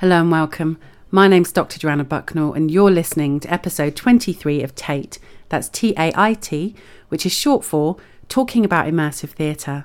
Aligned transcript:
Hello 0.00 0.18
and 0.22 0.30
welcome. 0.30 0.78
My 1.10 1.28
name's 1.28 1.52
Dr. 1.52 1.78
Joanna 1.78 2.06
Bucknall, 2.06 2.56
and 2.56 2.70
you're 2.70 2.90
listening 2.90 3.38
to 3.40 3.52
episode 3.52 3.94
23 3.96 4.62
of 4.62 4.74
TAIT. 4.74 5.18
That's 5.50 5.68
T 5.68 5.92
A 5.98 6.10
I 6.14 6.32
T, 6.32 6.74
which 7.10 7.26
is 7.26 7.32
short 7.32 7.66
for 7.66 7.98
Talking 8.26 8.64
About 8.64 8.86
Immersive 8.86 9.32
Theatre. 9.32 9.84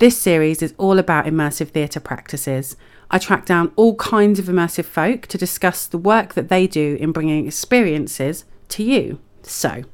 This 0.00 0.20
series 0.20 0.60
is 0.60 0.74
all 0.76 0.98
about 0.98 1.26
immersive 1.26 1.68
theatre 1.68 2.00
practices. 2.00 2.74
I 3.12 3.18
track 3.20 3.46
down 3.46 3.70
all 3.76 3.94
kinds 3.94 4.40
of 4.40 4.46
immersive 4.46 4.86
folk 4.86 5.28
to 5.28 5.38
discuss 5.38 5.86
the 5.86 5.98
work 5.98 6.34
that 6.34 6.48
they 6.48 6.66
do 6.66 6.96
in 6.98 7.12
bringing 7.12 7.46
experiences 7.46 8.44
to 8.70 8.82
you. 8.82 9.20
So, 9.44 9.84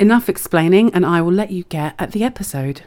enough 0.00 0.28
explaining, 0.28 0.92
and 0.92 1.06
I 1.06 1.22
will 1.22 1.32
let 1.32 1.52
you 1.52 1.62
get 1.62 1.94
at 2.00 2.10
the 2.10 2.24
episode. 2.24 2.82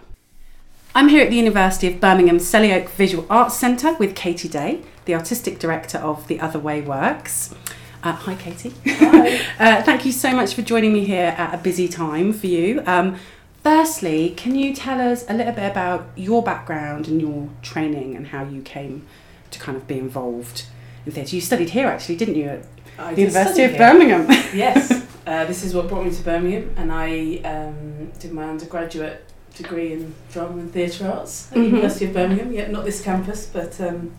I'm 0.94 1.08
here 1.08 1.24
at 1.24 1.30
the 1.30 1.38
University 1.38 1.88
of 1.88 2.02
Birmingham 2.02 2.40
Selly 2.40 2.76
Oak 2.76 2.90
Visual 2.90 3.26
Arts 3.30 3.56
Centre 3.56 3.94
with 3.94 4.16
Katie 4.16 4.50
Day, 4.50 4.82
the 5.10 5.16
artistic 5.16 5.58
director 5.58 5.98
of 5.98 6.28
The 6.28 6.40
Other 6.40 6.60
Way 6.60 6.82
Works. 6.82 7.56
Uh, 8.04 8.12
hi, 8.12 8.36
Katie. 8.36 8.72
Hi. 8.86 9.38
uh, 9.60 9.82
thank 9.82 10.06
you 10.06 10.12
so 10.12 10.36
much 10.36 10.54
for 10.54 10.62
joining 10.62 10.94
me 10.94 11.04
here 11.04 11.34
at 11.36 11.52
a 11.52 11.58
busy 11.58 11.88
time 11.88 12.32
for 12.32 12.46
you. 12.46 12.84
Um, 12.86 13.16
firstly, 13.64 14.36
can 14.38 14.54
you 14.54 14.72
tell 14.72 15.02
us 15.02 15.26
a 15.28 15.34
little 15.34 15.54
bit 15.54 15.72
about 15.72 16.10
your 16.16 16.44
background 16.44 17.08
and 17.08 17.20
your 17.20 17.50
training 17.64 18.16
and 18.16 18.28
how 18.28 18.44
you 18.46 18.62
came 18.62 19.08
to 19.50 19.60
kind 19.60 19.76
of 19.76 19.88
be 19.88 19.98
involved 19.98 20.66
in 21.08 21.12
theatre? 21.12 21.36
You 21.36 21.42
studied 21.42 21.72
here, 21.72 21.88
actually, 21.88 22.18
didn't 22.18 22.36
you, 22.36 22.50
at 22.50 22.66
I 23.00 23.16
the 23.16 23.22
University 23.22 23.64
of 23.64 23.72
here. 23.72 23.80
Birmingham? 23.80 24.28
yes, 24.54 25.08
uh, 25.26 25.46
this 25.46 25.64
is 25.64 25.74
what 25.74 25.88
brought 25.88 26.06
me 26.06 26.12
to 26.12 26.24
Birmingham, 26.24 26.72
and 26.78 26.92
I 26.92 27.38
um, 27.44 28.12
did 28.20 28.32
my 28.32 28.44
undergraduate 28.48 29.26
degree 29.56 29.92
in 29.92 30.14
drama 30.32 30.60
and 30.60 30.72
theatre 30.72 31.08
arts 31.12 31.52
at 31.52 31.58
Mhm. 31.58 31.62
the 31.64 31.68
University 31.70 32.06
of 32.06 32.14
Birmingham. 32.14 32.54
Yeah, 32.54 32.68
not 32.70 32.86
this 32.86 33.02
campus, 33.02 33.48
but 33.52 33.82
um, 33.82 34.12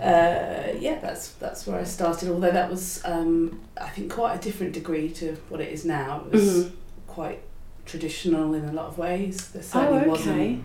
uh, 0.00 0.72
yeah, 0.78 0.98
that's 1.00 1.30
that's 1.32 1.66
where 1.66 1.80
I 1.80 1.84
started. 1.84 2.28
Although 2.30 2.50
that 2.52 2.70
was, 2.70 3.00
um, 3.04 3.60
I 3.80 3.88
think, 3.88 4.12
quite 4.12 4.36
a 4.36 4.38
different 4.40 4.72
degree 4.72 5.10
to 5.12 5.36
what 5.48 5.60
it 5.60 5.72
is 5.72 5.84
now. 5.84 6.24
It 6.26 6.32
was 6.32 6.64
Mhm. 6.66 6.70
quite 7.06 7.40
traditional 7.86 8.54
in 8.54 8.64
a 8.66 8.72
lot 8.72 8.86
of 8.86 8.98
ways. 8.98 9.48
There 9.48 9.62
Oh, 9.62 9.66
certainly 9.66 10.00
okay. 10.00 10.08
wasn't 10.08 10.64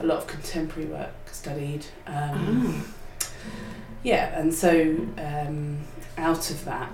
a 0.00 0.04
lot 0.06 0.18
of 0.18 0.26
contemporary 0.26 0.88
work 0.88 1.12
studied. 1.30 1.84
Um, 2.06 2.84
Ah. 2.84 2.90
Yeah, 4.02 4.38
and 4.38 4.52
so 4.52 4.96
um, 5.18 5.78
out 6.18 6.50
of 6.50 6.64
that, 6.66 6.92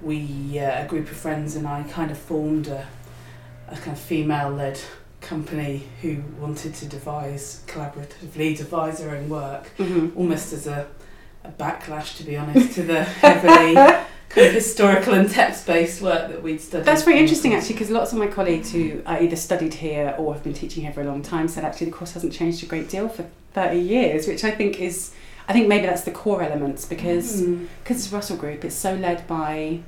we 0.00 0.58
uh, 0.58 0.84
a 0.84 0.86
group 0.86 1.10
of 1.10 1.16
friends 1.16 1.54
and 1.56 1.66
I 1.66 1.82
kind 1.84 2.10
of 2.10 2.18
formed 2.18 2.66
a, 2.68 2.86
a 3.68 3.76
kind 3.76 3.96
of 3.96 3.98
female-led 4.00 4.80
company 5.20 5.82
who 6.02 6.22
wanted 6.40 6.74
to 6.74 6.86
devise 6.86 7.62
collaboratively 7.66 8.56
devise 8.56 8.98
their 8.98 9.14
own 9.16 9.28
work, 9.28 9.70
Mhm. 9.78 10.16
almost 10.16 10.52
as 10.52 10.66
a, 10.66 10.86
a 11.44 11.50
backlash, 11.50 12.16
to 12.18 12.24
be 12.24 12.36
honest, 12.36 12.74
to 12.74 12.82
the 12.82 13.02
heavily 13.02 13.74
kind 14.28 14.46
of 14.48 14.52
historical 14.54 15.14
and 15.14 15.28
text-based 15.30 16.00
work 16.02 16.28
that 16.28 16.42
we'd 16.42 16.60
studied. 16.60 16.84
That's 16.86 17.02
very 17.02 17.18
interesting 17.18 17.54
actually 17.54 17.74
because 17.74 17.90
lots 17.90 18.12
of 18.12 18.18
my 18.18 18.26
colleagues 18.28 18.70
who 18.72 19.02
uh, 19.06 19.18
either 19.20 19.36
studied 19.36 19.74
here 19.74 20.14
or 20.18 20.34
have 20.34 20.44
been 20.44 20.54
teaching 20.54 20.84
here 20.84 20.92
for 20.92 21.00
a 21.02 21.04
long 21.04 21.22
time 21.22 21.48
said 21.48 21.64
actually 21.64 21.86
the 21.86 21.92
course 21.96 22.12
hasn't 22.12 22.32
changed 22.32 22.62
a 22.62 22.66
great 22.66 22.88
deal 22.88 23.08
for 23.08 23.26
30 23.54 23.78
years, 23.78 24.26
which 24.28 24.44
I 24.44 24.50
think 24.52 24.80
is, 24.80 25.12
I 25.48 25.52
think 25.52 25.66
maybe 25.66 25.86
that's 25.86 26.02
the 26.02 26.10
core 26.12 26.42
elements 26.42 26.84
because 26.84 27.42
Mm. 27.42 27.66
because 27.82 28.04
it's 28.04 28.12
Russell 28.12 28.36
Group, 28.36 28.64
it's 28.64 28.74
so 28.76 28.94
led 28.94 29.26
by 29.26 29.80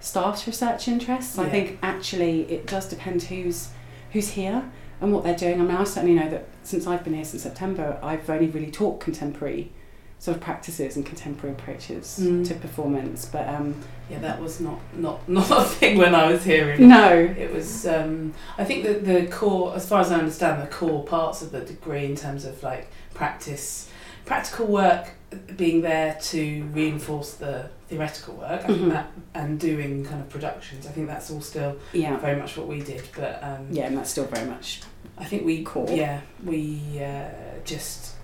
staff's 0.00 0.46
research 0.46 0.88
interests. 0.88 1.38
I 1.38 1.48
think 1.50 1.78
actually 1.82 2.42
it 2.50 2.66
does 2.66 2.88
depend 2.88 3.24
who's 3.24 3.68
who's 4.12 4.30
here 4.30 4.70
and 5.00 5.12
what 5.12 5.24
they're 5.24 5.36
doing. 5.36 5.60
I 5.60 5.64
mean, 5.64 5.76
I 5.76 5.84
certainly 5.84 6.14
know 6.14 6.28
that 6.30 6.46
since 6.62 6.86
I've 6.86 7.04
been 7.04 7.14
here 7.14 7.24
since 7.24 7.42
September, 7.42 7.98
I've 8.02 8.28
only 8.28 8.48
really 8.48 8.70
taught 8.70 9.00
contemporary 9.00 9.72
sort 10.18 10.36
of 10.36 10.42
practices 10.42 10.96
and 10.96 11.06
contemporary 11.06 11.54
approaches 11.54 12.18
Mm. 12.20 12.46
to 12.46 12.54
performance. 12.54 13.24
But 13.24 13.48
um, 13.48 13.74
Yeah, 14.10 14.18
that 14.18 14.40
was 14.42 14.60
not, 14.60 14.78
not, 14.94 15.26
not 15.28 15.50
a 15.50 15.64
thing 15.64 15.96
when 15.96 16.14
I 16.14 16.30
was 16.30 16.44
here. 16.44 16.72
in 16.72 16.88
no, 16.88 17.14
It 17.14 17.50
was. 17.54 17.86
Um, 17.86 18.34
I 18.58 18.64
think 18.64 18.84
that 18.84 19.04
the 19.06 19.26
core, 19.28 19.74
as 19.74 19.88
far 19.88 20.00
as 20.02 20.12
I 20.12 20.16
understand, 20.18 20.60
the 20.60 20.66
core 20.66 21.04
parts 21.04 21.40
of 21.40 21.52
the 21.52 21.60
degree 21.60 22.04
in 22.04 22.16
terms 22.16 22.44
of 22.44 22.62
like 22.62 22.88
practice, 23.14 23.88
practical 24.26 24.66
work 24.66 25.12
being 25.56 25.82
there 25.82 26.16
to 26.20 26.64
reinforce 26.72 27.34
the 27.34 27.68
theoretical 27.88 28.34
work, 28.34 28.62
I 28.64 28.68
Mhm. 28.68 28.74
think 28.78 28.92
that, 28.92 29.06
and 29.34 29.60
doing 29.60 30.04
kind 30.04 30.20
of 30.20 30.28
productions. 30.28 30.86
I 30.86 30.90
think 30.90 31.06
that's 31.08 31.30
all 31.30 31.40
still 31.40 31.76
yeah, 31.92 32.16
very 32.16 32.36
much 32.38 32.56
what 32.56 32.66
we 32.66 32.80
did. 32.80 33.02
But 33.16 33.38
um, 33.42 33.68
yeah, 33.70 33.86
and 33.86 33.96
that's 33.96 34.10
still 34.10 34.24
very 34.26 34.46
much 34.48 34.80
I 35.18 35.24
think 35.24 35.44
we, 35.44 35.62
Core. 35.62 35.88
yeah, 35.90 36.20
we 36.44 36.80
uh, 37.02 37.28
just 37.64 38.14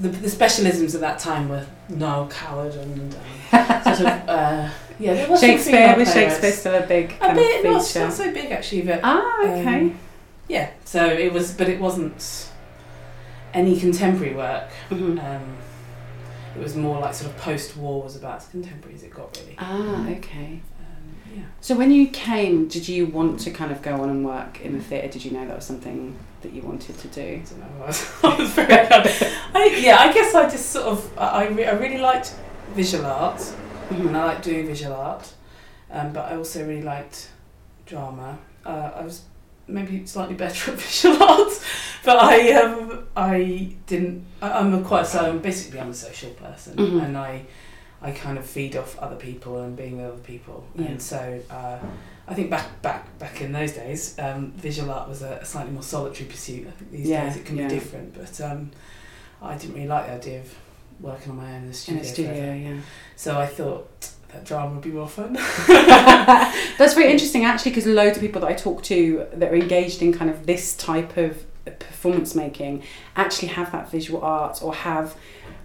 the, 0.00 0.08
the 0.08 0.28
specialisms 0.28 0.94
at 0.94 1.00
that 1.02 1.18
time 1.18 1.48
were 1.48 1.64
Noël 1.90 2.30
Coward 2.30 2.74
and 2.74 3.14
um, 3.52 3.82
sort 3.96 4.00
of 4.00 4.28
uh, 4.28 4.68
yeah, 4.98 5.14
there 5.14 5.28
was 5.30 5.40
Shakespeare 5.40 5.94
was. 5.96 6.12
Shakespeare 6.12 6.52
still 6.52 6.74
a 6.74 6.86
big 6.86 7.12
A 7.12 7.18
kind 7.18 7.34
bit, 7.36 7.58
of 7.58 7.64
not, 7.72 7.94
not 7.96 8.12
so 8.12 8.32
big 8.32 8.50
actually, 8.50 8.82
but 8.82 9.00
ah, 9.02 9.42
okay. 9.44 9.80
um, 9.80 9.98
yeah, 10.48 10.70
so 10.84 11.04
it 11.06 11.32
was, 11.32 11.52
but 11.52 11.68
it 11.68 11.80
wasn't 11.80 12.48
any 13.54 13.78
contemporary 13.78 14.34
work. 14.34 14.68
Mhm. 14.90 15.18
Um, 15.22 15.56
it 16.56 16.62
was 16.62 16.74
more 16.76 16.98
like 17.00 17.14
sort 17.14 17.30
of 17.30 17.36
post-war 17.38 18.02
was 18.02 18.16
about 18.16 18.36
as 18.38 18.46
contemporary 18.48 18.94
as 18.96 19.02
it 19.02 19.10
got 19.10 19.36
really. 19.40 19.54
Ah, 19.58 20.08
okay. 20.10 20.60
Um, 20.80 21.36
yeah. 21.36 21.42
So 21.60 21.76
when 21.76 21.90
you 21.90 22.08
came, 22.08 22.66
did 22.68 22.88
you 22.88 23.06
want 23.06 23.40
to 23.40 23.50
kind 23.50 23.70
of 23.72 23.82
go 23.82 23.94
on 24.00 24.08
and 24.08 24.24
work 24.24 24.60
in 24.62 24.72
the 24.72 24.82
theatre? 24.82 25.08
Did 25.08 25.24
you 25.24 25.32
know 25.32 25.46
that 25.46 25.56
was 25.56 25.64
something 25.64 26.16
that 26.42 26.52
you 26.52 26.62
wanted 26.62 26.96
to 26.98 27.08
do? 27.08 27.20
I 27.20 27.44
don't 27.48 27.60
know. 27.60 27.82
I 27.82 27.86
was, 27.86 28.12
I 28.24 28.36
was 28.36 28.50
very. 28.50 28.72
I, 28.72 29.78
yeah, 29.80 29.96
I 29.98 30.12
guess 30.12 30.34
I 30.34 30.48
just 30.48 30.70
sort 30.70 30.86
of 30.86 31.18
I, 31.18 31.44
I, 31.44 31.48
re- 31.48 31.66
I 31.66 31.72
really 31.72 31.98
liked 31.98 32.34
visual 32.74 33.06
art 33.06 33.38
Mhm. 33.90 34.08
and 34.08 34.16
I 34.16 34.24
like 34.24 34.42
doing 34.42 34.66
visual 34.66 34.94
art, 34.94 35.32
um, 35.92 36.12
but 36.12 36.30
I 36.32 36.36
also 36.36 36.66
really 36.66 36.82
liked 36.82 37.30
drama. 37.86 38.38
Uh, 38.64 38.90
I 38.96 39.02
was 39.02 39.22
maybe 39.68 40.06
slightly 40.06 40.34
better 40.34 40.70
at 40.72 40.78
visual 40.78 41.22
arts, 41.22 41.64
but 42.04 42.16
I 42.18 42.52
um, 42.52 43.06
I 43.16 43.74
didn't. 43.86 44.24
I, 44.42 44.50
I'm 44.60 44.74
a 44.74 44.82
quite 44.82 45.06
so 45.06 45.20
I'm 45.30 45.38
basically 45.40 45.80
I'm 45.80 45.90
a 45.90 45.94
social 45.94 46.30
person, 46.30 46.76
Mhm. 46.76 47.04
and 47.04 47.16
I 47.18 47.44
I 48.02 48.10
kind 48.12 48.38
of 48.38 48.44
feed 48.46 48.76
off 48.76 48.98
other 48.98 49.16
people 49.16 49.60
and 49.62 49.76
being 49.76 49.96
with 49.98 50.06
other 50.06 50.22
people, 50.22 50.66
Yeah. 50.74 50.86
and 50.86 51.02
so. 51.02 51.40
Uh, 51.50 51.78
I 52.28 52.34
think 52.34 52.50
back 52.50 52.82
back 52.82 53.16
back 53.20 53.40
in 53.40 53.52
those 53.52 53.70
days, 53.72 54.18
um, 54.18 54.50
visual 54.56 54.90
art 54.90 55.08
was 55.08 55.22
a, 55.22 55.44
slightly 55.44 55.70
more 55.70 55.84
solitary 55.84 56.28
pursuit. 56.28 56.66
I 56.66 56.72
think 56.72 56.90
these 56.90 57.06
Yeah, 57.06 57.24
days 57.28 57.36
it 57.36 57.44
can 57.46 57.56
yeah. 57.56 57.68
be 57.68 57.74
different, 57.76 58.14
but 58.14 58.40
um, 58.40 58.72
I 59.40 59.56
didn't 59.56 59.76
really 59.76 59.86
like 59.86 60.06
the 60.08 60.14
idea 60.14 60.40
of 60.40 60.52
working 60.98 61.30
on 61.30 61.36
my 61.36 61.50
own 61.50 61.54
in 61.56 61.62
the 61.62 61.66
In 61.68 61.72
studio. 61.72 62.00
a 62.02 62.04
studio, 62.04 62.52
yeah. 62.54 62.80
So 63.14 63.38
I 63.38 63.46
thought 63.46 64.10
that 64.32 64.44
drama 64.44 64.74
would 64.74 64.82
be 64.82 64.90
more 64.90 65.08
fun. 65.08 65.34
That's 65.66 66.94
very 66.94 67.10
interesting 67.10 67.44
actually 67.44 67.70
because 67.72 67.86
loads 67.86 68.16
of 68.16 68.22
people 68.22 68.40
that 68.42 68.48
I 68.48 68.54
talk 68.54 68.82
to 68.84 69.26
that 69.34 69.52
are 69.52 69.54
engaged 69.56 70.02
in 70.02 70.12
kind 70.12 70.30
of 70.30 70.46
this 70.46 70.74
type 70.76 71.16
of 71.16 71.44
performance 71.78 72.34
making 72.34 72.82
actually 73.16 73.48
have 73.48 73.72
that 73.72 73.90
visual 73.90 74.20
art 74.22 74.62
or 74.62 74.74
have 74.74 75.16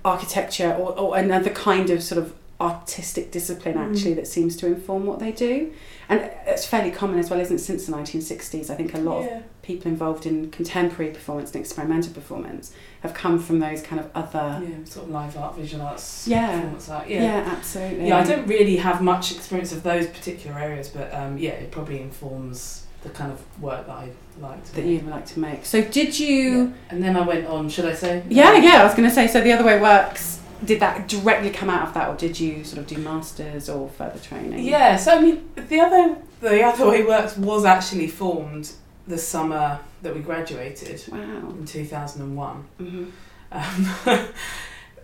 architecture 0.03 0.73
or, 0.73 0.97
or 0.97 1.17
another 1.17 1.49
kind 1.51 1.89
of 1.89 2.01
sort 2.01 2.21
of 2.21 2.33
artistic 2.59 3.31
discipline 3.31 3.75
Mm. 3.75 3.89
actually 3.91 4.13
that 4.13 4.27
seems 4.27 4.55
to 4.57 4.67
inform 4.67 5.05
what 5.05 5.19
they 5.19 5.31
do. 5.31 5.71
And 6.11 6.29
it's 6.45 6.65
fairly 6.65 6.91
common 6.91 7.19
as 7.19 7.29
well, 7.29 7.39
isn't 7.39 7.55
it, 7.55 7.59
since 7.59 7.85
the 7.85 7.93
1960s? 7.93 8.69
I 8.69 8.75
think 8.75 8.93
a 8.93 8.97
lot 8.97 9.23
of 9.23 9.43
people 9.61 9.89
involved 9.89 10.25
in 10.25 10.51
contemporary 10.51 11.13
performance 11.13 11.53
and 11.53 11.61
experimental 11.61 12.13
performance 12.13 12.73
have 13.01 13.13
come 13.13 13.39
from 13.39 13.59
those 13.59 13.81
kind 13.81 13.97
of 14.01 14.11
other. 14.13 14.61
yeah, 14.61 14.83
sort 14.83 15.05
of 15.05 15.11
live 15.13 15.37
art, 15.37 15.55
visual 15.55 15.81
arts, 15.85 16.27
Yeah. 16.27 16.51
performance 16.51 16.89
art. 16.89 17.07
Yeah, 17.09 17.23
Yeah. 17.23 17.43
absolutely. 17.57 18.07
Yeah, 18.09 18.17
I 18.19 18.23
don't 18.25 18.45
really 18.45 18.75
have 18.75 19.01
much 19.01 19.31
experience 19.31 19.71
of 19.71 19.83
those 19.83 20.05
particular 20.07 20.59
areas, 20.59 20.89
but 20.89 21.13
um, 21.13 21.37
yeah, 21.37 21.51
it 21.51 21.71
probably 21.71 22.01
informs 22.01 22.83
the 23.03 23.09
kind 23.09 23.31
of 23.31 23.39
work 23.61 23.87
that 23.87 23.95
I 23.95 24.09
like 24.41 24.65
to 24.65 24.75
That 24.75 24.85
make. 24.85 25.01
you 25.03 25.09
like 25.09 25.25
to 25.27 25.39
make. 25.39 25.65
So, 25.65 25.81
did 25.81 26.19
Yeah. 26.19 26.27
you. 26.27 26.73
And 26.89 27.01
then 27.01 27.15
I 27.15 27.21
went 27.21 27.47
on, 27.47 27.69
should 27.69 27.85
I 27.85 27.93
say? 27.93 28.21
Yeah, 28.27 28.57
yeah, 28.57 28.81
I 28.81 28.83
was 28.83 28.93
going 28.95 29.07
to 29.07 29.15
say, 29.15 29.27
so 29.27 29.39
the 29.39 29.53
other 29.53 29.63
way 29.63 29.79
works, 29.79 30.39
did 30.63 30.79
that 30.79 31.07
directly 31.07 31.49
come 31.49 31.69
out 31.69 31.87
of 31.87 31.93
that, 31.93 32.09
or 32.09 32.15
did 32.15 32.39
you 32.39 32.63
sort 32.63 32.79
of 32.79 32.87
do 32.87 32.97
masters 32.97 33.69
or 33.69 33.89
further 33.89 34.19
training? 34.19 34.63
Yeah, 34.63 34.95
so 34.97 35.17
I 35.17 35.21
mean, 35.21 35.49
the 35.55 35.79
other 35.79 36.17
the 36.39 36.63
other 36.63 36.87
way 36.87 37.03
works 37.03 37.37
was 37.37 37.65
actually 37.65 38.07
formed 38.07 38.71
the 39.07 39.17
summer 39.17 39.79
that 40.01 40.15
we 40.15 40.21
graduated 40.21 41.03
Wow. 41.11 41.17
in 41.49 41.65
two 41.65 41.85
thousand 41.85 42.21
and 42.23 42.35
one. 42.37 42.65
hmm 42.77 43.05
Um, 43.51 43.95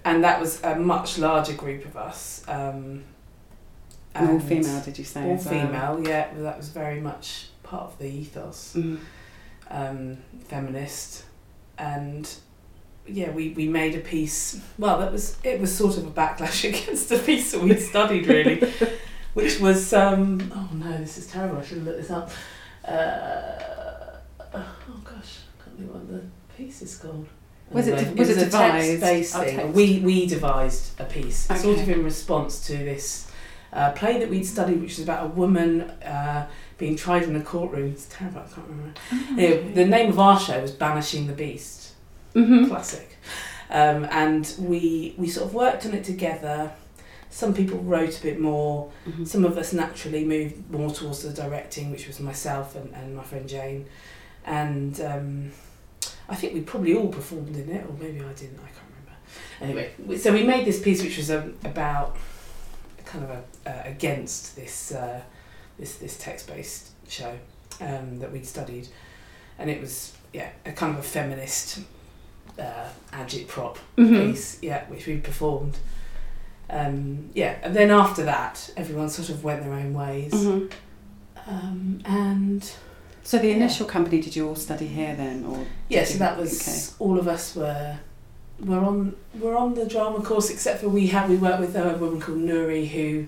and 0.06 0.24
that 0.24 0.40
was 0.40 0.64
a 0.64 0.76
much 0.76 1.18
larger 1.18 1.54
group 1.54 1.86
of 1.86 1.98
us. 1.98 2.44
Um, 2.48 3.04
all 4.16 4.40
female, 4.40 4.82
did 4.82 4.98
you 4.98 5.04
say? 5.04 5.24
All 5.24 5.36
as 5.36 5.46
well? 5.46 5.54
female, 5.68 6.08
yeah. 6.08 6.34
well, 6.34 6.44
That 6.44 6.58
was 6.58 6.70
very 6.70 7.00
much 7.00 7.48
part 7.64 7.84
of 7.84 7.98
the 8.00 8.06
ethos. 8.08 8.74
Mhm. 8.76 9.00
Um, 9.70 10.18
feminist, 10.48 11.26
and 11.78 12.28
yeah, 13.10 13.32
we, 13.32 13.50
we 13.50 13.68
made 13.68 13.96
a 13.96 14.00
piece. 14.00 14.60
Well, 14.78 15.00
that 15.00 15.12
was 15.12 15.38
it 15.44 15.60
was 15.60 15.76
sort 15.76 15.98
of 15.98 16.06
a 16.08 16.12
backlash 16.12 16.64
against 16.70 17.10
the 17.10 17.18
piece 17.20 17.52
that 17.52 17.62
we'd 17.62 17.80
studied 17.80 18.28
really, 18.28 18.60
which 19.34 19.60
was 19.60 19.94
um, 19.94 20.52
oh 20.56 20.70
no, 20.74 20.98
this 20.98 21.18
is 21.18 21.28
terrible. 21.28 21.58
I 21.60 21.64
should 21.66 21.78
have 21.80 21.88
looked 21.88 22.00
this 22.02 22.12
up. 22.12 22.30
Uh, 22.86 24.18
oh 24.54 25.02
gosh, 25.04 25.40
I 25.60 25.64
can't 25.64 25.78
think 25.78 25.94
what 25.94 26.08
the 26.10 26.24
piece 26.58 26.82
is 26.82 26.98
called. 26.98 27.28
Was 27.72 27.88
it 27.88 27.96
Anyway, 27.98 28.14
was 28.16 28.30
it 28.30 28.34
was 28.36 28.42
a 28.44 28.46
devised? 28.46 28.88
text-based 29.02 29.36
Oh, 29.36 29.44
thing. 29.44 29.56
text. 29.58 29.74
We 29.76 30.00
we 30.00 30.26
devised 30.26 31.00
a 31.00 31.04
piece, 31.06 31.38
sort 31.62 31.80
of 31.80 31.90
in 31.90 32.04
response 32.04 32.66
to 32.68 32.78
this 32.78 33.30
uh, 33.74 33.92
play 33.92 34.20
that 34.20 34.30
we'd 34.30 34.46
studied, 34.46 34.80
which 34.82 34.98
was 34.98 35.04
about 35.04 35.26
a 35.26 35.30
woman 35.30 35.82
uh, 35.82 36.48
being 36.78 36.96
tried 36.96 37.24
in 37.24 37.36
a 37.36 37.42
courtroom. 37.42 37.92
It's 37.92 38.06
terrible. 38.10 38.40
I 38.40 38.54
can't 38.54 38.68
remember. 38.70 38.94
Anyway, 39.42 39.72
the 39.74 39.86
name 39.86 40.10
of 40.10 40.20
our 40.20 40.40
show 40.40 40.62
was 40.62 40.72
Banishing 40.72 41.28
the 41.28 41.34
Beast. 41.34 41.87
Mhm. 42.38 42.68
Classic. 42.70 43.10
Um, 43.70 44.06
and 44.12 44.54
we 44.60 45.14
we 45.18 45.28
sort 45.28 45.48
of 45.48 45.54
worked 45.54 45.86
on 45.86 45.94
it 45.94 46.04
together. 46.04 46.72
Some 47.30 47.54
people 47.54 47.80
wrote 47.80 48.18
a 48.20 48.22
bit 48.22 48.40
more. 48.40 48.90
Mhm. 49.08 49.28
Some 49.28 49.44
of 49.44 49.58
us 49.58 49.74
naturally 49.74 50.24
moved 50.24 50.72
more 50.72 50.92
towards 50.92 51.24
the 51.24 51.32
directing, 51.34 51.92
which 51.92 52.08
was 52.08 52.20
myself 52.20 52.76
and, 52.76 52.94
and 52.94 53.16
my 53.16 53.24
friend 53.24 53.48
Jane. 53.50 53.86
And 54.46 55.00
um, 55.02 55.52
I 56.30 56.36
think 56.36 56.54
we 56.54 56.62
probably 56.62 56.94
all 56.96 57.10
performed 57.10 57.56
in 57.56 57.70
it, 57.70 57.86
or 57.88 57.94
maybe 58.00 58.20
I 58.22 58.34
didn't, 58.34 58.60
I 58.60 58.70
can't 58.70 58.92
remember. 58.92 59.16
Anyway, 59.62 60.18
so 60.18 60.32
we 60.32 60.44
made 60.44 60.66
this 60.66 60.80
piece 60.82 61.04
which 61.04 61.18
was 61.18 61.30
um, 61.32 61.56
about 61.66 62.16
kind 63.06 63.24
of 63.26 63.32
a, 63.32 63.70
uh, 63.70 63.82
against 63.86 64.56
this, 64.56 64.92
uh, 64.94 65.22
this, 65.78 65.96
this 65.96 66.18
text 66.18 66.48
based 66.48 66.92
show 67.10 67.34
um, 67.82 68.20
that 68.20 68.32
we'd 68.32 68.46
studied. 68.46 68.88
And 69.60 69.70
it 69.70 69.82
was, 69.82 70.14
yeah, 70.34 70.50
a 70.66 70.72
kind 70.72 70.94
of 70.94 71.00
a 71.00 71.08
feminist 71.08 71.80
uh, 72.60 72.88
agitprop 73.14 73.78
Mhm. 73.98 74.32
piece, 74.32 74.58
yeah, 74.62 74.84
which 74.88 75.06
we 75.08 75.18
performed. 75.18 75.78
Um, 76.70 77.30
yeah, 77.34 77.56
and 77.64 77.76
then 77.76 77.92
after 77.92 78.24
that, 78.26 78.72
everyone 78.76 79.10
sort 79.10 79.30
of 79.30 79.44
went 79.44 79.64
their 79.64 79.74
own 79.74 79.94
ways. 79.94 80.34
Mhm. 80.34 80.72
Um, 81.48 82.00
and 82.06 82.70
So 83.24 83.38
the 83.40 83.50
Yeah. 83.50 83.56
initial 83.56 83.86
company, 83.86 84.22
did 84.22 84.38
you 84.38 84.48
all 84.48 84.56
study 84.56 84.88
here 84.88 85.14
then, 85.14 85.44
or 85.46 85.66
yeah, 85.90 86.06
so 86.06 86.14
you- 86.14 86.20
that 86.20 86.38
was 86.38 86.96
all 86.98 87.20
of 87.20 87.28
us 87.28 87.56
were 87.58 87.98
were 88.66 88.80
on 88.80 89.16
were 89.38 89.54
on 89.56 89.74
the 89.74 89.86
drama 89.86 90.22
course, 90.22 90.50
except 90.50 90.80
for 90.82 90.88
we 90.88 91.08
had 91.08 91.30
we 91.30 91.36
worked 91.36 91.60
with 91.60 91.76
a 91.76 91.98
woman 91.98 92.22
called 92.22 92.38
Nuri 92.40 92.88
who 92.88 93.28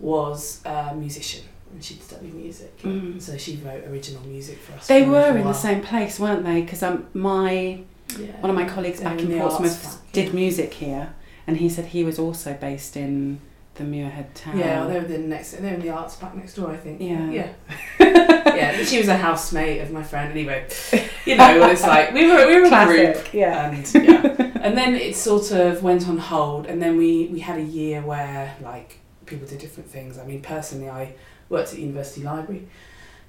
was 0.00 0.60
a 0.64 0.92
musician 0.96 1.44
and 1.72 1.82
she'd 1.84 2.02
studied 2.02 2.34
music. 2.34 2.76
Mm. 2.82 3.22
So 3.22 3.36
she 3.36 3.56
wrote 3.64 3.84
original 3.86 4.22
music 4.26 4.58
for 4.58 4.72
us. 4.76 4.88
They 4.88 5.04
for 5.04 5.10
were 5.10 5.20
little 5.20 5.36
in 5.36 5.44
the 5.44 5.52
same 5.52 5.80
place, 5.80 6.18
weren't 6.18 6.44
they? 6.44 6.62
Because 6.62 6.82
um, 6.82 7.06
my 7.14 7.78
Yeah. 8.18 8.40
one 8.40 8.50
of 8.50 8.56
my 8.56 8.68
colleagues 8.68 9.00
back 9.00 9.18
in 9.20 9.40
arts 9.40 9.56
Portsmouth 9.56 10.02
did 10.12 10.34
music 10.34 10.74
here, 10.74 11.14
and 11.46 11.56
he 11.56 11.68
said 11.68 11.86
he 11.86 12.04
was 12.04 12.18
also 12.18 12.54
based 12.54 12.96
in 12.96 13.40
the 13.74 13.84
Muirhead 13.84 14.26
Tower. 14.34 14.56
Yeah, 14.56 14.80
well, 14.80 14.88
they 14.88 15.00
were 15.00 15.06
the 15.06 15.18
next. 15.18 15.52
They 15.52 15.68
were 15.68 15.74
in 15.74 15.80
the 15.80 15.90
arts 15.90 16.16
back 16.16 16.34
next 16.34 16.54
door, 16.54 16.70
I 16.70 16.76
think. 16.76 17.00
Yeah. 17.00 17.30
Yeah. 17.30 17.52
yeah. 18.00 18.84
She 18.84 18.98
was 18.98 19.08
a 19.08 19.16
housemate 19.16 19.82
of 19.82 19.90
my 19.90 20.02
friend. 20.02 20.32
Anyway, 20.32 20.66
you 21.26 21.36
know 21.36 21.68
it's 21.68 21.82
like. 21.82 22.12
We 22.12 22.26
were 22.26 22.46
we 22.46 22.60
were 22.60 22.66
a 22.66 22.86
group, 22.86 23.32
Yeah. 23.34 23.70
and 23.70 23.94
yeah, 23.94 24.52
and 24.62 24.76
then 24.76 24.94
it 24.94 25.14
sort 25.16 25.50
of 25.52 25.82
went 25.82 26.08
on 26.08 26.18
hold, 26.18 26.66
and 26.66 26.80
then 26.82 26.96
we 26.96 27.26
we 27.26 27.40
had 27.40 27.58
a 27.58 27.62
year 27.62 28.00
where 28.02 28.56
like 28.62 28.98
people 29.26 29.46
did 29.46 29.58
different 29.58 29.90
things. 29.90 30.18
I 30.18 30.24
mean, 30.24 30.40
personally, 30.40 30.88
I 30.88 31.14
worked 31.48 31.72
at 31.72 31.78
University 31.78 32.22
Library, 32.22 32.66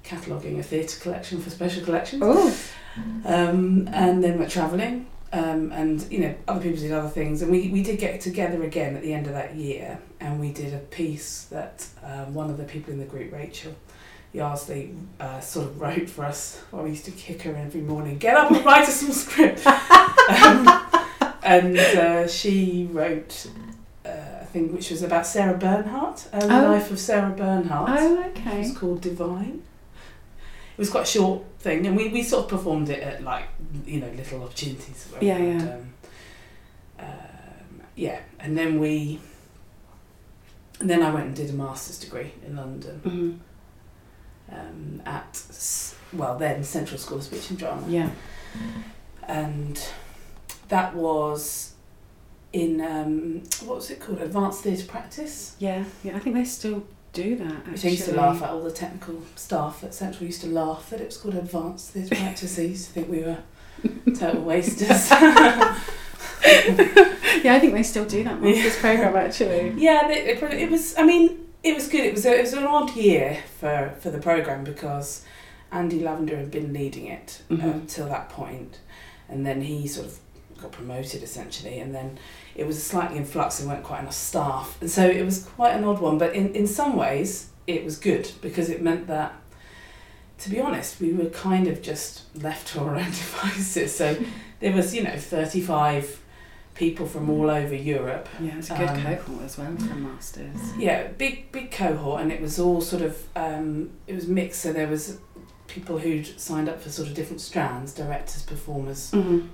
cataloguing 0.08 0.58
a 0.58 0.62
theatre 0.62 0.98
collection 1.00 1.40
for 1.40 1.50
special 1.50 1.84
collections, 1.84 2.22
Oh. 2.24 2.54
um, 3.24 3.88
and 3.92 4.22
then 4.24 4.38
went 4.38 4.50
travelling. 4.50 5.06
Um, 5.30 5.72
and 5.72 6.10
you 6.10 6.20
know 6.20 6.34
other 6.48 6.60
people 6.62 6.78
did 6.80 6.90
other 6.90 7.10
things 7.10 7.42
and 7.42 7.50
we, 7.52 7.68
we 7.68 7.82
did 7.82 7.98
get 7.98 8.18
together 8.22 8.62
again 8.62 8.96
at 8.96 9.02
the 9.02 9.12
end 9.12 9.26
of 9.26 9.34
that 9.34 9.54
year 9.54 9.98
and 10.20 10.40
we 10.40 10.52
did 10.54 10.72
a 10.72 10.78
piece 10.78 11.42
that 11.50 11.86
um, 12.02 12.32
one 12.32 12.48
of 12.48 12.56
the 12.56 12.64
people 12.64 12.94
in 12.94 12.98
the 12.98 13.04
group 13.04 13.30
Rachel 13.30 13.74
Yarsley 14.34 14.96
uh, 15.20 15.38
sort 15.40 15.66
of 15.66 15.78
wrote 15.78 16.08
for 16.08 16.24
us 16.24 16.62
well, 16.72 16.82
we 16.84 16.88
used 16.96 17.04
to 17.04 17.10
kick 17.10 17.42
her 17.42 17.54
every 17.54 17.82
morning 17.82 18.16
get 18.16 18.38
up 18.38 18.50
and 18.50 18.64
write 18.64 18.88
us 18.88 19.00
some 19.02 19.12
script 19.12 19.66
um, 19.66 20.66
and 21.42 21.78
uh, 21.78 22.26
she 22.26 22.88
wrote 22.90 23.48
uh, 24.06 24.08
a 24.40 24.46
thing 24.46 24.72
which 24.72 24.90
was 24.90 25.02
about 25.02 25.26
Sarah 25.26 25.58
Bernhardt 25.58 26.26
the 26.32 26.44
Oh. 26.44 26.70
life 26.72 26.90
of 26.90 26.98
Sarah 26.98 27.34
Bernhardt 27.36 27.90
Oh, 28.00 28.24
okay. 28.30 28.60
was 28.60 28.74
called 28.74 29.02
Divine. 29.02 29.62
It 30.78 30.82
was 30.82 30.90
quite 30.90 31.02
a 31.08 31.10
short 31.10 31.42
thing, 31.58 31.88
and 31.88 31.96
we, 31.96 32.06
we 32.06 32.22
sort 32.22 32.44
of 32.44 32.50
performed 32.50 32.88
it 32.88 33.00
at 33.02 33.24
like 33.24 33.48
you 33.84 33.98
know 33.98 34.08
little 34.10 34.44
opportunities. 34.44 35.08
Yeah, 35.20 35.36
had, 35.36 35.60
yeah. 35.60 35.74
Um, 35.74 35.94
um, 37.00 37.82
yeah, 37.96 38.20
and 38.38 38.56
then 38.56 38.78
we, 38.78 39.18
and 40.78 40.88
then 40.88 41.02
I 41.02 41.12
went 41.12 41.26
and 41.26 41.34
did 41.34 41.50
a 41.50 41.52
master's 41.52 41.98
degree 41.98 42.30
in 42.46 42.54
London 42.54 43.42
Mhm. 44.50 44.56
um, 44.56 45.02
at 45.04 45.42
well 46.12 46.38
then 46.38 46.62
Central 46.62 46.96
School 46.98 47.18
of 47.18 47.24
Speech 47.24 47.50
and 47.50 47.58
Drama, 47.58 47.82
Yeah. 47.88 48.10
and 49.26 49.82
that 50.68 50.94
was 50.94 51.72
in 52.52 52.80
um, 52.80 53.42
what 53.66 53.76
was 53.78 53.90
it 53.90 53.98
called? 53.98 54.20
Advanced 54.20 54.62
Theatre 54.62 54.86
Practice. 54.86 55.56
Yeah. 55.58 55.82
Yeah. 56.04 56.14
I 56.14 56.20
think 56.20 56.36
they 56.36 56.44
still 56.44 56.86
do 57.12 57.36
that. 57.36 57.62
I 57.84 57.88
used 57.88 58.04
to 58.06 58.14
laugh 58.14 58.42
at. 58.42 58.50
All 58.50 58.62
the 58.62 58.70
technical 58.70 59.22
staff 59.36 59.82
at 59.84 59.94
Central 59.94 60.26
used 60.26 60.40
to 60.42 60.46
laugh 60.48 60.90
that 60.90 61.00
it 61.00 61.06
was 61.06 61.16
called 61.16 61.34
advanced 61.34 61.90
theatre 61.92 62.14
practice. 62.16 62.56
They 62.56 62.66
used 62.66 62.86
to 62.86 62.92
think 62.92 63.08
we 63.08 63.20
were 63.22 63.38
total 64.18 64.42
wasters. 64.42 65.10
Yeah, 67.44 67.54
I 67.54 67.60
think 67.60 67.72
they 67.72 67.82
still 67.84 68.04
do 68.04 68.24
that 68.24 68.40
master's 68.42 68.76
program 68.78 69.14
actually. 69.16 69.74
yeah, 69.76 70.08
it, 70.08 70.42
it, 70.42 70.52
it 70.54 70.70
was. 70.70 70.96
I 70.98 71.04
mean, 71.04 71.46
it 71.62 71.74
was 71.74 71.88
good. 71.88 72.04
It 72.04 72.14
was. 72.14 72.26
A, 72.26 72.36
it 72.36 72.40
was 72.42 72.52
an 72.52 72.64
odd 72.64 72.94
year 72.96 73.38
for 73.60 73.94
for 74.00 74.10
the 74.10 74.18
program 74.18 74.64
because 74.64 75.24
Andy 75.70 76.00
Lavender 76.00 76.36
had 76.36 76.50
been 76.50 76.72
leading 76.72 77.06
it 77.06 77.42
Mhm. 77.50 77.62
until 77.62 78.08
that 78.08 78.28
point, 78.28 78.80
and 79.28 79.46
then 79.46 79.62
he 79.62 79.86
sort 79.86 80.06
of 80.08 80.18
got 80.60 80.72
promoted 80.72 81.22
essentially, 81.22 81.78
and 81.80 81.94
then 81.94 82.18
it 82.54 82.66
was 82.66 82.82
slightly 82.82 83.16
in 83.16 83.24
flux. 83.24 83.58
There 83.58 83.68
weren't 83.68 83.84
quite 83.84 84.00
enough 84.00 84.14
staff, 84.14 84.76
and 84.80 84.90
so 84.90 85.06
it 85.08 85.24
was 85.24 85.44
quite 85.44 85.74
an 85.74 85.84
odd 85.84 86.00
one. 86.00 86.18
But 86.18 86.34
in 86.34 86.54
in 86.54 86.66
some 86.66 86.96
ways, 86.96 87.48
it 87.66 87.84
was 87.84 87.96
good 87.98 88.30
because 88.40 88.68
it 88.70 88.82
meant 88.82 89.06
that. 89.08 89.34
To 90.42 90.50
be 90.50 90.60
honest, 90.60 91.00
we 91.00 91.12
were 91.12 91.30
kind 91.30 91.66
of 91.66 91.82
just 91.82 92.22
left 92.40 92.68
to 92.68 92.80
our 92.80 92.94
own 92.94 93.04
devices. 93.22 93.96
So 93.96 94.16
there 94.60 94.72
was, 94.72 94.94
you 94.94 95.02
know, 95.02 95.16
35 95.16 96.20
people 96.74 97.06
from 97.06 97.28
all 97.28 97.50
over 97.50 97.74
Europe 97.74 98.28
Yeah, 98.40 98.56
it's 98.58 98.70
a 98.70 98.76
good 98.76 98.88
Um, 98.88 99.02
cohort 99.02 99.42
as 99.44 99.58
well 99.58 99.74
for 99.76 99.94
masters. 99.96 100.56
yeah, 100.78 101.08
big 101.08 101.50
big 101.50 101.72
cohort, 101.72 102.20
and 102.22 102.30
it 102.30 102.40
was 102.40 102.60
all 102.60 102.80
sort 102.80 103.02
of 103.02 103.20
um, 103.34 103.90
it 104.06 104.14
was 104.14 104.28
mixed. 104.28 104.60
So 104.62 104.72
there 104.72 104.86
was 104.86 105.18
people 105.66 105.98
who'd 105.98 106.38
signed 106.40 106.68
up 106.68 106.80
for 106.80 106.88
sort 106.88 107.08
of 107.08 107.14
different 107.14 107.40
strands: 107.40 107.92
directors, 107.92 108.42
performers, 108.42 109.10
Mm-hmm. 109.10 109.46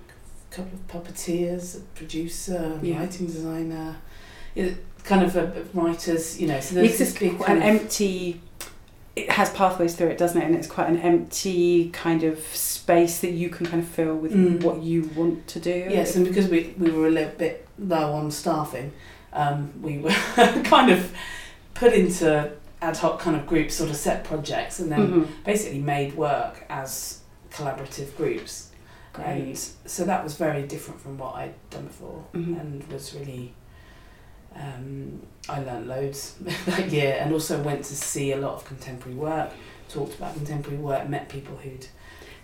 A 0.54 0.56
couple 0.56 0.78
of 0.78 0.86
puppeteers, 1.04 1.76
a 1.76 1.80
producer, 1.96 2.78
Yeah. 2.82 3.00
lighting 3.00 3.26
designer, 3.26 3.96
yeah, 4.54 4.70
kind 5.04 5.22
of 5.24 5.36
a, 5.36 5.64
writers. 5.74 6.40
You 6.40 6.48
know, 6.48 6.60
so 6.60 6.76
there's 6.76 7.00
It's 7.00 7.14
this 7.14 7.34
quite 7.36 7.50
an 7.56 7.62
empty. 7.62 8.40
It 9.16 9.30
has 9.30 9.50
pathways 9.50 9.94
through 9.94 10.08
it, 10.08 10.18
doesn't 10.18 10.40
it? 10.40 10.44
And 10.44 10.56
it's 10.56 10.66
quite 10.66 10.88
an 10.88 10.98
empty 10.98 11.90
kind 11.90 12.24
of 12.24 12.38
space 12.40 13.20
that 13.20 13.30
you 13.30 13.48
can 13.48 13.64
kind 13.66 13.80
of 13.82 13.88
fill 13.88 14.16
with 14.16 14.32
Mm. 14.32 14.62
what 14.64 14.82
you 14.82 15.08
want 15.14 15.46
to 15.48 15.60
do. 15.60 15.86
yes, 15.90 16.16
and 16.16 16.24
because 16.26 16.48
we 16.48 16.74
we 16.78 16.90
were 16.90 17.06
a 17.06 17.10
little 17.10 17.32
bit 17.38 17.66
low 17.78 18.12
on 18.12 18.30
staffing, 18.30 18.92
um, 19.32 19.70
we 19.82 19.98
were 19.98 20.10
kind 20.64 20.90
of 20.90 21.12
put 21.74 21.92
into 21.92 22.50
ad 22.82 22.96
hoc 22.96 23.18
kind 23.20 23.36
of 23.36 23.46
groups, 23.46 23.74
sort 23.74 23.88
of 23.90 23.96
set 23.96 24.24
projects, 24.24 24.78
and 24.80 24.90
then 24.90 25.00
Mhm. 25.08 25.26
basically 25.44 25.78
made 25.80 26.16
work 26.16 26.64
as 26.68 27.18
collaborative 27.52 28.16
groups. 28.16 28.70
And 29.22 29.58
so 29.86 30.04
that 30.04 30.22
was 30.24 30.34
very 30.36 30.62
different 30.62 31.00
from 31.00 31.18
what 31.18 31.34
I'd 31.36 31.54
done 31.70 31.84
before 31.86 32.24
Mhm. 32.34 32.60
and 32.60 32.92
was 32.92 33.14
really, 33.14 33.54
um, 34.56 35.20
I 35.48 35.60
learned 35.60 35.88
loads 35.88 36.36
that 36.66 36.90
year 36.90 37.18
and 37.20 37.32
also 37.32 37.62
went 37.62 37.84
to 37.84 37.94
see 37.96 38.32
a 38.32 38.36
lot 38.36 38.54
of 38.54 38.64
contemporary 38.64 39.16
work, 39.16 39.50
talked 39.88 40.14
about 40.16 40.34
contemporary 40.34 40.78
work, 40.78 41.08
met 41.08 41.28
people 41.28 41.56
who'd 41.56 41.86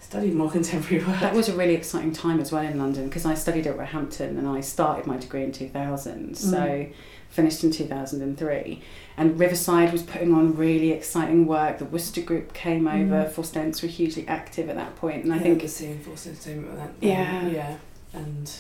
studied 0.01 0.35
more 0.35 0.51
contemporary 0.59 1.05
work. 1.05 1.21
That 1.21 1.35
was 1.35 1.49
a 1.49 1.55
really 1.57 1.75
exciting 1.75 2.13
time 2.13 2.41
as 2.41 2.51
well 2.53 2.63
in 2.65 2.79
London 2.79 3.09
because 3.09 3.25
I 3.27 3.35
studied 3.35 3.67
at 3.67 3.77
Roehampton 3.79 4.37
and 4.39 4.49
I 4.49 4.61
started 4.61 5.07
my 5.07 5.17
degree 5.17 5.45
in 5.45 5.53
2000. 5.53 6.37
So 6.37 6.57
Mm. 6.59 6.93
Finished 7.31 7.63
in 7.63 7.71
2003. 7.71 8.83
And 9.17 9.39
Riverside 9.39 9.93
was 9.93 10.03
putting 10.03 10.35
on 10.35 10.57
really 10.57 10.91
exciting 10.91 11.47
work. 11.47 11.79
The 11.79 11.85
Wooster 11.85 12.21
Group 12.21 12.53
came 12.53 12.89
over. 12.89 13.25
Mm. 13.25 13.31
Forced 13.31 13.55
Dents 13.55 13.83
were 13.83 13.89
hugely 13.89 14.27
active 14.27 14.69
at 14.69 14.77
that 14.77 14.97
point. 14.97 15.25
And 15.25 15.33
I 15.33 15.37
I 15.37 15.39
think 15.39 15.61
think 15.61 15.71
seeing 15.71 16.01
Forced 16.01 16.27
Entertainment 16.27 16.73
with 16.73 16.79
that. 16.79 16.93
Yeah. 17.01 17.47
yeah, 17.49 17.77
and 18.13 18.53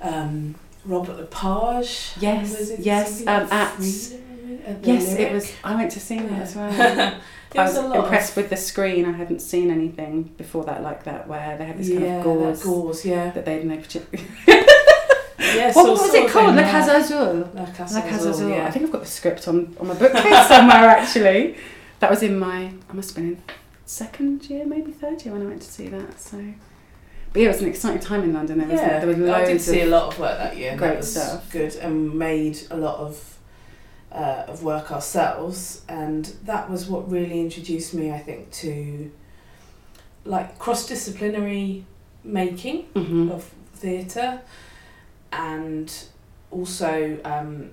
um, 0.00 0.54
Robert 0.84 1.16
Lepage. 1.16 2.12
Yes, 2.20 2.58
was 2.58 2.78
yes, 2.78 3.20
um, 3.22 3.48
at- 3.50 4.12
at 4.66 4.84
yes, 4.86 5.14
it 5.14 5.32
was. 5.32 5.52
I 5.64 5.74
went 5.74 5.90
to 5.92 6.00
see 6.00 6.18
that 6.18 6.42
as 6.42 6.54
well. 6.54 6.70
I 7.56 7.64
was 7.64 7.74
was 7.74 7.84
a 7.84 7.88
lot. 7.88 8.04
impressed 8.04 8.36
with 8.36 8.50
the 8.50 8.56
screen. 8.56 9.04
I 9.06 9.12
hadn't 9.12 9.40
seen 9.40 9.70
anything 9.70 10.24
before 10.36 10.64
that 10.64 10.82
like 10.82 11.04
that, 11.04 11.28
where 11.28 11.56
they 11.56 11.64
had 11.64 11.78
this 11.78 11.88
yeah, 11.88 11.98
kind 12.00 12.16
of 12.16 12.24
gauze 12.24 12.62
that 12.62 12.66
gauze, 12.66 13.04
yeah. 13.06 13.30
that 13.30 13.44
they'd 13.44 13.64
no 13.64 13.76
particular. 13.76 14.24
yeah 15.56 15.66
What 15.72 15.74
so- 15.86 15.90
was 15.92 16.00
sort 16.10 16.14
it 16.14 16.30
called? 16.30 16.54
La 16.54 16.62
yeah. 16.62 16.70
Casa 16.70 16.96
Azul. 16.96 17.50
La 17.54 17.66
Casa, 17.66 17.94
La 17.94 18.00
Casa 18.02 18.30
Azul, 18.30 18.50
yeah. 18.50 18.66
I 18.66 18.70
think 18.70 18.84
I've 18.86 18.92
got 18.92 19.02
the 19.02 19.08
script 19.08 19.46
on, 19.48 19.76
on 19.80 19.86
my 19.88 19.94
bookcase 19.94 20.48
somewhere 20.48 20.88
actually. 20.88 21.56
That 22.00 22.10
was 22.10 22.22
in 22.22 22.38
my, 22.38 22.72
I 22.88 22.92
must 22.92 23.10
have 23.10 23.16
been 23.24 23.32
in 23.34 23.42
second 23.86 24.48
year, 24.50 24.64
maybe 24.66 24.90
third 24.92 25.24
year 25.24 25.32
when 25.34 25.42
I 25.42 25.46
went 25.46 25.62
to 25.62 25.70
see 25.70 25.88
that. 25.88 26.20
So, 26.20 26.42
but 27.32 27.40
yeah, 27.42 27.48
it 27.48 27.52
was 27.52 27.62
an 27.62 27.68
exciting 27.68 28.00
time 28.00 28.22
in 28.24 28.32
London. 28.32 28.58
There 28.58 28.68
was 28.68 28.80
yeah, 28.80 28.98
there 28.98 29.08
was 29.08 29.18
loads 29.18 29.48
I 29.48 29.52
did 29.52 29.60
see 29.60 29.80
a 29.82 29.86
lot 29.86 30.12
of 30.12 30.18
work 30.20 30.38
that 30.38 30.56
year. 30.56 30.76
great 30.76 30.88
that 30.88 30.96
was 30.98 31.12
stuff. 31.12 31.50
Good, 31.50 31.74
and 31.76 32.14
made 32.14 32.58
a 32.70 32.76
lot 32.76 32.98
of 32.98 33.38
uh, 34.12 34.44
of 34.46 34.62
work 34.62 34.92
ourselves, 34.92 35.82
and 35.88 36.26
that 36.44 36.70
was 36.70 36.86
what 36.86 37.10
really 37.10 37.40
introduced 37.40 37.94
me, 37.94 38.12
I 38.12 38.18
think, 38.18 38.50
to 38.52 39.10
like 40.24 40.58
cross 40.58 40.86
disciplinary 40.86 41.84
making 42.22 42.86
Mhm. 42.94 43.30
of 43.30 43.50
theatre, 43.74 44.40
and 45.38 45.92
also 46.50 47.18
um, 47.24 47.70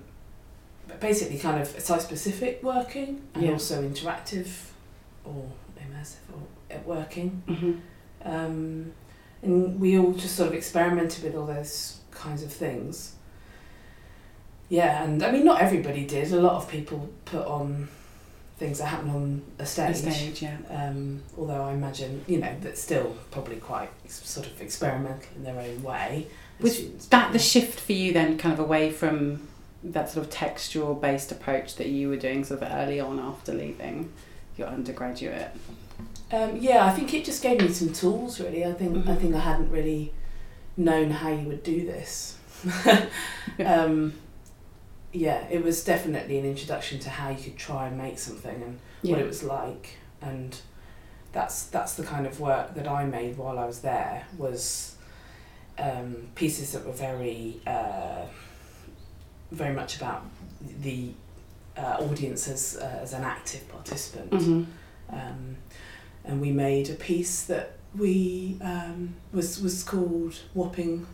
basically 1.00 1.38
kind 1.38 1.60
of 1.60 1.68
site 1.68 2.02
specific 2.02 2.62
working, 2.62 3.22
and 3.34 3.44
Yeah. 3.44 3.52
also 3.52 3.82
interactive 3.82 4.48
or 5.24 5.44
immersive 5.78 6.16
or 6.34 6.74
uh, 6.76 6.78
working. 6.84 7.42
Mhm. 7.46 7.80
Um, 8.24 8.92
and 9.42 9.80
we 9.80 9.98
all 9.98 10.12
just 10.12 10.36
sort 10.36 10.48
of 10.48 10.54
experimented 10.54 11.24
with 11.24 11.34
all 11.34 11.46
those 11.46 11.98
kinds 12.12 12.42
of 12.42 12.52
things. 12.52 13.14
Yeah, 14.68 15.02
and 15.02 15.22
I 15.22 15.30
mean, 15.32 15.44
not 15.44 15.60
everybody 15.60 16.06
did. 16.06 16.32
A 16.32 16.40
lot 16.40 16.54
of 16.54 16.68
people 16.68 17.10
put 17.24 17.44
on 17.46 17.88
things 18.58 18.78
that 18.78 18.86
happen 18.86 19.10
on 19.10 19.42
a 19.58 19.66
stage. 19.66 19.96
stage, 19.96 20.40
yeah. 20.42 20.56
Um, 20.70 21.22
although 21.36 21.62
I 21.64 21.72
imagine, 21.72 22.24
you 22.28 22.38
know, 22.38 22.54
that's 22.60 22.80
still 22.80 23.16
probably 23.30 23.56
quite 23.56 23.90
sort 24.08 24.46
of 24.46 24.60
experimental 24.60 25.28
in 25.36 25.42
their 25.44 25.58
own 25.58 25.82
way. 25.82 26.28
As 26.64 26.80
Was 26.80 27.06
that 27.08 27.32
the 27.32 27.38
shift 27.38 27.78
for 27.80 27.92
you 27.92 28.12
then, 28.12 28.38
kind 28.38 28.52
of 28.52 28.58
away 28.60 28.90
from 28.90 29.48
that 29.84 30.08
sort 30.10 30.24
of 30.26 30.32
textual 30.32 30.94
based 30.94 31.32
approach 31.32 31.76
that 31.76 31.88
you 31.88 32.08
were 32.08 32.16
doing 32.16 32.44
sort 32.44 32.62
of 32.62 32.72
early 32.72 33.00
on 33.00 33.18
after 33.18 33.52
leaving 33.52 34.12
your 34.56 34.68
undergraduate? 34.68 35.50
Um, 36.30 36.56
yeah, 36.56 36.84
I 36.86 36.90
think 36.92 37.12
it 37.14 37.24
just 37.24 37.42
gave 37.42 37.60
me 37.60 37.68
some 37.68 37.92
tools. 37.92 38.40
Really, 38.40 38.64
I 38.64 38.72
think 38.72 39.06
I 39.06 39.12
Mhm. 39.12 39.20
think 39.20 39.34
I 39.34 39.40
hadn't 39.40 39.70
really 39.70 40.12
known 40.76 41.10
how 41.10 41.30
you 41.30 41.46
would 41.48 41.62
do 41.62 41.84
this. 41.86 42.36
um, 43.64 44.14
yeah, 45.12 45.46
it 45.50 45.62
was 45.62 45.84
definitely 45.84 46.38
an 46.38 46.46
introduction 46.46 46.98
to 47.00 47.10
how 47.10 47.28
you 47.30 47.42
could 47.42 47.56
try 47.58 47.86
and 47.88 47.98
make 47.98 48.18
something 48.18 48.62
and 48.62 48.78
what 49.10 49.18
it 49.18 49.26
was 49.26 49.42
like, 49.42 49.96
and 50.22 50.58
that's 51.32 51.64
that's 51.64 51.94
the 51.94 52.02
kind 52.02 52.26
of 52.26 52.40
work 52.40 52.74
that 52.74 52.88
I 52.88 53.04
made 53.04 53.36
while 53.36 53.58
I 53.58 53.66
was 53.66 53.80
there 53.80 54.24
was 54.38 54.91
um, 55.86 56.08
pieces 56.34 56.66
that 56.72 56.82
were 56.86 56.92
very 57.08 57.60
uh, 57.66 58.22
very 59.50 59.74
much 59.74 59.96
about 59.96 60.22
the 60.82 61.10
uh, 61.76 61.96
audience 62.06 62.48
as 62.48 62.62
uh, 62.80 63.00
as 63.02 63.12
an 63.12 63.24
active 63.24 63.62
participant 63.68 64.30
Mhm. 64.30 64.66
um, 65.10 65.56
and 66.24 66.40
we 66.40 66.50
made 66.52 66.86
a 66.90 66.94
piece 66.94 67.44
that 67.44 67.66
we 68.02 68.56
um, 68.62 69.14
was 69.32 69.60
was 69.60 69.82
called 69.82 70.34
Wapping 70.54 71.06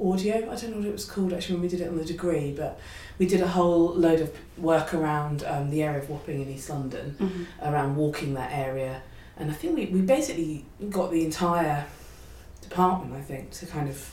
Audio. 0.00 0.36
I 0.50 0.54
don't 0.56 0.70
know 0.70 0.76
what 0.78 0.86
it 0.86 0.92
was 0.92 1.04
called 1.04 1.32
actually 1.32 1.56
when 1.56 1.62
we 1.62 1.68
did 1.68 1.80
it 1.80 1.88
on 1.88 1.96
the 1.98 2.04
degree, 2.04 2.52
but 2.56 2.78
we 3.18 3.26
did 3.26 3.40
a 3.40 3.48
whole 3.48 3.86
load 3.94 4.20
of 4.20 4.30
work 4.56 4.94
around 4.94 5.42
um, 5.44 5.70
the 5.70 5.82
area 5.82 5.98
of 6.02 6.08
Wapping 6.08 6.40
in 6.42 6.48
East 6.48 6.70
London, 6.70 7.16
Mhm. 7.18 7.46
around 7.68 7.96
walking 7.96 8.34
that 8.34 8.50
area, 8.52 9.02
and 9.36 9.50
I 9.50 9.54
think 9.54 9.76
we, 9.76 9.86
we 9.86 10.00
basically 10.02 10.64
got 10.88 11.10
the 11.10 11.24
entire 11.24 11.84
department, 12.62 13.14
I 13.14 13.20
think, 13.22 13.50
to 13.52 13.66
kind 13.66 13.88
of 13.88 14.10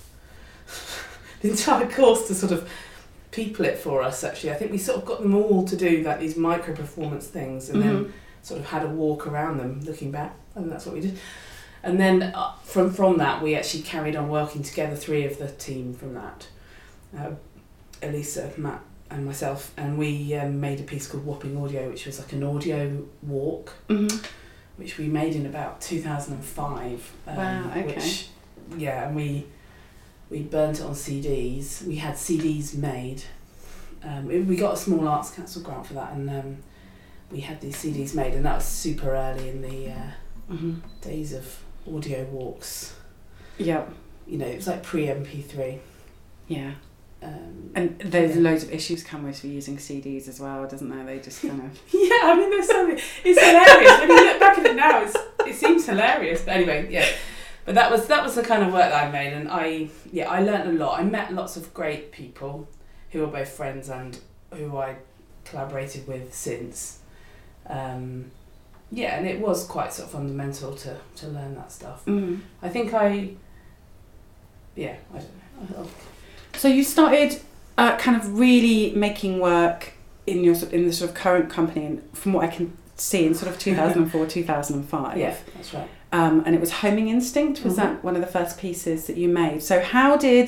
the 1.41 1.49
entire 1.51 1.89
course 1.89 2.27
to 2.27 2.35
sort 2.35 2.51
of 2.51 2.69
people 3.31 3.65
it 3.65 3.77
for 3.77 4.01
us. 4.01 4.23
Actually, 4.23 4.51
I 4.51 4.55
think 4.55 4.71
we 4.71 4.77
sort 4.77 4.97
of 4.99 5.05
got 5.05 5.21
them 5.21 5.35
all 5.35 5.65
to 5.65 5.75
do 5.75 6.01
like 6.03 6.19
these 6.19 6.37
micro 6.37 6.73
performance 6.73 7.27
things, 7.27 7.69
and 7.69 7.81
then 7.81 8.05
Mhm. 8.05 8.11
sort 8.41 8.59
of 8.59 8.67
had 8.67 8.83
a 8.83 8.87
walk 8.87 9.27
around 9.27 9.57
them 9.59 9.81
looking 9.85 10.11
back 10.11 10.35
and 10.53 10.71
that's 10.71 10.85
what 10.85 10.93
we 10.95 11.01
did 11.01 11.17
and 11.83 11.99
then 11.99 12.21
uh, 12.21 12.51
from 12.63 12.93
from 12.93 13.17
that 13.17 13.41
we 13.41 13.55
actually 13.55 13.81
carried 13.83 14.15
on 14.15 14.29
working 14.29 14.61
together 14.63 14.95
three 14.95 15.25
of 15.25 15.37
the 15.39 15.47
team 15.47 15.93
from 15.95 16.13
that 16.13 16.47
uh, 17.17 17.31
Elisa 18.03 18.51
Matt 18.55 18.81
and 19.09 19.25
myself 19.25 19.71
and 19.77 19.97
we 19.97 20.33
um, 20.35 20.61
made 20.61 20.79
a 20.79 20.83
piece 20.83 21.07
called 21.07 21.25
Wapping 21.25 21.57
Audio 21.57 21.89
which 21.89 22.05
was 22.05 22.19
like 22.19 22.31
an 22.33 22.43
audio 22.43 23.03
walk 23.23 23.73
Mhm. 23.89 24.23
which 24.77 24.97
we 24.99 25.07
made 25.07 25.35
in 25.35 25.45
about 25.47 25.81
2005 25.81 27.11
um, 27.27 27.35
Wow, 27.35 27.71
okay. 27.71 27.83
which 27.95 28.29
yeah 28.77 29.07
and 29.07 29.15
we 29.15 29.45
we 30.29 30.41
burnt 30.41 30.79
it 30.79 30.83
on 30.83 30.91
CDs 30.93 31.83
we 31.85 31.95
had 31.97 32.15
CDs 32.15 32.75
made 32.75 33.23
um, 34.03 34.27
we 34.27 34.55
got 34.55 34.73
a 34.73 34.77
small 34.77 35.07
arts 35.07 35.31
council 35.31 35.61
grant 35.63 35.85
for 35.87 35.93
that 35.95 36.13
and 36.13 36.29
um, 36.29 36.57
we 37.31 37.39
had 37.39 37.59
these 37.61 37.75
CDs 37.75 38.13
made 38.15 38.33
and 38.33 38.45
that 38.45 38.55
was 38.55 38.65
super 38.65 39.09
early 39.15 39.49
in 39.49 39.61
the 39.61 39.89
uh, 39.91 40.11
Mhm. 40.51 40.79
days 41.01 41.33
of 41.33 41.59
audio 41.91 42.23
walks 42.25 42.95
Yeah. 43.57 43.85
you 44.27 44.37
know 44.37 44.45
it 44.45 44.55
was 44.57 44.67
like 44.67 44.83
pre 44.83 45.07
MP3 45.07 45.79
Yeah. 46.47 46.73
um, 47.23 47.71
And 47.75 47.97
there's 47.99 48.35
Yeah. 48.35 48.41
loads 48.43 48.63
of 48.63 48.71
issues 48.71 49.03
come 49.03 49.23
with 49.23 49.43
using 49.43 49.77
CDs 49.77 50.27
as 50.27 50.39
well, 50.39 50.67
doesn't 50.67 50.87
there? 50.89 51.03
They 51.03 51.19
just 51.19 51.41
kind 51.41 51.59
of. 51.61 51.79
yeah 51.93 52.21
I 52.25 52.35
mean 52.37 52.49
there's 52.51 52.67
something 52.67 52.99
it's 53.23 53.41
hilarious 53.41 53.99
when 53.99 54.09
you 54.09 54.25
look 54.25 54.39
back 54.39 54.57
at 54.59 54.65
it 54.67 54.75
now 54.75 55.01
it's, 55.03 55.15
it 55.47 55.55
seems 55.55 55.85
hilarious 55.87 56.41
but 56.43 56.57
anyway 56.57 56.87
yeah 56.91 57.07
but 57.65 57.75
that 57.75 57.89
was 57.91 58.07
that 58.07 58.23
was 58.23 58.35
the 58.35 58.43
kind 58.43 58.63
of 58.63 58.71
work 58.73 58.89
that 58.91 59.07
I 59.07 59.11
made 59.11 59.33
and 59.33 59.49
I 59.49 59.89
yeah 60.11 60.29
I 60.29 60.41
learnt 60.41 60.67
a 60.67 60.71
lot. 60.71 60.99
I 60.99 61.03
met 61.03 61.33
lots 61.33 61.57
of 61.57 61.73
great 61.73 62.11
people 62.11 62.67
who 63.11 63.23
are 63.23 63.27
both 63.27 63.49
friends 63.49 63.89
and 63.89 64.19
who 64.53 64.77
I 64.77 64.97
collaborated 65.45 66.07
with 66.07 66.33
since. 66.33 66.99
Um, 67.67 68.31
yeah 68.91 69.17
and 69.17 69.25
it 69.27 69.39
was 69.39 69.65
quite 69.65 69.91
sort 69.93 70.07
of 70.07 70.11
fundamental 70.13 70.75
to, 70.75 70.97
to 71.17 71.27
learn 71.27 71.55
that 71.55 71.71
stuff. 71.71 72.05
Mhm. 72.05 72.41
I 72.61 72.69
think 72.69 72.93
I 72.93 73.31
yeah 74.75 74.95
I 75.13 75.19
don't 75.19 75.77
know. 75.77 75.87
So 76.55 76.67
you 76.67 76.83
started 76.83 77.39
uh, 77.77 77.97
kind 77.97 78.15
of 78.15 78.37
really 78.39 78.93
making 78.95 79.39
work 79.39 79.93
in 80.27 80.43
your 80.43 80.55
in 80.71 80.85
the 80.85 80.93
sort 80.93 81.09
of 81.11 81.15
current 81.15 81.49
company, 81.49 81.85
and 81.85 82.09
from 82.13 82.33
what 82.33 82.43
I 82.45 82.47
can 82.47 82.77
see, 82.95 83.25
in 83.25 83.35
sort 83.35 83.51
of 83.51 83.59
2004, 83.67 84.25
2005. 84.27 85.17
yeah 85.17 85.35
that's 85.55 85.73
right 85.73 85.87
Um, 86.15 86.43
and 86.45 86.55
it 86.55 86.61
was 86.61 86.71
Homing 86.71 87.09
Instinct. 87.09 87.63
Was 87.63 87.73
Mhm. 87.73 87.77
that 87.77 88.03
one 88.03 88.15
of 88.15 88.21
the 88.21 88.27
first 88.37 88.57
pieces 88.57 89.05
that 89.07 89.17
you 89.17 89.27
made? 89.27 89.61
So 89.63 89.81
how 89.81 90.15
did 90.15 90.47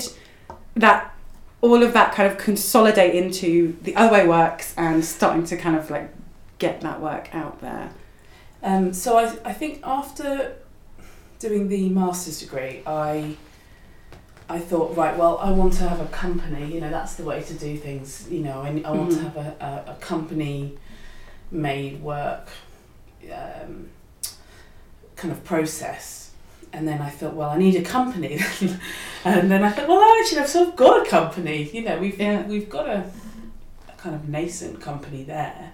that 0.75 1.13
all 1.61 1.81
of 1.83 1.91
that 1.93 2.13
kind 2.13 2.31
of 2.31 2.37
consolidate 2.37 3.13
into 3.15 3.75
the 3.81 3.93
other 3.95 4.11
way 4.13 4.27
works 4.27 4.73
and 4.77 5.03
starting 5.03 5.43
to 5.51 5.57
kind 5.57 5.75
of 5.75 5.89
like 5.89 6.09
get 6.59 6.81
that 6.81 7.01
work 7.01 7.25
out 7.35 7.59
there? 7.61 7.89
Um, 8.63 8.93
so 8.93 9.17
I, 9.17 9.23
I 9.43 9.53
think 9.53 9.81
after 9.83 10.55
doing 11.39 11.67
the 11.67 11.89
master's 11.89 12.39
degree, 12.39 12.81
I 12.85 13.35
I 14.49 14.59
thought 14.59 14.95
right, 14.95 15.17
well, 15.17 15.37
I 15.39 15.51
want 15.51 15.73
to 15.73 15.89
have 15.89 15.99
a 15.99 16.05
company. 16.23 16.65
You 16.73 16.79
know, 16.79 16.89
that's 16.89 17.15
the 17.15 17.23
way 17.23 17.39
to 17.43 17.53
do 17.53 17.75
things. 17.75 18.25
You 18.29 18.39
know, 18.47 18.61
and 18.61 18.85
I 18.87 18.91
want 18.91 19.11
to 19.11 19.17
Mhm. 19.17 19.23
have 19.23 19.37
a, 19.37 19.49
a, 19.59 19.91
a 19.91 19.95
company 19.95 20.77
made 21.51 22.01
work 22.01 22.47
um, 23.41 23.89
kind 25.17 25.31
of 25.31 25.43
process. 25.43 26.31
And 26.73 26.87
then 26.87 27.01
I 27.01 27.09
thought, 27.09 27.33
well, 27.33 27.49
I 27.49 27.57
need 27.57 27.75
a 27.75 27.81
company. 27.81 28.39
and 29.25 29.49
then 29.51 29.63
I 29.63 29.71
thought, 29.71 29.87
well, 29.87 30.01
actually, 30.21 30.39
I've 30.39 30.49
sort 30.49 30.69
of 30.69 30.75
got 30.75 31.05
a 31.05 31.09
company. 31.09 31.69
You 31.73 31.81
know, 31.83 31.97
we've 31.99 32.19
Yeah. 32.19 32.45
we've 32.47 32.69
got 32.69 32.87
a, 32.87 33.03
a 33.89 33.91
kind 33.97 34.15
of 34.15 34.29
nascent 34.29 34.79
company 34.81 35.23
there. 35.23 35.71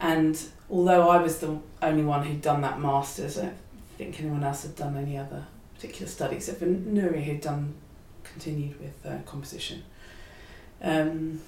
And 0.00 0.40
although 0.70 1.08
I 1.08 1.18
was 1.22 1.38
the 1.38 1.58
only 1.82 2.04
one 2.04 2.24
who'd 2.26 2.40
done 2.42 2.60
that 2.62 2.80
masters, 2.80 3.38
I 3.38 3.42
don't 3.42 3.54
think 3.98 4.20
anyone 4.20 4.42
else 4.44 4.62
had 4.62 4.74
done 4.76 4.96
any 4.96 5.16
other 5.18 5.44
particular 5.74 6.08
study 6.08 6.36
except 6.36 6.58
for 6.60 6.66
Nuri, 6.66 7.22
who'd 7.24 7.40
done 7.40 7.74
continued 8.24 8.80
with 8.80 9.04
uh, 9.06 9.18
composition. 9.26 9.82
Um, 10.82 11.40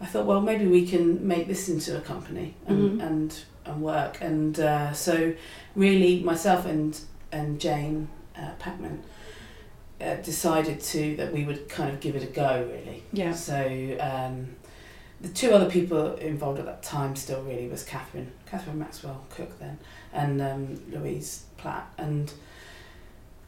I 0.00 0.06
thought, 0.06 0.26
well, 0.26 0.40
maybe 0.40 0.66
we 0.66 0.86
can 0.86 1.26
make 1.26 1.46
this 1.46 1.68
into 1.68 1.96
a 1.96 2.00
company 2.00 2.54
and 2.66 3.00
Mhm. 3.00 3.06
and, 3.06 3.40
and 3.64 3.82
work. 3.82 4.18
And 4.20 4.58
uh, 4.58 4.92
so, 4.92 5.34
really, 5.74 6.20
myself 6.20 6.66
and 6.66 6.98
and 7.30 7.60
Jane 7.60 8.08
uh, 8.36 8.50
Packman 8.58 9.02
uh, 10.00 10.16
decided 10.16 10.80
to 10.80 11.16
that 11.16 11.32
we 11.32 11.44
would 11.44 11.68
kind 11.68 11.90
of 11.90 12.00
give 12.00 12.16
it 12.16 12.22
a 12.22 12.26
go, 12.26 12.68
really. 12.70 13.02
Yeah. 13.12 13.32
So 13.32 13.96
um, 14.00 14.56
the 15.20 15.28
two 15.28 15.52
other 15.52 15.70
people 15.70 16.16
involved 16.16 16.58
at 16.58 16.66
that 16.66 16.82
time 16.82 17.16
still 17.16 17.42
really 17.42 17.68
was 17.68 17.84
Catherine, 17.84 18.32
Catherine 18.46 18.78
Maxwell 18.78 19.24
Cook 19.30 19.58
then, 19.58 19.78
and 20.12 20.42
um, 20.42 20.82
Louise 20.90 21.44
Platt, 21.56 21.92
and 21.96 22.32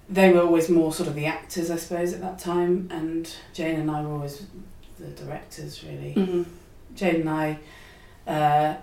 they 0.09 0.33
were 0.33 0.43
always 0.43 0.69
more 0.69 0.93
sort 0.93 1.09
of 1.09 1.15
the 1.15 1.27
actors, 1.27 1.71
I 1.71 1.77
suppose, 1.77 2.13
at 2.13 2.21
that 2.21 2.39
time, 2.39 2.89
and 2.91 3.33
Jane 3.53 3.81
and 3.81 3.91
I 3.91 4.03
were 4.03 4.13
always 4.13 4.47
the 4.99 5.09
directors, 5.09 5.83
really. 5.83 6.13
hmm 6.13 6.43
Jane 6.95 7.27
and 7.27 7.31
I 7.31 7.59
uh, 8.29 8.77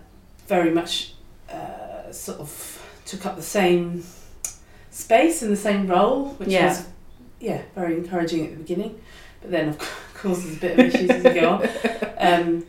very 0.48 0.72
much 0.72 1.14
uh, 1.54 2.12
sort 2.12 2.40
of 2.40 2.82
took 3.06 3.26
up 3.26 3.36
the 3.36 3.42
same 3.42 4.04
space 4.90 5.42
and 5.42 5.52
the 5.52 5.58
same 5.58 5.88
role, 5.88 6.30
which 6.38 6.50
Yeah. 6.50 6.68
was 6.70 6.88
yeah 7.40 7.62
very 7.76 7.96
encouraging 7.96 8.46
at 8.46 8.52
the 8.52 8.58
beginning. 8.58 9.00
But 9.42 9.52
then 9.52 9.70
of 9.70 9.80
course 10.14 10.44
there's 10.44 10.58
a 10.58 10.60
bit 10.60 10.80
of 10.80 10.86
issues 10.86 11.10
as 11.10 11.24
you 11.24 11.34
go 11.42 11.50
on. 11.50 11.70
Um, 12.22 12.64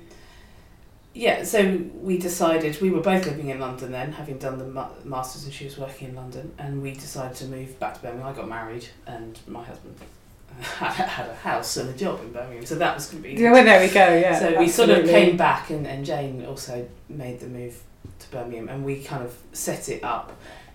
yeah, 1.15 1.45
so 1.45 1.79
we 2.01 2.17
decided 2.17 2.81
we 2.81 2.89
were 2.89 3.03
both 3.03 3.27
living 3.27 3.49
in 3.49 3.61
London 3.61 3.93
then, 3.93 4.13
having 4.13 4.39
done 4.39 4.57
the 4.59 4.65
ma- 4.65 4.89
masters, 5.05 5.45
and 5.45 5.53
she 5.53 5.67
was 5.67 5.77
working 5.77 6.09
in 6.09 6.15
London, 6.15 6.55
and 6.57 6.81
we 6.81 6.93
decided 6.95 7.37
to 7.37 7.45
move 7.49 7.79
back 7.79 7.95
to 7.97 8.01
Birmingham. 8.01 8.29
I 8.29 8.33
got 8.33 8.49
married, 8.49 8.89
and 9.07 9.39
my 9.47 9.63
husband 9.63 9.95
had, 10.63 10.93
had 11.07 11.29
a 11.29 11.35
house 11.35 11.77
and 11.77 11.91
a 11.91 11.93
job 11.93 12.19
in 12.23 12.33
Birmingham, 12.33 12.65
so 12.65 12.77
that 12.77 12.95
was 12.95 13.11
convenient. 13.11 13.43
Yeah, 13.43 13.53
well, 13.53 13.63
there 13.63 13.87
we 13.87 13.93
go. 13.93 14.17
Yeah. 14.17 14.39
so 14.39 14.59
we 14.59 14.69
sort 14.69 14.89
of 14.89 15.05
came 15.05 15.37
back, 15.37 15.69
and, 15.69 15.87
and 15.87 16.07
Jane 16.07 16.47
also 16.47 16.89
made 17.11 17.41
the 17.41 17.47
move 17.47 17.83
to 18.23 18.31
Birmingham, 18.31 18.69
and 18.69 18.85
we 18.85 19.03
kind 19.03 19.23
of 19.25 19.37
set 19.53 19.89
it 19.89 20.03
up, 20.05 20.33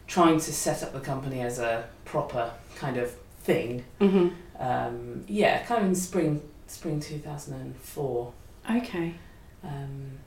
trying 0.08 0.40
to 0.40 0.54
set 0.54 0.84
up 0.84 0.94
the 0.94 1.00
company 1.00 1.42
as 1.42 1.60
a 1.60 1.86
proper 2.06 2.52
kind 2.76 2.98
of 2.98 3.12
thing. 3.44 3.84
Mhm. 4.00 4.34
Um, 4.60 5.24
yeah, 5.28 5.64
kind 5.64 5.82
of 5.82 5.88
in 5.90 5.96
spring 5.96 6.42
spring 6.68 7.00
two 7.00 7.20
thousand 7.20 7.56
and 7.62 7.76
four. 7.78 8.34
Okay. 8.70 9.14
Um, 9.64 10.20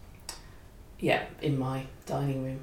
yeah, 0.99 1.25
in 1.43 1.59
my 1.59 1.85
dining 2.07 2.45
room. 2.45 2.61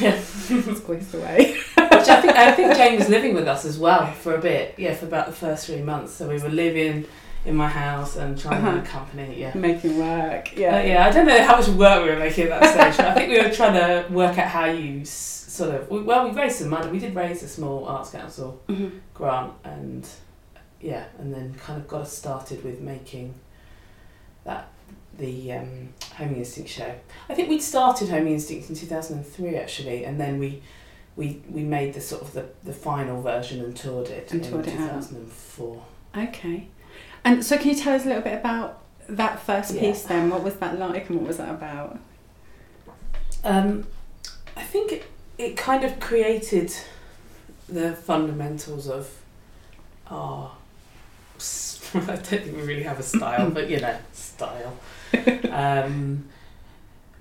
It's 0.00 0.50
always 0.86 1.10
the 1.12 1.18
way. 1.20 1.54
Which 1.76 2.08
I 2.08 2.20
think 2.20 2.34
I 2.36 2.52
think 2.52 2.76
Jane 2.76 2.98
was 2.98 3.08
living 3.08 3.34
with 3.34 3.48
us 3.48 3.64
as 3.64 3.78
well 3.78 4.12
for 4.12 4.34
a 4.34 4.40
bit. 4.40 4.74
Yeah, 4.78 4.94
for 4.94 5.06
about 5.06 5.26
the 5.26 5.32
first 5.32 5.66
three 5.66 5.80
months. 5.82 6.12
So 6.12 6.28
we 6.28 6.38
were 6.38 6.48
living 6.50 7.06
in 7.44 7.56
my 7.56 7.68
house 7.68 8.16
and 8.16 8.38
trying 8.38 8.62
to 8.62 8.70
Uh-huh. 8.70 8.86
company. 8.86 9.40
Yeah. 9.40 9.52
Making 9.54 9.98
work. 9.98 10.56
Yeah. 10.56 10.80
Yeah. 10.80 10.82
yeah, 10.86 11.06
I 11.06 11.10
don't 11.10 11.26
know 11.26 11.42
how 11.42 11.56
much 11.56 11.68
work 11.68 12.04
we 12.04 12.10
were 12.10 12.16
making 12.18 12.48
at 12.48 12.60
that 12.60 12.94
stage, 12.94 13.06
I 13.06 13.14
think 13.14 13.30
we 13.30 13.42
were 13.42 13.50
trying 13.54 13.74
to 13.74 14.12
work 14.12 14.38
out 14.38 14.48
how 14.48 14.66
you 14.66 15.04
sort 15.04 15.74
of. 15.74 15.90
Well, 15.90 16.28
we 16.28 16.34
raised 16.40 16.56
some 16.60 16.68
money. 16.70 16.90
We 16.90 16.98
did 16.98 17.14
raise 17.14 17.42
a 17.42 17.48
small 17.48 17.84
arts 17.86 18.10
council 18.10 18.60
Mhm. 18.68 19.00
grant, 19.14 19.52
and 19.64 20.08
yeah, 20.80 21.04
and 21.18 21.34
then 21.34 21.54
kind 21.54 21.80
of 21.80 21.88
got 21.88 22.02
us 22.02 22.12
started 22.16 22.62
with 22.64 22.80
making 22.80 23.34
that 24.44 24.68
the 25.18 25.52
um, 25.52 25.90
Homing 26.16 26.36
Instinct 26.38 26.70
show. 26.70 26.94
I 27.28 27.34
think 27.34 27.48
we'd 27.48 27.62
started 27.62 28.08
Homing 28.08 28.32
Instinct 28.34 28.70
in 28.70 28.76
two 28.76 28.86
thousand 28.86 29.18
and 29.18 29.26
three 29.26 29.56
actually, 29.56 30.04
and 30.04 30.20
then 30.20 30.38
we. 30.38 30.62
We, 31.14 31.42
we 31.50 31.62
made 31.62 31.92
the 31.92 32.00
sort 32.00 32.22
of 32.22 32.32
the, 32.32 32.46
the 32.64 32.72
final 32.72 33.20
version 33.20 33.62
and 33.62 33.76
toured 33.76 34.08
it 34.08 34.32
And 34.32 34.42
in 34.42 34.50
toured 34.50 34.66
it 34.66 34.80
out. 34.80 35.02
2004. 35.02 35.82
Okay. 36.16 36.68
And 37.24 37.44
so, 37.44 37.56
can 37.58 37.68
you 37.70 37.76
tell 37.76 37.94
us 37.94 38.04
a 38.04 38.08
little 38.08 38.22
bit 38.22 38.34
about 38.34 38.80
that 39.08 39.40
first 39.40 39.74
Yeah. 39.74 39.80
piece 39.80 40.02
then? 40.02 40.30
What 40.30 40.42
was 40.42 40.54
that 40.56 40.78
like, 40.78 41.08
and 41.08 41.18
what 41.20 41.28
was 41.28 41.36
that 41.38 41.50
about? 41.50 41.98
Um, 43.44 43.86
I 44.56 44.62
think 44.62 44.92
it, 44.92 45.04
it 45.38 45.56
kind 45.56 45.84
of 45.84 45.98
created 46.00 46.74
the 47.68 47.92
fundamentals 47.94 48.88
of 48.88 49.10
our. 50.08 50.52
I 51.94 51.98
don't 52.06 52.24
think 52.26 52.56
we 52.56 52.62
really 52.62 52.82
have 52.84 52.98
a 53.00 53.02
style, 53.02 53.50
but 53.50 53.68
you 53.68 53.80
know, 53.80 53.96
style. 54.12 54.76
Um, 55.50 56.26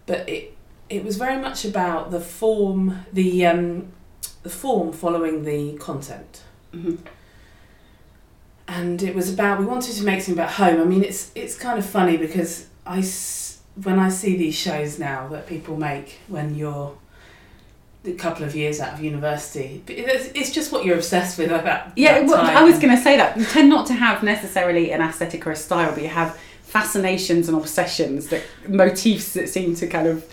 but 0.05 0.27
it 0.29 0.55
it 0.89 1.03
was 1.03 1.17
very 1.17 1.38
much 1.41 1.63
about 1.65 2.12
the 2.12 2.20
form, 2.20 3.05
the 3.13 3.46
um, 3.46 3.88
the 4.43 4.50
form 4.50 4.91
following 4.93 5.43
the 5.43 5.74
content, 5.77 6.41
Mhm. 6.74 7.00
And 8.72 9.04
it 9.04 9.13
was 9.13 9.32
about 9.32 9.60
we 9.60 9.66
wanted 9.66 9.94
to 9.94 10.04
make 10.04 10.22
something 10.22 10.42
about 10.42 10.54
home. 10.54 10.80
I 10.80 10.86
mean, 10.86 11.04
it's 11.04 11.32
it's 11.36 11.58
kind 11.58 11.78
of 11.78 11.86
funny 11.86 12.16
because 12.16 12.68
I 12.86 13.04
when 13.84 14.00
I 14.00 14.10
see 14.10 14.38
these 14.38 14.56
shows 14.56 14.98
now 14.98 15.28
that 15.28 15.46
people 15.46 15.75
make 15.75 16.20
when 16.28 16.56
you're 16.56 16.96
a 18.06 18.13
couple 18.13 18.46
of 18.46 18.56
years 18.56 18.80
out 18.80 18.94
of 18.94 19.04
university, 19.04 19.84
it's, 19.88 20.51
just 20.51 20.72
what 20.72 20.86
you're 20.86 20.96
obsessed 20.96 21.38
with 21.38 21.50
that. 21.50 21.94
Yeah, 21.96 22.22
well. 22.22 22.42
I 22.42 22.63
was 22.63 22.80
going 22.80 22.96
to 22.96 23.01
say 23.01 23.16
that. 23.18 23.38
You 23.38 23.46
tend 23.46 23.70
not 23.70 23.86
to 23.88 23.94
have 23.94 24.24
necessarily 24.24 24.92
an 24.92 25.01
aesthetic 25.01 25.46
or 25.46 25.51
a 25.51 25.56
style, 25.56 25.94
but 25.94 26.01
you 26.01 26.10
have 26.10 26.36
fascinations 26.63 27.48
and 27.48 27.56
obsessions, 27.56 28.28
that 28.28 28.42
motifs 28.68 29.34
that 29.34 29.50
seem 29.50 29.75
to 29.75 29.86
kind 29.86 30.08
of 30.08 30.25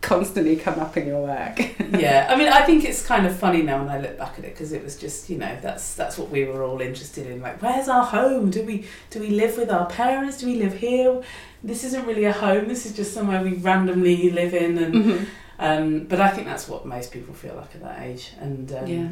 constantly 0.00 0.56
come 0.56 0.78
up 0.78 0.96
in 0.96 1.06
your 1.08 1.22
work. 1.22 1.58
yeah, 1.98 2.28
I 2.30 2.36
mean, 2.36 2.48
I 2.48 2.62
think 2.62 2.84
it's 2.84 3.04
kind 3.04 3.26
of 3.26 3.36
funny 3.36 3.62
now 3.62 3.78
when 3.84 3.88
I 3.88 4.00
look 4.00 4.16
back 4.16 4.38
at 4.38 4.44
it 4.44 4.54
because 4.54 4.72
it 4.72 4.82
was 4.84 4.96
just, 4.96 5.28
you 5.28 5.38
know, 5.38 5.56
that's 5.60 5.94
that's 5.94 6.16
what 6.16 6.30
we 6.30 6.44
were 6.44 6.62
all 6.62 6.80
interested 6.80 7.26
in. 7.26 7.40
Like, 7.40 7.60
where's 7.60 7.88
our 7.88 8.04
home? 8.04 8.50
Do 8.50 8.62
we 8.62 8.86
do 9.10 9.20
we 9.20 9.30
live 9.30 9.56
with 9.56 9.70
our 9.70 9.86
parents? 9.86 10.38
Do 10.38 10.46
we 10.46 10.54
live 10.56 10.74
here? 10.74 11.22
This 11.64 11.82
isn't 11.84 12.06
really 12.06 12.24
a 12.24 12.32
home. 12.32 12.68
This 12.68 12.86
is 12.86 12.94
just 12.94 13.12
somewhere 13.12 13.42
we 13.42 13.54
randomly 13.54 14.30
live 14.30 14.54
in, 14.54 14.78
and 14.78 14.94
Mhm. 14.94 15.26
um, 15.58 16.04
but 16.04 16.20
I 16.20 16.28
think 16.30 16.46
that's 16.46 16.68
what 16.68 16.86
most 16.86 17.10
people 17.12 17.34
feel 17.34 17.54
like 17.56 17.74
at 17.74 17.82
that 17.82 18.02
age. 18.02 18.32
And 18.40 18.70
um, 18.72 18.86
Yeah. 18.86 19.08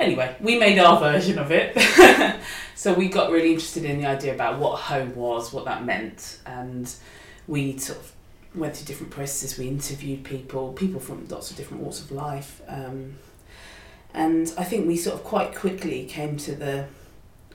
anyway, 0.00 0.34
we 0.40 0.58
made 0.58 0.78
our 0.78 0.98
version 0.98 1.38
of 1.38 1.50
it. 1.52 1.78
so 2.74 2.94
we 2.94 3.08
got 3.08 3.30
really 3.30 3.50
interested 3.52 3.84
in 3.84 4.00
the 4.00 4.06
idea 4.06 4.32
about 4.34 4.58
what 4.58 4.78
home 4.78 5.14
was, 5.14 5.52
what 5.52 5.66
that 5.66 5.84
meant, 5.84 6.38
and 6.46 6.90
we 7.46 7.76
sort 7.76 7.98
of 7.98 8.12
went 8.58 8.76
through 8.76 8.86
different 8.86 9.12
processes. 9.12 9.58
We 9.58 9.68
interviewed 9.68 10.24
people, 10.24 10.72
people 10.72 11.00
from 11.00 11.26
lots 11.28 11.50
of 11.50 11.56
different 11.56 11.82
walks 11.82 12.00
of 12.00 12.10
life, 12.12 12.60
um, 12.68 13.14
and 14.14 14.52
I 14.58 14.64
think 14.64 14.86
we 14.86 14.96
sort 14.96 15.16
of 15.16 15.24
quite 15.24 15.54
quickly 15.54 16.04
came 16.06 16.36
to 16.38 16.54
the 16.54 16.86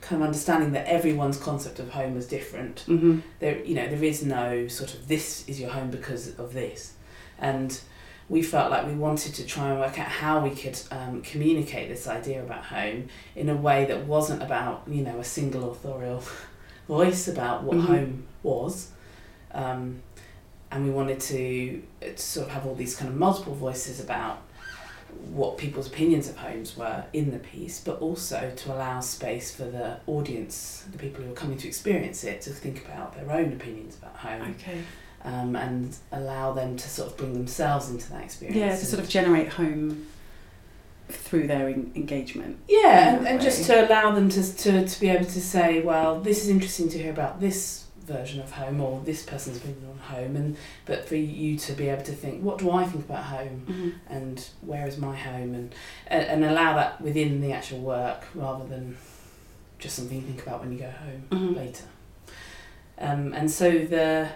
kind 0.00 0.20
of 0.22 0.26
understanding 0.26 0.72
that 0.72 0.86
everyone's 0.86 1.38
concept 1.38 1.78
of 1.78 1.90
home 1.90 2.14
was 2.14 2.26
different. 2.26 2.84
Mhm. 2.86 3.22
There, 3.40 3.64
you 3.64 3.74
know, 3.74 3.88
there 3.88 4.04
is 4.04 4.22
no 4.24 4.68
sort 4.68 4.94
of 4.94 5.08
this 5.08 5.48
is 5.48 5.58
your 5.60 5.70
home 5.70 5.90
because 5.90 6.38
of 6.38 6.52
this, 6.52 6.92
and 7.38 7.80
we 8.28 8.40
felt 8.42 8.70
like 8.70 8.86
we 8.86 8.94
wanted 8.94 9.34
to 9.34 9.44
try 9.46 9.70
and 9.70 9.80
work 9.80 9.98
out 9.98 10.08
how 10.08 10.40
we 10.40 10.50
could 10.50 10.78
um, 10.90 11.20
communicate 11.22 11.88
this 11.88 12.06
idea 12.06 12.42
about 12.42 12.64
home 12.64 13.08
in 13.36 13.48
a 13.50 13.54
way 13.54 13.84
that 13.86 14.06
wasn't 14.06 14.42
about 14.42 14.82
you 14.88 15.02
know 15.02 15.18
a 15.18 15.24
single 15.24 15.70
authorial 15.70 16.22
voice 16.88 17.26
about 17.28 17.64
what 17.64 17.76
Mhm. 17.76 17.86
home 17.86 18.22
was, 18.42 18.90
um, 19.52 20.02
and 20.70 20.84
we 20.84 20.90
wanted 20.90 21.20
to, 21.20 21.82
uh, 22.02 22.06
to 22.06 22.18
sort 22.18 22.46
of 22.46 22.52
have 22.52 22.66
all 22.66 22.74
these 22.74 22.96
kind 22.96 23.10
of 23.10 23.16
multiple 23.16 23.54
voices 23.54 24.00
about 24.00 24.42
what 25.30 25.56
people's 25.56 25.86
opinions 25.86 26.28
of 26.28 26.36
homes 26.36 26.76
were 26.76 27.04
in 27.12 27.30
the 27.30 27.38
piece, 27.38 27.80
but 27.80 28.00
also 28.00 28.52
to 28.56 28.72
allow 28.74 29.00
space 29.00 29.54
for 29.54 29.64
the 29.64 29.98
audience, 30.06 30.84
the 30.90 30.98
people 30.98 31.24
who 31.24 31.30
are 31.30 31.34
coming 31.34 31.56
to 31.58 31.68
experience 31.68 32.24
it, 32.24 32.40
to 32.42 32.50
think 32.50 32.84
about 32.84 33.14
their 33.14 33.30
own 33.30 33.52
opinions 33.52 33.96
about 33.96 34.16
home 34.16 34.54
Okay. 34.60 34.80
um, 35.22 35.54
and 35.56 35.96
allow 36.12 36.52
them 36.52 36.76
to 36.76 36.88
sort 36.88 37.10
of 37.10 37.16
bring 37.16 37.32
themselves 37.32 37.88
into 37.90 38.10
that 38.10 38.24
experience. 38.24 38.58
Yeah, 38.58 38.70
to 38.70 38.84
sort 38.84 39.02
of 39.02 39.08
generate 39.08 39.50
home 39.50 40.06
through 41.08 41.46
their 41.46 41.68
en- 41.68 41.92
engagement. 41.94 42.58
yeah, 42.68 43.14
and, 43.16 43.28
and 43.28 43.40
just 43.40 43.64
to 43.66 43.86
allow 43.86 44.10
them 44.10 44.28
to, 44.30 44.56
to 44.56 44.86
to 44.88 45.00
be 45.00 45.08
able 45.08 45.26
to 45.26 45.40
say, 45.40 45.80
well, 45.80 46.18
this 46.20 46.42
is 46.42 46.48
interesting 46.48 46.88
to 46.88 46.98
hear 46.98 47.10
about 47.12 47.40
this 47.40 47.83
version 48.06 48.40
of 48.40 48.50
home 48.52 48.80
or 48.80 49.00
this 49.04 49.22
person's 49.22 49.56
opinion 49.58 49.86
on 49.90 49.98
home, 49.98 50.36
and 50.36 50.56
but 50.86 51.06
for 51.08 51.16
you 51.16 51.56
to 51.58 51.72
be 51.72 51.88
able 51.88 52.02
to 52.04 52.12
think, 52.12 52.42
what 52.42 52.58
do 52.58 52.70
I 52.70 52.84
think 52.84 53.04
about 53.06 53.24
home, 53.24 53.66
Mhm. 53.68 53.92
and 54.08 54.46
where 54.60 54.86
is 54.86 54.98
my 54.98 55.16
home, 55.16 55.54
and 55.54 55.74
and, 56.06 56.22
and 56.26 56.44
allow 56.44 56.74
that 56.76 57.00
within 57.00 57.40
the 57.40 57.52
actual 57.52 57.80
work 57.80 58.24
rather 58.34 58.64
than 58.66 58.96
just 59.78 59.96
something 59.96 60.16
you 60.18 60.22
think 60.26 60.42
about 60.42 60.60
when 60.60 60.72
you 60.72 60.78
go 60.78 60.90
home 60.90 61.24
Mhm. 61.30 61.56
later. 61.56 61.84
Um, 62.98 63.32
and 63.34 63.50
so 63.50 63.70
the 63.70 64.28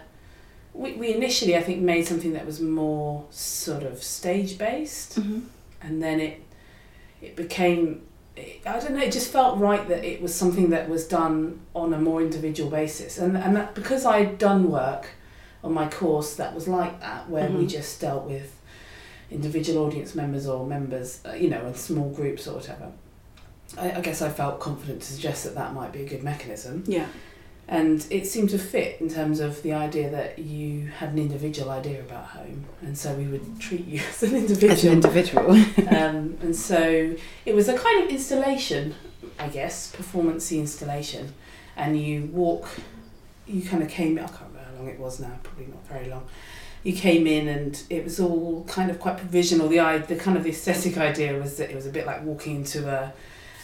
we, 0.75 0.93
we 0.93 1.15
initially 1.15 1.57
I 1.57 1.63
think 1.63 1.81
made 1.81 2.07
something 2.07 2.33
that 2.35 2.47
was 2.47 2.61
more 2.61 3.25
sort 3.31 3.83
of 3.83 4.03
stage 4.03 4.59
based, 4.59 5.19
Mhm. 5.21 5.43
and 5.81 6.03
then 6.03 6.21
it 6.21 6.43
it 7.21 7.35
became 7.37 8.03
I 8.75 8.81
don't 8.81 8.95
know 8.95 9.03
it 9.03 9.13
just 9.13 9.31
felt 9.33 9.59
right 9.59 9.87
that 9.89 10.05
it 10.05 10.21
was 10.23 10.35
something 10.35 10.71
that 10.71 10.89
was 10.89 11.07
done 11.07 11.61
on 11.75 11.93
a 11.95 11.99
more 12.01 12.21
individual 12.23 12.71
basis, 12.71 13.19
and 13.19 13.37
and 13.37 13.57
that 13.57 13.75
because 13.75 14.05
I'd 14.05 14.39
done 14.39 14.71
work 14.71 15.09
on 15.65 15.73
my 15.73 15.89
course 15.89 16.37
that 16.37 16.55
was 16.55 16.69
like 16.69 17.01
that 17.01 17.29
where 17.29 17.49
we 17.51 17.65
Mhm. 17.65 17.69
just 17.69 18.01
dealt 18.01 18.25
with 18.25 18.55
individual 19.31 19.85
audience 19.87 20.15
members 20.15 20.47
or 20.47 20.67
members 20.67 21.21
uh, 21.27 21.33
you 21.33 21.51
know 21.51 21.67
in 21.67 21.75
small 21.75 22.11
groups 22.11 22.47
or 22.47 22.55
whatever. 22.55 22.91
I, 23.77 23.93
I 23.93 24.01
guess 24.01 24.23
I 24.23 24.31
felt 24.31 24.61
confident 24.61 25.03
to 25.03 25.07
suggest 25.13 25.45
that 25.45 25.55
that 25.57 25.75
might 25.75 25.93
be 25.93 26.03
a 26.03 26.09
good 26.09 26.23
mechanism. 26.23 26.85
Yeah. 26.87 27.07
And 27.71 28.07
it 28.09 28.27
seemed 28.27 28.49
to 28.51 28.59
fit 28.59 28.99
in 28.99 29.11
terms 29.11 29.41
of 29.41 29.63
the 29.63 29.75
idea 29.75 30.09
that 30.09 30.39
you 30.39 30.87
had 30.87 31.11
an 31.11 31.19
individual 31.19 31.71
idea 31.71 32.01
about 32.01 32.25
home, 32.25 32.65
and 32.81 32.97
so 32.97 33.13
we 33.13 33.27
would 33.27 33.61
treat 33.61 33.87
you 33.87 34.01
as 34.09 34.23
an 34.23 34.37
individual. 34.37 34.73
As 34.73 34.85
an 34.85 34.93
individual. 34.93 35.51
um, 35.91 36.39
and 36.41 36.57
so 36.57 37.15
it 37.45 37.55
was 37.55 37.69
a 37.69 37.77
kind 37.77 38.05
of 38.05 38.09
installation, 38.09 38.95
I 39.39 39.49
guess, 39.49 39.95
performancey 39.95 40.59
installation. 40.59 41.35
And 41.77 42.01
you 42.01 42.31
walk, 42.33 42.69
you 43.47 43.61
kind 43.61 43.83
of 43.83 43.91
came. 43.91 44.19
I 44.19 44.23
can't 44.23 44.41
remember 44.49 44.71
how 44.71 44.79
long 44.79 44.89
it 44.89 44.99
was 44.99 45.21
now. 45.21 45.39
Probably 45.43 45.67
not 45.67 45.87
very 45.89 46.09
long. 46.09 46.27
You 46.85 46.95
came 46.95 47.27
in, 47.27 47.49
and 47.49 47.83
it 47.91 48.03
was 48.03 48.19
all 48.19 48.65
kind 48.65 48.91
of 48.91 48.99
quite 48.99 49.19
provisional. 49.19 49.69
The 49.69 49.81
i 49.81 49.99
the 49.99 50.17
kind 50.17 50.39
of 50.39 50.43
the 50.43 50.51
aesthetic 50.51 50.97
idea 50.97 51.39
was 51.39 51.59
that 51.59 51.71
it 51.71 51.77
was 51.77 51.87
a 51.87 51.91
bit 51.91 52.07
like 52.07 52.25
walking 52.25 52.57
into 52.57 52.89
a, 52.89 53.13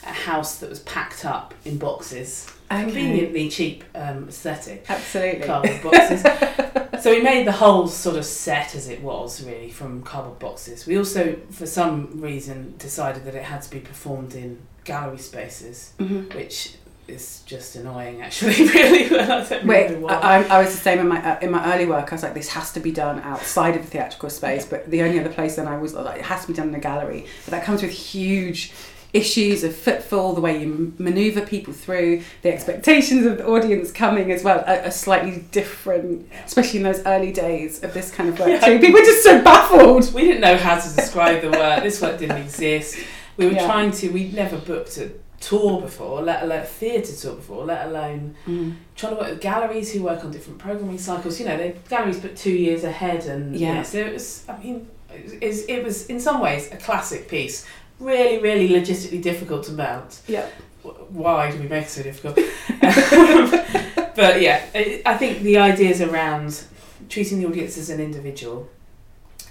a 0.07 0.13
house 0.13 0.59
that 0.59 0.69
was 0.71 0.81
packed 0.81 1.25
up 1.25 1.55
in 1.65 1.79
boxes. 1.79 2.47
Okay. 2.71 2.83
Conveniently 2.85 3.49
cheap 3.51 3.85
um, 3.95 4.29
aesthetic 4.29 4.85
Absolutely. 4.89 5.47
cardboard 5.47 5.83
boxes. 5.83 6.23
so 7.03 7.11
we 7.11 7.23
made 7.23 7.47
the 7.47 7.53
whole 7.53 7.87
sort 7.87 8.17
of 8.17 8.25
set 8.25 8.75
as 8.75 8.89
it 8.89 9.03
was, 9.03 9.45
really, 9.45 9.71
from 9.71 10.03
cardboard 10.03 10.39
boxes. 10.39 10.87
We 10.87 10.97
also, 10.99 11.37
for 11.51 11.67
some 11.67 12.21
reason, 12.21 12.75
decided 12.79 13.25
that 13.27 13.35
it 13.35 13.45
had 13.45 13.63
to 13.63 13.71
be 13.71 13.81
performed 13.81 14.35
in 14.35 14.59
gallery 14.85 15.19
spaces, 15.19 15.93
Mhm. 15.99 16.35
which 16.35 16.75
is 17.07 17.43
just 17.45 17.77
annoying 17.77 18.23
actually 18.23 18.67
really 18.69 19.19
I 19.19 19.45
don't 19.47 19.67
Wait, 19.67 19.99
why. 19.99 20.15
I, 20.15 20.43
I 20.45 20.59
was 20.65 20.71
the 20.75 20.81
same 20.81 20.99
in 21.01 21.07
my 21.09 21.23
uh, 21.23 21.39
in 21.43 21.51
my 21.51 21.75
early 21.75 21.85
work. 21.85 22.11
I 22.11 22.15
was 22.15 22.23
like, 22.23 22.33
this 22.33 22.49
has 22.49 22.73
to 22.73 22.81
be 22.81 22.93
done 22.93 23.21
outside 23.21 23.77
of 23.77 23.83
the 23.83 23.89
theatrical 23.89 24.31
space. 24.31 24.65
But 24.65 24.91
the 24.91 25.03
only 25.03 25.21
other 25.21 25.29
place 25.29 25.57
then 25.57 25.69
I 25.69 25.77
was 25.77 25.93
like, 25.93 26.19
it 26.21 26.25
has 26.25 26.43
to 26.43 26.49
be 26.49 26.55
done 26.55 26.69
in 26.71 26.75
a 26.75 26.81
gallery. 26.81 27.27
But 27.45 27.51
that 27.53 27.65
comes 27.65 27.83
with 27.83 27.91
huge 27.93 28.73
issues 29.15 29.65
of 29.65 29.75
footfall, 29.75 30.35
the 30.35 30.41
way 30.43 30.61
you 30.61 30.93
maneuver 30.99 31.41
people 31.41 31.73
through, 31.73 32.23
the 32.43 32.53
expectations 32.53 33.25
of 33.25 33.39
the 33.39 33.47
audience 33.47 33.91
coming 33.93 34.31
as 34.31 34.45
well 34.45 34.59
are, 34.67 34.81
are 34.83 34.91
slightly 34.91 35.45
different, 35.53 36.29
especially 36.45 36.79
in 36.81 36.83
those 36.83 37.01
early 37.07 37.33
days 37.33 37.83
of 37.83 37.95
this 37.95 38.11
kind 38.11 38.29
of 38.29 38.39
work. 38.39 38.49
Yeah. 38.49 38.61
too. 38.61 38.79
People 38.79 39.01
were 39.01 39.07
just 39.07 39.23
so 39.23 39.43
baffled. 39.43 40.13
we 40.13 40.23
didn't 40.23 40.43
know 40.43 40.57
how 40.57 40.79
to 40.79 40.97
describe 40.97 41.41
the 41.41 41.51
work 41.51 41.83
this 41.83 42.01
work 42.03 42.19
didn't 42.19 42.39
exist 42.39 42.99
we 43.37 43.47
were 43.47 43.53
Yeah. 43.53 43.67
trying 43.67 43.91
to 43.93 44.09
we'd 44.11 44.35
never 44.35 44.57
booked 44.59 44.99
a 44.99 45.11
tour 45.41 45.81
before 45.81 46.23
let 46.23 46.43
alone 46.43 46.61
a 46.63 46.65
theatre 46.65 47.13
tour 47.15 47.35
before 47.35 47.65
let 47.65 47.87
alone 47.87 48.35
mm. 48.47 48.75
trying 48.97 49.15
to 49.15 49.21
work 49.21 49.31
with 49.31 49.41
galleries 49.41 49.93
who 49.93 50.03
work 50.03 50.25
on 50.25 50.31
different 50.31 50.59
programming 50.59 50.99
cycles. 50.99 51.39
You 51.39 51.47
know, 51.47 51.57
the 51.57 51.75
galleries 51.89 52.21
book 52.21 52.35
two 52.35 52.53
years 52.53 52.85
ahead, 52.85 53.27
and 53.27 53.55
Yeah. 53.55 53.75
yeah. 53.75 53.83
so 53.83 53.99
it 53.99 54.13
was. 54.13 54.45
I 54.49 54.57
mean, 54.59 54.89
it 55.13 55.47
was, 55.47 55.65
it 55.67 55.85
was 55.85 56.07
in 56.07 56.19
some 56.19 56.41
ways 56.41 56.73
a 56.73 56.77
classic 56.77 57.29
piece. 57.29 57.67
Really, 58.01 58.39
really 58.43 58.69
logistically 58.69 59.23
difficult 59.23 59.65
to 59.65 59.73
mount. 59.73 60.21
Yeah. 60.27 60.47
Why 60.83 61.51
do 61.51 61.59
we 61.59 61.69
make 61.69 61.85
it 61.85 61.91
so 61.91 62.03
difficult? 62.03 62.37
but 64.17 64.41
yeah, 64.41 64.65
I 65.07 65.17
think 65.17 65.41
the 65.41 65.59
ideas 65.59 66.01
around 66.01 66.63
treating 67.09 67.41
the 67.41 67.47
audience 67.47 67.79
as 67.79 67.91
an 67.91 68.01
individual, 68.01 68.69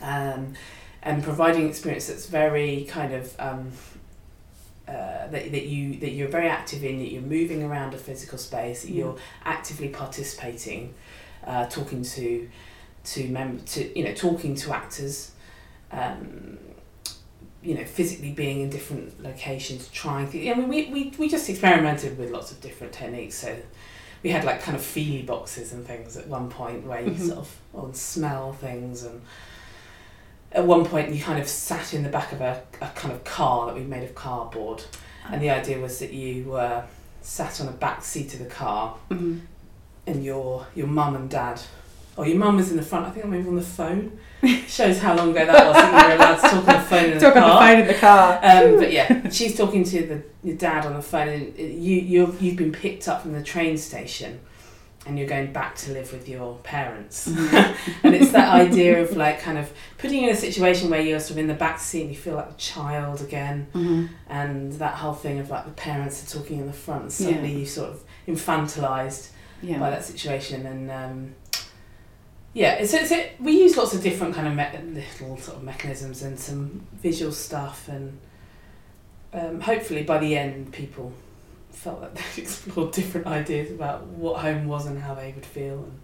um, 0.02 0.54
and 1.02 1.24
providing 1.24 1.68
experience 1.68 2.08
that's 2.08 2.28
very 2.28 2.86
kind 2.86 3.14
of. 3.14 3.36
Um, 3.40 3.72
uh, 4.86 5.28
that, 5.28 5.50
that 5.54 5.66
you 5.66 5.98
that 6.02 6.12
you're 6.12 6.28
very 6.28 6.50
active 6.50 6.84
in 6.84 7.00
that 7.00 7.10
you're 7.10 7.22
moving 7.22 7.64
around 7.64 7.94
a 7.94 7.98
physical 7.98 8.38
space 8.38 8.82
that 8.82 8.92
Yeah. 8.92 8.98
you're 9.06 9.18
actively 9.46 9.88
participating 9.88 10.94
uh, 11.48 11.68
talking 11.68 12.04
to 12.04 12.50
to 13.06 13.28
mem- 13.30 13.62
to 13.62 13.98
you 13.98 14.04
know 14.04 14.14
talking 14.14 14.56
to 14.56 14.74
actors 14.74 15.32
um, 15.94 16.58
you 17.64 17.76
know 17.76 17.86
physically 17.86 18.32
being 18.32 18.62
in 18.62 18.70
different 18.70 19.22
locations 19.24 19.88
trying 19.90 20.28
things 20.28 20.50
I 20.50 20.54
mean 20.56 20.68
we, 20.70 20.86
we, 20.88 21.14
we 21.18 21.30
just 21.30 21.50
experimented 21.50 22.18
with 22.18 22.32
lots 22.32 22.52
of 22.52 22.60
different 22.62 22.92
techniques 22.94 23.36
so 23.36 23.56
we 24.24 24.30
had 24.32 24.44
like 24.44 24.62
kind 24.62 24.76
of 24.76 24.84
feely 24.84 25.22
boxes 25.24 25.74
and 25.74 25.86
things 25.86 26.18
at 26.18 26.28
one 26.28 26.50
point 26.50 26.86
where 26.86 27.02
you 27.02 27.12
Mhm. 27.12 27.28
sort 27.28 27.40
of 27.40 27.56
well, 27.72 27.94
smell 27.94 28.54
things 28.54 29.04
and 29.04 29.22
at 30.52 30.66
one 30.66 30.86
point 30.86 31.14
you 31.14 31.22
kind 31.22 31.42
of 31.42 31.48
sat 31.48 31.94
in 31.94 32.04
the 32.04 32.10
back 32.10 32.32
of 32.32 32.42
a, 32.42 32.62
a 32.82 32.88
kind 32.90 33.14
of 33.14 33.24
car 33.24 33.66
that 33.68 33.76
we 33.76 33.82
made 33.82 34.04
of 34.04 34.14
cardboard 34.14 34.84
and 35.32 35.42
the 35.42 35.50
idea 35.50 35.80
was 35.80 36.00
that 36.00 36.12
you 36.14 36.44
were 36.46 36.84
sat 37.22 37.60
on 37.62 37.68
a 37.68 37.72
back 37.72 38.04
seat 38.04 38.34
of 38.34 38.40
the 38.40 38.46
car 38.46 38.96
Mhm. 39.10 39.42
and 40.06 40.24
your 40.24 40.68
your 40.76 40.88
mum 40.88 41.16
and 41.16 41.30
dad 41.30 41.62
or 42.18 42.28
your 42.28 42.38
mum 42.38 42.58
was 42.58 42.70
in 42.72 42.78
the 42.78 42.84
front 42.84 43.06
I 43.08 43.10
think 43.12 43.26
I'm 43.26 43.32
maybe 43.32 43.48
on 43.48 43.56
the 43.56 43.62
phone 43.62 44.20
shows 44.68 45.00
how 45.00 45.16
long 45.16 45.32
ago 45.32 45.46
that 45.46 45.66
was 45.68 45.76
that 45.76 46.04
you 46.04 46.10
were 46.10 46.16
allowed 46.16 46.36
to 46.36 46.42
talk 46.42 46.68
on 46.68 46.76
the 46.76 46.88
phone 46.90 47.06
in 47.06 47.14
the 47.16 47.20
Talk 47.20 47.34
the 47.34 47.42
on 47.42 47.48
the 47.50 47.54
car 47.54 47.68
phone 47.72 47.80
in 47.80 47.88
the 47.88 47.94
car. 47.94 48.40
um, 48.44 48.80
but 48.80 48.92
yeah 48.92 49.30
she's 49.30 49.58
talking 49.58 49.84
to 49.84 50.06
the 50.08 50.24
your 50.48 50.58
dad 50.58 50.86
on 50.86 50.94
the 50.94 51.02
phone 51.02 51.28
and 51.30 51.58
you 51.58 51.96
you've 51.98 52.42
you've 52.42 52.58
been 52.58 52.72
picked 52.72 53.08
up 53.08 53.22
from 53.22 53.32
the 53.34 53.42
train 53.44 53.78
station 53.78 54.40
and 55.06 55.18
you're 55.20 55.28
going 55.28 55.52
back 55.52 55.76
to 55.76 55.92
live 55.92 56.14
with 56.14 56.30
your 56.30 56.58
parents 56.60 57.28
and 58.04 58.16
it's 58.16 58.32
that 58.32 58.54
idea 58.54 59.02
of 59.02 59.18
like 59.18 59.40
kind 59.42 59.58
of 59.58 59.70
putting 59.98 60.22
you 60.24 60.30
in 60.30 60.34
a 60.36 60.38
situation 60.38 60.90
where 60.90 61.02
you're 61.02 61.20
sort 61.20 61.32
of 61.32 61.38
in 61.40 61.48
the 61.48 61.54
back 61.54 61.78
seat 61.80 62.02
and 62.04 62.10
you 62.10 62.16
feel 62.16 62.36
like 62.36 62.50
a 62.50 62.54
child 62.58 63.20
again 63.22 63.68
Mhm. 63.74 64.10
and 64.30 64.72
that 64.74 64.94
whole 64.96 65.14
thing 65.14 65.40
of 65.40 65.50
like 65.50 65.66
the 65.66 65.72
parents 65.72 66.24
are 66.24 66.40
talking 66.40 66.60
in 66.60 66.68
the 66.68 66.74
front 66.74 67.02
and 67.04 67.12
suddenly 67.12 67.52
Yeah. 67.52 67.58
you 67.60 67.66
sort 67.66 67.90
of 67.90 68.04
infantilized 68.28 69.30
Yeah. 69.62 69.80
by 69.80 69.90
that 69.90 70.04
situation 70.06 70.66
and 70.66 70.90
um, 70.92 71.36
yeah 72.54 72.74
it's, 72.74 72.94
it's 72.94 73.12
it, 73.12 73.36
we 73.40 73.52
use 73.54 73.76
lots 73.78 73.94
of 73.94 74.02
different 74.04 74.36
kind 74.36 74.48
of 74.48 74.54
me- 74.56 74.94
little 75.02 75.38
sort 75.38 75.58
of 75.58 75.64
mechanisms 75.64 76.22
and 76.24 76.40
some 76.40 76.86
visual 76.94 77.32
stuff 77.32 77.88
and 77.88 78.18
um, 79.34 79.60
hopefully 79.62 80.04
by 80.04 80.20
the 80.20 80.38
end 80.38 80.72
people 80.72 81.12
felt 81.72 82.02
that 82.02 82.16
they 82.36 82.42
explored 82.44 82.92
different 82.92 83.28
ideas 83.28 83.72
about 83.72 84.06
what 84.08 84.42
home 84.42 84.68
was 84.68 84.86
and 84.86 85.02
how 85.02 85.14
they 85.16 85.32
would 85.34 85.46
feel 85.46 85.84
and 85.84 86.00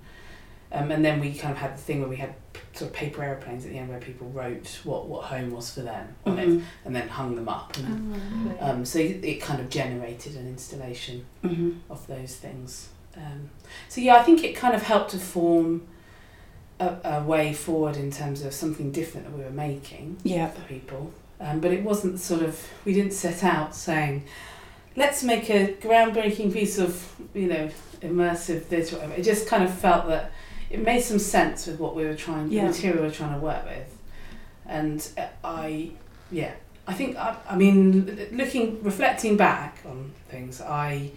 um, 0.71 0.91
and 0.91 1.03
then 1.03 1.19
we 1.19 1.33
kind 1.33 1.51
of 1.51 1.57
had 1.57 1.73
the 1.73 1.81
thing 1.81 1.99
where 1.99 2.07
we 2.09 2.17
had 2.17 2.35
p- 2.53 2.59
sort 2.73 2.91
of 2.91 2.95
paper 2.95 3.23
aeroplanes 3.23 3.65
at 3.65 3.71
the 3.71 3.77
end 3.79 3.89
where 3.89 3.99
people 3.99 4.29
wrote 4.29 4.79
what, 4.83 5.07
what 5.07 5.23
home 5.25 5.49
was 5.49 5.73
for 5.73 5.81
them 5.81 6.15
on 6.27 6.37
it 6.37 6.47
Mhm. 6.47 6.63
and 6.85 6.95
then 6.95 7.07
hung 7.07 7.33
them 7.35 7.49
up 7.49 7.75
and, 7.77 8.55
Oh, 8.61 8.69
um, 8.69 8.85
so 8.85 8.99
it 8.99 9.23
it 9.25 9.41
kind 9.41 9.59
of 9.59 9.69
generated 9.71 10.35
an 10.35 10.47
installation 10.47 11.25
Mhm. 11.43 11.79
of 11.89 12.05
those 12.05 12.35
things. 12.35 12.89
Um, 13.17 13.49
so 13.87 13.99
yeah, 13.99 14.17
I 14.17 14.21
think 14.23 14.43
it 14.43 14.55
kind 14.55 14.75
of 14.75 14.83
helped 14.83 15.09
to 15.11 15.17
form 15.17 15.87
a, 16.79 16.95
a 17.03 17.23
way 17.23 17.53
forward 17.53 17.97
in 17.97 18.11
terms 18.11 18.43
of 18.43 18.53
something 18.53 18.91
different 18.91 19.27
that 19.27 19.37
we 19.37 19.43
were 19.43 19.49
making 19.51 20.17
Yeah. 20.23 20.47
for 20.49 20.61
people. 20.61 21.11
Um, 21.41 21.59
but 21.59 21.71
it 21.71 21.83
wasn't 21.83 22.19
sort 22.19 22.41
of 22.41 22.59
we 22.85 22.93
didn't 22.93 23.13
set 23.13 23.43
out 23.43 23.75
saying, 23.75 24.23
let's 24.95 25.23
make 25.23 25.49
a 25.49 25.73
groundbreaking 25.75 26.51
piece 26.53 26.77
of 26.77 27.13
you 27.33 27.47
know 27.47 27.69
immersive 28.01 28.67
this 28.69 28.91
or 28.93 28.97
whatever. 28.97 29.13
It 29.15 29.23
just 29.23 29.47
kind 29.47 29.63
of 29.63 29.73
felt 29.73 30.07
that 30.07 30.31
it 30.69 30.81
made 30.83 31.01
some 31.01 31.19
sense 31.19 31.65
with 31.67 31.79
what 31.79 31.95
we 31.95 32.03
were 32.05 32.15
trying, 32.15 32.51
Yeah. 32.51 32.63
the 32.63 32.67
material 32.69 33.01
we 33.01 33.07
were 33.07 33.13
trying 33.13 33.33
to 33.33 33.39
work 33.39 33.65
with, 33.65 33.97
and 34.65 35.07
uh, 35.17 35.27
I 35.43 35.91
yeah. 36.31 36.51
I 36.87 36.93
think 36.93 37.17
I, 37.17 37.35
I 37.49 37.55
mean 37.55 38.27
looking 38.31 38.83
reflecting 38.83 39.37
back 39.37 39.77
on 39.85 40.11
things 40.29 40.59
I 40.59 41.11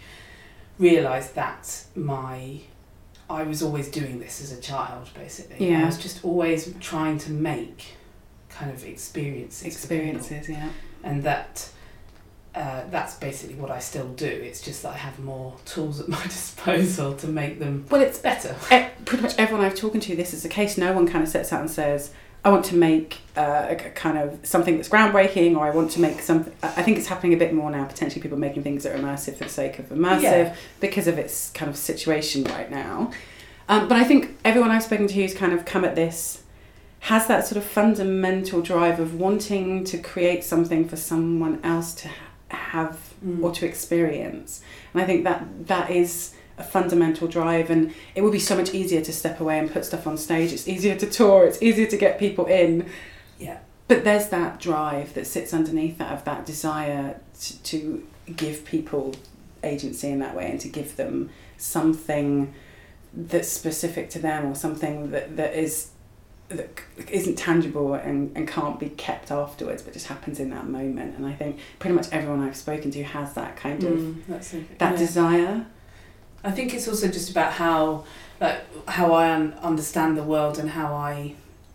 realized 0.79 1.35
that 1.35 1.85
my 1.95 2.61
I 3.33 3.43
was 3.45 3.63
always 3.63 3.89
doing 3.91 4.21
this 4.21 4.41
as 4.43 4.53
a 4.57 4.61
child 4.61 5.09
basically 5.15 5.69
Yeah. 5.71 5.83
I 5.83 5.87
was 5.87 5.99
just 5.99 6.25
always 6.25 6.73
trying 6.81 7.19
to 7.19 7.31
make 7.33 7.95
kind 8.49 8.71
of 8.71 8.85
experiences. 8.85 9.67
Experiences, 9.67 10.49
yeah. 10.49 10.69
and 11.03 11.23
that 11.25 11.69
uh, 12.55 12.83
that's 12.91 13.15
basically 13.17 13.55
what 13.57 13.71
I 13.71 13.79
still 13.79 14.09
do 14.09 14.27
it's 14.27 14.61
just 14.61 14.83
that 14.83 14.91
I 14.93 14.97
have 14.99 15.19
more 15.19 15.57
tools 15.65 16.01
at 16.01 16.09
my 16.17 16.23
disposal 16.25 17.15
to 17.17 17.27
make 17.27 17.59
them 17.59 17.87
Well, 17.91 18.03
it's 18.03 18.19
better 18.19 18.55
e- 18.71 18.91
pretty 19.07 19.23
much 19.23 19.35
everyone 19.39 19.65
I've 19.65 19.75
talking 19.75 20.01
to, 20.03 20.15
this 20.17 20.35
is 20.35 20.43
the 20.43 20.51
case. 20.51 20.77
No 20.77 20.93
one 20.93 21.09
kind 21.09 21.23
of 21.25 21.31
sets 21.31 21.53
out 21.53 21.61
and 21.63 21.71
says, 21.71 22.13
"I 22.45 22.51
want 22.51 22.65
to 22.67 22.77
make 22.77 23.19
uh, 23.37 23.67
a 23.71 23.77
kind 23.77 24.19
of 24.19 24.39
something 24.43 24.77
that's 24.77 24.89
groundbreaking," 24.89 25.57
or 25.57 25.67
"I 25.67 25.71
want 25.71 25.91
to 25.93 26.01
make 26.01 26.21
something." 26.21 26.53
I 26.63 26.69
I 26.69 26.83
think 26.83 26.99
it's 26.99 27.07
happening 27.09 27.35
a 27.35 27.37
bit 27.37 27.53
more 27.53 27.71
now. 27.71 27.85
Potentially, 27.85 28.21
people 28.23 28.39
making 28.39 28.63
things 28.63 28.83
that 28.85 28.95
are 28.95 28.99
immersive 28.99 29.37
for 29.37 29.45
the 29.45 29.51
sake 29.51 29.79
of 29.79 29.87
immersive 29.91 30.23
Yeah. 30.23 30.55
because 30.81 31.07
of 31.07 31.19
its 31.19 31.51
kind 31.51 31.71
of 31.71 31.77
situation 31.77 32.45
right 32.45 32.71
now. 32.71 33.11
Um, 33.69 33.89
but 33.89 33.97
I 33.97 34.05
think 34.05 34.37
everyone 34.45 34.71
I've 34.71 34.83
spoken 34.83 35.07
to 35.07 35.15
who's 35.15 35.35
kind 35.35 35.53
of 35.53 35.65
come 35.65 35.85
at 35.85 35.95
this 35.95 36.43
has 37.01 37.27
that 37.27 37.47
sort 37.47 37.57
of 37.57 37.65
fundamental 37.65 38.61
drive 38.61 39.01
of 39.01 39.15
wanting 39.19 39.83
to 39.85 39.99
create 39.99 40.45
something 40.45 40.89
for 40.89 40.97
someone 40.97 41.59
else 41.65 41.95
to 41.95 42.09
ha- 42.09 42.15
have 42.75 42.99
Mm. 43.27 43.43
or 43.43 43.53
to 43.53 43.67
experience. 43.67 44.63
And 44.93 45.03
I 45.03 45.07
think 45.07 45.23
that 45.25 45.45
that 45.69 45.91
is 45.91 46.33
a 46.63 46.65
fundamental 46.65 47.29
drive 47.29 47.71
and 47.71 47.93
it 48.15 48.23
would 48.23 48.33
be 48.33 48.39
so 48.39 48.57
much 48.57 48.73
easier 48.73 49.01
to 49.03 49.13
step 49.13 49.41
away 49.41 49.59
and 49.59 49.71
put 49.71 49.85
stuff 49.85 50.07
on 50.07 50.17
stage. 50.17 50.53
It's 50.53 50.69
easier 50.69 50.97
to 50.97 51.07
tour, 51.07 51.45
it's 51.45 51.61
easier 51.63 51.87
to 51.87 51.97
get 51.97 52.19
people 52.19 52.47
in. 52.47 52.89
Yeah. 53.39 53.59
But 53.89 54.05
there's 54.05 54.29
that 54.29 54.61
drive 54.61 55.15
that 55.15 55.27
sits 55.27 55.53
underneath 55.53 55.99
that 55.99 56.13
of 56.13 56.25
that 56.25 56.47
desire 56.47 57.21
to, 57.41 57.63
to 57.65 58.07
give 58.37 58.65
people 58.65 59.15
agency 59.63 60.09
in 60.09 60.19
that 60.21 60.35
way 60.35 60.51
and 60.51 60.61
to 60.61 60.69
give 60.69 60.97
them 60.97 61.31
something 61.57 62.55
that's 63.15 63.49
specific 63.49 64.09
to 64.11 64.19
them 64.19 64.47
or 64.47 64.55
something 64.55 65.11
that, 65.11 65.37
that 65.37 65.55
is 65.55 65.91
that 66.49 66.69
isn't 67.11 67.37
tangible 67.37 67.95
and, 67.95 68.31
and 68.37 68.47
can't 68.49 68.79
be 68.79 68.89
kept 68.91 69.31
afterwards 69.31 69.83
but 69.83 69.93
just 69.93 70.07
happens 70.07 70.39
in 70.41 70.51
that 70.51 70.67
moment 70.67 71.17
and 71.17 71.27
I 71.27 71.33
think 71.33 71.59
pretty 71.79 71.95
much 71.95 72.09
everyone 72.13 72.41
I've 72.47 72.57
spoken 72.57 72.91
to 72.93 73.03
has 73.03 73.35
that 73.35 73.57
kind 73.57 73.83
of 73.85 73.93
Mm, 73.93 74.27
that 74.79 74.93
yeah. 74.93 74.97
desire 74.97 75.67
I 76.45 76.51
think 76.51 76.75
it's 76.75 76.89
also 76.89 77.09
just 77.09 77.31
about 77.31 77.53
how 77.53 78.05
like 78.41 78.61
how 78.89 79.13
I 79.13 79.33
un- 79.33 79.55
understand 79.63 80.17
the 80.17 80.23
world 80.25 80.59
and 80.59 80.69
how 80.71 80.95
I 80.95 81.35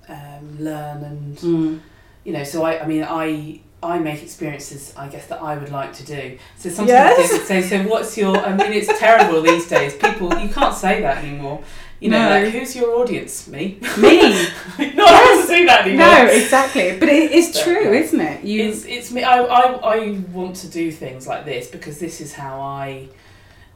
um, 0.10 0.58
learn 0.60 1.03
and 1.03 1.38
mm. 1.38 1.80
you 2.23 2.34
know 2.34 2.43
so 2.43 2.63
I, 2.63 2.84
I 2.84 2.88
mean 2.88 3.03
I 3.03 3.62
I 3.82 3.99
make 3.99 4.23
experiences 4.23 4.93
I 4.97 5.08
guess 5.08 5.27
that 5.27 5.41
I 5.41 5.56
would 5.58 5.71
like 5.71 5.93
to 5.93 6.06
do. 6.06 6.38
So 6.58 6.69
sometimes 6.69 6.89
Yes. 6.89 7.30
they 7.32 7.38
would 7.38 7.47
say 7.47 7.62
so 7.62 7.84
what's 7.89 8.17
your 8.17 8.36
I 8.38 8.56
mean 8.56 8.73
it's 8.73 8.99
terrible 8.99 9.41
these 9.41 9.67
days. 9.69 9.93
People 9.95 10.38
you 10.39 10.49
can't 10.49 10.75
say 10.75 11.01
that 11.01 11.23
anymore. 11.23 11.62
You 11.99 12.10
know 12.12 12.19
No. 12.19 12.30
like 12.30 12.53
who's 12.53 12.75
your 12.75 12.95
audience? 12.99 13.47
Me? 13.47 13.80
Me. 13.97 14.19
No 14.97 15.06
I 15.06 15.19
don't 15.25 15.47
say 15.47 15.65
that 15.65 15.86
anymore. 15.88 16.06
No 16.08 16.25
exactly. 16.27 16.97
But 16.99 17.10
it 17.10 17.32
is 17.32 17.53
But, 17.53 17.63
true 17.63 17.84
yeah. 17.93 18.01
isn't 18.01 18.19
it? 18.19 18.43
You 18.43 18.63
it's 18.69 18.86
it's 18.86 19.12
me 19.12 19.23
I, 19.23 19.38
I 19.43 19.62
I 19.95 20.19
want 20.34 20.56
to 20.58 20.67
do 20.67 20.91
things 20.91 21.25
like 21.27 21.45
this 21.45 21.67
because 21.69 21.99
this 21.99 22.19
is 22.19 22.34
how 22.34 22.60
I 22.60 23.08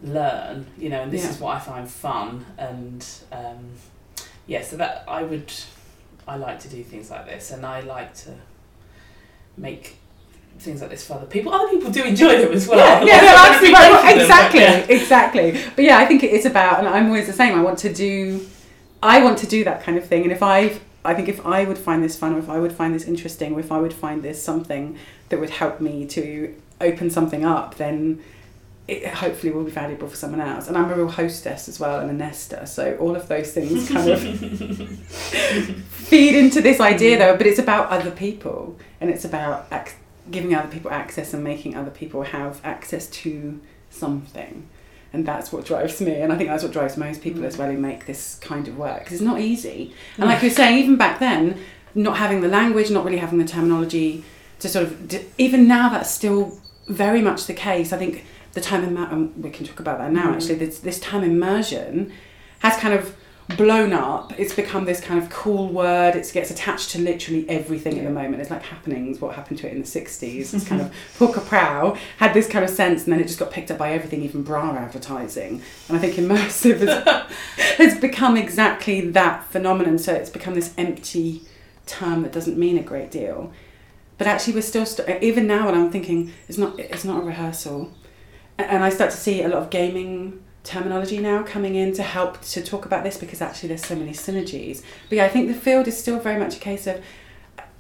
learn 0.03 0.65
you 0.77 0.89
know 0.89 1.01
and 1.01 1.11
this 1.11 1.23
Yeah. 1.23 1.29
is 1.29 1.39
what 1.39 1.55
I 1.55 1.59
find 1.59 1.89
fun 1.89 2.45
and 2.57 3.05
um, 3.31 3.71
yeah 4.47 4.61
so 4.63 4.77
that 4.77 5.03
I 5.07 5.23
would 5.23 5.51
I 6.27 6.37
like 6.37 6.59
to 6.61 6.69
do 6.69 6.83
things 6.83 7.09
like 7.11 7.25
this 7.25 7.51
and 7.51 7.65
I 7.65 7.81
like 7.81 8.13
to 8.25 8.31
make 9.57 9.97
things 10.59 10.81
like 10.81 10.89
this 10.89 11.05
for 11.05 11.13
other 11.15 11.25
people. 11.25 11.53
Other 11.53 11.69
people 11.69 11.91
do 11.91 12.03
enjoy 12.03 12.41
them 12.41 12.51
as 12.53 12.67
well. 12.67 13.05
Yeah, 13.05 13.15
yeah, 13.15 13.21
no, 13.21 13.35
absolutely 13.37 13.73
right. 13.73 13.91
making 13.91 14.05
them, 14.05 14.15
but 14.17 14.21
exactly, 14.21 14.59
yeah. 14.59 14.77
exactly. 15.01 15.51
But 15.75 15.85
yeah, 15.85 15.97
I 15.97 16.05
think 16.05 16.23
it 16.23 16.31
is 16.31 16.45
about, 16.45 16.79
and 16.79 16.87
I'm 16.87 17.07
always 17.07 17.27
the 17.27 17.33
same. 17.33 17.57
I 17.57 17.61
want 17.61 17.79
to 17.79 17.93
do, 17.93 18.45
I 19.01 19.23
want 19.23 19.39
to 19.39 19.47
do 19.47 19.63
that 19.63 19.81
kind 19.83 19.97
of 19.97 20.05
thing. 20.05 20.23
And 20.23 20.31
if 20.31 20.43
I, 20.43 20.79
I 21.03 21.13
think 21.15 21.29
if 21.29 21.43
I 21.45 21.63
would 21.63 21.77
find 21.77 22.03
this 22.03 22.15
fun, 22.17 22.35
or 22.35 22.39
if 22.39 22.49
I 22.49 22.59
would 22.59 22.73
find 22.73 22.93
this 22.93 23.05
interesting, 23.05 23.53
or 23.53 23.59
if 23.59 23.71
I 23.71 23.79
would 23.79 23.93
find 23.93 24.21
this 24.21 24.41
something 24.41 24.97
that 25.29 25.39
would 25.39 25.49
help 25.49 25.81
me 25.81 26.05
to 26.07 26.55
open 26.79 27.09
something 27.09 27.43
up, 27.45 27.75
then 27.77 28.21
it 28.88 29.08
hopefully 29.08 29.52
will 29.54 29.63
be 29.63 29.72
valuable 29.72 30.08
for 30.08 30.15
someone 30.15 30.41
else. 30.41 30.67
And 30.67 30.78
I'm 30.78 30.91
a 30.91 30.96
real 30.96 31.08
hostess 31.08 31.70
as 31.70 31.80
well 31.80 32.00
and 32.00 32.10
a 32.10 32.13
nester, 32.13 32.65
so 32.65 32.98
all 32.98 33.15
of 33.15 33.28
those 33.28 33.52
things 33.52 33.89
kind 33.89 34.10
of 34.10 34.22
feed 35.89 36.36
into 36.36 36.62
this 36.62 36.80
idea 36.80 37.17
though. 37.17 37.38
But 37.38 37.48
it's 37.48 37.60
about 37.60 37.89
other 37.89 38.12
people, 38.12 38.78
and 39.00 39.10
it's 39.10 39.24
about 39.24 39.67
ac- 39.72 39.96
giving 40.30 40.54
other 40.56 40.67
people 40.67 40.91
access 40.91 41.34
and 41.34 41.44
making 41.44 41.76
other 41.76 41.91
people 41.91 42.24
have 42.24 42.60
access 42.63 43.08
to 43.08 43.62
something. 43.89 44.67
And 45.13 45.26
that's 45.26 45.52
what 45.52 45.65
drives 45.65 46.00
me, 46.00 46.22
and 46.22 46.32
I 46.32 46.38
think 46.38 46.50
that's 46.50 46.63
what 46.63 46.72
drives 46.72 46.96
most 46.98 47.22
people 47.22 47.46
as 47.46 47.56
mm. 47.56 47.60
well 47.60 47.72
who 47.72 47.78
make 47.78 48.06
this 48.06 48.36
kind 48.39 48.67
of 48.67 48.78
work 48.78 49.00
because 49.00 49.13
it's 49.13 49.22
not 49.22 49.41
easy. 49.41 49.94
And 50.17 50.28
like 50.28 50.39
mm. 50.39 50.44
you're 50.44 50.52
saying, 50.52 50.78
even 50.80 50.96
back 50.96 51.20
then, 51.20 51.60
not 51.94 52.17
having 52.17 52.41
the 52.41 52.48
language, 52.48 52.89
not 52.89 53.06
really 53.06 53.17
having 53.17 53.38
the 53.38 53.46
terminology 53.46 54.24
to 54.60 54.70
sort 54.70 54.86
of, 54.86 55.08
d- 55.08 55.26
even 55.38 55.67
now, 55.67 55.89
that's 55.89 56.10
still 56.10 56.60
very 56.88 57.22
much 57.22 57.46
the 57.46 57.54
case. 57.54 57.91
I 57.91 57.98
think 57.98 58.26
the 58.53 58.61
time 58.61 58.83
in, 58.83 58.97
um, 58.97 59.33
we 59.41 59.49
can 59.49 59.65
talk 59.65 59.79
about 59.79 59.97
that 59.99 60.11
now 60.11 60.31
Mm. 60.31 60.35
actually, 60.35 60.55
this, 60.55 60.79
this 60.79 60.99
time 60.99 61.23
immersion 61.23 62.11
has 62.59 62.75
kind 62.77 62.93
of 62.93 63.15
blown 63.57 63.91
up. 63.91 64.31
It's 64.39 64.53
become 64.53 64.85
this 64.85 65.01
kind 65.01 65.21
of 65.21 65.29
cool 65.29 65.67
word. 65.69 66.15
It 66.15 66.29
gets 66.33 66.51
attached 66.51 66.91
to 66.91 66.99
literally 66.99 67.49
everything 67.49 67.97
at 67.97 68.05
the 68.05 68.09
moment. 68.09 68.41
It's 68.41 68.49
like 68.51 68.61
happenings, 68.63 69.19
what 69.19 69.35
happened 69.35 69.59
to 69.59 69.67
it 69.67 69.73
in 69.73 69.79
the 69.81 69.85
60s. 69.87 70.53
It's 70.53 70.65
kind 70.65 70.81
of, 70.81 70.93
Kaprow 71.19 71.97
had 72.17 72.33
this 72.33 72.47
kind 72.47 72.63
of 72.63 72.69
sense 72.71 73.03
and 73.03 73.11
then 73.11 73.19
it 73.19 73.27
just 73.27 73.39
got 73.39 73.51
picked 73.51 73.69
up 73.71 73.77
by 73.77 73.91
everything, 73.91 74.21
even 74.21 74.43
bra 74.43 74.71
advertising. 74.77 75.61
And 75.89 75.97
I 75.97 75.99
think 75.99 76.13
immersive 76.15 76.79
has, 76.79 77.27
has 77.77 77.99
become 77.99 78.37
exactly 78.37 79.01
that 79.11 79.43
phenomenon. 79.51 79.97
So 79.97 80.13
it's 80.13 80.29
become 80.29 80.53
this 80.55 80.73
empty 80.77 81.41
term 81.85 82.21
that 82.23 82.31
doesn't 82.31 82.57
mean 82.57 82.77
a 82.77 82.83
great 82.83 83.11
deal. 83.11 83.51
But 84.17 84.27
actually, 84.27 84.53
we're 84.53 84.61
still 84.61 84.85
st- 84.85 85.21
even 85.23 85.47
now. 85.47 85.65
When 85.65 85.73
I'm 85.75 85.91
thinking, 85.91 86.31
it's 86.47 86.57
not 86.59 86.79
it's 86.79 87.03
not 87.03 87.23
a 87.23 87.25
rehearsal, 87.25 87.91
and 88.57 88.83
I 88.83 88.89
start 88.89 89.11
to 89.11 89.17
see 89.17 89.41
a 89.43 89.47
lot 89.47 89.63
of 89.63 89.69
gaming 89.69 90.43
terminology 90.63 91.17
now 91.17 91.43
coming 91.43 91.75
in 91.75 91.93
to 91.93 92.03
help 92.03 92.41
to 92.41 92.61
talk 92.61 92.85
about 92.85 93.03
this 93.03 93.17
because 93.17 93.41
actually 93.41 93.69
there's 93.69 93.85
so 93.85 93.95
many 93.95 94.11
synergies. 94.11 94.83
But 95.09 95.17
yeah, 95.17 95.25
I 95.25 95.29
think 95.29 95.47
the 95.47 95.53
field 95.53 95.87
is 95.87 95.97
still 95.97 96.19
very 96.19 96.39
much 96.39 96.57
a 96.57 96.59
case 96.59 96.87
of. 96.87 97.01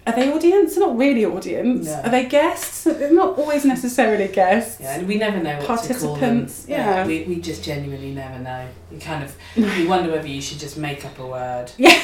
Are 0.07 0.13
they 0.13 0.33
audience? 0.33 0.73
They're 0.73 0.87
not 0.87 0.97
really 0.97 1.25
audience. 1.25 1.85
No. 1.85 1.93
Are 1.93 2.09
they 2.09 2.25
guests? 2.25 2.85
They're 2.85 3.13
not 3.13 3.37
always 3.37 3.65
necessarily 3.65 4.29
guests. 4.29 4.81
Yeah, 4.81 4.95
and 4.95 5.07
we 5.07 5.17
never 5.17 5.37
know 5.37 5.59
what 5.59 5.83
to 5.83 5.93
call 5.93 6.15
them. 6.15 6.47
Participants, 6.47 6.65
yeah. 6.67 7.05
we, 7.05 7.23
we 7.25 7.39
just 7.39 7.63
genuinely 7.63 8.11
never 8.11 8.39
know. 8.39 8.67
You 8.91 8.97
kind 8.99 9.23
of 9.23 9.35
you 9.55 9.87
wonder 9.87 10.11
whether 10.11 10.27
you 10.27 10.41
should 10.41 10.57
just 10.57 10.75
make 10.75 11.05
up 11.05 11.19
a 11.19 11.25
word. 11.27 11.71
Yeah. 11.77 12.01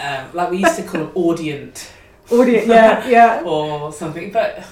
Um, 0.00 0.30
like 0.32 0.50
we 0.50 0.56
used 0.56 0.76
to 0.76 0.84
call 0.84 1.12
audient 1.14 1.90
Audience, 2.30 2.66
yeah, 2.66 3.06
yeah. 3.08 3.42
or 3.44 3.92
something, 3.92 4.32
but 4.32 4.64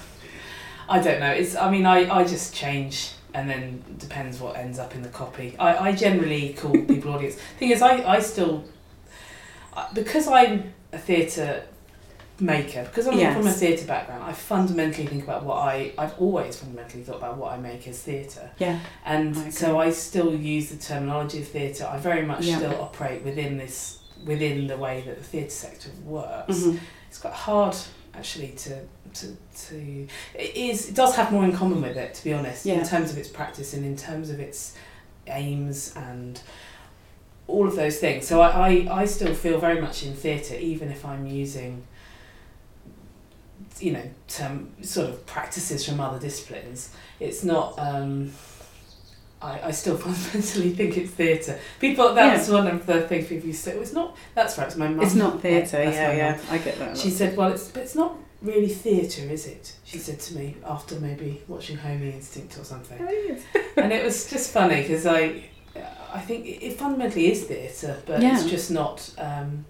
I 0.89 0.99
don't 0.99 1.19
know. 1.19 1.29
It's 1.29 1.55
I 1.55 1.69
mean 1.69 1.85
I, 1.85 2.09
I 2.09 2.23
just 2.23 2.53
change 2.55 3.11
and 3.33 3.49
then 3.49 3.83
depends 3.97 4.39
what 4.39 4.55
ends 4.55 4.79
up 4.79 4.95
in 4.95 5.01
the 5.01 5.09
copy. 5.09 5.55
I, 5.59 5.89
I 5.89 5.91
generally 5.93 6.53
call 6.53 6.71
people 6.87 7.13
audience. 7.13 7.35
Thing 7.59 7.71
is 7.71 7.81
I, 7.81 8.03
I 8.15 8.19
still 8.19 8.63
because 9.93 10.27
I'm 10.27 10.73
a 10.91 10.97
theatre 10.97 11.63
maker, 12.39 12.83
because 12.83 13.07
I'm 13.07 13.17
Yes. 13.17 13.35
from 13.37 13.47
a 13.47 13.51
theatre 13.51 13.85
background, 13.85 14.23
I 14.23 14.33
fundamentally 14.33 15.07
think 15.07 15.23
about 15.23 15.43
what 15.43 15.55
I 15.57 15.93
I've 15.97 16.13
always 16.19 16.57
fundamentally 16.57 17.03
thought 17.03 17.17
about 17.17 17.37
what 17.37 17.53
I 17.53 17.57
make 17.57 17.87
as 17.87 17.99
theatre. 18.01 18.51
Yeah, 18.59 18.79
And 19.05 19.53
so 19.53 19.79
I 19.79 19.91
still 19.91 20.33
use 20.35 20.69
the 20.69 20.77
terminology 20.77 21.39
of 21.41 21.47
theatre. 21.47 21.85
I 21.91 21.97
very 21.97 22.23
much 22.23 22.43
Yeah. 22.45 22.57
still 22.57 22.75
operate 22.81 23.23
within 23.23 23.57
this 23.57 23.99
within 24.25 24.67
the 24.67 24.77
way 24.77 25.03
that 25.05 25.17
the 25.17 25.23
theatre 25.23 25.49
sector 25.49 25.89
works. 26.05 26.59
Mhm. 26.59 26.79
It's 27.09 27.17
quite 27.19 27.33
hard 27.33 27.75
actually 28.13 28.49
to 28.49 28.79
to 29.15 29.37
to 29.67 30.07
it 30.35 30.55
is 30.55 30.89
it 30.89 30.95
does 30.95 31.15
have 31.15 31.31
more 31.31 31.43
in 31.43 31.51
common 31.53 31.81
with 31.81 31.97
it 31.97 32.13
to 32.15 32.23
be 32.23 32.33
honest 32.33 32.65
Yeah. 32.65 32.75
in 32.75 32.85
terms 32.87 33.11
of 33.11 33.17
its 33.17 33.27
practice 33.29 33.73
and 33.73 33.85
in 33.85 33.95
terms 33.95 34.29
of 34.29 34.39
its 34.39 34.75
aims 35.27 35.93
and 35.95 36.39
all 37.47 37.67
of 37.67 37.75
those 37.75 37.99
things. 37.99 38.25
So 38.25 38.39
I, 38.41 38.69
I, 38.87 39.01
I 39.01 39.05
still 39.05 39.33
feel 39.33 39.59
very 39.59 39.79
much 39.81 40.03
in 40.03 40.13
theatre 40.13 40.55
even 40.55 40.89
if 40.91 41.05
I'm 41.05 41.27
using 41.27 41.83
you 43.79 43.91
know 43.91 44.03
term 44.27 44.71
sort 44.81 45.09
of 45.09 45.25
practices 45.25 45.85
from 45.87 45.99
other 45.99 46.19
disciplines. 46.19 46.91
It's 47.19 47.43
not 47.43 47.77
um 47.77 48.31
I, 49.41 49.59
I 49.67 49.71
still 49.71 49.97
fundamentally 50.05 50.69
think 50.71 50.97
it's 50.97 51.11
theatre. 51.11 51.59
People, 51.81 52.13
that 52.13 52.37
was 52.37 52.49
one 52.49 52.65
of 52.67 52.85
the 52.85 53.01
things 53.01 53.27
people 53.27 53.47
used 53.47 53.61
to 53.65 53.71
say. 53.71 53.77
"Oh, 53.77 53.81
It's 53.81 53.91
not. 53.91 54.15
That's 54.35 54.57
right. 54.57 54.67
It's 54.67 54.77
my 54.77 54.87
mum. 54.87 55.03
It's 55.05 55.15
not 55.15 55.41
theatre. 55.41 55.83
Yeah, 55.83 56.13
yeah. 56.13 56.39
I 56.49 56.57
get 56.59 56.79
that. 56.79 56.97
She 56.97 57.09
said, 57.09 57.35
"Well, 57.35 57.51
it's 57.51 57.67
but 57.67 57.83
it's 57.83 57.93
not 57.95 58.15
really 58.43 58.67
theatre, 58.67 59.23
is 59.23 59.47
it?" 59.47 59.75
She 59.83 59.97
said 59.97 60.19
to 60.19 60.35
me 60.35 60.55
after 60.65 60.99
maybe 60.99 61.41
watching 61.47 61.77
Homing 61.77 62.13
Instinct 62.13 62.57
or 62.57 62.63
something, 62.63 62.99
and 63.77 63.91
it 63.91 64.03
was 64.03 64.29
just 64.29 64.51
funny 64.51 64.81
because 64.81 65.05
I, 65.05 65.45
I 66.13 66.19
think 66.19 66.45
it, 66.45 66.77
fundamentally 66.77 67.31
is 67.31 67.43
theatre, 67.45 68.01
but 68.05 68.21
it's 68.21 68.45
just 68.45 68.69
not. 68.71 69.09
Um, 69.17 69.65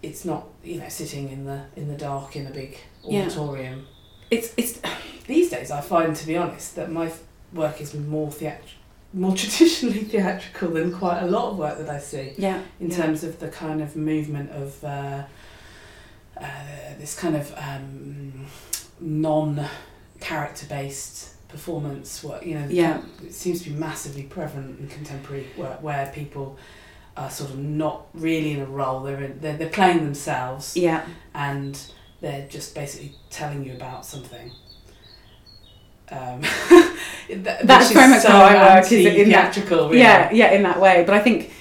it's 0.00 0.24
not 0.24 0.46
you 0.62 0.78
know 0.78 0.88
sitting 0.88 1.28
in 1.30 1.44
the 1.44 1.62
in 1.74 1.88
the 1.88 1.96
dark 1.96 2.36
in 2.36 2.46
a 2.46 2.50
big 2.50 2.78
Yeah. 3.02 3.22
auditorium. 3.22 3.86
It's 4.30 4.52
it's 4.56 4.80
These 5.26 5.50
days, 5.50 5.70
I 5.70 5.82
find, 5.82 6.16
to 6.16 6.26
be 6.26 6.38
honest, 6.38 6.74
that 6.76 6.90
my 6.90 7.12
work 7.52 7.82
is 7.82 7.92
more 7.94 8.30
theatrical 8.30 8.78
more 9.12 9.34
traditionally 9.36 10.04
theatrical 10.04 10.68
than 10.70 10.92
quite 10.92 11.20
a 11.22 11.26
lot 11.26 11.50
of 11.50 11.58
work 11.58 11.78
that 11.78 11.88
I 11.88 11.98
see 11.98 12.34
yeah 12.36 12.62
in 12.78 12.90
yeah. 12.90 12.96
terms 12.96 13.24
of 13.24 13.38
the 13.40 13.48
kind 13.48 13.80
of 13.80 13.96
movement 13.96 14.50
of 14.50 14.84
uh, 14.84 15.22
uh, 16.42 16.98
this 16.98 17.18
kind 17.18 17.36
of 17.36 17.52
um, 17.56 18.46
non 19.00 19.64
character 20.20 20.66
based 20.66 21.34
performance 21.48 22.22
work. 22.22 22.44
You 22.44 22.54
know, 22.58 22.66
Yeah. 22.68 23.00
it 23.24 23.32
seems 23.34 23.62
to 23.62 23.70
be 23.70 23.76
massively 23.76 24.24
prevalent 24.24 24.80
in 24.80 24.88
contemporary 24.88 25.46
work 25.56 25.82
where 25.82 26.10
people 26.14 26.56
are 27.16 27.30
sort 27.30 27.50
of 27.50 27.58
not 27.58 28.06
really 28.14 28.52
in 28.52 28.60
a 28.60 28.66
role. 28.66 29.02
They're 29.02 29.22
in, 29.22 29.40
they're, 29.40 29.56
they're 29.56 29.68
playing 29.70 30.04
themselves 30.04 30.76
yeah 30.76 31.04
and 31.34 31.80
they're 32.20 32.46
just 32.48 32.74
basically 32.74 33.14
telling 33.30 33.64
you 33.64 33.72
about 33.74 34.04
something. 34.04 34.50
Um, 36.10 36.40
that, 37.30 37.60
That's 37.66 37.92
very 37.92 38.08
much 38.08 38.24
how 38.24 38.40
I 38.42 38.76
work, 38.76 38.84
is 38.86 38.92
in 38.92 39.04
that- 39.04 39.16
anti-theatrical, 39.18 39.88
really. 39.88 39.98
yeah 40.00 40.30
yeah 40.32 40.52
in 40.52 40.62
that 40.62 40.80
way 40.80 41.04
but 41.04 41.14
i 41.14 41.20
think 41.20 41.52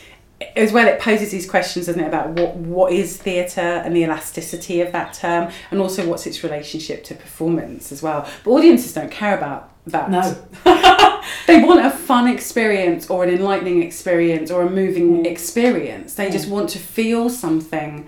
as 0.56 0.71
well 0.71 0.88
it 0.88 1.00
poses 1.00 1.32
these 1.32 1.50
questions 1.50 1.88
doesn't 1.88 2.02
it 2.04 2.08
about 2.08 2.30
what 2.30 2.56
what 2.58 2.91
is 2.93 3.17
theatre 3.17 3.60
and 3.84 3.95
the 3.95 4.04
elasticity 4.04 4.82
of 4.82 4.91
that 4.91 5.13
term 5.13 5.52
and 5.71 5.80
also 5.80 6.08
what's 6.08 6.28
its 6.28 6.43
relationship 6.43 7.04
to 7.04 7.15
performance 7.15 7.91
as 7.91 8.04
well 8.04 8.28
but 8.43 8.52
audiences 8.52 8.93
don't 8.93 9.12
care 9.12 9.36
about 9.36 9.71
that 9.88 10.12
No. 10.12 10.21
they 11.47 11.63
want 11.63 11.84
a 11.86 11.89
fun 11.89 12.28
experience 12.28 13.10
or 13.10 13.23
an 13.23 13.30
enlightening 13.32 13.82
experience 13.82 14.52
or 14.52 14.62
a 14.62 14.69
moving 14.69 15.23
Mm. 15.23 15.26
experience 15.26 16.13
they 16.13 16.30
just 16.30 16.47
Mm. 16.47 16.52
want 16.52 16.69
to 16.71 16.80
feel 16.80 17.30
something 17.30 18.08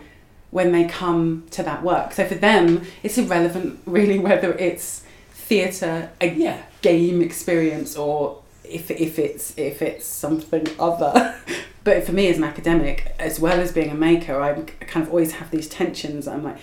when 0.51 0.71
they 0.71 0.83
come 0.85 1.45
to 1.51 1.63
that 1.63 1.83
work 1.83 2.13
so 2.13 2.25
for 2.25 2.35
them 2.35 2.83
it's 3.01 3.17
irrelevant 3.17 3.79
really 3.85 4.19
whether 4.19 4.53
it's 4.53 5.03
theatre 5.33 6.09
a 6.21 6.27
Yeah. 6.27 6.57
game 6.81 7.21
experience 7.23 7.95
or 7.95 8.38
if 8.69 8.91
if 8.91 9.19
it's 9.19 9.57
if 9.57 9.81
it's 9.81 10.05
something 10.05 10.67
other. 10.79 11.35
but 11.83 12.03
for 12.03 12.11
me 12.11 12.27
as 12.27 12.37
an 12.37 12.43
academic, 12.43 13.15
as 13.19 13.39
well 13.39 13.59
as 13.59 13.71
being 13.71 13.89
a 13.89 13.95
maker, 13.95 14.41
I 14.41 14.53
kind 14.85 15.05
of 15.05 15.11
always 15.11 15.33
have 15.33 15.51
these 15.51 15.67
tensions. 15.67 16.27
I'm 16.27 16.43
like, 16.43 16.57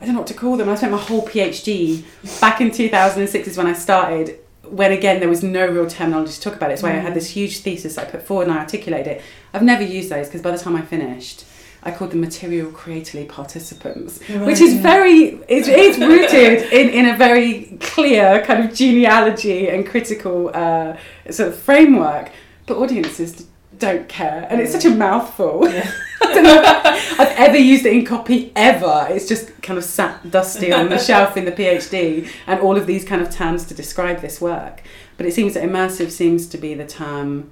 I 0.00 0.04
don't 0.04 0.14
know 0.14 0.20
what 0.20 0.28
to 0.28 0.34
call 0.34 0.56
them. 0.56 0.68
I 0.68 0.74
spent 0.74 0.92
my 0.92 0.98
whole 0.98 1.26
PhD 1.26 2.04
back 2.40 2.60
in 2.60 2.70
2006 2.70 3.48
is 3.48 3.56
when 3.56 3.66
I 3.66 3.72
started. 3.72 4.38
When 4.62 4.90
again 4.92 5.20
there 5.20 5.28
was 5.28 5.42
no 5.42 5.66
real 5.66 5.86
terminology 5.86 6.32
to 6.32 6.40
talk 6.40 6.56
about 6.56 6.70
it. 6.70 6.78
so 6.78 6.86
why 6.86 6.94
I 6.94 6.98
had 6.98 7.12
mm. 7.12 7.14
this 7.16 7.30
huge 7.30 7.58
thesis 7.58 7.98
I 7.98 8.04
put 8.04 8.22
forward 8.22 8.48
and 8.48 8.56
I 8.56 8.60
articulated 8.60 9.18
it. 9.18 9.22
I've 9.52 9.62
never 9.62 9.82
used 9.82 10.08
those 10.08 10.28
because 10.28 10.40
by 10.40 10.50
the 10.50 10.58
time 10.58 10.76
I 10.76 10.82
finished, 10.82 11.44
I 11.84 11.90
call 11.90 12.08
them 12.08 12.20
material 12.20 12.70
creatively 12.70 13.24
participants 13.26 14.20
which 14.28 14.60
is 14.60 14.74
very 14.74 15.40
it's, 15.48 15.68
it's 15.68 15.98
rooted 15.98 16.72
in, 16.72 16.88
in 16.90 17.14
a 17.14 17.16
very 17.16 17.76
clear 17.80 18.44
kind 18.44 18.64
of 18.64 18.74
genealogy 18.74 19.68
and 19.68 19.86
critical 19.86 20.50
uh, 20.54 20.96
sort 21.30 21.48
of 21.48 21.58
framework. 21.58 22.30
But 22.66 22.76
audiences 22.78 23.46
don't 23.78 24.08
care 24.08 24.46
and 24.48 24.60
it's 24.60 24.72
such 24.72 24.84
a 24.84 24.90
mouthful. 24.90 25.68
Yeah. 25.68 25.92
I 26.22 26.34
don't 26.34 26.44
know 26.44 26.62
if 26.62 27.20
I've 27.20 27.36
ever 27.36 27.56
used 27.56 27.84
it 27.84 27.92
in 27.92 28.04
copy 28.04 28.52
ever. 28.54 29.08
It's 29.10 29.26
just 29.26 29.60
kind 29.60 29.76
of 29.76 29.84
sat 29.84 30.30
dusty 30.30 30.72
on 30.72 30.88
the 30.88 30.98
shelf 30.98 31.36
in 31.36 31.44
the 31.44 31.52
PhD 31.52 32.28
and 32.46 32.60
all 32.60 32.76
of 32.76 32.86
these 32.86 33.04
kind 33.04 33.20
of 33.20 33.30
terms 33.30 33.64
to 33.66 33.74
describe 33.74 34.20
this 34.20 34.40
work. 34.40 34.82
But 35.16 35.26
it 35.26 35.34
seems 35.34 35.54
that 35.54 35.64
immersive 35.64 36.10
seems 36.10 36.46
to 36.48 36.58
be 36.58 36.74
the 36.74 36.86
term 36.86 37.50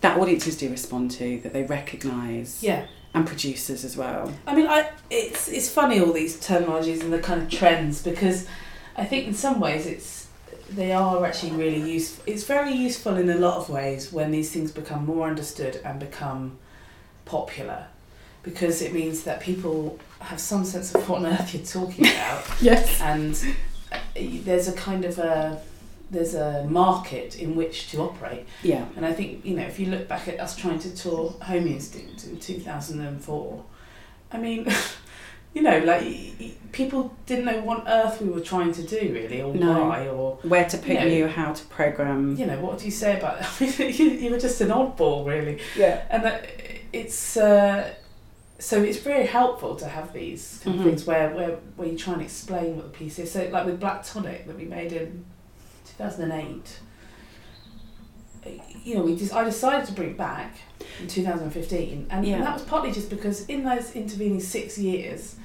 that 0.00 0.18
audiences 0.18 0.56
do 0.56 0.68
respond 0.70 1.10
to, 1.12 1.40
that 1.40 1.52
they 1.52 1.62
recognise, 1.64 2.62
Yeah. 2.62 2.86
and 3.14 3.26
producers 3.26 3.84
as 3.84 3.96
well. 3.96 4.32
I 4.46 4.54
mean, 4.56 4.66
I 4.66 4.88
it's 5.10 5.48
it's 5.48 5.68
funny 5.68 6.00
all 6.00 6.12
these 6.12 6.38
terminologies 6.40 7.00
and 7.02 7.12
the 7.12 7.18
kind 7.18 7.42
of 7.42 7.50
trends 7.50 8.02
because 8.02 8.46
I 8.96 9.04
think 9.04 9.26
in 9.26 9.34
some 9.34 9.60
ways 9.60 9.86
it's 9.86 10.28
they 10.70 10.92
are 10.92 11.24
actually 11.26 11.52
really 11.52 11.80
useful. 11.90 12.22
It's 12.32 12.44
very 12.44 12.72
useful 12.72 13.16
in 13.16 13.28
a 13.28 13.34
lot 13.36 13.56
of 13.58 13.68
ways 13.68 14.12
when 14.12 14.30
these 14.30 14.52
things 14.52 14.70
become 14.70 15.04
more 15.04 15.26
understood 15.28 15.80
and 15.84 15.98
become 15.98 16.58
popular, 17.24 17.86
because 18.44 18.80
it 18.80 18.92
means 18.92 19.24
that 19.24 19.40
people 19.40 19.98
have 20.20 20.38
some 20.40 20.64
sense 20.64 20.94
of 20.94 21.08
what 21.08 21.18
on 21.18 21.26
earth 21.26 21.52
you're 21.54 21.64
talking 21.64 22.06
about, 22.06 22.44
Yes. 22.60 23.00
and 23.00 23.34
uh, 23.92 23.98
there's 24.44 24.68
a 24.68 24.72
kind 24.72 25.04
of 25.04 25.18
a 25.18 25.60
there's 26.10 26.34
a 26.34 26.64
market 26.68 27.38
in 27.38 27.54
which 27.54 27.90
to 27.90 27.98
operate. 28.02 28.46
Yeah. 28.62 28.86
And 28.96 29.06
I 29.06 29.12
think, 29.12 29.44
you 29.44 29.54
know, 29.56 29.62
if 29.62 29.78
you 29.78 29.86
look 29.86 30.08
back 30.08 30.26
at 30.28 30.40
us 30.40 30.56
trying 30.56 30.78
to 30.80 30.94
tour 30.94 31.34
Homing 31.42 31.74
Instinct 31.74 32.24
in 32.24 32.38
2004, 32.38 33.64
I 34.32 34.38
mean, 34.38 34.66
you 35.54 35.62
know, 35.62 35.78
like 35.78 36.04
people 36.72 37.16
didn't 37.26 37.44
know 37.44 37.60
what 37.60 37.80
on 37.82 37.88
earth 37.88 38.20
we 38.20 38.28
were 38.28 38.40
trying 38.40 38.72
to 38.72 38.82
do, 38.82 39.12
really, 39.12 39.40
or 39.42 39.54
No. 39.54 39.86
why, 39.86 40.08
or, 40.08 40.38
Where 40.42 40.68
to 40.68 40.78
put 40.78 40.88
No. 40.94 41.04
you, 41.04 41.28
how 41.28 41.52
to 41.52 41.64
program. 41.66 42.36
you 42.36 42.46
know, 42.46 42.58
what 42.60 42.78
do 42.78 42.84
you 42.86 42.90
say 42.90 43.16
about 43.18 43.42
I 43.60 43.64
mean, 43.64 43.94
you, 43.94 44.10
you 44.10 44.30
were 44.30 44.38
just 44.38 44.60
an 44.60 44.68
oddball, 44.68 45.26
really. 45.26 45.60
Yeah. 45.76 46.02
And 46.10 46.24
that 46.24 46.46
it's, 46.92 47.36
uh, 47.36 47.94
so 48.58 48.82
it's 48.82 48.98
very 48.98 49.26
helpful 49.26 49.76
to 49.76 49.86
have 49.88 50.12
these 50.12 50.60
kind 50.64 50.76
Mhm. 50.76 50.78
of 50.80 50.84
things 50.86 51.06
where, 51.06 51.30
where, 51.30 51.50
where 51.76 51.88
you 51.88 51.96
try 51.96 52.14
and 52.14 52.22
explain 52.22 52.76
what 52.76 52.92
the 52.92 52.98
piece 52.98 53.18
is. 53.18 53.30
So, 53.32 53.48
like 53.50 53.64
with 53.64 53.78
Black 53.80 54.04
Tonic 54.04 54.46
that 54.48 54.56
we 54.56 54.64
made 54.64 54.92
in 54.92 55.24
2008, 55.98 56.80
you 58.84 58.94
know, 58.94 59.02
we 59.02 59.16
just, 59.16 59.34
I 59.34 59.44
decided 59.44 59.86
to 59.86 59.92
bring 59.92 60.10
it 60.10 60.16
back 60.16 60.56
in 61.00 61.06
2015, 61.08 62.06
and, 62.10 62.26
Yeah. 62.26 62.36
and 62.36 62.44
that 62.46 62.54
was 62.54 62.62
partly 62.62 62.90
just 62.92 63.10
because 63.10 63.44
in 63.46 63.64
those 63.64 63.92
intervening 63.94 64.40
six 64.40 64.78
years, 64.78 65.36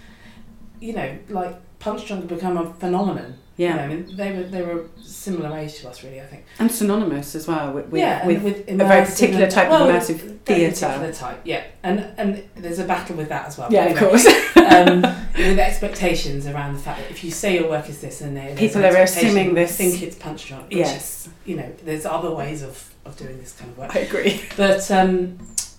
you 0.79 0.93
know, 0.93 1.17
like 1.29 1.55
Punchdrunk 1.79 2.19
had 2.19 2.27
become 2.27 2.57
a 2.57 2.73
phenomenon. 2.75 3.35
Yeah. 3.57 3.69
You 3.69 3.75
know, 3.75 3.83
I 3.83 3.87
mean, 3.87 4.15
they 4.15 4.31
were 4.33 4.43
they 4.43 4.61
were 4.61 4.85
similar 5.01 5.57
age 5.57 5.75
to 5.79 5.89
us, 5.89 6.03
really. 6.03 6.19
I 6.19 6.25
think. 6.25 6.45
And 6.59 6.69
synonymous 6.69 7.35
as 7.35 7.47
well 7.47 7.71
with, 7.71 7.87
with, 7.87 8.01
yeah, 8.01 8.25
with 8.27 8.43
with 8.43 8.67
a 8.69 8.75
very 8.75 9.05
particular 9.05 9.49
type 9.49 9.69
well, 9.69 9.89
of 9.89 9.95
immersive 9.95 10.39
theatre. 10.41 11.11
type, 11.13 11.39
yeah, 11.45 11.63
and 11.83 11.99
and 12.17 12.43
there's 12.55 12.79
a 12.79 12.83
battle 12.85 13.15
with 13.15 13.29
that 13.29 13.47
as 13.47 13.57
well. 13.57 13.71
Yeah, 13.71 13.85
of 13.85 13.97
course. 13.97 14.25
um, 14.57 15.01
with 15.37 15.59
expectations 15.59 16.47
around 16.47 16.73
the 16.73 16.79
fact 16.79 16.99
that 16.99 17.11
if 17.11 17.23
you 17.23 17.31
say 17.31 17.59
your 17.59 17.69
work 17.69 17.89
is 17.89 18.01
this 18.01 18.21
and 18.21 18.35
they 18.35 18.55
people 18.57 18.85
are 18.85 18.95
assuming 18.97 19.53
this- 19.53 19.77
think 19.77 20.01
it's 20.01 20.17
Punchdrunk. 20.17 20.67
Yes. 20.69 21.27
is, 21.27 21.33
you 21.45 21.55
know, 21.55 21.71
there's 21.83 22.05
other 22.05 22.31
ways 22.31 22.61
of, 22.61 22.93
of 23.05 23.15
doing 23.17 23.37
this 23.39 23.53
kind 23.53 23.71
of 23.71 23.77
work. 23.77 23.95
I 23.95 23.99
agree. 23.99 24.41
But 24.57 24.89
um, 24.91 25.37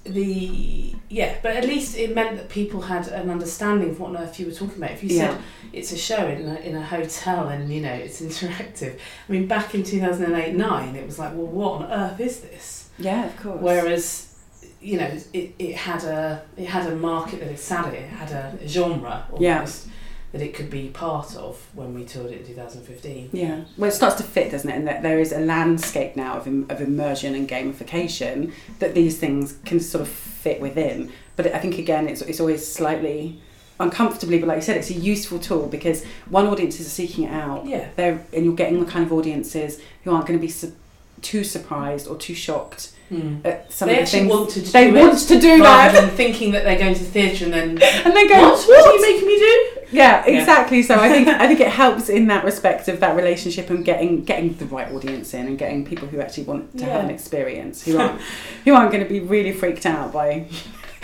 the 0.08 0.94
yeah, 1.08 1.36
but 1.42 1.56
at 1.56 1.64
least 1.64 1.96
it 1.96 2.14
meant 2.14 2.36
that 2.36 2.48
people 2.48 2.80
had 2.82 3.06
an 3.08 3.30
understanding 3.30 3.90
of 3.90 4.00
what 4.00 4.10
on 4.10 4.16
earth 4.16 4.40
you 4.40 4.46
were 4.46 4.52
talking 4.52 4.76
about. 4.78 4.90
If 4.92 5.04
you 5.04 5.10
Yeah. 5.16 5.30
said 5.32 5.40
it's 5.72 5.92
a 5.92 5.96
show 5.98 6.26
in 6.26 6.48
a, 6.48 6.54
in 6.56 6.74
a 6.76 6.82
hotel 6.82 7.48
and 7.48 7.72
you 7.72 7.80
know 7.80 7.92
it's 7.92 8.20
interactive, 8.20 8.98
I 9.28 9.32
mean, 9.32 9.46
back 9.46 9.74
in 9.74 9.82
two 9.82 10.00
thousand 10.00 10.26
and 10.26 10.34
eight 10.36 10.54
nine, 10.54 10.96
it 10.96 11.06
was 11.06 11.18
like, 11.18 11.32
well, 11.34 11.46
what 11.46 11.82
on 11.82 11.92
earth 11.92 12.20
is 12.20 12.40
this? 12.40 12.90
Yeah, 12.98 13.26
of 13.26 13.36
course. 13.36 13.60
Whereas, 13.60 14.34
you 14.80 14.98
know, 14.98 15.10
it, 15.32 15.54
it 15.58 15.74
had 15.76 16.02
a 16.04 16.42
it 16.56 16.66
had 16.66 16.90
a 16.92 16.96
market 16.96 17.40
that 17.40 17.50
it 17.50 17.58
sat 17.58 17.88
in. 17.94 18.02
It 18.04 18.08
had 18.10 18.30
a 18.32 18.66
genre 18.68 19.26
almost 19.30 19.42
Yeah. 19.42 19.92
That 20.36 20.44
it 20.44 20.54
could 20.54 20.70
be 20.70 20.88
part 20.88 21.34
of 21.36 21.66
when 21.74 21.94
we 21.94 22.04
toured 22.04 22.30
it 22.32 22.40
in 22.40 22.46
two 22.46 22.54
thousand 22.54 22.82
fifteen. 22.82 23.30
Yeah, 23.32 23.64
well, 23.78 23.88
it 23.90 23.94
starts 23.94 24.16
to 24.16 24.22
fit, 24.22 24.50
doesn't 24.50 24.68
it? 24.68 24.74
And 24.74 24.86
that 24.86 25.02
there 25.02 25.18
is 25.18 25.32
a 25.32 25.40
landscape 25.40 26.16
now 26.16 26.36
of, 26.36 26.46
im- 26.46 26.66
of 26.68 26.80
immersion 26.80 27.34
and 27.34 27.48
gamification 27.48 28.52
that 28.78 28.94
these 28.94 29.18
things 29.18 29.58
can 29.64 29.80
sort 29.80 30.02
of 30.02 30.08
fit 30.08 30.60
within. 30.60 31.12
But 31.36 31.54
I 31.54 31.58
think 31.58 31.78
again, 31.78 32.08
it's 32.08 32.22
it's 32.22 32.40
always 32.40 32.66
slightly 32.66 33.40
uncomfortably, 33.78 34.38
but 34.38 34.48
like 34.48 34.56
you 34.56 34.62
said, 34.62 34.76
it's 34.76 34.90
a 34.90 34.94
useful 34.94 35.38
tool 35.38 35.66
because 35.68 36.04
one 36.28 36.46
audiences 36.46 36.86
are 36.86 36.90
seeking 36.90 37.24
it 37.24 37.32
out. 37.32 37.66
Yeah. 37.66 37.88
They're 37.96 38.24
and 38.32 38.44
you're 38.44 38.54
getting 38.54 38.80
the 38.80 38.90
kind 38.90 39.04
of 39.04 39.12
audiences 39.12 39.80
who 40.04 40.12
aren't 40.12 40.26
going 40.26 40.38
to 40.38 40.42
be 40.42 40.50
su- 40.50 40.74
too 41.22 41.44
surprised 41.44 42.06
or 42.06 42.16
too 42.16 42.34
shocked 42.34 42.92
hmm. 43.08 43.38
at 43.44 43.72
some 43.72 43.88
They 43.88 43.94
of 43.94 43.98
the 43.98 44.02
actually 44.02 44.18
things. 44.20 44.30
wanted 44.30 44.66
to 44.66 44.72
they 44.72 44.90
do 44.90 44.98
want 44.98 45.18
to 45.18 45.40
do 45.40 45.62
rather 45.62 45.92
that, 45.92 46.00
than 46.00 46.10
thinking 46.16 46.52
that 46.52 46.64
they're 46.64 46.78
going 46.78 46.94
to 46.94 47.04
the 47.04 47.10
theatre 47.10 47.44
and 47.46 47.54
then 47.54 47.68
and 48.04 48.16
they 48.16 48.28
go, 48.28 48.40
what? 48.40 48.66
What 48.66 48.86
are 48.86 48.94
you 48.94 49.02
making 49.02 49.26
me 49.26 49.38
do? 49.38 49.75
Yeah, 49.90 50.24
Yeah. 50.26 50.38
exactly. 50.40 50.82
So 50.82 50.98
I 50.98 51.08
think 51.08 51.28
I 51.28 51.46
think 51.46 51.60
it 51.60 51.68
helps 51.68 52.08
in 52.08 52.26
that 52.28 52.44
respect 52.44 52.88
of 52.88 53.00
that 53.00 53.16
relationship 53.16 53.70
and 53.70 53.84
getting 53.84 54.24
getting 54.24 54.54
the 54.54 54.66
right 54.66 54.90
audience 54.92 55.34
in 55.34 55.46
and 55.46 55.58
getting 55.58 55.84
people 55.84 56.08
who 56.08 56.20
actually 56.20 56.44
want 56.44 56.76
to 56.78 56.84
have 56.84 57.04
an 57.04 57.10
experience 57.10 57.84
who 57.84 57.98
aren't 58.00 58.20
who 58.64 58.74
aren't 58.74 58.90
going 58.90 59.02
to 59.02 59.08
be 59.08 59.20
really 59.20 59.52
freaked 59.52 59.86
out 59.86 60.12
by 60.12 60.46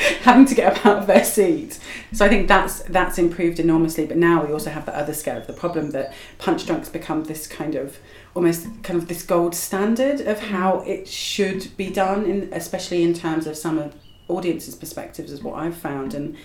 having 0.23 0.45
to 0.47 0.55
get 0.55 0.73
up 0.73 0.87
out 0.87 0.99
of 0.99 1.07
their 1.07 1.25
seat. 1.25 1.79
So 2.13 2.25
I 2.25 2.29
think 2.29 2.49
that's 2.49 2.81
that's 2.83 3.19
improved 3.19 3.61
enormously. 3.61 4.07
But 4.07 4.17
now 4.17 4.45
we 4.45 4.53
also 4.53 4.71
have 4.71 4.87
the 4.87 4.97
other 4.97 5.15
scale 5.15 5.37
of 5.37 5.47
the 5.47 5.53
problem 5.53 5.91
that 5.91 6.13
Punchdrunk's 6.39 6.89
become 6.89 7.25
this 7.25 7.47
kind 7.47 7.75
of 7.75 7.99
almost 8.35 8.67
kind 8.83 8.99
of 8.99 9.09
this 9.09 9.23
gold 9.23 9.55
standard 9.55 10.21
of 10.21 10.39
mm. 10.39 10.49
how 10.49 10.81
it 10.81 11.07
should 11.07 11.77
be 11.77 11.91
done, 11.91 12.25
in, 12.25 12.49
especially 12.53 13.03
in 13.03 13.15
terms 13.15 13.47
of 13.47 13.57
some 13.57 13.79
of 13.79 13.95
audiences' 14.29 14.75
perspectives, 14.75 15.31
is 15.31 15.43
what 15.43 15.59
I've 15.59 15.77
found 15.77 16.15
and 16.15 16.37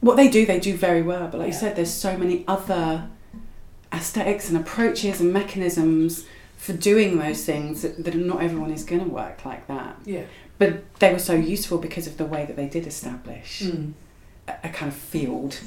what 0.00 0.16
they 0.16 0.28
do, 0.28 0.46
they 0.46 0.60
do 0.60 0.76
very 0.76 1.02
well. 1.02 1.28
But 1.28 1.38
like 1.38 1.48
you 1.48 1.52
said, 1.52 1.76
there's 1.76 1.92
so 1.92 2.16
many 2.16 2.44
other 2.48 3.08
aesthetics 3.92 4.48
and 4.48 4.56
approaches 4.58 5.20
and 5.20 5.32
mechanisms 5.32 6.24
for 6.56 6.72
doing 6.72 7.18
those 7.18 7.44
things 7.44 7.82
that, 7.82 8.04
that 8.04 8.14
not 8.14 8.42
everyone 8.42 8.70
is 8.70 8.84
going 8.84 9.02
to 9.02 9.08
work 9.08 9.44
like 9.44 9.66
that. 9.66 9.96
Yeah. 10.04 10.24
But 10.58 10.98
they 11.00 11.12
were 11.12 11.18
so 11.18 11.34
useful 11.34 11.78
because 11.78 12.06
of 12.06 12.16
the 12.18 12.24
way 12.26 12.44
that 12.44 12.56
they 12.56 12.68
did 12.68 12.86
establish 12.86 13.62
Mm. 13.62 13.92
a, 14.62 14.68
kind 14.68 14.90
of 14.92 14.96
field 14.96 15.58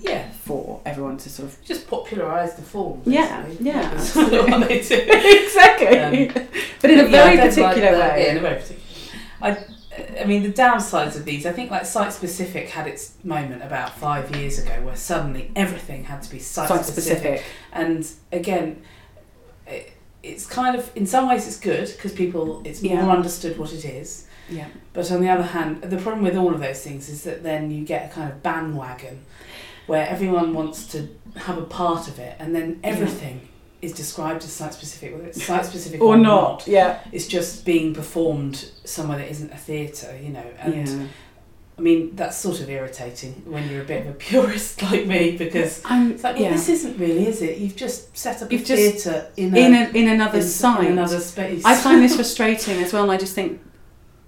Yeah. 0.00 0.30
for 0.30 0.80
everyone 0.86 1.18
to 1.18 1.28
sort 1.28 1.48
of. 1.50 1.62
Just 1.64 1.86
popularise 1.86 2.54
the 2.56 2.62
form. 2.62 3.02
Yeah, 3.04 3.46
yeah, 3.60 3.90
That's 3.94 4.16
absolutely. 4.16 4.50
what 4.50 4.68
they 4.68 4.80
do. 4.80 4.94
exactly. 5.44 5.98
Um, 6.30 6.46
but 6.80 6.90
in 6.90 6.98
a 7.00 7.02
Yeah, 7.02 7.08
very 7.10 7.36
particular 7.36 7.92
way. 7.98 8.24
Yeah, 8.24 8.30
in 8.32 8.36
a 8.38 8.40
very 8.40 8.54
particular. 8.60 8.82
I, 9.42 9.64
I 10.20 10.24
mean, 10.24 10.42
the 10.42 10.52
downsides 10.52 11.16
of 11.16 11.24
these. 11.24 11.46
I 11.46 11.52
think 11.52 11.70
like 11.70 11.86
site 11.86 12.12
specific 12.12 12.68
had 12.70 12.86
its 12.86 13.14
moment 13.24 13.62
about 13.62 13.96
five 13.96 14.34
years 14.36 14.58
ago, 14.58 14.80
where 14.84 14.96
suddenly 14.96 15.50
everything 15.56 16.04
had 16.04 16.22
to 16.22 16.30
be 16.30 16.38
site, 16.38 16.68
Site 16.68 16.84
specific. 16.84 17.18
specific. 17.38 17.44
And 17.72 18.06
again, 18.32 18.82
it, 19.66 19.92
it's 20.22 20.46
kind 20.46 20.76
of 20.76 20.90
in 20.96 21.06
some 21.06 21.28
ways 21.28 21.46
it's 21.46 21.58
good 21.58 21.88
because 21.88 22.12
people 22.12 22.62
it's 22.64 22.82
Yeah. 22.82 23.02
more 23.04 23.14
understood 23.16 23.58
what 23.58 23.72
it 23.72 23.84
is. 23.84 24.26
Yeah. 24.50 24.66
But 24.92 25.12
on 25.12 25.20
the 25.20 25.28
other 25.28 25.42
hand, 25.42 25.82
the 25.82 25.98
problem 25.98 26.22
with 26.24 26.36
all 26.36 26.52
of 26.54 26.60
those 26.60 26.80
things 26.82 27.08
is 27.08 27.22
that 27.24 27.42
then 27.42 27.70
you 27.70 27.84
get 27.84 28.10
a 28.10 28.14
kind 28.14 28.30
of 28.32 28.42
bandwagon 28.42 29.24
where 29.86 30.06
everyone 30.08 30.54
wants 30.54 30.86
to 30.88 31.08
have 31.36 31.58
a 31.58 31.62
part 31.62 32.08
of 32.08 32.18
it, 32.18 32.36
and 32.38 32.54
then 32.54 32.80
everything 32.82 33.48
is 33.80 33.92
described 33.92 34.42
as 34.42 34.52
site 34.52 34.74
specific, 34.74 35.12
whether 35.14 35.26
it's 35.26 35.42
site 35.46 35.64
specific 35.64 36.00
or, 36.00 36.14
Or 36.14 36.16
not. 36.16 36.66
Yeah. 36.66 37.00
It's 37.12 37.26
just 37.26 37.64
being 37.64 37.94
performed 37.94 38.70
somewhere 38.84 39.18
that 39.18 39.30
isn't 39.30 39.52
a 39.52 39.56
theatre, 39.56 40.18
you 40.22 40.30
know. 40.30 40.44
And 40.58 40.88
yeah. 40.88 41.06
I 41.78 41.80
mean, 41.80 42.16
that's 42.16 42.36
sort 42.36 42.60
of 42.60 42.68
irritating 42.68 43.42
when 43.46 43.70
you're 43.70 43.82
a 43.82 43.84
bit 43.84 44.04
of 44.04 44.08
a 44.08 44.12
purist 44.18 44.82
like 44.82 45.06
me 45.06 45.36
because 45.36 45.80
I'm, 45.84 46.12
it's 46.12 46.24
like, 46.24 46.34
well, 46.34 46.44
yeah. 46.44 46.52
this 46.52 46.68
isn't 46.68 46.98
really, 46.98 47.26
is 47.26 47.40
it? 47.40 47.58
You've 47.58 47.76
just 47.76 48.16
set 48.16 48.42
up 48.42 48.50
You've 48.50 48.62
a 48.62 48.64
theatre 48.64 49.30
in 49.36 49.56
in, 49.56 49.74
a, 49.74 49.88
in 49.90 50.08
another 50.08 50.38
in, 50.38 50.44
site. 50.44 50.86
in 50.86 50.92
another 50.92 51.20
space. 51.20 51.64
I 51.64 51.76
find 51.76 52.02
this 52.02 52.16
frustrating 52.16 52.82
as 52.82 52.92
well, 52.92 53.04
and 53.04 53.12
I 53.12 53.16
just 53.16 53.34
think, 53.34 53.60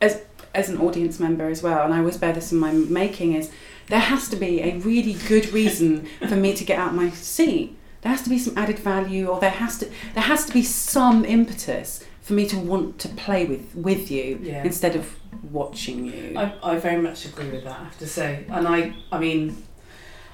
as 0.00 0.22
as 0.54 0.68
an 0.68 0.78
audience 0.78 1.18
member 1.18 1.48
as 1.48 1.62
well, 1.62 1.84
and 1.84 1.92
I 1.92 1.98
always 1.98 2.16
bear 2.16 2.32
this 2.32 2.52
in 2.52 2.58
my 2.58 2.72
making 2.72 3.34
is 3.34 3.50
there 3.88 4.00
has 4.00 4.28
to 4.28 4.36
be 4.36 4.62
a 4.62 4.76
really 4.78 5.14
good 5.28 5.52
reason 5.52 6.06
for 6.28 6.36
me 6.36 6.54
to 6.54 6.64
get 6.64 6.78
out 6.78 6.94
my 6.94 7.10
seat. 7.10 7.76
There 8.02 8.10
has 8.12 8.22
to 8.22 8.30
be 8.30 8.38
some 8.38 8.56
added 8.56 8.78
value, 8.78 9.26
or 9.28 9.40
there 9.40 9.50
has 9.50 9.78
to 9.78 9.86
there 10.14 10.22
has 10.24 10.46
to 10.46 10.52
be 10.52 10.62
some 10.62 11.24
impetus 11.24 12.04
for 12.22 12.32
me 12.34 12.46
to 12.46 12.56
want 12.58 12.98
to 13.00 13.08
play 13.08 13.44
with 13.46 13.74
with 13.74 14.10
you 14.10 14.38
Yeah. 14.42 14.62
instead 14.64 14.96
of 14.96 15.14
watching 15.50 16.04
you. 16.06 16.34
I, 16.38 16.52
I 16.62 16.76
very 16.78 17.00
much 17.02 17.24
agree 17.26 17.50
with 17.50 17.64
that, 17.64 17.78
I 17.80 17.84
have 17.84 17.98
to 17.98 18.06
say. 18.06 18.44
And 18.48 18.66
I, 18.68 18.94
I 19.10 19.18
mean, 19.18 19.56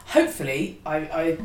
hopefully 0.07 0.81
I, 0.87 0.97
I 0.97 1.39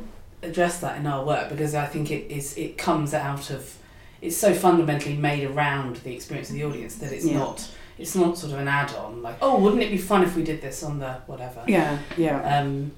address 0.44 0.80
that 0.80 0.98
in 0.98 1.06
our 1.08 1.24
work 1.26 1.50
because 1.50 1.76
I 1.76 1.86
think 1.86 2.12
it 2.12 2.32
is 2.32 2.58
it 2.58 2.78
comes 2.78 3.14
out 3.14 3.50
of 3.52 3.78
it's 4.22 4.38
so 4.38 4.54
fundamentally 4.54 5.16
made 5.18 5.44
around 5.50 5.98
the 5.98 6.14
experience 6.14 6.50
of 6.50 6.56
the 6.56 6.64
audience 6.64 6.96
that 6.96 7.12
it's 7.12 7.26
Yeah. 7.26 7.38
not 7.40 7.70
it's 7.98 8.16
not 8.16 8.38
sort 8.38 8.54
of 8.54 8.60
an 8.60 8.68
add-on 8.68 9.22
like 9.22 9.36
oh 9.42 9.60
wouldn't 9.60 9.82
it 9.84 9.92
be 9.92 9.98
fun 9.98 10.24
if 10.24 10.36
we 10.36 10.44
did 10.44 10.62
this 10.62 10.82
on 10.84 11.00
the 11.00 11.14
whatever 11.28 11.64
yeah, 11.68 12.00
yeah, 12.18 12.60
um, 12.60 12.92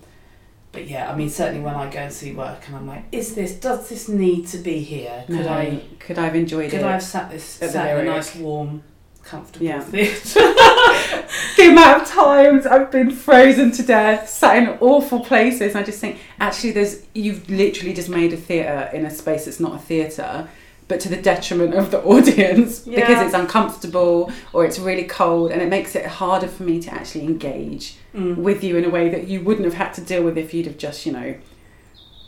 but 0.74 0.90
yeah 0.90 1.10
I 1.10 1.16
mean 1.16 1.30
certainly 1.30 1.62
when 1.62 1.76
I 1.76 1.90
go 1.90 2.00
and 2.00 2.12
see 2.12 2.34
work 2.34 2.68
and 2.68 2.76
I'm 2.76 2.88
like 2.88 3.06
is 3.12 3.36
this 3.36 3.54
does 3.54 3.88
this 3.88 4.10
need 4.10 4.48
to 4.48 4.58
be 4.58 4.80
here 4.80 5.24
could 5.28 5.36
No, 5.46 5.48
I 5.48 5.84
could 6.00 6.18
I 6.20 6.26
have 6.26 6.36
enjoyed 6.36 6.72
could 6.72 6.80
it? 6.80 6.82
Could 6.82 6.88
I 6.88 6.92
have 6.94 7.04
sat 7.04 7.32
this 7.32 7.44
sat 7.46 7.98
in 8.00 8.08
a 8.08 8.10
nice 8.12 8.36
warm 8.36 8.84
comfortable 9.24 9.66
Yeah. 9.66 9.80
theatre 9.80 10.44
the 11.58 11.70
amount 11.70 12.02
of 12.04 12.08
times 12.10 12.66
I've 12.66 12.92
been 12.92 13.12
frozen 13.12 13.72
to 13.72 13.84
death, 13.84 14.28
sat 14.28 14.58
in 14.58 14.70
awful 14.82 15.22
places, 15.22 15.76
and 15.76 15.78
I 15.78 15.84
just 15.84 16.00
think 16.02 16.18
actually 16.40 16.72
there's 16.72 17.06
you've 17.14 17.50
literally 17.50 17.94
just 17.94 18.10
made 18.10 18.34
a 18.34 18.38
theatre 18.38 18.90
in 18.94 19.06
a 19.06 19.10
space 19.12 19.46
that's 19.46 19.60
not 19.62 19.76
a 19.76 19.80
theatre, 19.80 20.50
but 20.94 21.00
to 21.02 21.10
the 21.10 21.18
detriment 21.22 21.74
of 21.74 21.90
the 21.90 22.00
audience 22.04 22.72
Yeah. 22.86 23.00
because 23.00 23.26
it's 23.26 23.34
uncomfortable 23.34 24.32
or 24.54 24.64
it's 24.64 24.78
really 24.78 25.06
cold 25.06 25.52
and 25.52 25.60
it 25.60 25.70
makes 25.70 25.96
it 25.96 26.06
harder 26.06 26.48
for 26.48 26.62
me 26.64 26.80
to 26.82 26.94
actually 26.94 27.24
engage 27.24 27.98
Mm. 28.14 28.36
with 28.38 28.64
you 28.64 28.78
in 28.78 28.86
a 28.86 28.92
way 28.92 29.10
that 29.10 29.28
you 29.28 29.42
wouldn't 29.44 29.66
have 29.66 29.74
had 29.74 29.92
to 29.96 30.02
deal 30.02 30.22
with 30.22 30.38
if 30.38 30.54
you'd 30.54 30.68
have 30.68 30.78
just, 30.78 31.04
you 31.08 31.12
know, 31.14 31.34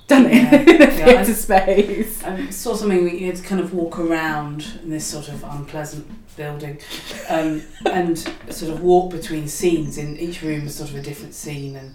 done 0.07 0.25
it 0.25 0.33
Yeah. 0.67 0.75
in 0.75 0.81
a 0.81 0.95
Yeah, 0.97 1.23
space. 1.23 2.23
I 2.23 2.49
saw 2.49 2.73
something 2.75 3.03
where 3.03 3.13
you 3.13 3.27
had 3.27 3.35
to 3.35 3.43
kind 3.43 3.61
of 3.61 3.71
walk 3.71 3.99
around 3.99 4.65
in 4.81 4.89
this 4.89 5.05
sort 5.05 5.27
of 5.27 5.43
unpleasant 5.43 6.07
building 6.35 6.79
um, 7.29 7.61
and 7.85 8.17
sort 8.49 8.71
of 8.73 8.81
walk 8.81 9.11
between 9.11 9.47
scenes. 9.47 9.99
In 9.99 10.17
each 10.17 10.41
room 10.41 10.63
was 10.63 10.73
sort 10.73 10.89
of 10.89 10.95
a 10.95 11.01
different 11.03 11.35
scene, 11.35 11.75
and 11.75 11.93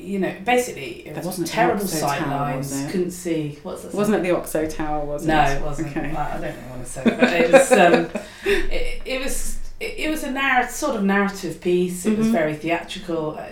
you 0.00 0.18
know, 0.18 0.34
basically 0.44 1.06
it 1.06 1.14
That 1.14 1.16
was 1.18 1.26
wasn't 1.26 1.48
terrible 1.48 1.82
Oxo 1.84 1.96
sight 1.96 2.26
lines. 2.28 2.72
Couldn't 2.90 3.10
see. 3.10 3.58
What's 3.62 3.82
that? 3.82 3.94
Wasn't 3.94 4.16
it 4.16 4.22
the 4.22 4.36
Oxo 4.36 4.66
Tower, 4.66 5.04
was 5.04 5.26
no, 5.26 5.40
it? 5.42 5.56
it 5.56 5.62
wasn't. 5.62 5.88
Okay. 5.96 6.10
I, 6.14 6.36
I 6.36 6.40
don't 6.40 6.56
know 6.56 6.68
what 6.76 6.84
to 6.84 6.90
say, 6.90 7.02
but 7.04 7.32
it 7.32 7.52
was. 7.52 7.72
Um, 7.72 8.10
it, 8.44 9.02
it 9.04 9.22
was. 9.22 9.58
It, 9.80 9.94
it 9.98 10.10
was 10.10 10.24
a 10.24 10.30
narr- 10.30 10.68
sort 10.68 10.96
of 10.96 11.04
narrative 11.04 11.60
piece. 11.60 12.04
It 12.06 12.16
was 12.18 12.26
Mhm. 12.28 12.32
very 12.32 12.54
theatrical. 12.54 13.38
Uh, 13.38 13.48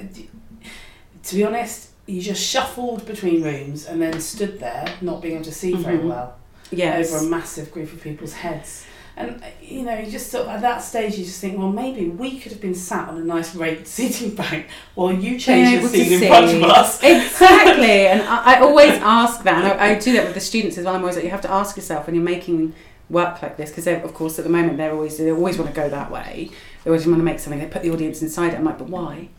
to 1.25 1.35
be 1.35 1.45
honest, 1.45 1.91
you 2.07 2.21
just 2.23 2.43
shuffled 2.43 3.07
between 3.07 3.43
rooms 3.43 3.87
and 3.87 4.01
then 4.01 4.21
stood 4.21 4.61
there, 4.61 4.87
not 5.01 5.21
being 5.23 5.35
able 5.35 5.45
to 5.45 5.53
see 5.53 5.75
very 5.75 5.99
Mhm. 5.99 6.09
well 6.09 6.37
Yes. 6.71 7.13
over 7.13 7.27
a 7.27 7.29
massive 7.29 7.71
group 7.73 7.93
of 7.93 8.03
people's 8.03 8.33
heads. 8.35 8.85
And 9.19 9.43
you 9.61 9.83
know, 9.83 9.99
you 9.99 10.09
just 10.09 10.31
sort 10.31 10.45
of, 10.47 10.51
at 10.51 10.61
that 10.61 10.79
stage, 10.79 11.19
you 11.19 11.25
just 11.25 11.41
think, 11.41 11.59
well, 11.59 11.73
maybe 11.73 12.09
we 12.09 12.39
could 12.39 12.53
have 12.53 12.61
been 12.61 12.75
sat 12.75 13.09
on 13.09 13.17
a 13.17 13.25
nice 13.25 13.53
raked 13.53 13.87
seating 13.97 14.35
bank 14.37 14.69
while 14.95 15.13
you 15.13 15.33
able 15.49 15.89
the 15.89 16.05
scene 16.05 16.23
in 16.23 16.29
front 16.29 16.55
of 16.55 16.63
us. 16.63 17.03
Exactly, 17.03 18.07
and 18.07 18.23
I, 18.23 18.55
I 18.55 18.61
always 18.61 18.93
ask 18.93 19.43
that, 19.43 19.65
and 19.65 19.81
I, 19.81 19.91
I 19.91 19.99
do 19.99 20.13
that 20.13 20.25
with 20.27 20.35
the 20.35 20.41
students 20.41 20.79
as 20.79 20.85
well. 20.85 20.95
I'm 20.95 21.01
always 21.01 21.17
like, 21.17 21.25
you 21.25 21.31
have 21.31 21.41
to 21.43 21.51
ask 21.51 21.77
yourself 21.77 22.07
when 22.07 22.15
you're 22.15 22.25
making 22.25 22.75
work 23.11 23.43
like 23.43 23.57
this, 23.57 23.71
because 23.71 23.89
of 23.89 24.15
course 24.15 24.39
at 24.39 24.45
the 24.45 24.51
moment 24.51 24.77
they're 24.77 24.93
always 24.93 25.19
they 25.19 25.33
always 25.33 25.59
want 25.59 25.69
to 25.69 25.75
go 25.75 25.89
that 25.89 26.13
way. 26.13 26.51
They 26.85 26.91
always 26.91 27.05
want 27.07 27.19
to 27.19 27.25
make 27.25 27.41
something. 27.41 27.59
They 27.59 27.67
put 27.67 27.83
the 27.83 27.91
audience 27.91 28.23
inside 28.23 28.53
it. 28.53 28.57
I'm 28.57 28.65
like, 28.65 28.79
but 28.79 28.89
why? 28.89 29.31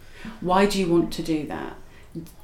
Why 0.41 0.65
do 0.65 0.77
you 0.77 0.89
want 0.91 1.13
to 1.13 1.23
do 1.23 1.47
that? 1.47 1.77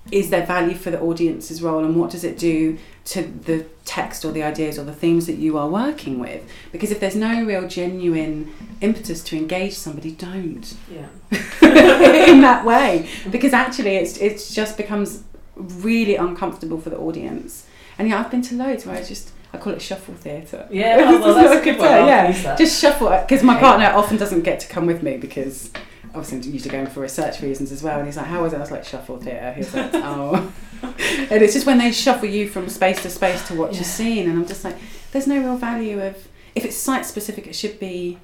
Is 0.10 0.30
there 0.30 0.46
value 0.46 0.76
for 0.76 0.92
the 0.92 1.02
audience's 1.02 1.62
role, 1.62 1.84
and 1.84 2.00
what 2.00 2.12
does 2.12 2.24
it 2.24 2.38
do 2.38 2.78
to 3.06 3.22
the 3.22 3.66
text 3.86 4.26
or 4.26 4.32
the 4.32 4.44
ideas 4.44 4.80
or 4.80 4.84
the 4.84 4.94
themes 4.94 5.28
that 5.28 5.36
you 5.36 5.58
are 5.58 5.70
working 5.70 6.20
with? 6.20 6.44
Because 6.72 6.92
if 6.92 7.00
there's 7.00 7.16
no 7.16 7.44
real 7.44 7.68
genuine 7.68 8.54
impetus 8.82 9.24
to 9.24 9.38
engage 9.38 9.74
somebody, 9.74 10.12
don't. 10.12 10.76
Yeah. 10.92 11.08
in 11.62 12.42
that 12.42 12.66
way. 12.66 13.10
Because 13.32 13.54
actually 13.54 13.96
it's 13.96 14.18
it's 14.18 14.54
just 14.54 14.78
becomes 14.78 15.24
really 15.56 16.16
uncomfortable 16.16 16.80
for 16.80 16.90
the 16.90 16.98
audience. 16.98 17.68
And 17.98 18.10
yeah 18.10 18.20
I've 18.20 18.32
been 18.32 18.42
to 18.44 18.56
loads 18.56 18.86
where 18.86 18.98
I 18.98 19.04
just 19.04 19.32
I 19.54 19.58
call 19.58 19.74
it 19.74 19.82
shuffle 19.82 20.16
theatre. 20.16 20.68
Yeah, 20.72 20.98
well, 20.98 21.22
well, 21.22 21.34
that's 21.36 21.62
a 21.62 21.64
good 21.64 21.78
one. 21.78 21.88
Yeah 21.90 22.56
just 22.56 22.82
shuffle 22.82 23.10
because 23.22 23.44
my 23.44 23.60
partner 23.60 23.88
often 23.88 24.18
doesn't 24.18 24.42
get 24.42 24.60
to 24.62 24.68
come 24.68 24.86
with 24.86 25.02
me 25.04 25.18
because 25.18 25.72
obviously 26.16 26.38
I'm 26.40 26.54
usually 26.54 26.72
going 26.72 26.88
for 26.88 27.02
research 27.02 27.42
reasons 27.42 27.72
as 27.72 27.82
well 27.84 27.98
and 28.00 28.08
he's 28.08 28.18
like 28.18 28.26
how 28.28 28.44
was 28.44 28.54
it? 28.54 28.58
I 28.58 28.60
was 28.60 28.72
like 28.72 28.86
shuffle 28.86 29.18
theatre 29.18 29.54
he's 29.54 29.74
like 29.74 29.92
oh. 29.94 30.52
And 30.82 31.42
it's 31.42 31.54
just 31.54 31.66
when 31.66 31.78
they 31.78 31.92
shuffle 31.92 32.30
you 32.30 32.48
from 32.48 32.70
space 32.70 33.02
to 33.04 33.10
space 33.10 33.48
to 33.48 33.56
watch 33.56 33.76
Yeah. 33.76 33.82
a 33.82 33.86
scene 33.86 34.30
and 34.30 34.38
I'm 34.40 34.46
just 34.48 34.64
like 34.64 34.78
there's 35.12 35.28
no 35.28 35.40
real 35.40 35.58
value 35.58 36.02
of 36.02 36.28
if 36.56 36.64
it's 36.66 36.76
site 36.78 37.06
specific 37.06 37.48
it 37.48 37.56
should 37.56 37.80
be 37.80 38.18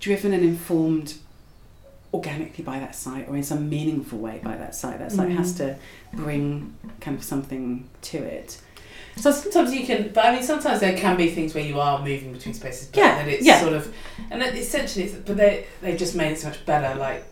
driven 0.00 0.32
and 0.32 0.44
informed 0.44 1.14
organically 2.14 2.64
by 2.64 2.78
that 2.78 2.94
site 2.94 3.28
or 3.28 3.36
in 3.36 3.42
some 3.42 3.68
meaningful 3.68 4.18
way 4.18 4.40
by 4.42 4.56
that 4.56 4.74
site. 4.74 4.98
That 4.98 5.12
site 5.12 5.28
Mm. 5.30 5.36
has 5.36 5.52
to 5.54 5.76
bring 6.14 6.74
kind 7.00 7.16
of 7.16 7.22
something 7.24 7.88
to 8.02 8.18
it 8.18 8.58
So 9.18 9.30
sometimes 9.32 9.74
you 9.74 9.86
can, 9.86 10.10
but 10.12 10.26
I 10.26 10.32
mean, 10.34 10.42
sometimes 10.42 10.80
there 10.80 10.96
can 10.96 11.16
be 11.16 11.30
things 11.30 11.54
where 11.54 11.64
you 11.64 11.80
are 11.80 11.98
moving 11.98 12.32
between 12.32 12.54
spaces, 12.54 12.88
but 12.88 12.98
Yeah, 12.98 13.14
that 13.16 13.28
it's 13.28 13.46
yeah. 13.46 13.60
sort 13.60 13.72
of, 13.72 13.92
and 14.30 14.42
essentially, 14.42 15.06
it's, 15.06 15.14
but 15.14 15.36
they 15.38 15.64
they 15.80 15.96
just 15.96 16.14
made 16.14 16.32
it 16.32 16.38
so 16.38 16.48
much 16.48 16.64
better. 16.66 16.98
Like 16.98 17.24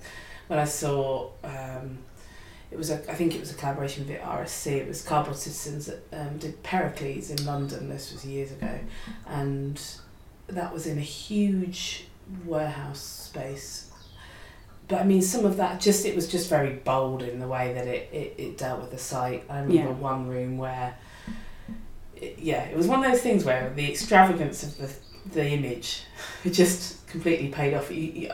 when 0.48 0.58
I 0.58 0.64
saw, 0.64 1.28
um, 1.44 1.98
it 2.70 2.78
was 2.78 2.90
a, 2.90 2.94
I 3.10 3.14
think 3.14 3.34
it 3.34 3.40
was 3.40 3.50
a 3.50 3.54
collaboration 3.54 4.06
with 4.06 4.16
the 4.16 4.22
RSC. 4.22 4.66
It 4.72 4.88
was 4.88 5.02
Cardboard 5.02 5.36
Citizens 5.36 5.86
that 5.86 6.02
um, 6.18 6.38
did 6.38 6.62
Pericles 6.62 7.30
in 7.30 7.44
London. 7.44 7.88
This 7.90 8.12
was 8.12 8.24
years 8.24 8.50
ago, 8.52 8.78
and 9.26 9.80
that 10.48 10.72
was 10.72 10.86
in 10.86 10.96
a 10.96 11.02
huge 11.02 12.06
warehouse 12.46 13.00
space. 13.00 13.90
But 14.88 15.00
I 15.00 15.04
mean, 15.04 15.20
some 15.22 15.44
of 15.44 15.58
that 15.58 15.80
just 15.80 16.04
it 16.06 16.14
was 16.16 16.28
just 16.28 16.48
very 16.48 16.74
bold 16.76 17.22
in 17.22 17.40
the 17.40 17.48
way 17.48 17.74
that 17.74 17.86
it, 17.86 18.08
it, 18.12 18.34
it 18.38 18.58
dealt 18.58 18.80
with 18.80 18.90
the 18.90 18.98
site. 18.98 19.44
I 19.50 19.60
remember 19.60 19.74
Yeah. 19.90 19.96
one 19.96 20.28
room 20.28 20.56
where 20.58 20.94
it, 22.24 22.38
yeah, 22.38 22.62
it 22.64 22.76
was 22.76 22.86
one 22.86 23.04
of 23.04 23.10
those 23.10 23.22
things 23.22 23.44
where 23.44 23.72
the 23.74 23.90
extravagance 23.90 24.62
of 24.62 24.76
the 24.78 24.90
the 25.32 25.46
image 25.48 26.02
it 26.44 26.50
just 26.62 27.06
completely 27.06 27.48
paid 27.48 27.74
off. 27.74 27.90
You, 27.90 27.96
you, 28.02 28.30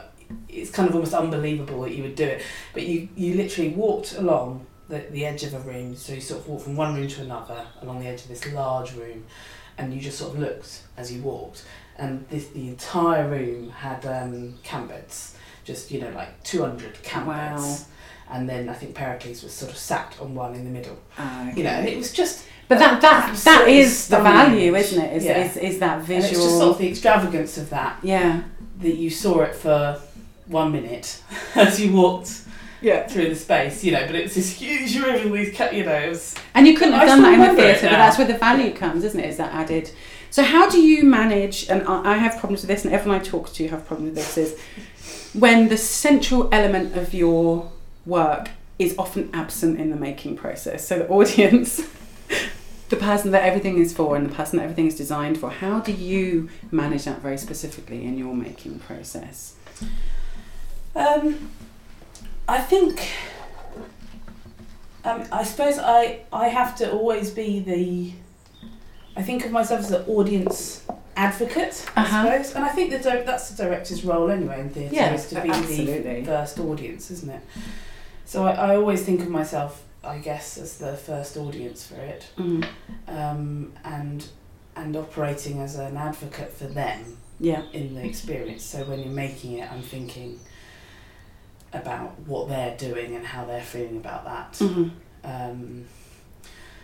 it's 0.48 0.70
kind 0.70 0.88
of 0.88 0.94
almost 0.94 1.14
unbelievable 1.14 1.82
that 1.82 1.94
you 1.94 2.02
would 2.04 2.14
do 2.14 2.24
it, 2.24 2.42
but 2.72 2.82
you 2.84 3.08
you 3.16 3.34
literally 3.34 3.70
walked 3.70 4.16
along 4.16 4.66
the, 4.88 4.98
the 5.10 5.24
edge 5.26 5.42
of 5.44 5.54
a 5.54 5.60
room. 5.60 5.94
So 5.96 6.14
you 6.14 6.20
sort 6.20 6.40
of 6.40 6.48
walked 6.48 6.64
from 6.64 6.76
one 6.76 6.94
room 6.94 7.08
to 7.08 7.22
another 7.22 7.66
along 7.82 8.00
the 8.00 8.06
edge 8.06 8.22
of 8.22 8.28
this 8.28 8.52
large 8.52 8.92
room, 8.94 9.24
and 9.78 9.92
you 9.94 10.00
just 10.00 10.18
sort 10.18 10.34
of 10.34 10.40
looked 10.40 10.82
as 10.96 11.12
you 11.12 11.22
walked, 11.22 11.64
and 11.98 12.26
this 12.28 12.48
the 12.48 12.68
entire 12.68 13.28
room 13.28 13.70
had 13.70 14.04
um, 14.06 14.54
camp 14.62 14.88
beds, 14.88 15.36
just 15.64 15.90
you 15.90 16.00
know 16.00 16.10
like 16.10 16.42
two 16.44 16.62
hundred 16.62 17.00
camp 17.02 17.26
Wow. 17.26 17.56
beds. 17.56 17.86
And 18.32 18.48
then 18.48 18.68
I 18.68 18.74
think 18.74 18.94
Pericles 18.94 19.42
was 19.42 19.52
sort 19.52 19.70
of 19.72 19.76
sat 19.76 20.16
on 20.20 20.34
one 20.34 20.54
in 20.54 20.64
the 20.64 20.70
middle, 20.70 20.98
uh, 21.18 21.50
you 21.54 21.64
know, 21.64 21.70
and 21.70 21.88
it 21.88 21.96
was 21.96 22.12
just 22.12 22.44
but 22.68 22.78
that 22.78 23.00
that 23.00 23.36
that 23.44 23.68
is 23.68 24.06
the 24.08 24.20
value 24.20 24.76
isn't 24.76 25.02
it 25.02 25.16
is, 25.16 25.24
Yeah. 25.24 25.44
is, 25.44 25.56
is 25.56 25.78
that 25.80 25.98
And 25.98 26.10
it's 26.10 26.30
just 26.30 26.58
sort 26.58 26.70
of 26.70 26.78
the 26.78 26.88
extravagance 26.88 27.58
of 27.58 27.68
that 27.70 27.98
yeah 28.02 28.42
that 28.78 28.94
you 28.94 29.10
saw 29.10 29.40
it 29.40 29.54
for 29.56 30.00
one 30.46 30.70
minute 30.70 31.20
as 31.56 31.80
you 31.80 31.92
walked 31.92 32.42
yeah 32.80 33.06
through 33.06 33.28
the 33.28 33.34
space, 33.36 33.84
you 33.84 33.92
know. 33.92 34.06
But 34.06 34.14
it's 34.14 34.34
this 34.36 34.52
huge 34.52 34.96
room 34.96 35.30
with 35.30 35.50
these, 35.50 35.72
you 35.72 35.84
know, 35.84 35.94
it 35.94 36.08
was 36.08 36.34
And 36.54 36.66
you 36.66 36.76
couldn't 36.76 36.94
I 36.94 36.98
have 37.00 37.08
done 37.08 37.22
that 37.22 37.34
in 37.34 37.40
the 37.56 37.62
theatre, 37.62 37.88
but 37.88 37.98
that's 38.02 38.18
where 38.18 38.26
the 38.26 38.38
value 38.38 38.72
comes, 38.72 39.04
isn't 39.04 39.20
it? 39.20 39.28
Is 39.28 39.36
that 39.36 39.52
added? 39.52 39.90
So 40.30 40.42
how 40.44 40.70
do 40.70 40.80
you 40.80 41.02
manage? 41.04 41.68
And 41.68 41.82
I 41.86 42.12
I 42.12 42.16
have 42.16 42.38
problems 42.38 42.62
with 42.62 42.68
this, 42.68 42.84
and 42.84 42.94
everyone 42.94 43.20
I 43.20 43.24
talk 43.24 43.52
to 43.54 43.68
have 43.68 43.84
problems 43.86 44.14
with 44.16 44.34
this. 44.34 44.38
Is 44.38 44.58
when 45.34 45.68
the 45.68 45.76
central 45.76 46.48
element 46.52 46.96
of 46.96 47.12
your 47.12 47.70
work 48.06 48.50
is 48.78 48.94
often 48.98 49.28
absent 49.34 49.78
in 49.78 49.90
the 49.90 49.96
making 49.96 50.36
process. 50.36 50.86
So 50.86 51.00
the 51.00 51.08
audience, 51.08 51.82
the 52.88 52.96
person 52.96 53.30
that 53.32 53.42
everything 53.44 53.78
is 53.78 53.92
for, 53.92 54.16
and 54.16 54.24
the 54.28 54.34
person 54.34 54.58
that 54.58 54.64
everything 54.64 54.86
is 54.86 54.96
designed 54.96 55.38
for. 55.38 55.50
How 55.50 55.80
do 55.80 55.92
you 55.92 56.48
manage 56.70 57.04
that 57.04 57.20
very 57.20 57.36
specifically 57.38 58.04
in 58.04 58.16
your 58.16 58.34
making 58.34 58.78
process? 58.80 59.54
Um, 60.94 61.50
I 62.48 62.60
think. 62.60 63.06
Um, 65.04 65.24
I 65.32 65.44
suppose 65.44 65.78
I 65.78 66.20
I 66.32 66.48
have 66.48 66.76
to 66.76 66.90
always 66.90 67.30
be 67.30 67.60
the. 67.60 68.12
I 69.16 69.22
think 69.22 69.44
of 69.44 69.50
myself 69.50 69.80
as 69.80 69.90
an 69.92 70.04
audience 70.06 70.86
advocate. 71.16 71.86
Uh-huh. 71.96 72.16
I 72.28 72.38
suppose, 72.42 72.54
and 72.54 72.64
I 72.64 72.68
think 72.68 72.90
the 72.90 72.98
di- 72.98 73.22
that's 73.22 73.50
the 73.50 73.62
director's 73.64 74.04
role 74.04 74.30
anyway 74.30 74.60
in 74.60 74.70
theatre 74.70 74.94
Yeah, 74.94 75.14
is 75.14 75.28
to 75.28 75.40
be 75.40 75.50
absolutely. 75.50 76.20
the 76.20 76.26
first 76.26 76.58
audience, 76.58 77.10
isn't 77.10 77.30
it? 77.30 77.40
So 78.30 78.44
I, 78.46 78.52
I 78.52 78.76
always 78.76 79.02
think 79.04 79.22
of 79.22 79.28
myself, 79.28 79.82
I 80.04 80.18
guess, 80.18 80.56
as 80.56 80.78
the 80.78 80.96
first 80.96 81.36
audience 81.36 81.84
for 81.84 81.96
it, 81.96 82.30
Mm. 82.38 82.64
um, 83.08 83.72
and 83.82 84.24
and 84.76 84.94
operating 84.96 85.58
as 85.60 85.74
an 85.74 85.96
advocate 85.96 86.52
for 86.52 86.66
them 86.68 87.18
Yeah. 87.40 87.62
in 87.72 87.96
the 87.96 88.04
experience. 88.04 88.62
So 88.62 88.84
when 88.84 89.00
you're 89.00 89.08
making 89.26 89.58
it, 89.58 89.70
I'm 89.72 89.82
thinking 89.82 90.38
about 91.72 92.20
what 92.20 92.48
they're 92.48 92.76
doing 92.76 93.16
and 93.16 93.26
how 93.26 93.44
they're 93.46 93.68
feeling 93.74 93.96
about 93.96 94.24
that. 94.26 94.56
hmm 94.58 94.88
Um, 95.24 95.86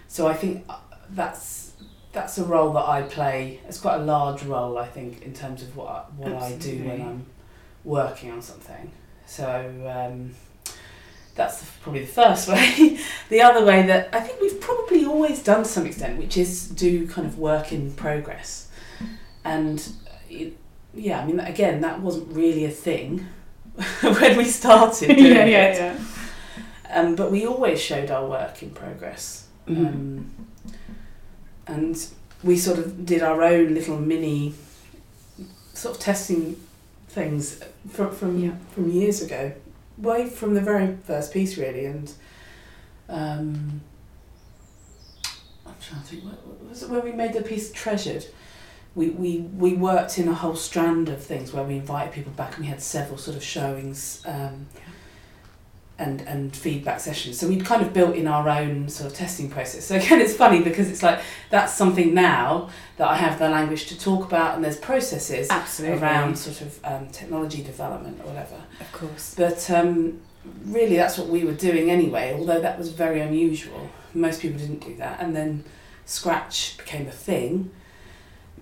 so 0.08 0.26
I 0.26 0.34
think 0.34 0.64
uh, 0.68 0.78
that's 1.10 1.74
that's 2.10 2.38
a 2.38 2.44
role 2.44 2.72
that 2.72 2.88
I 2.88 3.02
play. 3.02 3.60
It's 3.68 3.78
quite 3.78 3.98
a 4.00 4.04
large 4.04 4.42
role, 4.42 4.78
I 4.78 4.88
think, 4.88 5.22
in 5.22 5.32
terms 5.32 5.62
of 5.62 5.76
what 5.76 5.88
I, 5.94 5.98
what 6.16 6.42
I 6.42 6.56
do 6.56 6.74
when 6.88 7.00
I'm 7.02 7.26
working 7.84 8.32
on 8.32 8.42
something. 8.42 8.90
So 9.26 9.46
um, 9.96 10.34
that's 11.36 11.64
probably 11.82 12.00
the 12.00 12.06
first 12.06 12.48
way. 12.52 12.98
the 13.28 13.42
other 13.42 13.64
way 13.64 13.86
that 13.86 14.08
I 14.12 14.20
think 14.20 14.40
we've 14.40 14.60
probably 14.60 15.04
always 15.04 15.42
done 15.42 15.62
to 15.62 15.68
some 15.68 15.86
extent, 15.86 16.18
which 16.18 16.36
is 16.36 16.68
do 16.68 17.06
kind 17.06 17.26
of 17.26 17.38
work 17.38 17.72
in 17.72 17.92
progress, 17.92 18.68
and 19.44 19.86
it, 20.30 20.56
yeah, 20.94 21.20
I 21.20 21.26
mean 21.26 21.38
again 21.40 21.80
that 21.82 22.00
wasn't 22.00 22.32
really 22.34 22.64
a 22.64 22.70
thing 22.70 23.26
when 24.00 24.36
we 24.36 24.44
started 24.44 25.08
doing 25.16 25.32
yeah, 25.32 25.44
yeah, 25.44 25.66
it. 25.68 25.76
yeah. 25.78 25.98
Um, 26.90 27.14
but 27.16 27.30
we 27.30 27.46
always 27.46 27.80
showed 27.82 28.10
our 28.10 28.26
work 28.26 28.62
in 28.62 28.70
progress. 28.70 29.46
Mhm. 29.68 29.86
Um, 29.88 30.30
and 31.66 32.06
we 32.44 32.56
sort 32.56 32.78
of 32.78 33.04
did 33.04 33.22
our 33.22 33.42
own 33.42 33.74
little 33.74 33.98
mini 33.98 34.54
sort 35.74 35.96
of 35.96 36.00
testing 36.00 36.56
things 37.08 37.60
from 37.90 38.12
from, 38.14 38.38
Yeah. 38.38 38.52
from 38.72 38.88
years 38.90 39.20
ago, 39.20 39.52
way 39.98 40.28
from 40.28 40.54
the 40.54 40.60
very 40.60 40.96
first 41.04 41.32
piece 41.32 41.56
really. 41.56 41.86
And 41.86 42.12
um, 43.08 43.80
I'm 45.66 45.74
trying 45.80 46.02
to 46.02 46.06
think, 46.06 46.24
was 46.68 46.82
it 46.82 46.90
when 46.90 47.04
we 47.04 47.12
made 47.12 47.32
the 47.32 47.42
piece 47.42 47.72
Treasured? 47.72 48.26
we, 48.96 49.10
we, 49.10 49.40
we 49.40 49.74
worked 49.74 50.18
in 50.18 50.26
a 50.26 50.34
whole 50.34 50.56
strand 50.56 51.10
of 51.10 51.22
things 51.22 51.52
where 51.52 51.62
we 51.62 51.76
invited 51.76 52.14
people 52.14 52.32
back 52.32 52.56
and 52.56 52.64
we 52.64 52.70
had 52.70 52.82
several 52.82 53.18
sort 53.18 53.36
of 53.36 53.44
showings 53.44 54.22
um, 54.24 54.66
and, 55.98 56.20
and 56.22 56.54
feedback 56.54 57.00
sessions. 57.00 57.38
So 57.38 57.48
we'd 57.48 57.64
kind 57.64 57.82
of 57.82 57.92
built 57.92 58.16
in 58.16 58.26
our 58.26 58.48
own 58.48 58.88
sort 58.88 59.10
of 59.10 59.16
testing 59.16 59.48
process. 59.48 59.84
So 59.84 59.96
again, 59.96 60.20
it's 60.20 60.34
funny 60.34 60.62
because 60.62 60.90
it's 60.90 61.02
like 61.02 61.20
that's 61.50 61.72
something 61.72 62.12
now 62.12 62.68
that 62.98 63.08
I 63.08 63.16
have 63.16 63.38
the 63.38 63.48
language 63.48 63.86
to 63.86 63.98
talk 63.98 64.26
about 64.26 64.54
and 64.54 64.64
there's 64.64 64.78
processes 64.78 65.48
Absolutely. 65.50 65.98
around 65.98 66.36
sort 66.36 66.60
of 66.60 66.80
um, 66.84 67.08
technology 67.08 67.62
development 67.62 68.20
or 68.20 68.28
whatever. 68.28 68.56
Of 68.80 68.92
course. 68.92 69.34
But 69.36 69.70
um, 69.70 70.20
really, 70.64 70.96
that's 70.96 71.16
what 71.16 71.28
we 71.28 71.44
were 71.44 71.54
doing 71.54 71.90
anyway, 71.90 72.34
although 72.34 72.60
that 72.60 72.78
was 72.78 72.92
very 72.92 73.20
unusual. 73.20 73.90
Most 74.12 74.42
people 74.42 74.58
didn't 74.58 74.80
do 74.80 74.96
that. 74.96 75.20
And 75.20 75.34
then 75.34 75.64
Scratch 76.04 76.76
became 76.78 77.06
a 77.08 77.12
thing, 77.12 77.70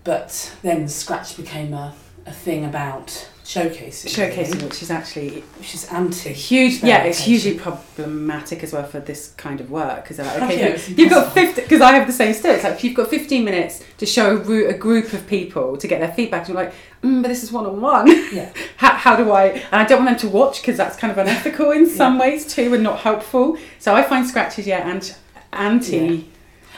but 0.05 0.55
then 0.63 0.89
Scratch 0.89 1.37
became 1.37 1.75
a, 1.75 1.95
a 2.27 2.33
thing 2.33 2.65
about 2.65 3.29
showcasing. 3.45 4.09
Showcasing, 4.09 4.55
really, 4.55 4.65
which 4.65 4.83
is 4.83 4.91
actually 4.91 5.41
which 5.59 5.75
is 5.75 5.85
anti. 5.93 6.33
huge. 6.33 6.83
Yeah, 6.83 7.05
it's 7.05 7.21
hugely 7.21 7.55
problematic 7.59 8.63
as 8.63 8.73
well 8.73 8.85
for 8.85 9.01
this 9.01 9.33
kind 9.37 9.61
of 9.61 9.71
work 9.71 10.03
because 10.03 10.19
like, 10.19 10.43
okay, 10.43 10.59
yeah, 10.59 10.81
you, 10.89 10.95
you've 10.97 11.11
got 11.11 11.33
fifty 11.33 11.61
because 11.61 11.81
I 11.81 11.93
have 11.93 12.07
the 12.07 12.13
same 12.13 12.33
story. 12.35 12.55
It's 12.55 12.65
like 12.65 12.75
if 12.75 12.85
you've 12.85 12.97
got 12.97 13.09
fifteen 13.09 13.45
minutes 13.45 13.85
to 13.99 14.07
show 14.07 14.37
a, 14.37 14.65
a 14.69 14.77
group 14.77 15.13
of 15.13 15.27
people 15.27 15.77
to 15.77 15.87
get 15.87 16.01
their 16.01 16.13
feedback, 16.13 16.49
you're 16.49 16.57
like, 16.57 16.73
mm, 17.03 17.23
but 17.23 17.29
this 17.29 17.43
is 17.43 17.53
one 17.53 17.67
on 17.67 17.81
one. 17.81 18.09
Yeah. 18.33 18.53
How 18.79 18.95
how 18.95 19.17
do 19.17 19.31
I? 19.31 19.47
And 19.47 19.75
I 19.75 19.85
don't 19.85 20.05
want 20.05 20.19
them 20.19 20.31
to 20.31 20.35
watch 20.37 20.61
because 20.61 20.77
that's 20.77 20.97
kind 20.97 21.11
of 21.11 21.19
unethical 21.19 21.71
in 21.71 21.87
some 21.87 22.19
ways 22.19 22.53
too 22.53 22.75
and 22.75 22.83
not 22.83 23.01
helpful. 23.01 23.59
So 23.79 23.95
I 23.95 24.03
find 24.03 24.27
scratches 24.27 24.67
yeah 24.67 24.89
and 24.89 25.15
anti. 25.53 26.31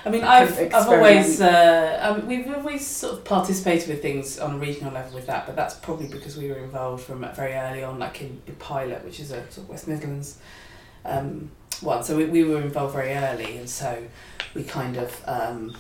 I 0.07 0.09
mean, 0.09 0.23
I've, 0.23 0.57
I've 0.73 0.87
always 0.87 1.41
uh, 1.41 1.99
um, 2.01 2.29
we've 2.29 2.49
always 2.55 2.87
sort 2.87 3.15
of 3.15 3.25
participated 3.25 3.89
with 3.89 4.03
things 4.03 4.39
on 4.39 4.55
a 4.55 4.59
regional 4.59 4.93
level 4.93 5.13
with 5.17 5.27
that, 5.27 5.47
but 5.47 5.57
that's 5.57 5.75
probably 5.75 6.07
because 6.07 6.37
we 6.37 6.49
were 6.49 6.59
involved 6.59 7.03
from 7.03 7.29
very 7.35 7.55
early 7.55 7.83
on, 7.83 7.99
like 7.99 8.23
in, 8.23 8.41
the 8.47 8.53
Pilot, 8.53 9.05
which 9.05 9.19
is 9.19 9.33
a 9.33 9.41
sort 9.51 9.65
of 9.65 9.69
West 9.69 9.89
Midlands 9.89 10.39
um, 11.05 11.51
one. 11.81 12.05
So 12.05 12.17
we, 12.17 12.27
we 12.27 12.45
were 12.45 12.61
involved 12.61 12.95
very 12.95 13.15
early, 13.15 13.57
and 13.57 13.69
so 13.69 14.01
we 14.55 14.63
kind 14.63 14.97
of, 14.97 15.21
um, 15.27 15.77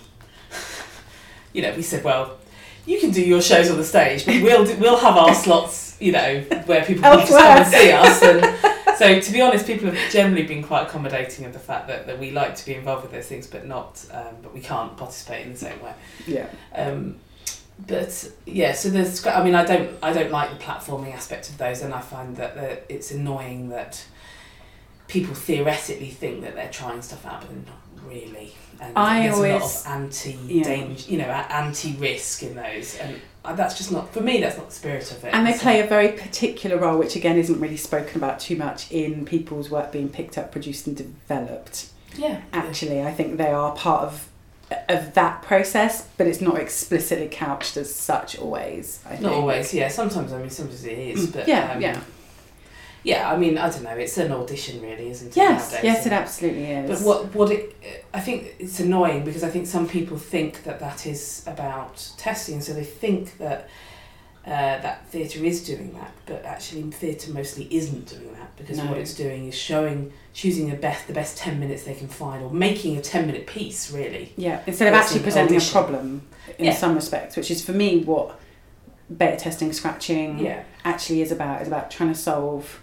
you 1.52 1.62
know, 1.62 1.72
we 1.76 1.82
said, 1.82 2.02
well, 2.02 2.36
you 2.84 2.98
can 2.98 3.12
do 3.12 3.22
your 3.22 3.40
shows 3.40 3.70
on 3.70 3.76
the 3.76 3.84
stage, 3.84 4.26
but 4.26 4.42
we'll 4.42 4.64
do, 4.64 4.76
we'll 4.78 4.98
have 4.98 5.16
our 5.16 5.34
slots, 5.36 5.85
you 6.00 6.12
know, 6.12 6.40
where 6.66 6.84
people 6.84 7.02
can 7.02 7.18
just 7.20 7.32
come 7.32 7.58
and 7.58 7.66
see 7.66 7.92
us 7.92 8.22
and. 8.22 8.74
So 8.96 9.20
to 9.20 9.32
be 9.32 9.42
honest, 9.42 9.66
people 9.66 9.90
have 9.90 10.10
generally 10.10 10.44
been 10.44 10.62
quite 10.62 10.86
accommodating 10.86 11.44
of 11.44 11.52
the 11.52 11.58
fact 11.58 11.86
that, 11.88 12.06
that 12.06 12.18
we 12.18 12.30
like 12.30 12.54
to 12.54 12.64
be 12.64 12.72
involved 12.72 13.02
with 13.02 13.12
those 13.12 13.26
things, 13.26 13.46
but 13.46 13.66
not, 13.66 14.02
um, 14.10 14.36
but 14.42 14.54
we 14.54 14.60
can't 14.60 14.96
participate 14.96 15.44
in 15.44 15.52
the 15.52 15.58
same 15.58 15.82
way. 15.82 15.92
Yeah. 16.26 16.48
Um, 16.74 17.16
but 17.86 18.30
yeah, 18.46 18.72
so 18.72 18.88
there's. 18.88 19.26
I 19.26 19.44
mean, 19.44 19.54
I 19.54 19.66
don't. 19.66 19.90
I 20.02 20.14
don't 20.14 20.30
like 20.30 20.50
the 20.50 20.64
platforming 20.64 21.12
aspect 21.12 21.50
of 21.50 21.58
those, 21.58 21.82
and 21.82 21.92
I 21.92 22.00
find 22.00 22.36
that 22.38 22.54
that 22.54 22.86
it's 22.88 23.10
annoying 23.10 23.68
that 23.68 24.02
people 25.08 25.34
theoretically 25.34 26.10
think 26.10 26.40
that 26.42 26.54
they're 26.54 26.70
trying 26.70 27.02
stuff 27.02 27.26
out, 27.26 27.42
but 27.42 27.50
they're 27.50 27.58
not 27.66 28.10
really. 28.10 28.54
And 28.80 28.96
I 28.96 29.28
there's 29.28 29.38
a 29.38 29.58
lot 29.58 29.62
of 29.62 29.86
anti 29.86 30.38
Yeah. 30.46 30.64
danger, 30.64 31.10
you 31.10 31.18
know, 31.18 31.26
anti 31.26 31.96
risk 31.96 32.42
in 32.42 32.56
those, 32.56 32.96
and 32.96 33.20
that's 33.54 33.76
just 33.76 33.92
not 33.92 34.12
for 34.12 34.20
me. 34.20 34.40
That's 34.40 34.56
not 34.56 34.68
the 34.70 34.74
spirit 34.74 35.10
of 35.12 35.22
it. 35.24 35.34
And 35.34 35.46
they 35.46 35.52
So- 35.52 35.60
play 35.60 35.80
a 35.80 35.86
very 35.86 36.08
particular 36.08 36.76
role, 36.78 36.98
which 36.98 37.14
again 37.16 37.36
isn't 37.38 37.60
really 37.60 37.76
spoken 37.76 38.16
about 38.16 38.40
too 38.40 38.56
much 38.56 38.90
in 38.90 39.24
people's 39.24 39.70
work 39.70 39.92
being 39.92 40.08
picked 40.08 40.36
up, 40.38 40.50
produced, 40.52 40.86
and 40.86 40.96
developed. 40.96 41.86
yeah, 42.16 42.40
Actually, 42.52 43.02
I 43.02 43.12
think 43.12 43.36
they 43.38 43.50
are 43.52 43.72
part 43.72 44.02
of 44.04 44.28
of 44.88 45.14
that 45.14 45.42
process, 45.42 46.08
but 46.16 46.26
it's 46.26 46.40
not 46.40 46.58
explicitly 46.58 47.28
couched 47.30 47.76
as 47.76 47.94
such 47.94 48.36
always. 48.36 48.98
I 49.06 49.10
Not 49.10 49.18
think. 49.20 49.32
always, 49.32 49.72
yeah. 49.72 49.86
Sometimes, 49.86 50.32
I 50.32 50.38
mean, 50.38 50.50
sometimes 50.50 50.84
it 50.84 50.98
is, 50.98 51.26
but 51.28 51.46
yeah, 51.46 51.72
um, 51.74 51.80
yeah, 51.80 52.00
yeah. 53.10 53.32
I 53.32 53.36
mean, 53.36 53.56
I 53.58 53.70
don't 53.70 53.84
know. 53.88 53.96
It's 54.04 54.18
an 54.18 54.32
audition, 54.32 54.80
really, 54.82 55.08
isn't 55.10 55.28
it? 55.28 55.36
yes, 55.36 55.72
nowadays? 55.72 55.84
yes, 55.84 56.06
it 56.06 56.12
absolutely 56.12 56.66
is. 56.78 56.88
But 56.90 57.06
what 57.08 57.34
what 57.34 57.50
it, 57.52 58.04
I 58.12 58.20
think 58.20 58.38
it's 58.58 58.80
annoying 58.80 59.24
because 59.24 59.44
I 59.44 59.50
think 59.50 59.66
some 59.66 59.86
people 59.96 60.16
think 60.18 60.64
that 60.64 60.78
that 60.80 61.06
is 61.06 61.42
about 61.46 61.94
testing, 62.18 62.60
so 62.60 62.72
they 62.74 62.84
think 62.84 63.38
that 63.38 63.60
uh, 64.46 64.78
that 64.86 64.96
theatre 65.10 65.42
is 65.44 65.64
doing 65.66 65.92
that, 65.94 66.12
but 66.26 66.44
actually 66.44 66.82
theatre 67.02 67.32
mostly 67.32 67.66
isn't 67.70 68.06
doing 68.06 68.32
that 68.34 68.50
because 68.56 68.78
No. 68.78 68.86
what 68.86 68.98
it's 68.98 69.14
doing 69.14 69.48
is 69.48 69.56
showing, 69.56 70.12
choosing 70.34 70.70
the 70.70 70.76
best 70.76 71.06
the 71.08 71.12
best 71.12 71.36
ten 71.36 71.58
minutes 71.58 71.82
they 71.82 71.94
can 71.94 72.06
find, 72.08 72.44
or 72.44 72.50
making 72.50 72.96
a 72.96 73.00
ten 73.02 73.26
minute 73.26 73.46
piece 73.46 73.90
really. 73.90 74.32
Yeah, 74.36 74.60
instead 74.66 74.86
of 74.88 74.94
actually 74.94 75.20
presenting 75.28 75.56
audition. 75.56 75.76
a 75.76 75.80
problem 75.82 76.22
in 76.58 76.64
Yeah. 76.66 76.74
some 76.74 76.94
respects, 76.94 77.36
which 77.36 77.50
is 77.50 77.64
for 77.64 77.72
me 77.72 78.04
what 78.04 78.38
beta 79.16 79.36
testing, 79.36 79.72
scratching 79.72 80.38
Yeah, 80.38 80.62
actually 80.84 81.22
is 81.22 81.32
about. 81.32 81.62
Is 81.62 81.68
about 81.68 81.90
trying 81.90 82.12
to 82.12 82.18
solve 82.18 82.80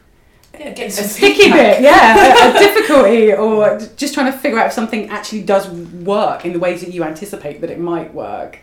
a 0.53 0.89
sticky 0.91 1.43
feedback. 1.43 1.77
bit, 1.77 1.81
yeah, 1.83 2.47
a, 2.47 2.55
a 2.55 2.59
difficulty, 2.73 3.33
or 3.33 3.79
just 3.95 4.13
trying 4.13 4.31
to 4.31 4.37
figure 4.37 4.59
out 4.59 4.67
if 4.67 4.73
something 4.73 5.09
actually 5.09 5.43
does 5.43 5.67
work 5.69 6.45
in 6.45 6.53
the 6.53 6.59
ways 6.59 6.81
that 6.81 6.93
you 6.93 7.03
anticipate 7.03 7.61
that 7.61 7.69
it 7.69 7.79
might 7.79 8.13
work. 8.13 8.59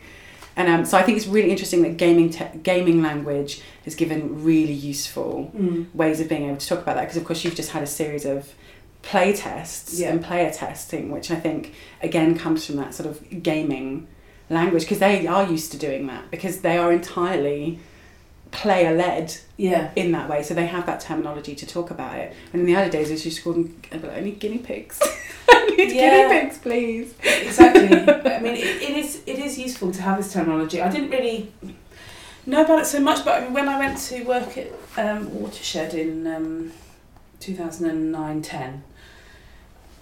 And 0.56 0.68
um, 0.68 0.84
so 0.84 0.98
I 0.98 1.02
think 1.02 1.16
it's 1.16 1.26
really 1.26 1.50
interesting 1.50 1.82
that 1.82 1.96
gaming 1.96 2.30
te- 2.30 2.58
gaming 2.62 3.00
language 3.02 3.62
has 3.84 3.94
given 3.94 4.44
really 4.44 4.72
useful 4.72 5.50
Mm. 5.56 5.94
ways 5.94 6.20
of 6.20 6.28
being 6.28 6.46
able 6.46 6.56
to 6.58 6.66
talk 6.66 6.80
about 6.80 6.96
that 6.96 7.02
because 7.02 7.16
of 7.16 7.24
course 7.24 7.44
you've 7.44 7.54
just 7.54 7.70
had 7.70 7.82
a 7.82 7.86
series 7.86 8.24
of 8.26 8.52
play 9.02 9.32
tests 9.32 9.98
Yeah. 9.98 10.10
and 10.10 10.22
player 10.22 10.50
testing 10.50 11.10
which 11.10 11.30
I 11.30 11.36
think 11.36 11.72
again 12.02 12.36
comes 12.36 12.66
from 12.66 12.76
that 12.76 12.94
sort 12.94 13.08
of 13.08 13.42
gaming 13.42 14.06
language 14.50 14.82
because 14.82 14.98
they 14.98 15.26
are 15.26 15.44
used 15.46 15.72
to 15.72 15.78
doing 15.78 16.06
that 16.08 16.30
because 16.30 16.60
they 16.60 16.76
are 16.76 16.92
entirely 16.92 17.78
player 18.50 18.92
led 18.96 19.36
Yeah, 19.56 19.90
in 19.96 20.12
that 20.12 20.28
way 20.28 20.42
so 20.42 20.54
they 20.54 20.66
have 20.66 20.86
that 20.86 21.00
terminology 21.00 21.54
to 21.54 21.66
talk 21.66 21.90
about 21.90 22.18
it 22.18 22.34
and 22.52 22.60
in 22.60 22.66
the 22.66 22.76
early 22.76 22.90
days 22.90 23.08
they 23.08 23.14
used 23.14 23.36
to 23.36 23.42
call 23.42 23.52
them 23.52 23.80
I 23.92 24.20
need 24.20 24.38
guinea 24.40 24.58
pigs 24.58 25.00
I 25.48 25.66
need 25.66 25.92
Yeah. 25.92 26.28
guinea 26.28 26.40
pigs 26.40 26.58
please 26.58 27.14
exactly. 27.22 27.88
I 28.32 28.40
mean, 28.40 28.54
it, 28.56 28.82
it 28.82 28.96
is 28.96 29.22
it 29.26 29.38
is 29.38 29.58
useful 29.58 29.92
to 29.92 30.02
have 30.02 30.16
this 30.18 30.32
terminology. 30.32 30.80
I 30.82 30.90
didn't 30.90 31.10
really 31.10 31.52
know 32.46 32.64
about 32.64 32.80
it 32.80 32.86
so 32.86 33.00
much, 33.00 33.24
but 33.24 33.34
I 33.40 33.44
mean, 33.44 33.52
when 33.52 33.68
I 33.68 33.78
went 33.78 33.98
to 33.98 34.22
work 34.24 34.56
at 34.58 34.68
um, 34.96 35.28
Watershed 35.40 35.94
in 35.94 36.26
um, 36.26 36.72
2009-10, 37.40 38.80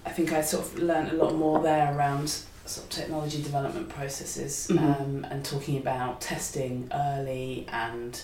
I 0.07 0.11
think 0.11 0.33
I 0.33 0.41
sort 0.43 0.65
of 0.67 0.79
learned 0.79 1.13
a 1.13 1.15
lot 1.17 1.35
more 1.35 1.61
there 1.63 1.95
around 1.97 2.41
sort 2.69 2.85
of 2.87 2.91
technology 2.91 3.43
development 3.43 3.89
processes 3.89 4.69
Mhm. 4.71 4.79
um, 5.01 5.27
and 5.31 5.45
talking 5.45 5.77
about 5.79 6.21
testing 6.21 6.91
early 6.93 7.67
and 7.73 8.21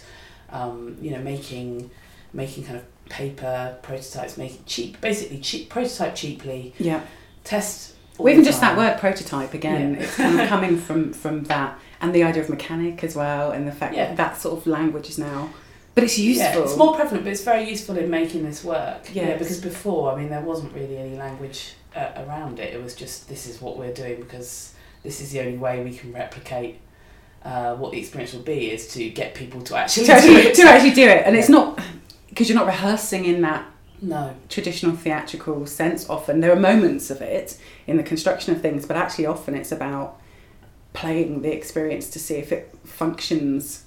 um, 0.52 0.96
you 1.00 1.10
know 1.10 1.18
making 1.18 1.90
making 2.32 2.64
kind 2.64 2.76
of 2.76 2.84
paper 3.08 3.76
prototypes, 3.82 4.36
making 4.36 4.60
cheap, 4.66 5.00
basically 5.00 5.38
cheap 5.38 5.68
prototype 5.68 6.14
cheaply, 6.14 6.74
yeah 6.78 7.00
test. 7.44 7.92
Or 8.16 8.28
even 8.30 8.44
just 8.44 8.60
that 8.60 8.76
word 8.76 8.98
prototype 8.98 9.54
again, 9.54 9.94
Yeah. 9.94 10.00
it's 10.02 10.14
kind 10.16 10.40
of 10.40 10.48
coming 10.48 10.78
from 10.78 11.12
from 11.12 11.44
that 11.44 11.78
and 12.00 12.14
the 12.14 12.22
idea 12.22 12.42
of 12.42 12.48
mechanic 12.48 13.02
as 13.04 13.14
well, 13.16 13.50
and 13.50 13.66
the 13.66 13.72
fact 13.72 13.94
Yeah. 13.94 14.06
that 14.06 14.16
that 14.16 14.40
sort 14.40 14.56
of 14.58 14.66
language 14.66 15.08
is 15.08 15.18
now, 15.18 15.50
but 15.94 16.04
it's 16.04 16.18
useful. 16.18 16.60
Yeah, 16.60 16.64
it's 16.64 16.76
more 16.76 16.94
prevalent, 16.94 17.24
but 17.24 17.32
it's 17.32 17.42
very 17.44 17.68
useful 17.68 17.96
in 17.98 18.08
making 18.10 18.44
this 18.44 18.62
work. 18.64 19.08
Yeah, 19.12 19.28
Yes. 19.28 19.38
because 19.40 19.60
before, 19.60 20.12
I 20.12 20.16
mean, 20.20 20.28
there 20.30 20.40
wasn't 20.40 20.72
really 20.74 20.96
any 20.96 21.16
language 21.16 21.74
uh, 21.94 22.24
around 22.26 22.58
it. 22.58 22.74
It 22.74 22.82
was 22.82 22.94
just 22.94 23.28
this 23.28 23.46
is 23.46 23.60
what 23.60 23.78
we're 23.78 23.94
doing 23.94 24.20
because 24.20 24.74
this 25.02 25.20
is 25.20 25.30
the 25.32 25.40
only 25.40 25.58
way 25.58 25.82
we 25.84 25.94
can 25.96 26.12
replicate 26.12 26.80
uh, 27.42 27.74
what 27.76 27.92
the 27.92 27.98
experience 27.98 28.32
will 28.32 28.42
be 28.42 28.70
is 28.70 28.88
to 28.94 29.10
get 29.10 29.34
people 29.34 29.60
to 29.62 29.76
actually 29.76 30.06
to 30.06 30.12
do 30.12 30.16
actually, 30.16 30.34
it. 30.36 30.54
to 30.54 30.62
actually 30.62 30.92
do 30.92 31.06
it, 31.08 31.22
and 31.26 31.36
it's 31.36 31.48
not 31.48 31.78
because 32.28 32.48
you're 32.48 32.58
not 32.58 32.66
rehearsing 32.66 33.24
in 33.26 33.42
that 33.42 33.66
No, 34.02 34.34
traditional 34.48 34.96
theatrical 34.96 35.66
sense. 35.66 36.08
Often 36.08 36.40
there 36.40 36.52
are 36.52 36.60
moments 36.60 37.10
of 37.10 37.20
it 37.22 37.58
in 37.86 37.96
the 37.96 38.02
construction 38.02 38.54
of 38.54 38.60
things, 38.60 38.86
but 38.86 38.96
actually 38.96 39.26
often 39.26 39.54
it's 39.54 39.72
about 39.72 40.20
playing 40.94 41.42
the 41.42 41.52
experience 41.52 42.08
to 42.10 42.18
see 42.18 42.34
if 42.36 42.52
it 42.52 42.74
functions 42.84 43.83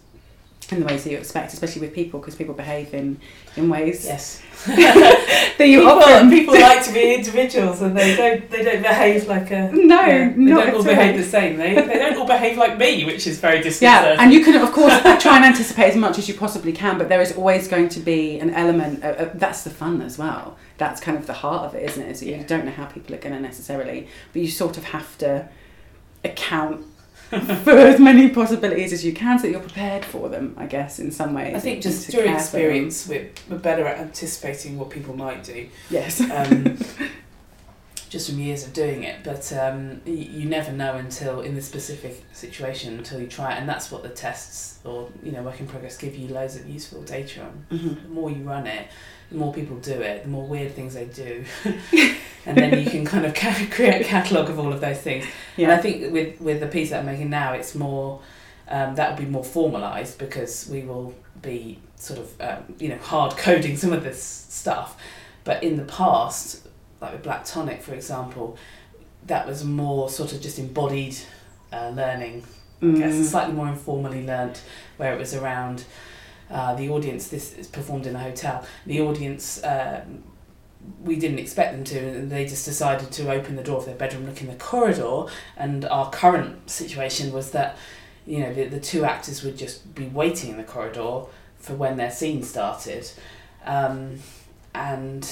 in 0.72 0.82
the 0.82 0.86
ways 0.86 1.04
that 1.04 1.12
you 1.12 1.18
expect, 1.18 1.54
especially 1.54 1.82
with 1.82 1.94
people, 1.94 2.20
because 2.20 2.36
people 2.36 2.54
behave 2.54 2.94
in 2.94 3.20
in 3.56 3.70
ways 3.70 4.06
yes. 4.06 4.42
that 4.66 5.58
you 5.60 5.80
people, 5.80 5.92
often 5.92 6.30
people 6.30 6.54
like 6.60 6.84
to 6.84 6.92
be 6.92 7.16
individuals, 7.16 7.82
and 7.82 7.98
they 7.98 8.16
don't. 8.16 8.50
They 8.50 8.64
don't 8.64 8.82
behave 8.82 9.28
like 9.28 9.50
a. 9.52 9.72
No, 9.72 10.02
yeah, 10.02 10.30
they 10.30 10.36
not 10.36 10.66
don't 10.66 10.76
all 10.76 10.84
behave 10.84 11.14
all. 11.14 11.18
the 11.18 11.24
same. 11.24 11.58
They, 11.58 11.74
they 11.74 12.00
don't 12.00 12.18
all 12.18 12.28
behave 12.28 12.58
like 12.58 12.78
me, 12.78 13.06
which 13.06 13.28
is 13.28 13.40
very 13.40 13.64
Yeah, 13.80 14.18
and 14.20 14.34
you 14.34 14.44
can 14.44 14.62
of 14.62 14.72
course 14.72 15.02
try 15.22 15.38
and 15.38 15.46
anticipate 15.46 15.90
as 15.90 15.96
much 15.96 16.18
as 16.18 16.28
you 16.28 16.34
possibly 16.34 16.74
can, 16.74 16.98
but 16.98 17.08
there 17.08 17.22
is 17.22 17.36
always 17.38 17.68
going 17.68 17.90
to 17.90 18.00
be 18.00 18.40
an 18.40 18.50
element. 18.50 19.04
Of, 19.04 19.20
of, 19.20 19.40
that's 19.40 19.64
the 19.64 19.70
fun 19.70 20.02
as 20.02 20.18
well. 20.18 20.58
That's 20.78 21.00
kind 21.00 21.18
of 21.18 21.28
the 21.28 21.34
heart 21.34 21.66
of 21.66 21.76
it, 21.76 21.84
isn't 21.84 22.04
it? 22.04 22.12
Is 22.12 22.20
that 22.20 22.28
you 22.28 22.44
don't 22.44 22.66
know 22.66 22.72
how 22.72 22.86
people 22.86 23.16
are 23.16 23.20
going 23.20 23.34
to 23.34 23.40
necessarily, 23.40 24.08
but 24.34 24.42
you 24.42 24.50
sort 24.50 24.78
of 24.78 24.84
have 24.86 25.18
to 25.20 25.48
account 26.24 26.86
for 27.64 27.72
as 27.72 28.00
many 28.00 28.30
possibilities 28.30 28.94
as 28.94 29.04
you 29.04 29.14
can, 29.14 29.38
so 29.38 29.44
that 29.44 29.52
you're 29.52 29.60
prepared 29.60 30.06
for 30.06 30.30
them. 30.30 30.54
I 30.58 30.66
guess 30.66 31.00
in 31.00 31.12
some 31.12 31.34
ways. 31.34 31.56
I 31.56 31.60
think 31.60 31.82
just 31.82 32.06
to 32.06 32.12
through 32.12 32.24
care 32.24 32.28
for 32.30 32.34
them. 32.34 32.42
experience, 32.42 33.08
we're, 33.08 33.30
we're 33.50 33.58
better 33.58 33.86
at 33.86 34.00
anticipating 34.00 34.78
what 34.78 34.90
people 34.90 35.16
might 35.16 35.44
do. 35.44 35.68
Yes. 35.90 36.22
Um, 36.22 36.78
just 38.10 38.30
from 38.30 38.40
years 38.40 38.66
of 38.66 38.74
doing 38.74 39.04
it. 39.04 39.24
But 39.24 39.52
um, 39.54 40.02
you, 40.06 40.14
you 40.14 40.50
never 40.50 40.72
know 40.72 40.96
until 40.96 41.42
in 41.42 41.56
the 41.56 41.62
specific 41.62 42.24
situation 42.34 42.98
until 42.98 43.20
you 43.20 43.28
try 43.28 43.54
it, 43.54 43.60
and 43.60 43.68
that's 43.68 43.92
what 43.92 44.04
the 44.04 44.10
tests 44.10 44.80
or 44.84 45.10
you 45.24 45.32
know 45.32 45.42
work 45.44 45.60
in 45.60 45.68
progress 45.68 45.98
give 45.98 46.16
you 46.16 46.28
loads 46.30 46.56
of 46.56 46.68
useful 46.68 47.02
data 47.04 47.42
on. 47.44 47.66
Mhm. 47.72 48.04
The 48.04 48.10
more 48.10 48.32
you 48.32 48.44
run 48.44 48.68
it, 48.68 48.88
the 49.32 49.38
more 49.38 49.54
people 49.54 49.78
do 49.78 49.94
it, 50.02 50.24
the 50.24 50.30
more 50.30 50.46
weird 50.48 50.74
things 50.74 50.94
they 50.94 51.06
do, 51.06 51.44
and 52.46 52.58
then 52.58 52.80
you 52.80 52.90
can 52.90 53.06
kind 53.06 53.26
of 53.26 53.34
create 53.72 54.02
a 54.02 54.06
catalogue 54.06 54.50
of 54.50 54.60
all 54.60 54.72
of 54.72 54.82
those 54.82 55.00
things. 55.00 55.26
And 55.58 55.72
I 55.72 55.78
think 55.78 56.12
with 56.12 56.40
with 56.40 56.60
the 56.60 56.68
piece 56.68 56.92
that 56.92 57.00
I'm 57.00 57.06
making 57.06 57.30
now, 57.30 57.54
it's 57.54 57.76
more 57.76 58.22
um, 58.70 58.96
that 58.96 59.12
will 59.12 59.26
be 59.26 59.30
more 59.30 59.44
formalised 59.44 60.18
because 60.18 60.68
we 60.70 60.82
will 60.84 61.14
be 61.42 61.80
sort 61.96 62.20
of 62.20 62.42
um, 62.42 62.76
you 62.80 62.90
know 62.90 62.98
hard 62.98 63.36
coding 63.38 63.78
some 63.78 63.92
of 63.94 64.04
this 64.04 64.22
stuff. 64.22 64.98
But 65.44 65.64
in 65.64 65.78
the 65.78 65.86
past, 65.86 66.67
like 67.02 67.14
with 67.14 67.24
Black 67.24 67.46
Tonic, 67.46 67.82
for 67.82 67.94
example, 67.94 68.58
that 69.26 69.46
was 69.48 69.64
more 69.64 70.10
sort 70.10 70.34
of 70.34 70.42
just 70.42 70.58
embodied 70.60 71.16
uh, 71.72 71.90
learning. 71.90 72.44
I 72.82 72.86
guess 72.92 73.14
Mm. 73.16 73.24
slightly 73.26 73.54
more 73.56 73.68
informally 73.68 74.24
learnt, 74.26 74.62
where 74.98 75.12
it 75.14 75.18
was 75.20 75.34
around 75.34 75.84
uh, 76.52 76.76
the 76.76 76.90
audience. 76.90 77.28
This 77.28 77.54
is 77.58 77.68
performed 77.68 78.06
in 78.06 78.16
a 78.16 78.20
hotel. 78.20 78.66
The 78.86 79.02
audience. 79.02 79.62
Um, 79.64 80.24
we 81.04 81.18
didn't 81.18 81.40
expect 81.40 81.74
them 81.74 81.84
to, 81.84 81.98
and 82.00 82.32
they 82.32 82.46
just 82.46 82.64
decided 82.64 83.12
to 83.12 83.30
open 83.32 83.56
the 83.58 83.64
door 83.64 83.78
of 83.78 83.86
their 83.86 83.96
bedroom, 83.96 84.26
look 84.26 84.40
in 84.42 84.48
the 84.48 84.56
corridor, 84.56 85.26
and 85.58 85.84
our 85.86 86.10
current 86.12 86.70
situation 86.70 87.34
was 87.34 87.52
that, 87.52 87.76
you 88.26 88.40
know, 88.40 88.54
the, 88.54 88.66
the 88.66 88.80
two 88.80 89.04
actors 89.04 89.44
would 89.44 89.58
just 89.58 89.94
be 89.96 90.06
waiting 90.06 90.52
in 90.52 90.58
the 90.58 90.64
corridor 90.64 91.24
for 91.58 91.74
when 91.74 91.98
their 91.98 92.12
scene 92.12 92.42
started. 92.44 93.10
Um, 93.66 94.20
and 94.78 95.26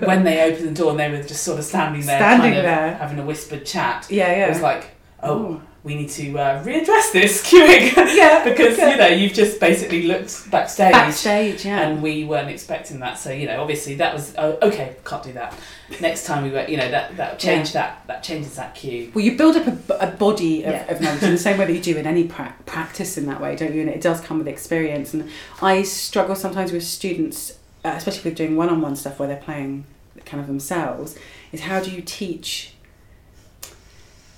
when 0.00 0.24
they 0.24 0.42
opened 0.42 0.68
the 0.68 0.74
door 0.82 0.90
and 0.90 1.00
they 1.00 1.10
were 1.10 1.22
just 1.22 1.42
sort 1.44 1.58
of 1.58 1.64
standing 1.64 2.04
there, 2.06 2.18
Standing 2.18 2.52
kind 2.52 2.56
of 2.58 2.62
there. 2.64 2.94
having 2.96 3.18
a 3.18 3.24
whispered 3.24 3.64
chat, 3.66 4.06
Yeah, 4.10 4.30
yeah. 4.30 4.46
it 4.46 4.48
was 4.50 4.60
like, 4.62 4.90
oh, 5.22 5.60
we 5.82 5.94
need 5.94 6.08
to 6.08 6.38
uh, 6.38 6.64
readdress 6.64 7.12
this 7.12 7.42
queuing. 7.46 7.94
yeah. 8.16 8.42
because, 8.48 8.78
you 8.78 8.96
know, 8.96 9.06
you've 9.08 9.34
just 9.34 9.60
basically 9.60 10.04
looked 10.04 10.50
backstage. 10.50 10.92
Backstage, 10.92 11.66
yeah. 11.66 11.80
And 11.80 12.02
we 12.02 12.24
weren't 12.24 12.48
expecting 12.48 13.00
that, 13.00 13.18
so 13.18 13.30
you 13.30 13.46
know, 13.46 13.60
obviously 13.60 13.94
that 13.96 14.14
was 14.14 14.34
oh, 14.38 14.56
okay. 14.62 14.96
Can't 15.04 15.22
do 15.22 15.32
that. 15.34 15.54
Next 16.00 16.24
time 16.24 16.42
we 16.44 16.50
were, 16.50 16.64
you 16.66 16.78
know, 16.78 16.90
that 16.90 17.14
that 17.18 17.38
change 17.38 17.74
that 17.74 18.02
that 18.06 18.22
changes 18.22 18.56
that 18.56 18.74
cue. 18.74 19.12
Well, 19.14 19.22
you 19.22 19.36
build 19.36 19.56
up 19.56 19.66
a 20.00 20.06
body 20.06 20.62
of, 20.64 20.72
Yeah. 20.72 20.90
of 20.90 21.02
knowledge 21.02 21.22
in 21.22 21.32
the 21.32 21.38
same 21.48 21.58
way 21.58 21.66
that 21.66 21.72
you 21.74 21.82
do 21.82 21.98
in 21.98 22.06
any 22.06 22.24
pra- 22.24 22.54
practice 22.64 23.18
in 23.18 23.26
that 23.26 23.42
way, 23.42 23.54
don't 23.54 23.74
you? 23.74 23.82
And 23.82 23.90
it 23.90 24.00
does 24.00 24.22
come 24.22 24.38
with 24.38 24.48
experience. 24.48 25.12
And 25.12 25.28
I 25.60 25.82
struggle 25.82 26.34
sometimes 26.34 26.72
with 26.72 26.82
students, 26.84 27.58
uh, 27.84 27.92
especially 27.96 28.30
with 28.30 28.36
doing 28.38 28.56
one-on-one 28.56 28.96
stuff 28.96 29.18
where 29.18 29.28
they're 29.28 29.36
playing 29.36 29.84
kind 30.24 30.40
of 30.40 30.46
themselves, 30.46 31.16
is 31.52 31.62
how 31.62 31.80
do 31.80 31.90
you 31.90 32.00
teach 32.02 32.72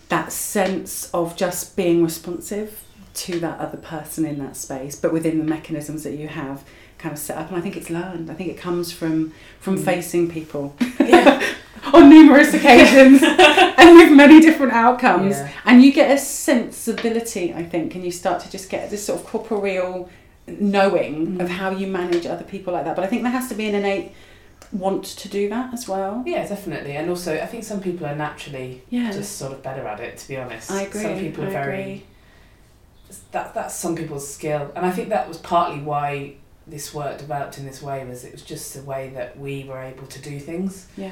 that 0.08 0.32
sense 0.32 1.10
of 1.12 1.36
just 1.36 1.76
being 1.76 2.02
responsive 2.02 2.82
to 3.14 3.40
that 3.40 3.58
other 3.58 3.78
person 3.78 4.24
in 4.24 4.38
that 4.38 4.56
space, 4.56 4.94
but 4.96 5.12
within 5.12 5.38
the 5.38 5.44
mechanisms 5.44 6.04
that 6.04 6.12
you 6.14 6.28
have 6.28 6.64
kind 6.98 7.12
of 7.12 7.18
set 7.18 7.36
up. 7.38 7.48
And 7.48 7.56
I 7.56 7.60
think 7.60 7.76
it's 7.76 7.90
learned. 7.90 8.30
I 8.30 8.34
think 8.34 8.50
it 8.50 8.58
comes 8.58 8.92
from 8.92 9.32
from 9.58 9.76
Mm. 9.78 9.84
facing 9.84 10.30
people 10.30 10.74
Yeah. 11.00 11.42
on 11.92 12.08
numerous 12.10 12.52
occasions 12.58 13.22
and 13.22 13.96
with 13.98 14.10
many 14.12 14.40
different 14.40 14.72
outcomes. 14.72 15.36
Yeah. 15.36 15.50
And 15.64 15.82
you 15.82 15.92
get 15.92 16.10
a 16.10 16.18
sensibility, 16.18 17.54
I 17.54 17.62
think, 17.64 17.94
and 17.94 18.04
you 18.04 18.10
start 18.10 18.42
to 18.42 18.50
just 18.50 18.68
get 18.70 18.90
this 18.90 19.06
sort 19.06 19.20
of 19.20 19.26
corporeal 19.26 20.08
knowing 20.46 21.36
Mm. 21.38 21.40
of 21.42 21.48
how 21.50 21.70
you 21.70 21.86
manage 21.86 22.26
other 22.26 22.44
people 22.44 22.72
like 22.72 22.84
that. 22.84 22.94
But 22.96 23.04
I 23.04 23.08
think 23.08 23.22
there 23.22 23.32
has 23.32 23.48
to 23.48 23.54
be 23.54 23.68
an 23.68 23.74
innate 23.74 24.12
want 24.72 25.04
to 25.04 25.28
do 25.28 25.48
that 25.48 25.72
as 25.72 25.86
well. 25.88 26.22
Yeah, 26.26 26.46
definitely. 26.46 26.96
And 26.96 27.08
also, 27.08 27.34
I 27.38 27.46
think 27.46 27.62
some 27.64 27.80
people 27.80 28.06
are 28.06 28.16
naturally 28.16 28.82
Yeah. 28.90 29.10
just 29.12 29.36
sort 29.38 29.52
of 29.52 29.62
better 29.62 29.86
at 29.86 30.00
it. 30.00 30.18
To 30.18 30.28
be 30.28 30.36
honest, 30.36 30.70
I 30.70 30.82
agree. 30.82 31.02
Some 31.02 31.18
people 31.18 31.44
are 31.44 31.48
I 31.48 31.52
very. 31.52 31.80
agree. 31.82 32.04
That 33.32 33.54
that's 33.54 33.74
some 33.74 33.94
people's 33.94 34.28
skill, 34.32 34.72
and 34.74 34.84
I 34.84 34.90
think 34.90 35.08
that 35.10 35.28
was 35.28 35.38
partly 35.38 35.80
why 35.80 36.34
this 36.66 36.92
work 36.92 37.18
developed 37.18 37.58
in 37.58 37.64
this 37.64 37.80
way. 37.80 38.04
Was 38.04 38.24
it 38.24 38.32
was 38.32 38.42
just 38.42 38.74
the 38.74 38.82
way 38.82 39.10
that 39.14 39.38
we 39.38 39.62
were 39.64 39.80
able 39.80 40.06
to 40.08 40.20
do 40.20 40.40
things. 40.40 40.86
Yeah. 40.96 41.10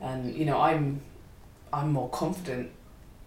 and 0.00 0.34
you 0.34 0.44
know 0.44 0.60
i'm 0.60 1.00
i'm 1.72 1.92
more 1.92 2.08
confident 2.08 2.68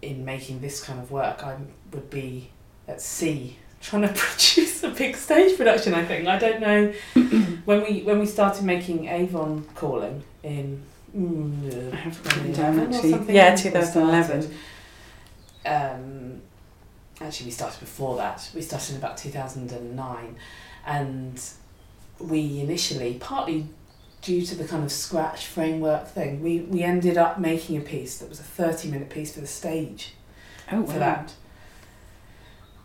in 0.02 0.26
making 0.26 0.60
this 0.60 0.84
kind 0.84 0.98
of 1.00 1.10
work 1.10 1.42
i 1.42 1.56
would 1.92 2.10
be 2.10 2.50
at 2.86 3.00
sea 3.00 3.56
trying 3.80 4.02
to 4.02 4.08
produce 4.14 4.82
a 4.82 4.88
big 4.90 5.16
stage 5.16 5.56
production 5.56 5.94
i 5.94 6.04
think 6.04 6.26
i 6.26 6.38
don't 6.38 6.60
know 6.60 6.92
when 7.64 7.82
we 7.82 8.02
when 8.02 8.18
we 8.18 8.26
started 8.26 8.64
making 8.64 9.06
avon 9.08 9.64
calling 9.74 10.22
in 10.42 10.82
mm, 11.16 11.92
I 11.92 11.96
have 11.96 12.12
it 12.14 12.30
2011 12.30 12.44
written 12.44 12.52
down 12.52 12.94
actually. 12.94 13.34
Yeah, 13.34 13.54
we 13.54 13.62
2011. 13.62 14.42
started. 14.42 14.56
um 15.64 16.42
actually 17.20 17.46
we 17.46 17.52
started 17.52 17.80
before 17.80 18.16
that 18.16 18.48
we 18.54 18.62
started 18.62 18.90
in 18.90 18.96
about 18.96 19.16
2009 19.16 20.36
and 20.86 21.42
we 22.18 22.60
initially 22.60 23.14
partly 23.14 23.66
due 24.22 24.42
to 24.44 24.54
the 24.54 24.66
kind 24.66 24.82
of 24.84 24.90
scratch 24.92 25.46
framework 25.46 26.06
thing 26.08 26.42
we 26.42 26.60
we 26.60 26.82
ended 26.82 27.16
up 27.18 27.38
making 27.38 27.76
a 27.76 27.80
piece 27.80 28.18
that 28.18 28.28
was 28.28 28.40
a 28.40 28.42
30 28.42 28.90
minute 28.90 29.10
piece 29.10 29.34
for 29.34 29.40
the 29.40 29.46
stage 29.46 30.12
Oh, 30.72 30.84
for 30.84 30.94
wow. 30.94 30.98
that 30.98 31.32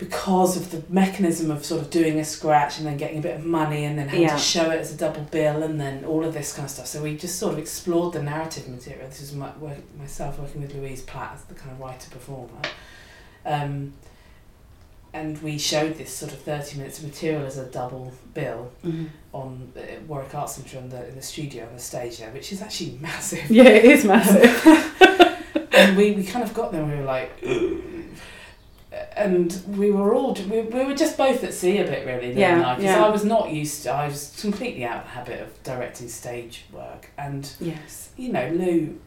because 0.02 0.58
of 0.58 0.72
the 0.72 0.82
mechanism 0.92 1.52
of 1.52 1.64
sort 1.64 1.80
of 1.80 1.92
doing 1.92 2.18
a 2.20 2.26
scratch 2.26 2.80
and 2.80 2.88
then 2.88 2.98
getting 2.98 3.20
a 3.20 3.22
bit 3.22 3.36
of 3.36 3.46
money 3.46 3.84
and 3.86 4.00
then 4.00 4.08
having 4.08 4.24
Yeah. 4.24 4.34
to 4.36 4.42
show 4.42 4.72
it 4.72 4.80
as 4.80 4.92
a 4.92 4.98
double 4.98 5.22
bill 5.22 5.62
and 5.62 5.80
then 5.80 6.04
all 6.06 6.26
of 6.26 6.34
this 6.34 6.54
kind 6.54 6.66
of 6.66 6.72
stuff. 6.72 6.88
So 6.88 7.04
we 7.04 7.16
just 7.16 7.38
sort 7.38 7.54
of 7.54 7.60
explored 7.60 8.14
the 8.14 8.24
narrative 8.24 8.68
material. 8.68 9.08
This 9.08 9.22
is 9.22 9.32
my 9.34 9.56
work, 9.60 9.78
myself 10.00 10.40
working 10.40 10.62
with 10.64 10.74
Louise 10.74 11.04
Platt 11.04 11.34
as 11.36 11.44
the 11.44 11.54
kind 11.54 11.70
of 11.72 11.80
writer 11.80 12.10
performer. 12.10 12.62
Um, 13.46 13.94
and 15.14 15.40
we 15.44 15.60
showed 15.60 15.96
this 15.98 16.12
sort 16.12 16.32
of 16.32 16.40
30 16.40 16.78
minutes 16.80 16.98
of 16.98 17.06
material 17.06 17.46
as 17.46 17.58
a 17.60 17.66
double 17.66 18.12
bill 18.34 18.72
Mhm. 18.84 19.10
on 19.34 19.72
the 19.76 19.84
Warwick 20.08 20.34
Arts 20.34 20.56
Centre 20.56 20.80
in 20.80 20.90
the, 20.90 21.08
in 21.10 21.16
the 21.16 21.22
studio 21.22 21.68
on 21.68 21.74
the 21.76 21.80
stage 21.82 22.18
there, 22.18 22.32
which 22.32 22.52
is 22.52 22.62
actually 22.64 22.98
massive. 23.02 23.52
Yeah, 23.52 23.66
it 23.66 23.86
is 23.86 24.04
massive. 24.04 24.98
and 25.74 25.96
we, 25.96 26.14
we 26.14 26.24
kind 26.24 26.44
of 26.44 26.54
got 26.56 26.72
there 26.72 26.82
and 26.82 26.90
we 26.92 26.98
were 26.98 27.04
like 27.04 27.30
"Ugh." 27.46 27.78
And 29.16 29.62
we 29.78 29.90
were 29.92 30.14
all 30.14 30.34
we, 30.34 30.62
we 30.62 30.84
were 30.86 30.94
just 30.96 31.18
both 31.18 31.44
at 31.44 31.54
sea 31.54 31.78
a 31.80 31.86
bit 31.86 32.06
really 32.06 32.34
Yeah, 32.34 32.60
yeah, 32.60 32.76
because 32.76 32.84
yeah. 32.96 33.06
I 33.06 33.10
was 33.10 33.24
not 33.24 33.50
used 33.52 33.84
to 33.84 33.92
I 33.92 34.08
was 34.08 34.36
completely 34.42 34.84
out 34.84 34.98
of 34.98 35.04
the 35.04 35.10
habit 35.10 35.42
of 35.42 35.64
directing 35.64 36.10
stage 36.10 36.66
work 36.74 37.10
and 37.18 37.50
yes. 37.60 38.10
you 38.18 38.34
know 38.34 38.50
Lou 38.50 39.00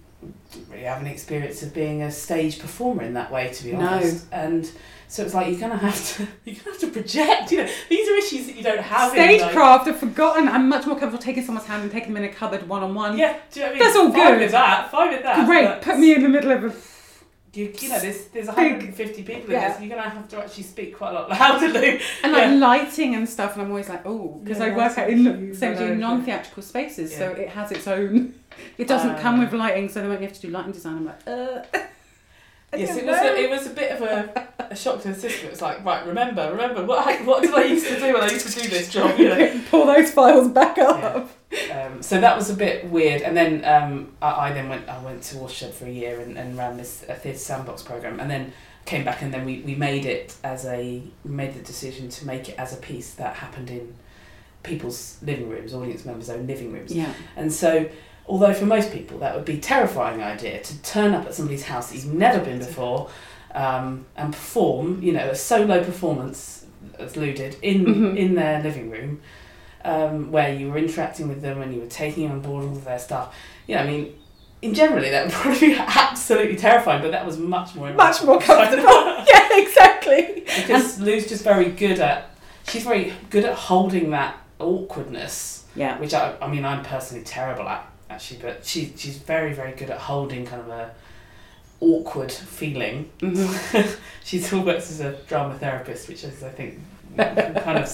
didn't 0.52 0.70
really 0.70 0.84
have 0.84 1.02
any 1.02 1.10
experience 1.10 1.62
of 1.62 1.74
being 1.74 2.02
a 2.02 2.10
stage 2.10 2.58
performer 2.58 3.02
in 3.02 3.12
that 3.14 3.30
way 3.30 3.52
to 3.52 3.64
be 3.64 3.74
honest 3.74 4.30
No. 4.32 4.38
and 4.38 4.70
so 5.06 5.22
it's 5.22 5.34
like 5.34 5.48
you're 5.50 5.60
gonna 5.60 5.76
have 5.76 6.16
to 6.16 6.26
you're 6.46 6.56
gonna 6.56 6.70
have 6.70 6.80
to 6.80 6.86
project 6.86 7.52
you 7.52 7.58
know 7.58 7.70
these 7.90 8.08
are 8.08 8.14
issues 8.16 8.46
that 8.46 8.56
you 8.56 8.62
don't 8.62 8.80
have 8.80 9.10
Stagecraft, 9.12 9.86
I've 9.86 9.98
forgotten. 9.98 10.48
I'm 10.48 10.66
much 10.70 10.86
more 10.86 10.98
comfortable 10.98 11.22
taking 11.22 11.44
someone's 11.44 11.66
hand 11.66 11.82
and 11.82 11.92
taking 11.92 12.14
them 12.14 12.24
in 12.24 12.30
a 12.30 12.32
cupboard 12.32 12.66
one 12.66 12.82
on 12.82 12.94
one. 12.94 13.18
yeah 13.18 13.36
do 13.52 13.60
you 13.60 13.66
know 13.66 13.72
what 13.72 13.76
I 13.76 13.78
mean 13.78 13.84
That's 13.86 13.96
all 13.96 14.12
fine 14.12 14.32
good. 14.32 14.40
with 14.40 14.50
that 14.52 14.90
fine 14.90 15.10
with 15.10 15.22
that 15.24 15.46
Great, 15.46 15.82
put 15.82 15.98
me 15.98 16.14
in 16.14 16.22
the 16.22 16.28
middle 16.30 16.52
of 16.52 16.64
a. 16.64 16.93
You, 17.54 17.72
you 17.80 17.88
know, 17.88 18.00
there's 18.00 18.26
there's 18.28 18.46
Big- 18.46 18.56
150 18.56 19.22
people 19.22 19.46
in 19.46 19.50
yeah. 19.52 19.68
this. 19.72 19.80
You're 19.80 19.96
gonna 19.96 20.08
have 20.08 20.28
to 20.28 20.38
actually 20.38 20.64
speak 20.64 20.96
quite 20.96 21.10
a 21.10 21.14
lot 21.14 21.30
louder, 21.40 21.66
And 22.22 22.32
like 22.32 22.42
Yeah. 22.48 22.54
lighting 22.54 23.14
and 23.14 23.28
stuff, 23.28 23.52
and 23.54 23.62
I'm 23.62 23.68
always 23.70 23.88
like, 23.88 24.04
oh, 24.04 24.40
because 24.42 24.58
Yeah, 24.58 24.66
I 24.66 24.76
work 24.76 24.98
out 24.98 25.08
in 25.10 25.54
so 25.54 25.74
do 25.74 25.94
non 25.94 26.22
theatrical 26.24 26.62
spaces, 26.62 27.14
so 27.16 27.30
it 27.30 27.48
has 27.50 27.70
its 27.72 27.86
own. 27.86 28.34
It 28.78 28.86
doesn't 28.86 29.10
Ah. 29.16 29.18
come 29.20 29.40
with 29.40 29.52
lighting, 29.52 29.88
so 29.88 30.00
then 30.00 30.08
when 30.10 30.20
you 30.20 30.26
have 30.28 30.36
to 30.36 30.40
do 30.46 30.48
lighting 30.48 30.72
design, 30.72 30.96
I'm 30.98 31.06
like, 31.06 31.26
uh. 31.26 31.62
Yes, 32.76 32.96
it 32.96 33.06
was 33.06 33.16
a, 33.16 33.36
it 33.36 33.50
was 33.50 33.66
a 33.66 33.70
bit 33.70 33.92
of 33.92 34.02
a, 34.02 34.48
a 34.70 34.76
shock 34.76 35.02
to 35.02 35.08
the 35.08 35.14
system. 35.14 35.48
It's 35.50 35.62
like, 35.62 35.84
right, 35.84 36.06
remember, 36.06 36.50
remember, 36.50 36.84
what 36.84 37.24
what 37.24 37.42
did 37.42 37.54
I 37.54 37.64
used 37.64 37.86
to 37.88 37.98
do 37.98 38.14
when 38.14 38.22
I 38.22 38.30
used 38.30 38.46
to 38.48 38.60
do 38.60 38.68
this 38.68 38.90
job? 38.90 39.18
You 39.18 39.28
know. 39.28 39.60
Pull 39.70 39.86
those 39.86 40.10
files 40.10 40.48
back 40.48 40.78
up. 40.78 41.30
Um, 41.72 42.02
so 42.02 42.20
that 42.20 42.36
was 42.36 42.50
a 42.50 42.54
bit 42.54 42.88
weird, 42.90 43.22
and 43.22 43.36
then 43.36 43.64
um, 43.64 44.12
I, 44.20 44.48
I 44.48 44.52
then 44.52 44.68
went 44.68 44.88
I 44.88 45.02
went 45.02 45.22
to 45.24 45.38
Watershed 45.38 45.74
for 45.74 45.86
a 45.86 45.90
year 45.90 46.20
and, 46.20 46.36
and 46.36 46.56
ran 46.56 46.76
this 46.76 47.04
a 47.08 47.14
theatre 47.14 47.38
sandbox 47.38 47.82
program, 47.82 48.20
and 48.20 48.30
then 48.30 48.52
came 48.84 49.04
back 49.04 49.22
and 49.22 49.32
then 49.32 49.46
we, 49.46 49.60
we 49.60 49.74
made 49.74 50.04
it 50.04 50.36
as 50.44 50.66
a 50.66 51.02
we 51.24 51.30
made 51.30 51.54
the 51.54 51.60
decision 51.60 52.08
to 52.10 52.26
make 52.26 52.50
it 52.50 52.58
as 52.58 52.74
a 52.74 52.76
piece 52.76 53.14
that 53.14 53.36
happened 53.36 53.70
in 53.70 53.94
people's 54.62 55.18
living 55.22 55.48
rooms, 55.48 55.72
audience 55.72 56.04
members' 56.04 56.30
own 56.30 56.46
living 56.46 56.72
rooms. 56.72 56.92
Yeah. 56.92 57.12
And 57.36 57.52
so, 57.52 57.88
although 58.26 58.54
for 58.54 58.66
most 58.66 58.92
people 58.92 59.18
that 59.18 59.34
would 59.34 59.44
be 59.44 59.54
a 59.54 59.60
terrifying 59.60 60.22
idea 60.22 60.62
to 60.62 60.82
turn 60.82 61.12
up 61.14 61.26
at 61.26 61.34
somebody's 61.34 61.64
house 61.64 61.90
that 61.90 61.96
you've 61.96 62.12
never 62.14 62.42
been 62.44 62.58
before 62.58 63.10
um, 63.54 64.04
and 64.16 64.32
perform, 64.32 65.02
you 65.02 65.12
know, 65.12 65.28
a 65.28 65.34
solo 65.34 65.82
performance, 65.84 66.64
as 66.98 67.16
Lou 67.16 67.32
did, 67.32 67.56
in, 67.62 67.84
Mhm. 67.84 68.16
in 68.16 68.34
their 68.34 68.62
living 68.62 68.90
room, 68.90 69.20
um, 69.84 70.32
where 70.32 70.52
you 70.52 70.70
were 70.70 70.78
interacting 70.78 71.28
with 71.28 71.42
them 71.42 71.60
and 71.62 71.72
you 71.74 71.80
were 71.80 71.86
taking 71.86 72.30
on 72.30 72.40
board 72.40 72.64
all 72.64 72.72
of 72.72 72.84
their 72.84 72.98
stuff. 72.98 73.34
You 73.66 73.76
know, 73.76 73.82
I 73.82 73.86
mean, 73.86 74.14
in 74.62 74.74
generally 74.74 75.10
that 75.10 75.24
would 75.26 75.32
probably 75.40 75.68
be 75.68 75.76
absolutely 75.78 76.56
terrifying, 76.56 77.02
but 77.02 77.10
that 77.12 77.24
was 77.26 77.38
much 77.38 77.74
more 77.74 77.92
Much 77.92 78.22
more 78.24 78.40
comfortable. 78.40 78.84
yeah, 79.32 79.48
exactly. 79.52 80.44
because 80.56 80.98
Lou's 80.98 81.28
just 81.28 81.44
very 81.44 81.70
good 81.70 82.00
at, 82.00 82.30
she's 82.66 82.82
very 82.84 83.12
good 83.30 83.44
at 83.44 83.54
holding 83.54 84.10
that 84.10 84.36
awkwardness 84.58 85.64
Yeah. 85.76 85.98
which 85.98 86.14
I, 86.14 86.34
I 86.40 86.48
mean 86.48 86.64
I'm 86.64 86.82
personally 86.84 87.24
terrible 87.24 87.68
at 87.68 87.86
actually, 88.14 88.40
but 88.40 88.64
she 88.64 88.92
she's 88.96 89.18
very 89.18 89.52
very 89.52 89.72
good 89.72 89.90
at 89.90 89.98
holding 89.98 90.46
kind 90.46 90.62
of 90.62 90.68
a 90.68 90.90
awkward 91.80 92.32
feeling. 92.32 93.10
Mhm. 93.20 93.96
she 94.24 94.38
still 94.38 94.62
works 94.64 94.90
as 94.90 95.00
a 95.00 95.12
drama 95.28 95.58
therapist, 95.58 96.08
which 96.08 96.24
is 96.24 96.42
I 96.42 96.50
think 96.50 96.78
kind 97.16 97.78
of 97.78 97.88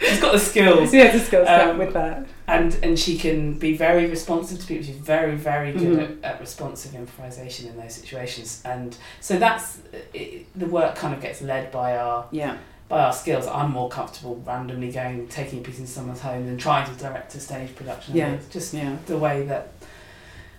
she's 0.00 0.20
got 0.20 0.32
the 0.32 0.38
skills. 0.38 0.92
yeah, 0.92 1.10
the 1.12 1.18
skills 1.20 1.48
Um, 1.48 1.78
with 1.78 1.92
that. 1.94 2.26
and 2.48 2.76
and 2.82 2.98
she 2.98 3.16
can 3.18 3.54
be 3.58 3.76
very 3.76 4.06
responsive 4.06 4.58
to 4.60 4.66
people. 4.66 4.84
She's 4.84 4.96
very 4.96 5.34
very 5.36 5.72
good 5.72 5.98
Mhm. 5.98 6.24
at, 6.24 6.34
at 6.34 6.40
responsive 6.40 6.94
improvisation 6.94 7.68
in 7.68 7.76
those 7.80 7.94
situations, 7.94 8.62
and 8.64 8.96
so 9.20 9.38
that's 9.38 9.78
it, 10.12 10.46
the 10.58 10.66
work 10.66 10.96
kind 10.96 11.14
of 11.14 11.20
gets 11.20 11.40
led 11.42 11.70
by 11.72 11.96
our 11.96 12.26
Yeah. 12.32 12.56
By 12.90 13.04
our 13.04 13.12
skills. 13.12 13.46
I'm 13.46 13.70
more 13.70 13.88
comfortable 13.88 14.42
randomly 14.44 14.90
going 14.90 15.28
taking 15.28 15.60
a 15.60 15.62
piece 15.62 15.78
in 15.78 15.86
someone's 15.86 16.20
home 16.20 16.44
than 16.44 16.58
trying 16.58 16.92
to 16.92 17.00
direct 17.00 17.34
a 17.36 17.40
stage 17.40 17.74
production. 17.76 18.16
Yeah. 18.16 18.32
It's 18.32 18.48
just 18.48 18.74
Yeah. 18.74 18.96
the 19.06 19.16
way 19.16 19.44
that 19.46 19.68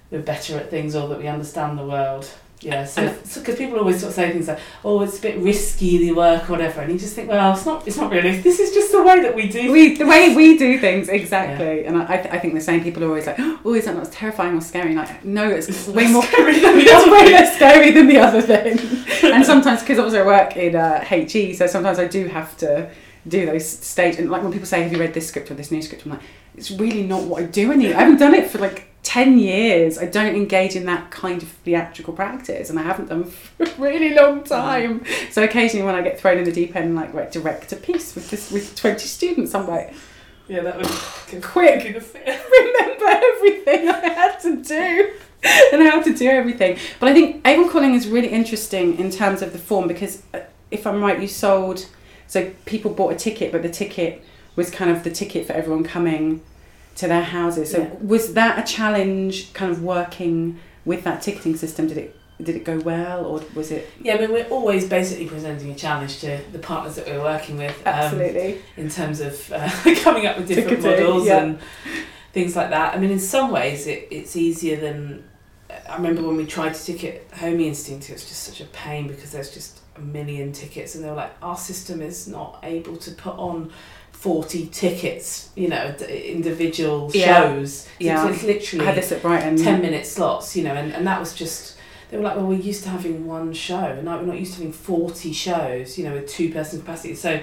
we're 0.09 0.21
better 0.21 0.57
at 0.57 0.69
things 0.71 0.95
or 0.95 1.09
that 1.09 1.19
we 1.19 1.27
understand 1.27 1.77
the 1.77 1.85
world. 1.85 2.27
Yeah, 2.61 2.85
so 2.85 3.11
because 3.39 3.55
people 3.55 3.79
always 3.79 3.99
sort 3.99 4.09
of 4.09 4.15
say 4.15 4.31
things 4.31 4.47
like, 4.47 4.59
"Oh, 4.85 5.01
it's 5.01 5.17
a 5.17 5.21
bit 5.21 5.39
risky 5.39 5.97
the 5.97 6.11
work 6.11 6.47
or 6.47 6.53
whatever," 6.53 6.81
and 6.81 6.93
you 6.93 6.99
just 6.99 7.15
think, 7.15 7.27
"Well, 7.27 7.53
it's 7.53 7.65
not. 7.65 7.87
It's 7.87 7.97
not 7.97 8.11
really. 8.11 8.39
This 8.39 8.59
is 8.59 8.71
just 8.71 8.91
the 8.91 9.01
way 9.01 9.19
that 9.21 9.35
we 9.35 9.47
do." 9.47 9.71
We, 9.71 9.95
the 9.95 10.05
way 10.05 10.35
we 10.35 10.59
do 10.59 10.77
things, 10.77 11.09
exactly. 11.09 11.85
And 11.85 11.97
I, 11.97 12.03
I 12.03 12.37
think 12.37 12.53
the 12.53 12.61
same 12.61 12.83
people 12.83 13.03
are 13.03 13.07
always 13.07 13.25
like, 13.25 13.37
oh, 13.39 13.73
is 13.73 13.85
that 13.85 13.95
not 13.95 14.11
terrifying 14.11 14.55
or 14.55 14.61
scary? 14.61 14.93
Like, 14.93 15.25
no, 15.25 15.49
it's 15.49 15.87
way 15.87 16.11
more 16.11 16.23
scary 16.23 16.59
than 16.59 16.75
the 16.77 16.83
it's 16.83 16.93
other 16.93 17.11
way 17.11 17.31
less 17.31 17.55
scary 17.55 17.91
than 17.91 18.07
the 18.07 18.19
other 18.19 18.41
thing. 18.41 18.77
and 19.33 19.43
sometimes, 19.43 19.79
because 19.79 19.97
obviously 19.97 20.19
I 20.19 20.25
work 20.25 20.55
in 20.55 20.75
uh, 20.75 21.03
HE, 21.03 21.55
so 21.55 21.65
sometimes 21.65 21.97
I 21.97 22.07
do 22.07 22.27
have 22.27 22.55
to 22.57 22.91
do 23.27 23.47
those 23.47 23.67
stage. 23.67 24.17
And 24.17 24.29
like 24.29 24.43
when 24.43 24.51
people 24.51 24.67
say, 24.67 24.83
"Have 24.83 24.91
you 24.91 24.99
read 24.99 25.15
this 25.15 25.27
script 25.27 25.49
or 25.49 25.55
this 25.55 25.71
new 25.71 25.81
script?" 25.81 26.05
I'm 26.05 26.11
like, 26.11 26.21
it's 26.55 26.69
really 26.69 27.03
not 27.03 27.23
what 27.23 27.41
I 27.41 27.45
do 27.47 27.71
anymore. 27.71 27.97
I 27.97 28.01
haven't 28.01 28.19
done 28.19 28.35
it 28.35 28.51
for 28.51 28.59
like 28.59 28.90
ten 29.03 29.39
years. 29.39 29.97
I 29.97 30.05
don't 30.05 30.35
engage 30.35 30.75
in 30.75 30.85
that 30.85 31.11
kind 31.11 31.41
of 31.41 31.49
theatrical 31.49 32.13
practice, 32.13 32.69
and 32.69 32.79
I 32.79 32.83
haven't 32.83 33.09
done 33.09 33.25
for 33.25 33.63
a 33.65 33.75
really 33.77 34.13
long 34.13 34.43
time. 34.43 35.03
So 35.31 35.43
occasionally, 35.43 35.85
when 35.85 35.95
I 35.95 36.01
get 36.01 36.19
thrown 36.19 36.37
in 36.37 36.43
the 36.43 36.51
deep 36.51 36.75
end, 36.75 36.95
like 36.95 37.13
right, 37.13 37.31
direct 37.31 37.71
a 37.73 37.75
piece 37.75 38.15
with 38.15 38.29
this 38.29 38.51
with 38.51 38.75
twenty 38.75 39.07
students, 39.07 39.53
I'm 39.55 39.67
like, 39.67 39.93
Yeah, 40.47 40.61
that 40.61 40.77
would 40.77 40.87
Quick. 41.43 41.83
remember 41.85 43.05
everything 43.05 43.89
I 43.89 44.09
had 44.13 44.37
to 44.41 44.61
do 44.61 45.11
and 45.73 45.81
how 45.87 46.01
to 46.01 46.13
do 46.13 46.29
everything. 46.29 46.77
But 46.99 47.09
I 47.09 47.13
think 47.13 47.47
Avon 47.47 47.69
Calling 47.69 47.95
is 47.95 48.07
really 48.07 48.29
interesting 48.29 48.99
in 48.99 49.09
terms 49.09 49.41
of 49.41 49.53
the 49.53 49.59
form 49.59 49.87
because 49.87 50.21
uh, 50.33 50.41
if 50.69 50.85
I'm 50.85 51.01
right, 51.01 51.19
you 51.19 51.27
sold 51.27 51.87
so 52.27 52.51
people 52.65 52.93
bought 52.93 53.11
a 53.11 53.15
ticket, 53.15 53.51
but 53.51 53.61
the 53.61 53.69
ticket 53.69 54.23
was 54.55 54.69
kind 54.69 54.91
of 54.91 55.03
the 55.03 55.09
ticket 55.11 55.47
for 55.47 55.53
everyone 55.53 55.83
coming 55.83 56.41
to 56.95 57.07
their 57.07 57.23
houses. 57.23 57.71
So 57.71 57.79
Yeah. 57.79 57.89
was 58.01 58.33
that 58.33 58.59
a 58.59 58.63
challenge, 58.71 59.53
kind 59.53 59.71
of 59.71 59.83
working 59.83 60.59
with 60.85 61.03
that 61.03 61.21
ticketing 61.21 61.55
system? 61.55 61.87
Did 61.87 61.97
it 61.97 62.15
did 62.41 62.55
it 62.55 62.63
go 62.63 62.79
well, 62.79 63.23
or 63.25 63.43
was 63.53 63.69
it 63.69 63.87
Yeah, 64.01 64.15
I 64.15 64.17
mean, 64.21 64.31
we're 64.31 64.47
always 64.47 64.89
basically 64.89 65.27
presenting 65.27 65.69
a 65.71 65.75
challenge 65.75 66.21
to 66.21 66.39
the 66.51 66.57
partners 66.57 66.95
that 66.95 67.05
we're 67.05 67.21
working 67.21 67.55
with. 67.57 67.77
um, 67.85 67.93
absolutely? 67.93 68.57
in 68.77 68.89
terms 68.89 69.21
of 69.21 69.51
uh, 69.51 69.69
coming 70.01 70.25
up 70.25 70.37
with 70.37 70.47
different 70.47 70.81
Ticketing, 70.81 71.05
models 71.05 71.27
yeah. 71.27 71.43
and 71.43 71.59
things 72.33 72.55
like 72.55 72.71
that. 72.71 72.95
I 72.95 72.99
mean, 72.99 73.11
in 73.11 73.19
some 73.19 73.51
ways, 73.51 73.85
it, 73.87 74.07
it's 74.09 74.35
easier 74.35 74.77
than. 74.77 75.23
I 75.89 75.95
remember 75.97 76.21
when 76.23 76.35
we 76.35 76.45
tried 76.45 76.73
to 76.73 76.83
ticket 76.83 77.29
Homing 77.33 77.67
Instinct, 77.67 78.09
it 78.09 78.13
was 78.13 78.25
just 78.27 78.43
such 78.43 78.59
a 78.59 78.65
pain 78.65 79.07
because 79.07 79.31
there's 79.31 79.53
just 79.53 79.79
a 79.95 80.01
million 80.01 80.51
tickets, 80.51 80.95
and 80.95 81.03
they 81.03 81.09
were 81.09 81.15
like, 81.15 81.33
our 81.43 81.55
system 81.57 82.01
is 82.01 82.27
not 82.27 82.59
able 82.63 82.97
to 82.97 83.11
put 83.11 83.35
on 83.37 83.71
40 84.21 84.67
tickets, 84.67 85.49
you 85.55 85.67
know, 85.67 85.95
individual 86.07 87.09
Yeah. 87.11 87.41
shows. 87.41 87.73
So 87.81 87.87
Yeah. 87.99 88.29
it's 88.29 88.43
literally 88.43 88.85
I 88.85 88.89
had 88.89 88.95
this 88.97 89.11
at 89.11 89.23
Brighton. 89.23 89.57
10 89.57 89.81
minute 89.81 90.05
slots, 90.05 90.55
you 90.55 90.63
know, 90.63 90.75
and, 90.75 90.93
and 90.93 91.07
that 91.07 91.19
was 91.19 91.33
just, 91.33 91.75
they 92.11 92.17
were 92.17 92.23
like, 92.23 92.35
well, 92.35 92.45
we're 92.45 92.59
used 92.59 92.83
to 92.83 92.89
having 92.89 93.25
one 93.25 93.51
show, 93.51 93.79
and 93.83 94.05
now 94.05 94.19
we're 94.19 94.27
not 94.27 94.39
used 94.39 94.53
to 94.53 94.57
having 94.59 94.73
40 94.73 95.33
shows, 95.33 95.97
you 95.97 96.03
know, 96.05 96.13
with 96.13 96.27
two 96.29 96.51
person 96.53 96.81
capacity. 96.81 97.15
So 97.15 97.41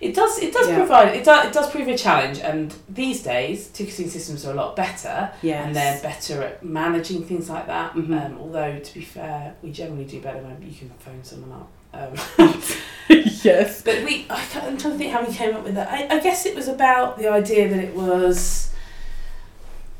it 0.00 0.14
does, 0.14 0.38
it 0.38 0.52
does 0.52 0.68
Yeah. 0.68 0.76
provide, 0.76 1.16
it 1.16 1.24
does, 1.24 1.46
it 1.46 1.52
does 1.52 1.70
prove 1.70 1.88
a 1.88 1.98
challenge, 1.98 2.38
and 2.38 2.72
these 2.88 3.24
days, 3.24 3.66
ticketing 3.66 4.08
systems 4.08 4.46
are 4.46 4.52
a 4.52 4.54
lot 4.54 4.76
better, 4.76 5.32
Yes. 5.42 5.66
and 5.66 5.74
they're 5.74 6.00
better 6.02 6.40
at 6.42 6.64
managing 6.64 7.24
things 7.24 7.50
like 7.50 7.66
that. 7.66 7.94
Mhm. 7.94 8.26
Um, 8.26 8.38
although, 8.40 8.78
to 8.78 8.94
be 8.94 9.00
fair, 9.00 9.54
we 9.60 9.72
generally 9.72 10.04
do 10.04 10.20
better 10.20 10.38
when 10.38 10.56
you 10.64 10.72
can 10.78 10.90
phone 11.00 11.24
someone 11.24 11.50
up. 11.50 11.68
Um, 11.96 12.14
yes. 13.08 13.82
but 13.82 14.04
we, 14.04 14.26
I 14.28 14.44
can't, 14.44 14.64
I'm 14.64 14.76
trying 14.76 14.92
to 14.94 14.98
think 14.98 15.12
how 15.12 15.24
we 15.26 15.32
came 15.32 15.54
up 15.56 15.64
with 15.64 15.74
that. 15.74 15.88
I, 15.88 16.16
I 16.16 16.20
guess 16.20 16.44
it 16.46 16.54
was 16.54 16.68
about 16.68 17.18
the 17.18 17.28
idea 17.28 17.68
that 17.68 17.78
it 17.78 17.94
was, 17.94 18.72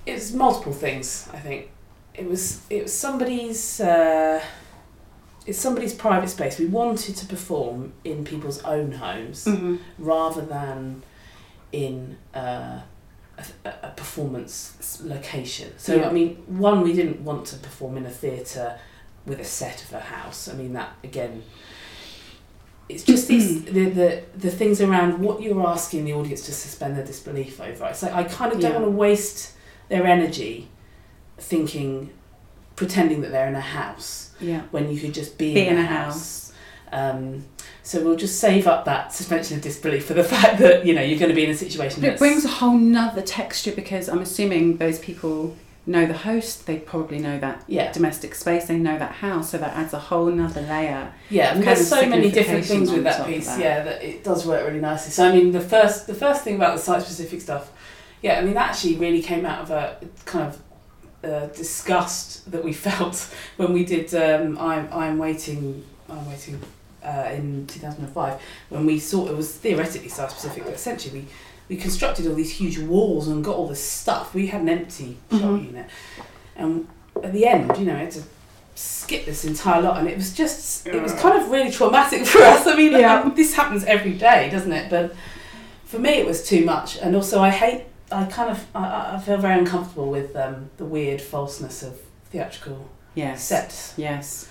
it 0.05 0.15
was 0.15 0.33
multiple 0.33 0.73
things. 0.73 1.29
I 1.33 1.39
think 1.39 1.71
it 2.15 2.27
was 2.29 2.63
it 2.71 2.83
was 2.85 2.93
somebody's 2.93 3.81
uh, 3.81 4.43
it's 5.47 5.59
somebody's 5.59 5.95
private 5.95 6.29
space. 6.29 6.59
We 6.59 6.67
wanted 6.67 7.17
to 7.17 7.27
perform 7.27 7.93
in 8.05 8.25
people's 8.25 8.63
own 8.65 8.93
homes 8.93 9.45
hmm 9.45 9.77
rather 9.99 10.43
than 10.43 11.03
in 11.73 12.17
uh, 12.35 12.81
a, 13.65 13.71
a 13.83 13.93
performance 13.97 15.01
location. 15.05 15.73
So 15.79 15.95
Yeah. 15.97 16.09
I 16.09 16.13
mean, 16.13 16.37
one 16.47 16.81
we 16.83 16.93
didn't 16.93 17.21
want 17.21 17.47
to 17.49 17.57
perform 17.57 17.97
in 17.97 18.07
a 18.07 18.11
theatre 18.11 18.79
with 19.27 19.41
a 19.41 19.45
set 19.45 19.83
of 19.85 19.93
a 19.93 20.01
house. 20.01 20.49
I 20.49 20.55
mean 20.55 20.73
that 20.75 20.91
again. 21.05 21.43
It's 22.89 23.03
just 23.03 23.27
these 23.29 23.65
the, 23.65 23.87
the 23.91 24.23
the 24.37 24.51
things 24.51 24.81
around 24.81 25.19
what 25.21 25.43
you're 25.43 25.67
asking 25.67 26.05
the 26.05 26.13
audience 26.15 26.43
to 26.47 26.53
suspend 26.53 26.97
their 26.97 27.05
disbelief 27.05 27.61
over. 27.61 27.87
It's 27.87 28.03
like 28.03 28.13
I 28.15 28.25
kind 28.25 28.53
of 28.53 28.61
don't 28.61 28.73
Yeah. 28.73 28.79
want 28.79 28.87
to 28.93 28.97
waste 28.97 29.53
their 29.89 30.07
energy 30.07 30.69
thinking, 31.39 32.11
pretending 32.77 33.21
that 33.23 33.31
they're 33.33 33.49
in 33.49 33.55
a 33.57 33.61
house 33.61 34.31
Yeah. 34.41 34.63
when 34.71 34.91
you 34.91 34.99
could 35.01 35.15
just 35.15 35.37
be, 35.39 35.55
Be 35.55 35.67
in, 35.67 35.75
in 35.75 35.79
a 35.79 35.83
a 35.83 35.87
house. 35.87 36.53
Um, 36.93 37.45
so 37.83 38.03
we'll 38.03 38.17
just 38.17 38.39
save 38.41 38.67
up 38.67 38.85
that 38.85 39.13
suspension 39.13 39.57
of 39.57 39.63
disbelief 39.63 40.07
for 40.07 40.15
the 40.15 40.25
fact 40.35 40.59
that 40.61 40.87
you 40.87 40.95
know 40.95 41.03
you're 41.03 41.19
going 41.19 41.29
to 41.31 41.35
be 41.35 41.45
in 41.45 41.51
a 41.51 41.57
situation. 41.57 42.01
But 42.01 42.11
it 42.15 42.19
brings 42.19 42.45
a 42.45 42.49
whole 42.49 42.79
nother 42.79 43.23
texture 43.23 43.73
because 43.73 44.09
I'm 44.09 44.21
assuming 44.21 44.77
those 44.77 44.99
people 45.01 45.57
know 45.87 46.05
the 46.05 46.15
host, 46.15 46.67
they 46.67 46.79
probably 46.79 47.19
know 47.19 47.39
that 47.39 47.63
yeah, 47.69 47.93
domestic 47.93 48.35
space, 48.35 48.67
they 48.67 48.77
know 48.77 48.99
that 48.99 49.13
house, 49.13 49.51
so 49.51 49.59
that 49.59 49.75
adds 49.75 49.93
a 49.95 49.99
whole 49.99 50.27
nother 50.27 50.63
layer. 50.63 51.13
yeah. 51.31 51.55
And 51.55 51.63
there's 51.63 51.87
so 51.87 52.05
many 52.07 52.31
different 52.31 52.65
things 52.65 52.91
with 52.91 53.05
that 53.05 53.27
piece. 53.27 53.47
that. 53.47 53.61
Yeah, 53.61 53.83
that 53.85 54.03
it 54.03 54.25
does 54.25 54.45
work 54.45 54.67
really 54.67 54.81
nicely. 54.81 55.13
So 55.13 55.29
I 55.29 55.33
mean, 55.33 55.53
the 55.53 55.61
first 55.61 56.07
the 56.07 56.15
first 56.15 56.43
thing 56.43 56.57
about 56.57 56.77
the 56.77 56.83
site 56.83 57.03
specific 57.03 57.41
stuff, 57.41 57.71
yeah, 58.21 58.39
I 58.39 58.43
mean 58.43 58.55
that 58.55 58.71
actually 58.71 58.97
really 58.97 59.23
came 59.23 59.47
out 59.47 59.61
of 59.63 59.71
a 59.71 59.99
kind 60.25 60.49
of. 60.49 60.63
Uh, 61.25 61.47
disgust 61.47 62.49
that 62.53 62.63
we 62.63 62.73
felt 62.87 63.35
when 63.57 63.73
we 63.73 63.85
did 63.85 64.15
um, 64.15 64.57
I'm 64.59 64.89
I'm 64.93 65.19
waiting 65.19 65.83
I'm 66.09 66.29
waiting 66.29 66.61
uh, 67.03 67.31
in 67.33 67.67
2005 67.67 68.41
when 68.69 68.87
we 68.87 69.01
saw 69.01 69.27
it 69.27 69.35
was 69.35 69.53
theoretically 69.57 70.09
site 70.09 70.31
specific 70.31 70.65
but 70.65 70.75
essentially 70.75 71.21
we 71.21 71.27
we 71.69 71.77
constructed 71.77 72.27
all 72.27 72.35
these 72.35 72.53
huge 72.53 72.79
walls 72.79 73.29
and 73.29 73.45
got 73.45 73.57
all 73.57 73.67
this 73.69 73.83
stuff 73.83 74.35
we 74.35 74.47
had 74.49 74.61
an 74.63 74.69
empty 74.69 75.17
shop 75.31 75.41
Mhm. 75.41 75.67
unit 75.67 75.87
and 76.57 76.87
at 77.23 77.33
the 77.33 77.47
end 77.47 77.77
you 77.79 77.85
know 77.85 77.95
we 77.95 78.01
had 78.01 78.11
to 78.13 78.23
skip 78.75 79.25
this 79.25 79.45
entire 79.45 79.81
lot 79.83 79.99
and 79.99 80.07
it 80.09 80.17
was 80.17 80.33
just 80.35 80.87
it 80.87 81.03
was 81.03 81.13
kind 81.15 81.41
of 81.41 81.51
really 81.51 81.71
traumatic 81.71 82.27
for 82.33 82.43
us 82.43 82.67
I 82.67 82.77
mean 82.77 82.93
Yeah. 82.93 83.31
this 83.35 83.55
happens 83.55 83.85
every 83.85 84.13
day 84.13 84.49
doesn't 84.51 84.73
it 84.73 84.91
but 84.91 85.15
for 85.85 85.99
me 85.99 86.11
it 86.11 86.27
was 86.27 86.47
too 86.47 86.65
much 86.65 86.99
and 86.99 87.15
also 87.17 87.41
I 87.41 87.51
hate 87.51 87.85
I 88.13 88.25
kind 88.27 88.51
of 88.51 88.65
I- 88.75 88.85
I, 88.85 89.15
I 89.17 89.19
feel 89.21 89.39
very 89.39 89.59
uncomfortable 89.59 90.11
with 90.11 90.37
um, 90.37 90.71
the 90.77 90.85
weird 90.85 91.21
falseness 91.21 91.83
of 91.83 91.99
theatrical 92.31 92.89
Yes. 93.15 93.43
sets 93.45 93.95
Yes. 93.97 94.49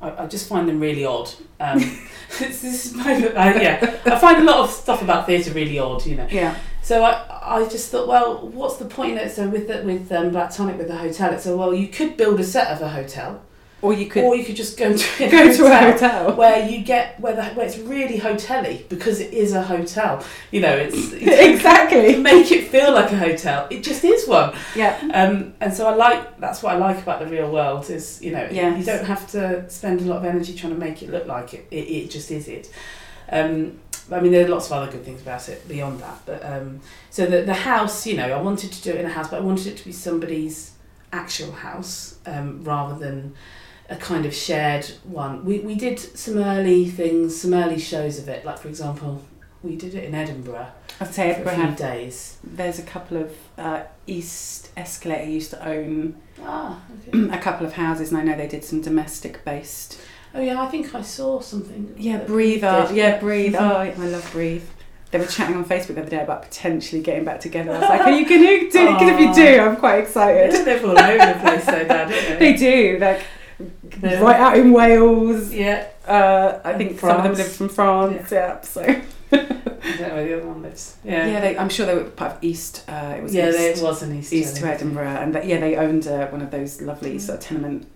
I, 0.00 0.24
I 0.24 0.26
just 0.26 0.48
find 0.48 0.68
them 0.68 0.80
really 0.80 1.04
odd. 1.04 1.30
Um, 1.60 1.78
this 2.38 2.64
is 2.64 2.94
my, 2.94 3.12
I, 3.36 3.60
yeah, 3.60 4.00
I 4.04 4.18
find 4.18 4.38
a 4.38 4.44
lot 4.44 4.60
of 4.60 4.70
stuff 4.70 5.02
about 5.02 5.26
theatre 5.26 5.52
really 5.52 5.78
odd, 5.78 6.04
you 6.06 6.16
know. 6.16 6.28
Yeah. 6.30 6.56
So 6.82 7.04
I, 7.04 7.58
I 7.58 7.68
just 7.68 7.90
thought, 7.90 8.08
well, 8.08 8.48
what's 8.48 8.76
the 8.76 8.84
point 8.84 9.12
in 9.12 9.18
it? 9.18 9.30
So 9.30 9.48
with 9.48 9.68
the, 9.68 9.82
with 9.82 10.10
um, 10.12 10.30
Black 10.30 10.50
Tonic 10.50 10.78
with 10.78 10.88
the 10.88 10.96
hotel, 10.96 11.34
it's 11.34 11.44
so 11.44 11.56
well, 11.56 11.74
you 11.74 11.88
could 11.88 12.16
build 12.16 12.40
a 12.40 12.44
set 12.44 12.68
of 12.68 12.80
a 12.80 12.88
hotel, 12.88 13.42
Or 13.80 13.92
you 13.92 14.06
could 14.06 14.24
or 14.24 14.34
you 14.34 14.44
could 14.44 14.56
just 14.56 14.76
go 14.76 14.96
to 14.96 15.24
a 15.24 15.30
go 15.30 15.52
to 15.52 15.66
a 15.66 15.92
hotel. 15.92 16.34
where 16.34 16.68
you 16.68 16.82
get 16.82 17.20
where 17.20 17.36
the, 17.36 17.44
where 17.50 17.64
it's 17.64 17.78
really 17.78 18.16
hotel-y 18.16 18.82
because 18.88 19.20
it 19.20 19.32
is 19.32 19.52
a 19.52 19.62
hotel. 19.62 20.24
You 20.50 20.62
know, 20.62 20.74
it's 20.74 21.12
exactly. 21.12 22.14
to 22.14 22.20
make 22.20 22.50
it 22.50 22.68
feel 22.68 22.92
like 22.92 23.12
a 23.12 23.16
hotel. 23.16 23.68
It 23.70 23.84
just 23.84 24.02
is 24.04 24.26
one. 24.26 24.52
Yeah. 24.74 24.98
Um, 25.14 25.54
and 25.60 25.72
so 25.72 25.86
I 25.86 25.94
like 25.94 26.40
that's 26.40 26.60
what 26.60 26.74
I 26.74 26.78
like 26.78 26.98
about 26.98 27.20
the 27.20 27.26
real 27.26 27.52
world 27.52 27.88
is 27.88 28.20
you 28.20 28.32
know 28.32 28.48
you 28.50 28.84
don't 28.84 29.04
have 29.04 29.30
to 29.30 29.68
spend 29.70 30.00
a 30.00 30.04
lot 30.04 30.18
of 30.18 30.24
energy 30.24 30.54
trying 30.56 30.74
to 30.74 30.78
make 30.78 31.02
it 31.02 31.10
look 31.10 31.26
like 31.26 31.54
it. 31.54 31.66
It, 31.70 31.88
it 31.88 32.10
just 32.10 32.32
is 32.32 32.48
it. 32.48 32.72
Um, 33.30 33.78
I 34.10 34.20
mean, 34.20 34.32
there 34.32 34.44
are 34.44 34.48
lots 34.48 34.66
of 34.66 34.72
other 34.72 34.90
good 34.90 35.04
things 35.04 35.20
about 35.20 35.48
it 35.48 35.68
beyond 35.68 36.00
that. 36.00 36.18
But 36.24 36.44
um, 36.44 36.80
so 37.10 37.26
the 37.26 37.42
the 37.42 37.54
house, 37.54 38.06
you 38.06 38.16
know, 38.16 38.28
I 38.28 38.40
wanted 38.40 38.72
to 38.72 38.82
do 38.82 38.90
it 38.90 38.96
in 38.96 39.06
a 39.06 39.10
house, 39.10 39.28
but 39.28 39.36
I 39.36 39.44
wanted 39.44 39.68
it 39.68 39.76
to 39.76 39.84
be 39.84 39.92
somebody's 39.92 40.72
actual 41.12 41.52
house 41.52 42.18
um, 42.26 42.64
rather 42.64 42.98
than 42.98 43.34
a 43.90 43.96
kind 43.96 44.26
of 44.26 44.34
shared 44.34 44.86
one. 45.04 45.44
We 45.44 45.60
we 45.60 45.74
did 45.74 45.98
some 45.98 46.38
early 46.38 46.86
things, 46.88 47.40
some 47.40 47.54
early 47.54 47.78
shows 47.78 48.18
of 48.18 48.28
it. 48.28 48.44
Like 48.44 48.58
for 48.58 48.68
example, 48.68 49.24
we 49.62 49.76
did 49.76 49.94
it 49.94 50.04
in 50.04 50.14
Edinburgh 50.14 50.68
I'd 51.00 51.12
say 51.14 51.32
for 51.34 51.48
Edinburgh 51.48 51.64
a 51.64 51.66
few 51.68 51.76
days. 51.76 52.38
there's 52.44 52.78
a 52.78 52.82
couple 52.82 53.16
of 53.16 53.36
uh, 53.56 53.82
East 54.06 54.70
Escalator 54.76 55.28
used 55.30 55.50
to 55.50 55.68
own 55.68 56.14
Ah, 56.42 56.80
okay. 57.08 57.28
a 57.32 57.38
couple 57.38 57.66
of 57.66 57.72
houses, 57.72 58.10
and 58.10 58.18
I 58.18 58.22
know 58.22 58.36
they 58.36 58.46
did 58.46 58.62
some 58.64 58.80
domestic 58.80 59.44
based. 59.44 59.98
oh 60.34 60.40
yeah, 60.40 60.60
I 60.62 60.66
think 60.68 60.94
I 60.94 61.02
saw 61.02 61.40
something. 61.40 61.94
Yeah, 61.98 62.18
breathe 62.18 62.62
we 62.62 62.68
up. 62.68 62.90
Yeah, 62.94 63.18
breathe. 63.18 63.56
Oh, 63.58 63.76
I 63.76 63.92
love 63.94 64.28
breathe. 64.32 64.62
They 65.10 65.18
were 65.18 65.26
chatting 65.26 65.56
on 65.56 65.64
Facebook 65.64 65.94
the 65.94 66.02
other 66.02 66.10
day 66.10 66.22
about 66.22 66.42
potentially 66.42 67.00
getting 67.02 67.24
back 67.24 67.40
together. 67.40 67.72
I 67.72 67.78
was 67.80 67.88
like, 67.88 68.00
"Are 68.02 68.10
you 68.12 68.24
gonna 68.28 68.70
do? 68.70 68.92
Because 68.92 69.08
if 69.14 69.20
you 69.20 69.34
do, 69.34 69.60
I'm 69.60 69.76
quite 69.76 69.98
excited." 70.00 70.52
They 70.52 70.64
live 70.64 70.84
all 70.84 70.90
over 70.98 71.26
the 71.32 71.40
place, 71.40 71.64
though, 71.64 71.84
Dad, 71.92 72.08
don't 72.10 72.38
They 72.38 72.52
they? 72.52 72.56
do. 72.56 72.98
Like 73.00 73.22
Yeah. 74.02 74.20
right 74.20 74.36
out 74.40 74.56
in 74.58 74.72
Wales. 74.72 75.52
Yeah, 75.52 75.86
Uh, 76.06 76.60
I 76.64 76.70
And 76.72 76.78
think 76.78 77.00
some 77.00 77.10
of 77.10 77.22
them 77.24 77.34
France. 77.34 77.38
live 77.38 77.52
from 77.56 77.68
France. 77.68 78.30
Yeah. 78.32 78.60
So 78.62 78.82
I 78.82 79.02
don't 79.30 80.00
know 80.00 80.14
where 80.14 80.24
the 80.28 80.36
other 80.38 80.46
one 80.46 80.62
lives. 80.62 80.96
yeah, 81.04 81.26
Yeah, 81.26 81.40
they, 81.40 81.58
I'm 81.58 81.68
sure 81.68 81.84
they 81.86 81.94
were 81.94 82.04
part 82.04 82.36
of 82.36 82.44
East. 82.44 82.84
Uh, 82.88 83.14
it 83.16 83.22
was 83.22 83.34
yeah, 83.34 83.48
East. 83.48 83.58
they, 83.58 83.70
it 83.70 83.82
was 83.82 84.02
an 84.02 84.16
East. 84.16 84.32
East 84.32 84.56
to 84.56 84.66
Edinburgh, 84.66 85.06
and 85.08 85.34
yeah, 85.44 85.58
they 85.58 85.76
owned 85.76 86.06
uh, 86.06 86.28
one 86.28 86.40
of 86.42 86.50
those 86.50 86.80
lovely 86.80 87.18
sort 87.18 87.38
of 87.38 87.44
tenement 87.44 87.86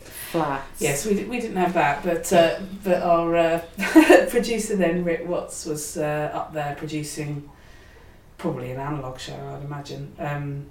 flats. 0.00 0.80
Yes, 0.80 1.04
we, 1.04 1.24
we 1.24 1.40
didn't 1.40 1.56
have 1.56 1.74
that, 1.74 2.02
but 2.04 2.32
uh, 2.32 2.60
but 2.84 3.02
our 3.02 3.36
uh, 3.36 3.60
producer 4.30 4.76
then, 4.76 5.04
Rick 5.04 5.26
Watts, 5.26 5.66
was 5.66 5.96
uh, 5.98 6.30
up 6.32 6.52
there 6.54 6.74
producing 6.76 7.50
probably 8.38 8.70
an 8.70 8.80
analog 8.80 9.18
show, 9.20 9.34
I'd 9.34 9.64
imagine. 9.64 10.14
Um, 10.18 10.66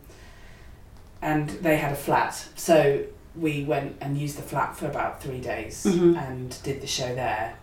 and 1.22 1.50
they 1.50 1.78
had 1.78 1.92
a 1.92 1.96
flat, 1.96 2.48
so 2.56 3.04
we 3.36 3.64
went 3.64 3.96
and 4.02 4.18
used 4.18 4.38
the 4.38 4.42
flat 4.42 4.76
for 4.76 4.88
about 4.88 5.22
three 5.24 5.40
days 5.40 5.86
Mhm. 5.88 6.18
and 6.18 6.58
did 6.64 6.82
the 6.82 6.88
show 6.88 7.14
there, 7.16 7.56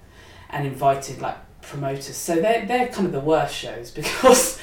and 0.50 0.66
invited 0.66 1.20
like 1.20 1.36
promoters. 1.62 2.16
So 2.16 2.36
they're 2.36 2.64
they're 2.66 2.88
kind 2.88 3.06
of 3.06 3.12
the 3.12 3.20
worst 3.20 3.54
shows 3.54 3.90
because 4.00 4.58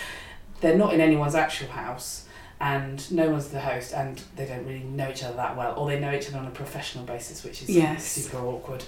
they're 0.62 0.78
not 0.78 0.93
in 0.93 1.01
anyone's 1.01 1.36
actual 1.36 1.68
house. 1.70 2.22
And 2.58 3.12
no 3.12 3.30
one's 3.30 3.49
the 3.49 3.60
host, 3.60 3.93
and 3.93 4.22
they 4.38 4.45
don't 4.45 4.66
really 4.66 4.80
know 4.80 5.10
each 5.10 5.24
other 5.26 5.36
that 5.36 5.58
well, 5.58 5.74
or 5.78 5.89
they 5.89 5.99
know 5.99 6.14
each 6.14 6.30
other 6.30 6.38
on 6.38 6.47
a 6.47 6.51
professional 6.51 7.03
basis, 7.03 7.43
which 7.43 7.62
is 7.62 7.70
Yes. 7.70 8.06
super 8.06 8.38
awkward. 8.38 8.82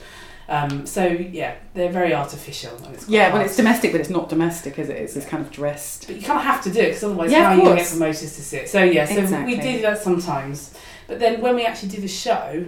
Um, 0.47 0.85
so 0.85 1.05
yeah, 1.05 1.55
they're 1.73 1.91
very 1.91 2.13
artificial, 2.15 2.77
and 2.77 2.93
it's 2.95 3.03
quite 3.03 3.13
Yeah, 3.13 3.33
well, 3.33 3.41
it's 3.41 3.57
domestic, 3.57 3.91
but 3.91 3.99
it's 3.99 4.09
not 4.09 4.29
domestic, 4.29 4.79
is 4.79 4.87
it? 4.87 4.95
It's, 4.95 5.17
it's 5.17 5.25
kind 5.25 5.43
of 5.45 5.51
dressed. 5.51 6.07
But 6.07 6.15
you 6.15 6.21
kind 6.21 6.39
of 6.39 6.45
have 6.45 6.63
to 6.63 6.69
do 6.71 6.79
it 6.79 6.85
because 6.85 7.03
otherwise, 7.03 7.29
Yeah, 7.29 7.51
are 7.51 7.55
you 7.57 7.61
going 7.63 7.75
to 7.75 7.81
get 7.83 7.89
promoters 7.89 8.21
to 8.21 8.41
sit? 8.41 8.69
So 8.69 8.81
yeah, 8.85 9.05
so 9.05 9.17
Exactly. 9.19 9.55
we 9.55 9.61
do 9.61 9.81
that 9.81 10.01
sometimes. 10.01 10.71
But 11.07 11.19
then 11.19 11.41
when 11.41 11.55
we 11.55 11.65
actually 11.65 11.89
do 11.89 12.01
the 12.01 12.07
show, 12.07 12.65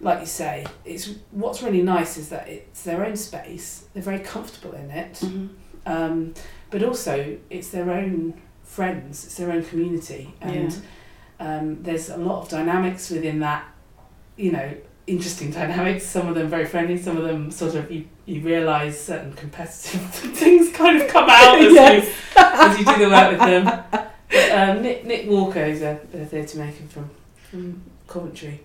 like 0.00 0.20
you 0.20 0.26
say, 0.26 0.66
it's 0.84 1.10
what's 1.30 1.62
really 1.62 1.82
nice 1.82 2.16
is 2.16 2.28
that 2.30 2.48
it's 2.48 2.82
their 2.82 3.04
own 3.04 3.16
space. 3.16 3.84
They're 3.94 4.02
very 4.02 4.18
comfortable 4.20 4.72
in 4.74 4.90
it, 4.90 5.14
Mhm. 5.22 5.48
um, 5.86 6.34
but 6.70 6.82
also 6.82 7.36
it's 7.50 7.68
their 7.68 7.90
own 7.90 8.34
friends. 8.62 9.24
It's 9.24 9.36
their 9.36 9.50
own 9.52 9.62
community, 9.64 10.34
and 10.40 10.72
Yeah. 10.72 10.78
um, 11.58 11.82
there's 11.82 12.08
a 12.10 12.16
lot 12.16 12.42
of 12.42 12.48
dynamics 12.48 13.10
within 13.10 13.38
that. 13.40 13.64
You 14.36 14.50
know, 14.52 14.70
interesting 15.06 15.50
dynamics. 15.60 16.04
Some 16.06 16.26
of 16.28 16.34
them 16.34 16.48
very 16.48 16.64
friendly. 16.66 16.98
Some 16.98 17.16
of 17.16 17.22
them 17.24 17.50
sort 17.50 17.74
of 17.76 17.90
you 17.90 18.06
you 18.26 18.40
realise 18.40 18.98
certain 18.98 19.32
competitive 19.34 20.00
things 20.40 20.70
kind 20.72 21.00
of 21.00 21.06
come 21.08 21.28
out 21.28 21.60
as, 21.60 21.72
Yes. 21.82 22.06
you, 22.06 22.42
as 22.42 22.78
you 22.78 22.84
do 22.86 23.04
the 23.04 23.10
work 23.10 23.30
with 23.32 23.40
them. 23.40 23.64
But, 24.30 24.50
um, 24.50 24.82
Nick 24.82 25.04
Nick 25.04 25.28
Walker 25.28 25.62
is 25.62 25.82
a, 25.82 26.00
a 26.14 26.24
theatre 26.24 26.58
maker 26.58 26.82
from 26.88 27.10
from 27.54 27.82
Coventry. 28.08 28.60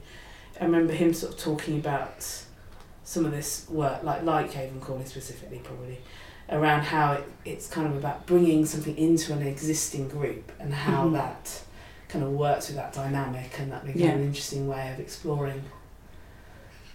I 0.59 0.65
remember 0.65 0.93
him 0.93 1.13
sort 1.13 1.33
of 1.33 1.39
talking 1.39 1.77
about 1.77 2.25
some 3.03 3.25
of 3.25 3.31
this 3.31 3.67
work, 3.69 4.03
like 4.03 4.23
like 4.23 4.57
Avon 4.57 4.81
Calling 4.81 5.05
specifically, 5.05 5.59
probably 5.63 5.99
around 6.49 6.81
how 6.81 7.13
it, 7.13 7.23
it's 7.45 7.67
kind 7.67 7.87
of 7.87 7.95
about 7.95 8.25
bringing 8.25 8.65
something 8.65 8.97
into 8.97 9.31
an 9.33 9.43
existing 9.43 10.07
group 10.09 10.51
and 10.59 10.73
how 10.73 11.05
Mhm. 11.05 11.13
that 11.13 11.61
kind 12.07 12.25
of 12.25 12.31
works 12.31 12.67
with 12.67 12.75
that 12.77 12.91
dynamic 12.91 13.59
and 13.59 13.71
that 13.71 13.85
became 13.85 14.01
Yeah. 14.01 14.11
an 14.13 14.23
interesting 14.23 14.67
way 14.67 14.91
of 14.91 14.99
exploring 14.99 15.61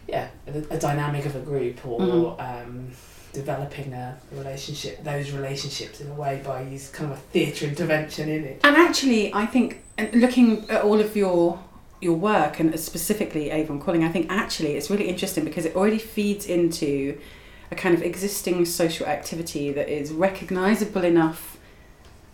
yeah 0.09 0.27
a, 0.49 0.75
a 0.75 0.79
dynamic 0.79 1.25
of 1.25 1.37
a 1.37 1.41
group 1.41 1.87
or 1.87 2.01
Mhm. 2.01 2.41
um, 2.67 2.91
developing 3.33 3.93
a 3.93 4.19
relationship 4.33 5.03
those 5.05 5.31
relationships 5.31 6.01
in 6.01 6.11
a 6.11 6.15
way 6.15 6.43
by 6.45 6.63
use 6.63 6.91
kind 6.91 7.13
of 7.13 7.17
a 7.17 7.21
theatre 7.21 7.67
intervention 7.67 8.29
in 8.29 8.45
it 8.45 8.61
And 8.65 8.77
actually, 8.77 9.33
I 9.33 9.47
think, 9.47 9.83
looking 10.13 10.69
at 10.69 10.83
all 10.83 11.01
of 11.01 11.17
your 11.17 11.61
your 12.01 12.15
work 12.17 12.61
and 12.61 12.75
uh, 12.75 12.77
specifically 12.77 13.51
Avon 13.51 13.81
Calling, 13.81 14.05
I 14.05 14.09
think 14.11 14.31
actually 14.31 14.73
it's 14.73 14.91
really 14.91 15.09
interesting 15.09 15.45
because 15.45 15.65
it 15.65 15.75
already 15.77 15.99
feeds 15.99 16.47
into 16.47 17.19
a 17.71 17.75
kind 17.75 17.95
of 17.95 18.03
existing 18.03 18.65
social 18.67 19.07
activity 19.07 19.73
that 19.73 19.89
is 19.89 20.13
recognisable 20.13 21.05
enough 21.05 21.57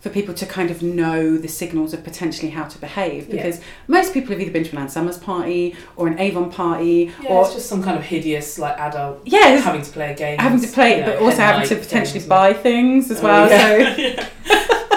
for 0.01 0.09
people 0.09 0.33
to 0.33 0.47
kind 0.47 0.71
of 0.71 0.81
know 0.81 1.37
the 1.37 1.47
signals 1.47 1.93
of 1.93 2.03
potentially 2.03 2.49
how 2.49 2.63
to 2.63 2.77
behave. 2.79 3.29
Yeah. 3.29 3.35
Because 3.35 3.61
most 3.87 4.13
people 4.15 4.31
have 4.31 4.41
either 4.41 4.51
been 4.51 4.63
to 4.63 4.71
an 4.71 4.79
Ann 4.79 4.89
Summers 4.89 5.19
party 5.19 5.75
or 5.95 6.07
an 6.07 6.17
Avon 6.17 6.49
party 6.51 7.11
yeah 7.21 7.29
or 7.29 7.45
it's 7.45 7.53
just 7.53 7.69
some 7.69 7.83
kind 7.83 7.97
of 7.97 8.03
hideous 8.03 8.57
like 8.57 8.75
adult 8.79 9.21
yeah, 9.25 9.57
having 9.57 9.83
to 9.83 9.91
play 9.91 10.11
a 10.11 10.15
game 10.15 10.39
having 10.39 10.59
to 10.59 10.67
play, 10.67 10.95
you 10.95 11.01
know, 11.01 11.11
but 11.13 11.19
also 11.21 11.37
having 11.37 11.67
to 11.67 11.75
potentially 11.75 12.19
things. 12.19 12.27
buy 12.29 12.51
things 12.51 13.11
as 13.11 13.19
Oh, 13.19 13.23
well. 13.23 13.49
yeah. 13.49 14.27
So 14.47 14.87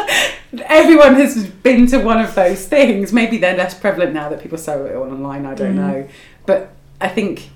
everyone 0.63 1.15
has 1.15 1.47
been 1.47 1.87
to 1.89 1.99
one 1.99 2.21
of 2.21 2.35
those 2.35 2.67
things. 2.67 3.13
Maybe 3.13 3.39
they're 3.39 3.57
less 3.57 3.75
prevalent 3.75 4.13
now 4.13 4.29
that 4.29 4.41
people 4.43 4.59
sell 4.59 4.85
it 4.87 4.95
all 4.95 5.05
online. 5.11 5.47
I 5.47 5.55
don't 5.55 5.73
Mhm. 5.75 5.77
know, 5.77 6.09
but 6.47 6.71
I 7.01 7.09
think 7.09 7.51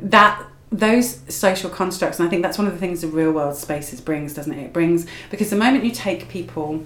that 0.00 0.42
those 0.72 1.20
social 1.28 1.70
constructs, 1.70 2.18
and 2.18 2.26
I 2.26 2.30
think 2.30 2.42
that's 2.42 2.58
one 2.58 2.66
of 2.66 2.72
the 2.72 2.78
things 2.80 3.00
the 3.00 3.08
real 3.08 3.32
world 3.32 3.56
spaces 3.56 4.00
brings, 4.00 4.34
doesn't 4.34 4.52
it? 4.52 4.58
It 4.64 4.72
brings 4.72 5.06
because 5.30 5.50
the 5.50 5.56
moment 5.56 5.84
you 5.84 5.90
take 5.92 6.28
people 6.28 6.84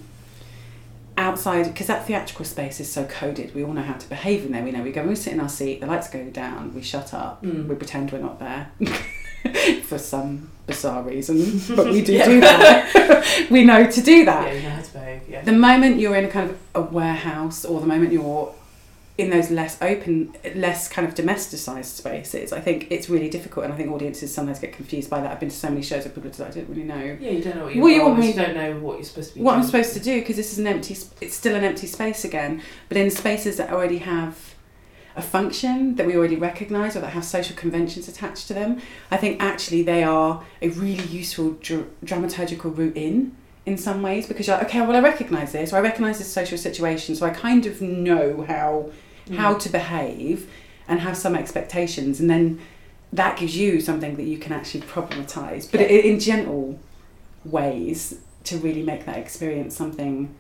outside 1.19 1.67
because 1.67 1.87
that 1.87 2.07
theatrical 2.07 2.45
space 2.47 2.81
is 2.81 2.91
so 2.91 3.05
coded 3.05 3.55
we 3.55 3.63
all 3.63 3.75
know 3.75 3.83
how 3.83 3.93
to 3.93 4.09
behave 4.09 4.47
in 4.47 4.53
there 4.53 4.63
we 4.65 4.71
know 4.71 4.83
we 4.83 4.91
go 4.91 5.03
we 5.03 5.15
sit 5.15 5.35
in 5.35 5.41
our 5.41 5.51
seat 5.51 5.79
the 5.81 5.87
lights 5.87 6.09
go 6.09 6.25
down 6.31 6.73
we 6.75 6.81
shut 6.81 7.13
up 7.13 7.43
Mm. 7.45 7.67
we 7.67 7.75
pretend 7.75 8.11
we're 8.11 8.21
not 8.21 8.39
there 8.39 8.69
for 9.85 9.99
some 9.99 10.49
bizarre 10.67 11.03
reason 11.03 11.61
but 11.77 11.87
we 11.91 12.03
do 12.03 12.13
Yeah. 12.13 12.25
do 12.27 12.41
that 12.41 13.47
we 13.51 13.65
know 13.65 13.91
to 13.91 14.01
do 14.01 14.25
that 14.25 14.47
yeah 14.49 14.53
you 14.55 14.63
know 14.63 14.71
how 14.71 14.83
to 14.83 14.93
behave 14.93 15.23
yeah 15.29 15.43
the 15.43 15.53
moment 15.53 15.99
you're 15.99 16.15
in 16.17 16.25
a 16.25 16.29
kind 16.29 16.51
of 16.51 16.59
a 16.75 16.81
warehouse 16.81 17.65
or 17.65 17.81
the 17.81 17.87
moment 17.87 18.13
you're 18.13 18.55
in 19.19 19.29
those 19.29 19.51
less 19.51 19.77
open 19.83 20.33
less 20.55 20.89
kind 20.89 21.07
of 21.07 21.15
domesticized 21.15 21.85
spaces 21.97 22.53
i 22.53 22.61
think 22.61 22.87
it's 22.91 23.11
really 23.11 23.29
difficult 23.29 23.65
and 23.65 23.75
i 23.75 23.77
think 23.77 23.91
audiences 23.91 24.33
sometimes 24.33 24.59
get 24.61 24.73
confused 24.73 25.11
by 25.11 25.21
that 25.21 25.31
i've 25.31 25.41
been 25.41 25.51
to 25.51 25.55
so 25.57 25.69
many 25.69 25.83
shows 25.83 26.05
where 26.05 26.15
people 26.15 26.31
like, 26.39 26.51
i 26.53 26.55
don't 26.55 26.69
really 26.71 26.85
know 26.85 27.19
yeah 27.21 27.31
you 27.31 27.43
don't 27.43 27.57
know 27.57 27.65
what 27.65 27.75
you, 27.75 27.83
Well, 27.83 27.93
you 27.93 28.03
want 28.05 28.23
you 28.25 28.33
don't 28.33 28.55
know 28.55 28.79
what 28.79 28.95
you're 28.97 29.05
supposed 29.05 29.31
to 29.31 29.35
be 29.35 29.43
what 29.43 29.57
I'm 29.57 29.63
supposed 29.65 29.93
to 29.95 30.01
do 30.01 30.21
because 30.21 30.37
this 30.37 30.53
is 30.53 30.59
an 30.59 30.67
empty. 30.67 30.97
It's 31.21 31.35
still 31.35 31.55
an 31.57 31.65
empty 31.65 31.87
space 31.87 32.25
again. 32.25 32.63
But 32.89 32.97
in 32.97 33.11
spaces 33.11 33.57
that 33.59 33.71
already 33.71 33.99
have 33.99 34.50
a 35.17 35.23
function 35.23 35.97
that 35.97 36.07
we 36.07 36.17
already 36.17 36.37
recognise 36.37 36.97
or 36.97 37.01
that 37.01 37.11
have 37.11 37.25
social 37.25 37.57
conventions 37.57 38.09
attached 38.09 38.47
to 38.49 38.55
them, 38.55 38.81
I 39.11 39.17
think 39.17 39.43
actually 39.43 39.83
they 39.83 40.03
are 40.05 40.43
a 40.63 40.69
really 40.69 41.05
useful 41.05 41.53
dr- 41.61 41.87
dramaturgical 42.05 42.77
route 42.77 42.97
in. 42.97 43.37
In 43.67 43.77
some 43.77 44.01
ways, 44.03 44.27
because 44.27 44.47
you're 44.47 44.57
like, 44.57 44.67
okay, 44.67 44.81
well, 44.81 44.97
I 44.97 45.01
recognise 45.01 45.53
this, 45.53 45.73
or 45.73 45.77
I 45.77 45.81
recognise 45.81 46.19
this 46.19 46.33
social 46.33 46.57
situation, 46.57 47.15
so 47.15 47.27
I 47.27 47.31
kind 47.31 47.67
of 47.67 47.81
know 47.83 48.43
how 48.49 48.91
Mm. 49.29 49.37
how 49.37 49.55
to 49.55 49.69
behave 49.69 50.49
and 50.89 50.99
have 51.01 51.17
some 51.17 51.37
expectations, 51.37 52.19
and 52.21 52.29
then 52.31 52.59
that 53.13 53.39
gives 53.39 53.57
you 53.57 53.81
something 53.81 54.17
that 54.17 54.25
you 54.25 54.39
can 54.39 54.53
actually 54.53 54.81
problematize, 54.81 55.71
but 55.71 55.81
Yeah. 55.81 55.87
in 55.89 56.19
general 56.19 56.79
ways 57.45 58.17
to 58.45 58.57
really 58.59 58.83
make 58.83 59.05
that 59.07 59.19
experience 59.19 59.77
something 59.77 60.31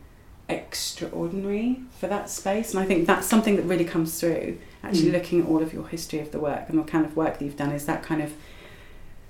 extraordinary 0.51 1.80
for 1.98 2.07
that 2.09 2.28
space. 2.30 2.70
And 2.74 2.80
I 2.82 2.86
think 2.86 3.07
that's 3.07 3.26
something 3.26 3.57
that 3.57 3.62
really 3.64 3.84
comes 3.84 4.18
through. 4.20 4.59
Actually, 4.82 5.11
Mm. 5.11 5.12
looking 5.12 5.40
at 5.42 5.46
all 5.48 5.62
of 5.62 5.72
your 5.72 5.86
history 5.86 6.20
of 6.20 6.32
the 6.32 6.38
work 6.40 6.68
and 6.68 6.78
the 6.78 6.82
kind 6.84 7.05
of 7.05 7.16
work 7.16 7.38
that 7.38 7.44
you've 7.44 7.57
done 7.57 7.72
is 7.72 7.84
that 7.86 8.03
kind 8.03 8.22
of 8.22 8.32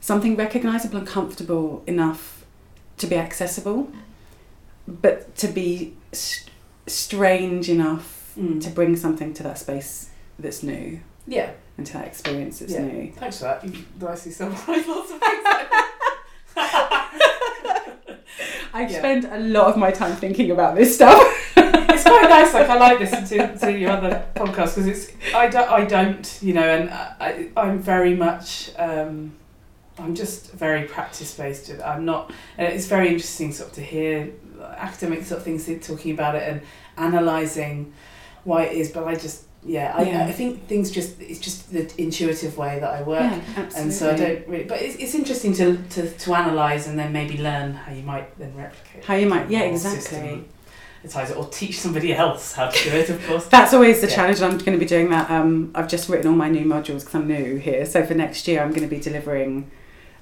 something 0.01 0.37
recognizable 0.37 0.99
and 0.99 1.07
comfortable 1.07 1.83
enough 1.87 2.45
to 2.99 3.07
be 3.07 3.17
accessible, 3.17 3.91
but 4.87 5.35
to 5.37 5.49
be 5.49 5.95
st- 6.13 6.51
strange 6.87 7.69
enough 7.69 8.33
Mm. 8.39 8.63
to 8.63 8.71
bring 8.71 8.95
something 8.97 9.35
to 9.35 9.43
that 9.43 9.59
space 9.59 10.09
that's 10.39 10.63
new 10.63 11.01
yeah 11.27 11.51
and 11.77 11.85
to 11.87 11.93
that 11.95 12.07
experience 12.07 12.61
that's 12.61 12.73
Yeah. 12.73 12.83
new. 12.83 13.13
Thanks 13.17 13.39
for 13.39 13.45
that. 13.45 13.65
You 13.65 13.73
nicely 14.01 14.31
summarised 14.33 14.87
lots 14.89 15.11
of 15.11 15.19
things. 15.21 15.45
I 18.73 18.83
Yeah. 18.83 18.99
spend 18.99 19.25
a 19.25 19.39
lot 19.39 19.67
of 19.67 19.77
my 19.77 19.91
time 19.91 20.17
thinking 20.17 20.51
about 20.51 20.77
this 20.77 20.95
stuff. 20.95 21.21
it's 21.57 22.03
quite 22.05 22.29
nice. 22.29 22.55
Like 22.55 22.69
I 22.69 22.77
like 22.79 23.01
listening 23.01 23.49
to, 23.49 23.59
to 23.67 23.79
your 23.79 23.91
other 23.91 24.25
podcasts 24.35 24.75
because 24.77 24.87
it's 24.87 25.13
I 25.35 25.49
don't 25.49 25.69
I 25.71 25.85
don't 25.85 26.39
you 26.43 26.55
know 26.55 26.63
and 26.69 26.91
I 26.91 27.49
I'm 27.57 27.79
very 27.79 28.15
much 28.15 28.71
um, 28.79 29.33
I'm 29.99 30.15
just 30.15 30.53
very 30.53 30.85
practice 30.85 31.35
based. 31.37 31.71
I'm 31.85 32.05
not 32.05 32.33
and 32.59 32.73
it's 32.73 32.87
very 32.87 33.09
interesting 33.09 33.53
sort 33.53 33.71
of 33.71 33.75
to 33.77 33.83
hear 33.83 34.31
academic 34.77 35.25
sort 35.25 35.39
of 35.39 35.45
things 35.45 35.69
talking 35.87 36.13
about 36.13 36.35
it 36.37 36.43
and 36.49 36.61
analysing 36.97 37.93
why 38.45 38.65
it 38.65 38.77
is. 38.77 38.91
But 38.91 39.07
I 39.07 39.15
just 39.15 39.45
yeah, 39.65 39.93
I, 39.97 40.03
Yeah. 40.03 40.25
I 40.27 40.33
think 40.33 40.67
things 40.67 40.91
just 40.91 41.21
it's 41.21 41.39
just 41.39 41.73
the 41.73 41.91
intuitive 42.01 42.57
way 42.57 42.79
that 42.81 42.91
I 42.91 43.03
work. 43.03 43.21
Yeah, 43.21 43.41
absolutely. 43.57 43.81
And 43.83 43.93
so 43.93 44.11
I 44.11 44.17
don't 44.17 44.49
really, 44.49 44.65
but 44.65 44.81
it's, 44.81 44.97
it's 44.97 45.15
interesting 45.15 45.53
to, 45.55 45.77
to, 45.91 46.11
to 46.11 46.33
analyse 46.35 46.87
and 46.87 46.99
then 46.99 47.13
maybe 47.13 47.37
learn 47.39 47.75
how 47.75 47.93
you 47.93 48.03
might 48.03 48.37
then 48.39 48.55
replicate. 48.57 49.05
How 49.05 49.15
you 49.15 49.27
might, 49.29 49.51
yeah, 49.51 49.63
exactly. 49.63 50.01
system. 50.01 50.49
It's 51.03 51.17
either 51.17 51.35
or 51.35 51.47
teach 51.49 51.81
somebody 51.81 52.13
else 52.15 52.53
how 52.53 52.69
to 52.69 52.85
do 52.91 52.95
it, 52.97 53.09
of 53.09 53.27
course. 53.27 53.47
That's 53.49 53.73
always 53.73 54.01
the 54.03 54.09
Yeah. 54.09 54.15
challenge. 54.17 54.43
I'm 54.43 54.59
going 54.59 54.73
to 54.73 54.79
be 54.79 54.85
doing 54.87 55.09
that. 55.11 55.31
Um, 55.31 55.71
I've 55.75 55.89
just 55.89 56.09
written 56.11 56.27
all 56.29 56.37
my 56.37 56.51
new 56.51 56.65
modules 56.67 57.01
because 57.01 57.15
I'm 57.15 57.27
new 57.29 57.57
here. 57.57 57.87
So 57.87 58.05
for 58.05 58.13
next 58.15 58.47
year, 58.47 58.63
I'm 58.63 58.69
going 58.71 58.83
to 58.83 58.95
be 58.95 59.01
delivering 59.01 59.71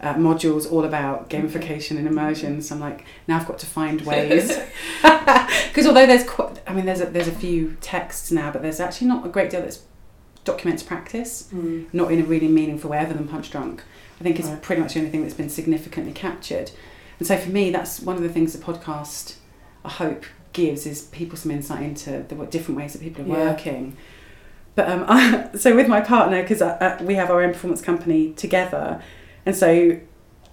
uh, 0.00 0.14
modules 0.14 0.70
all 0.70 0.84
about 0.84 1.28
gamification 1.30 1.98
and 1.98 2.06
immersion. 2.06 2.62
So 2.62 2.74
I'm 2.74 2.80
like, 2.80 3.04
now 3.26 3.36
I've 3.38 3.46
got 3.46 3.58
to 3.60 3.66
find 3.66 4.00
ways. 4.02 4.58
Because 5.68 5.86
although 5.86 6.06
there's, 6.06 6.24
qu- 6.24 6.50
I 6.66 6.72
mean, 6.72 6.86
there's 6.86 7.00
a, 7.00 7.06
there's 7.06 7.28
a 7.28 7.32
few 7.32 7.76
texts 7.80 8.32
now, 8.32 8.50
but 8.50 8.62
there's 8.62 8.80
actually 8.80 9.06
not 9.08 9.24
a 9.26 9.28
great 9.28 9.50
deal 9.50 9.60
that's 9.60 9.80
documents 10.44 10.82
practice, 10.82 11.48
Mm. 11.54 11.86
not 11.92 12.10
in 12.10 12.20
a 12.20 12.24
really 12.24 12.48
meaningful 12.48 12.90
way, 12.90 12.98
other 12.98 13.12
than 13.14 13.28
Punchdrunk. 13.28 13.80
I 14.20 14.24
think 14.24 14.38
it's 14.40 14.48
Right. 14.48 14.62
pretty 14.62 14.82
much 14.82 14.94
the 14.94 15.00
only 15.00 15.10
thing 15.10 15.22
that's 15.22 15.34
been 15.34 15.50
significantly 15.50 16.12
captured. 16.12 16.70
And 17.18 17.28
so 17.28 17.36
for 17.36 17.50
me, 17.50 17.70
that's 17.70 18.00
one 18.00 18.16
of 18.16 18.22
the 18.22 18.28
things 18.28 18.52
the 18.54 18.58
podcast, 18.64 19.34
I 19.84 19.90
hope, 19.90 20.24
gives 20.52 20.86
is 20.86 21.02
people 21.02 21.36
some 21.36 21.50
insight 21.52 21.82
into 21.82 22.24
the 22.28 22.34
what 22.34 22.50
different 22.50 22.78
ways 22.80 22.92
that 22.94 23.02
people 23.02 23.24
are 23.24 23.28
Yeah. 23.38 23.50
working. 23.50 23.96
But 24.74 24.88
um, 24.88 25.04
I, 25.06 25.50
so 25.56 25.76
with 25.76 25.86
my 25.88 26.00
partner, 26.00 26.40
because 26.42 26.62
uh, 26.62 26.98
we 27.02 27.14
have 27.14 27.30
our 27.30 27.42
own 27.42 27.52
performance 27.52 27.82
company 27.82 28.32
together, 28.32 29.02
and 29.48 29.56
so 29.56 29.98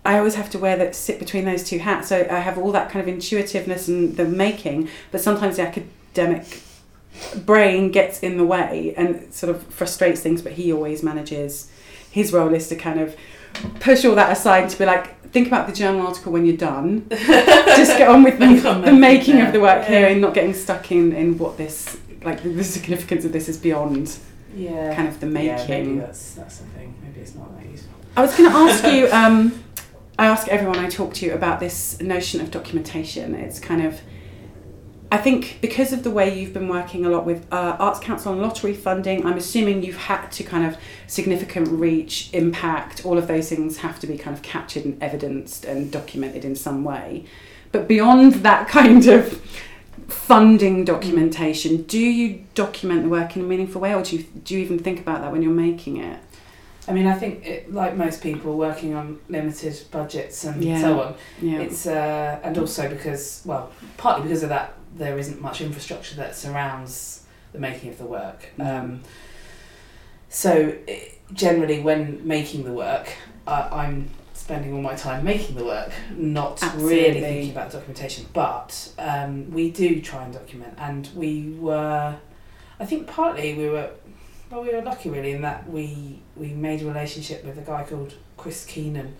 I 0.06 0.18
always 0.18 0.36
have 0.36 0.50
to 0.52 0.60
wear 0.60 0.78
that 0.78 0.96
sit 0.96 1.20
between 1.20 1.43
those 1.46 1.64
two 1.68 1.80
hats. 1.80 2.08
So 2.08 2.26
I 2.32 2.39
have 2.39 2.58
all 2.58 2.72
that 2.72 2.89
kind 2.89 3.02
of 3.02 3.14
intuitiveness 3.14 3.88
and 3.89 4.16
the 4.16 4.24
making, 4.26 4.88
but 5.12 5.20
sometimes 5.20 5.58
the 5.58 5.64
academic 5.64 6.62
brain 7.46 7.91
gets 7.91 8.20
in 8.22 8.38
the 8.38 8.46
way 8.46 8.93
and 8.96 9.34
sort 9.34 9.54
of 9.56 9.64
frustrates 9.68 10.22
things. 10.22 10.41
But 10.41 10.54
he 10.54 10.72
always 10.72 11.04
manages. 11.04 11.70
His 12.12 12.32
role 12.32 12.54
is 12.54 12.70
to 12.70 12.76
kind 12.76 13.00
of 13.02 13.16
push 13.80 14.06
all 14.06 14.16
that 14.16 14.32
aside 14.32 14.70
to 14.70 14.78
be 14.78 14.86
like, 14.86 15.30
think 15.32 15.48
about 15.48 15.68
the 15.68 15.74
journal 15.74 16.06
article 16.08 16.32
when 16.32 16.46
you're 16.46 16.56
done. 16.56 17.08
Just 17.10 17.98
get 17.98 18.08
on 18.08 18.24
with 18.24 18.39
the, 18.39 18.82
the 18.86 18.93
making 18.93 19.41
of 19.41 19.52
the 19.54 19.60
work 19.60 19.86
here 19.86 20.08
and 20.08 20.22
not 20.22 20.34
getting 20.34 20.54
stuck 20.54 20.91
in, 20.91 21.12
in 21.14 21.38
what 21.38 21.58
this, 21.58 21.98
like 22.24 22.43
the 22.43 22.64
significance 22.64 23.26
of 23.26 23.32
this 23.34 23.50
is 23.50 23.58
beyond 23.58 24.18
Yeah. 24.56 24.93
kind 24.96 25.08
of 25.08 25.20
the 25.20 25.26
making. 25.26 25.48
Yeah, 25.48 25.68
maybe 25.68 26.00
that's, 26.00 26.36
that's 26.36 26.60
the 26.60 26.66
thing. 26.68 26.93
Maybe 27.04 27.20
it's 27.22 27.36
not 27.36 27.58
that 27.58 27.66
useful. 27.70 27.95
I 28.18 28.22
was 28.22 28.36
going 28.36 28.49
to 28.49 28.57
ask 28.57 28.86
you. 28.86 29.07
Um, 29.16 29.63
I 30.18 30.28
ask 30.28 30.47
everyone 30.47 30.80
I 30.80 30.88
talk 30.88 31.13
to 31.16 31.30
about 31.32 31.59
this 31.59 31.99
notion 31.99 32.39
of 32.39 32.49
documentation. 32.49 33.36
It's 33.36 33.59
kind 33.59 33.86
of, 33.86 33.99
I 35.11 35.18
think, 35.18 35.57
because 35.61 35.91
of 35.91 36.03
the 36.03 36.11
way 36.11 36.39
you've 36.39 36.53
been 36.53 36.70
working 36.70 37.05
a 37.05 37.09
lot 37.09 37.26
with 37.26 37.45
uh, 37.51 37.76
Arts 37.80 37.99
Council 37.99 38.32
and 38.32 38.41
lottery 38.41 38.74
funding. 38.74 39.26
I'm 39.26 39.38
assuming 39.38 39.84
you've 39.84 39.97
had 39.97 40.32
to 40.32 40.43
kind 40.43 40.66
of 40.66 40.78
significant 41.07 41.68
reach, 41.68 42.30
impact, 42.32 43.05
all 43.05 43.18
of 43.18 43.28
those 43.28 43.49
things 43.49 43.78
have 43.80 43.99
to 43.99 44.07
be 44.07 44.18
kind 44.18 44.36
of 44.36 44.41
captured 44.41 44.86
and 44.86 45.01
evidenced 45.03 45.66
and 45.66 45.91
documented 45.91 46.45
in 46.45 46.55
some 46.55 46.86
way. 46.86 47.26
But 47.74 47.86
beyond 47.86 48.36
that 48.36 48.68
kind 48.70 49.05
of 49.07 49.41
funding 50.07 50.86
documentation, 50.86 51.84
do 51.84 51.99
you 51.99 52.45
document 52.53 53.03
the 53.03 53.09
work 53.09 53.36
in 53.36 53.41
a 53.41 53.45
meaningful 53.45 53.82
way, 53.82 53.93
or 53.93 54.01
do 54.01 54.16
you 54.16 54.24
do 54.24 54.55
you 54.55 54.61
even 54.61 54.80
think 54.80 55.01
about 55.01 55.22
that 55.22 55.34
when 55.34 55.41
you're 55.41 55.51
making 55.51 55.97
it? 55.97 56.20
I 56.88 56.94
mean, 56.94 57.08
I 57.08 57.16
think, 57.16 57.46
it, 57.46 57.74
like 57.74 57.96
most 57.96 58.22
people 58.22 58.58
working 58.58 58.94
on 58.94 59.20
limited 59.28 59.82
budgets 59.92 60.44
and 60.44 60.64
Yeah. 60.64 60.82
so 60.82 61.02
on, 61.02 61.16
Yeah. 61.42 61.60
It's 61.60 61.88
uh, 61.88 62.40
and 62.44 62.58
also 62.58 62.88
because 62.90 63.42
well, 63.46 63.72
partly 63.98 64.24
because 64.24 64.44
of 64.44 64.50
that, 64.50 64.74
there 64.96 65.18
isn't 65.18 65.42
much 65.42 65.62
infrastructure 65.62 66.16
that 66.16 66.36
surrounds 66.36 67.24
the 67.54 67.60
making 67.60 67.90
of 67.90 67.98
the 67.98 68.06
work. 68.06 68.50
Um, 68.60 69.02
so 70.30 70.76
i 70.88 71.12
generally, 71.34 71.82
when 71.82 72.26
making 72.28 72.66
the 72.66 72.72
work, 72.72 73.08
I, 73.48 73.62
I'm 73.72 74.10
spending 74.34 74.74
all 74.76 74.82
my 74.82 74.94
time 74.94 75.24
making 75.24 75.56
the 75.56 75.66
work, 75.66 75.92
not 76.16 76.62
really 76.78 77.20
thinking 77.20 77.52
about 77.52 77.72
documentation. 77.72 78.28
But 78.32 78.92
um, 79.00 79.50
we 79.50 79.72
do 79.72 80.02
try 80.02 80.24
and 80.24 80.32
document, 80.34 80.76
and 80.78 81.10
we 81.16 81.56
were, 81.58 82.16
I 82.80 82.86
think, 82.86 83.08
partly 83.08 83.56
we 83.56 83.70
were. 83.70 83.90
Well, 84.56 84.64
we 84.64 84.74
were 84.74 84.82
lucky 84.82 85.10
really 85.10 85.34
in 85.34 85.41
that 85.41 85.70
we 85.70 86.22
we 86.38 86.47
made 86.53 86.82
a 86.82 86.86
relationship 86.86 87.43
with 87.43 87.58
a 87.58 87.62
guy 87.62 87.84
called 87.84 88.14
Chris 88.38 88.64
Keenan, 88.64 89.14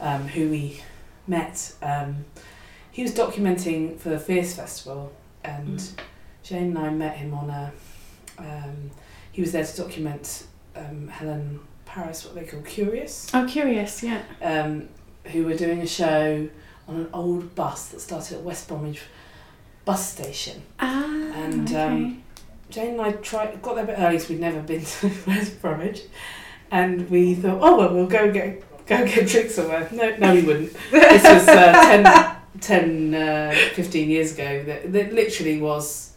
um, 0.00 0.28
who 0.28 0.50
we 0.50 0.82
met. 1.26 1.72
Um, 1.80 2.26
he 2.92 3.00
was 3.02 3.12
documenting 3.12 3.98
for 3.98 4.10
the 4.10 4.18
Fierce 4.18 4.54
Festival, 4.54 5.14
and 5.42 5.78
Mm. 5.78 5.92
Jane 6.42 6.62
and 6.76 6.78
I 6.78 6.90
met 6.90 7.16
him 7.16 7.32
on 7.32 7.48
a. 7.48 7.72
Um, 8.36 8.90
he 9.32 9.40
was 9.40 9.52
there 9.52 9.64
to 9.64 9.76
document 9.78 10.44
um, 10.74 11.08
Helen 11.08 11.60
Paris, 11.86 12.26
what 12.26 12.34
they 12.34 12.44
call 12.44 12.60
Curious, 12.60 13.30
Oh, 13.32 13.46
curious, 13.46 14.02
yeah. 14.02 14.20
um, 14.42 14.90
who 15.32 15.46
were 15.46 15.56
doing 15.56 15.80
a 15.80 15.86
show 15.86 16.50
on 16.86 16.96
an 16.96 17.08
old 17.14 17.54
bus 17.54 17.88
that 17.88 18.00
started 18.00 18.36
at 18.36 18.42
West 18.42 18.68
Bromwich 18.68 19.00
bus 19.86 20.06
station. 20.12 20.60
Ah, 20.78 21.04
And, 21.32 21.66
okay. 21.66 22.16
Jane 22.76 22.92
and 22.92 23.00
I 23.00 23.12
tried 23.12 23.62
got 23.62 23.74
there 23.76 23.84
a 23.84 23.86
bit 23.86 23.98
early 23.98 24.16
because 24.16 24.28
we'd 24.28 24.40
never 24.40 24.60
been 24.60 24.84
to 24.84 25.10
West 25.26 25.60
Bromwich, 25.62 26.02
and 26.70 27.08
we 27.08 27.34
thought, 27.34 27.58
oh 27.62 27.78
well, 27.78 27.94
we'll 27.94 28.06
go 28.06 28.30
get 28.30 28.60
go 28.86 29.04
get 29.06 29.26
drinks 29.26 29.54
somewhere. 29.54 29.88
No, 29.90 30.14
no, 30.16 30.34
we 30.34 30.42
wouldn't. 30.42 30.76
This 30.90 31.22
was 31.24 31.48
uh, 31.48 32.36
10, 32.60 33.12
10 33.12 33.14
uh, 33.14 33.54
15 33.74 34.10
years 34.10 34.34
ago. 34.34 34.62
That, 34.64 34.92
that 34.92 35.12
literally 35.14 35.58
was 35.58 36.12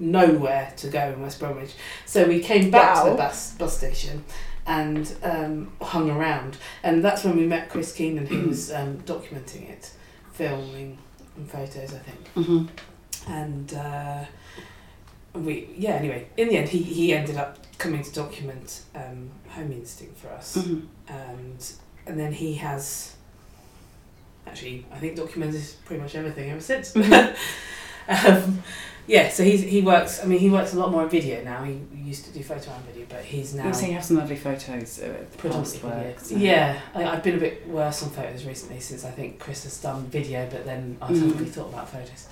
nowhere 0.00 0.72
to 0.78 0.88
go 0.88 1.12
in 1.12 1.22
West 1.22 1.38
Bromwich. 1.38 1.74
So 2.06 2.26
we 2.26 2.40
came 2.40 2.72
back 2.72 3.04
to 3.04 3.10
the 3.10 3.16
bus 3.16 3.54
bus 3.54 3.78
station 3.78 4.24
and 4.66 5.14
um, 5.22 5.72
hung 5.80 6.10
around, 6.10 6.56
and 6.82 7.04
that's 7.04 7.22
when 7.22 7.36
we 7.36 7.46
met 7.46 7.70
Chris 7.70 7.92
Keenan, 7.92 8.26
who 8.26 8.48
was 8.48 8.72
um, 8.72 8.98
documenting 9.02 9.70
it, 9.70 9.92
filming 10.32 10.98
and 11.36 11.48
photos, 11.48 11.94
I 11.94 11.98
think 11.98 12.34
Mhm. 12.34 12.68
and 13.28 13.74
uh, 13.74 14.24
we 15.34 15.68
yeah 15.76 15.90
anyway 15.92 16.26
in 16.36 16.48
the 16.48 16.56
end 16.56 16.68
he, 16.68 16.78
he 16.82 17.12
ended 17.14 17.36
up 17.36 17.58
coming 17.78 18.02
to 18.02 18.12
document 18.12 18.82
um, 18.94 19.30
Homing 19.48 19.78
Instinct 19.78 20.18
for 20.18 20.28
us 20.28 20.56
Mhm. 20.56 20.86
and 21.08 21.72
and 22.06 22.18
then 22.18 22.32
he 22.32 22.54
has 22.54 23.14
actually 24.46 24.84
I 24.92 24.98
think 24.98 25.16
documented 25.16 25.62
pretty 25.84 26.02
much 26.02 26.14
everything 26.14 26.50
ever 26.50 26.60
since 26.60 26.92
Mhm. 26.92 27.36
um, 28.08 28.62
yeah 29.06 29.28
so 29.28 29.42
he's 29.44 29.62
he 29.62 29.82
works 29.82 30.20
I 30.22 30.26
mean 30.26 30.38
he 30.40 30.50
works 30.50 30.74
a 30.74 30.78
lot 30.78 30.90
more 30.90 31.02
in 31.04 31.08
video 31.08 31.42
now 31.44 31.62
he 31.64 31.80
used 31.94 32.24
to 32.26 32.32
do 32.32 32.42
photo 32.42 32.70
and 32.72 32.84
video 32.86 33.06
but 33.08 33.22
he's 33.24 33.54
now 33.54 33.70
say 33.72 33.88
you 33.88 33.94
have 33.94 34.04
some 34.04 34.16
lovely 34.18 34.36
photos 34.36 34.98
of 34.98 35.08
the 35.08 35.14
past 35.24 35.38
predominantly 35.38 35.90
work. 35.90 36.20
so- 36.20 36.36
yeah 36.36 36.80
I, 36.94 37.04
I've 37.04 37.22
been 37.22 37.36
a 37.36 37.40
bit 37.40 37.68
worse 37.68 38.02
on 38.02 38.10
photos 38.10 38.44
recently 38.44 38.80
since 38.80 39.04
I 39.04 39.10
think 39.10 39.38
Chris 39.38 39.64
has 39.64 39.80
done 39.80 40.04
video 40.06 40.48
but 40.50 40.64
then 40.64 40.96
I 41.00 41.06
Mm. 41.10 41.14
haven't 41.14 41.32
really 41.38 41.50
thought 41.50 41.68
about 41.68 41.88
photos 41.88 42.26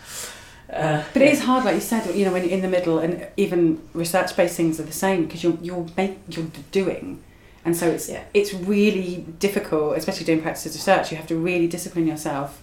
uh, 0.72 1.02
But 1.12 1.22
it 1.22 1.32
is 1.32 1.40
hard, 1.40 1.64
like 1.64 1.74
you 1.74 1.80
said, 1.80 2.14
you 2.14 2.24
know, 2.24 2.32
when 2.32 2.42
you're 2.44 2.52
in 2.52 2.62
the 2.62 2.68
middle, 2.68 2.98
and 2.98 3.26
even 3.36 3.80
research-based 3.94 4.56
things 4.56 4.78
are 4.80 4.84
the 4.84 4.92
same 4.92 5.24
because 5.24 5.42
you're 5.42 5.58
you're 5.62 5.86
make, 5.96 6.18
you're 6.28 6.46
doing, 6.72 7.22
and 7.64 7.76
so 7.76 7.88
it's 7.88 8.08
Yeah. 8.08 8.24
it's 8.34 8.52
really 8.54 9.24
difficult, 9.38 9.96
especially 9.96 10.26
doing 10.26 10.42
practice 10.42 10.74
research. 10.74 11.10
You 11.10 11.16
have 11.16 11.26
to 11.28 11.36
really 11.36 11.66
discipline 11.66 12.06
yourself 12.06 12.62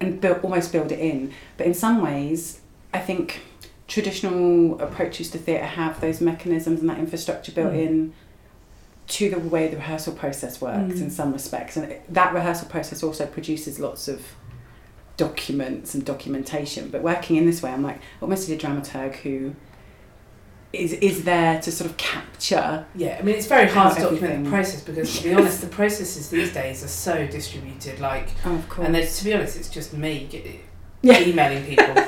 and 0.00 0.20
build 0.20 0.38
almost 0.42 0.72
build 0.72 0.90
it 0.92 0.98
in. 0.98 1.32
But 1.56 1.66
in 1.66 1.74
some 1.74 2.02
ways, 2.02 2.60
I 2.92 2.98
think 2.98 3.40
traditional 3.88 4.80
approaches 4.80 5.30
to 5.30 5.38
theatre 5.38 5.64
have 5.64 6.00
those 6.00 6.20
mechanisms 6.20 6.80
and 6.80 6.88
that 6.90 6.98
infrastructure 6.98 7.52
built 7.52 7.72
Mm. 7.72 7.86
in 7.86 8.12
to 9.06 9.30
the 9.30 9.38
way 9.38 9.68
the 9.68 9.76
rehearsal 9.76 10.12
process 10.12 10.60
works 10.60 10.94
Mm. 10.96 11.02
in 11.02 11.10
some 11.10 11.32
respects, 11.32 11.76
and 11.76 11.94
that 12.08 12.34
rehearsal 12.34 12.68
process 12.68 13.02
also 13.04 13.24
produces 13.24 13.78
lots 13.78 14.08
of 14.08 14.20
documents 15.16 15.94
and 15.94 16.04
documentation. 16.04 16.88
But 16.90 17.02
working 17.02 17.36
in 17.36 17.46
this 17.46 17.62
way, 17.62 17.70
I'm 17.70 17.82
like 17.82 18.00
almost 18.20 18.48
a 18.48 18.56
dramaturg 18.56 19.16
who 19.16 19.54
is 20.72 20.92
is 20.94 21.24
there 21.24 21.60
to 21.62 21.72
sort 21.72 21.90
of 21.90 21.96
capture. 21.96 22.86
Yeah, 22.94 23.16
I 23.18 23.22
mean 23.22 23.34
it's 23.36 23.46
very 23.46 23.68
hard 23.68 23.94
to 23.96 24.02
document 24.02 24.24
everything- 24.24 24.44
the 24.44 24.50
process 24.50 24.82
because 24.82 25.16
to 25.18 25.24
be 25.24 25.34
honest, 25.38 25.60
the 25.60 25.68
processes 25.68 26.28
these 26.28 26.52
days 26.52 26.84
are 26.84 26.88
so 26.88 27.26
distributed. 27.26 28.00
Like, 28.00 28.28
Oh, 28.44 28.54
of 28.56 28.68
course. 28.68 28.86
and 28.86 28.94
there's, 28.94 29.18
to 29.18 29.24
be 29.24 29.32
honest, 29.34 29.56
it's 29.56 29.68
just 29.70 29.92
me 29.94 30.28
Yeah. 31.02 31.20
emailing 31.20 31.64
people. 31.64 31.94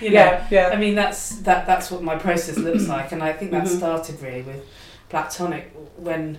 You 0.00 0.08
know, 0.12 0.14
yeah, 0.14 0.46
yeah. 0.50 0.68
I 0.72 0.76
mean 0.76 0.94
that's 0.94 1.36
that 1.40 1.66
that's 1.66 1.90
what 1.90 2.02
my 2.02 2.16
process 2.16 2.56
looks 2.56 2.88
like, 2.88 3.12
and 3.12 3.22
I 3.22 3.34
think 3.34 3.50
that 3.50 3.64
Mhm. 3.64 3.76
started 3.76 4.22
really 4.22 4.40
with 4.40 4.64
Black 5.10 5.28
Tonic 5.28 5.70
when 5.98 6.38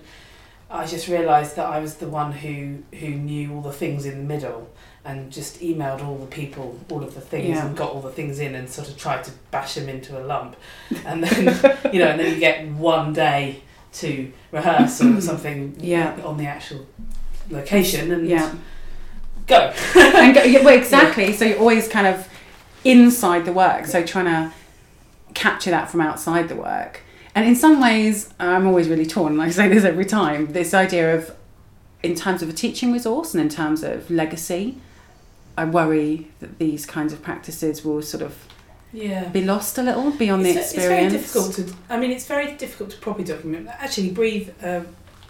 I 0.72 0.88
just 0.88 1.07
realised 1.07 1.55
that 1.57 1.67
I 1.67 1.78
was 1.78 1.97
the 1.97 2.07
one 2.07 2.32
who 2.32 2.80
who 2.97 3.09
knew 3.09 3.53
all 3.53 3.61
the 3.61 3.72
things 3.72 4.07
in 4.07 4.17
the 4.17 4.24
middle 4.24 4.67
and 5.04 5.32
just 5.32 5.60
emailed 5.62 6.04
all 6.06 6.18
the 6.18 6.26
people 6.28 6.80
all 6.91 7.04
of 7.04 7.16
the 7.16 7.22
things 7.22 7.47
Yeah. 7.49 7.66
and 7.66 7.76
got 7.76 7.91
all 7.91 8.02
the 8.02 8.12
things 8.12 8.39
in 8.39 8.54
and 8.56 8.70
sort 8.70 8.88
of 8.88 8.97
tried 8.97 9.24
to 9.24 9.32
bash 9.49 9.74
them 9.76 9.89
into 9.89 10.20
a 10.20 10.24
lump 10.24 10.56
and 11.06 11.24
then 11.24 11.45
you 11.91 11.99
know 11.99 12.08
and 12.08 12.20
then 12.20 12.34
you 12.34 12.39
get 12.39 12.68
one 12.70 13.12
day 13.14 13.62
to 13.93 14.32
rehearse 14.52 15.02
or 15.02 15.20
something 15.32 15.76
Yeah. 15.80 16.20
on 16.24 16.38
the 16.38 16.45
actual 16.45 16.86
location 17.49 18.12
and 18.12 18.28
yeah. 18.28 18.54
go 19.47 19.74
and 19.95 20.34
go, 20.36 20.43
yeah, 20.43 20.64
well, 20.64 20.78
exactly. 20.84 21.34
So 21.34 21.45
you're 21.45 21.60
always 21.60 21.88
kind 21.88 22.08
of 22.08 22.30
inside 22.86 23.43
the 23.45 23.52
work. 23.54 23.86
So 23.88 24.06
trying 24.06 24.26
to 24.26 24.54
capture 25.34 25.72
that 25.72 25.89
from 25.89 26.02
outside 26.02 26.47
the 26.47 26.56
work. 26.56 27.02
And 27.36 27.45
in 27.47 27.56
some 27.56 27.82
ways, 27.82 28.30
I'm 28.39 28.68
always 28.68 28.88
really 28.89 29.06
torn, 29.06 29.34
and 29.34 29.41
I 29.41 29.49
say 29.49 29.68
this 29.70 29.84
every 29.84 30.06
time 30.06 30.54
this 30.54 30.74
idea 30.74 31.16
of, 31.16 31.34
in 32.04 32.16
terms 32.16 32.41
of 32.41 32.49
a 32.49 32.54
teaching 32.54 32.91
resource 32.93 33.34
and 33.34 33.41
in 33.41 33.49
terms 33.49 33.84
of 33.84 34.10
legacy, 34.12 34.78
I 35.62 35.66
worry 35.66 36.28
that 36.39 36.57
these 36.57 36.86
kinds 36.86 37.14
of 37.14 37.22
practices 37.22 37.86
will 37.86 38.01
sort 38.01 38.24
of 38.24 38.34
Yeah. 38.93 39.26
be 39.30 39.43
lost 39.43 39.78
a 39.78 39.84
little 39.84 40.12
beyond 40.12 40.45
it's, 40.45 40.53
the 40.55 40.59
it's 40.62 40.74
very 40.74 41.05
experience. 41.05 41.14
difficult 41.34 41.49
to. 41.55 41.93
I 41.93 41.97
mean, 42.01 42.12
it's 42.12 42.26
very 42.26 42.53
difficult 42.64 42.89
to 42.91 42.97
properly 42.97 43.26
document. 43.26 43.68
Actually, 43.86 44.09
Breathe. 44.12 44.49
Uh, 44.64 44.82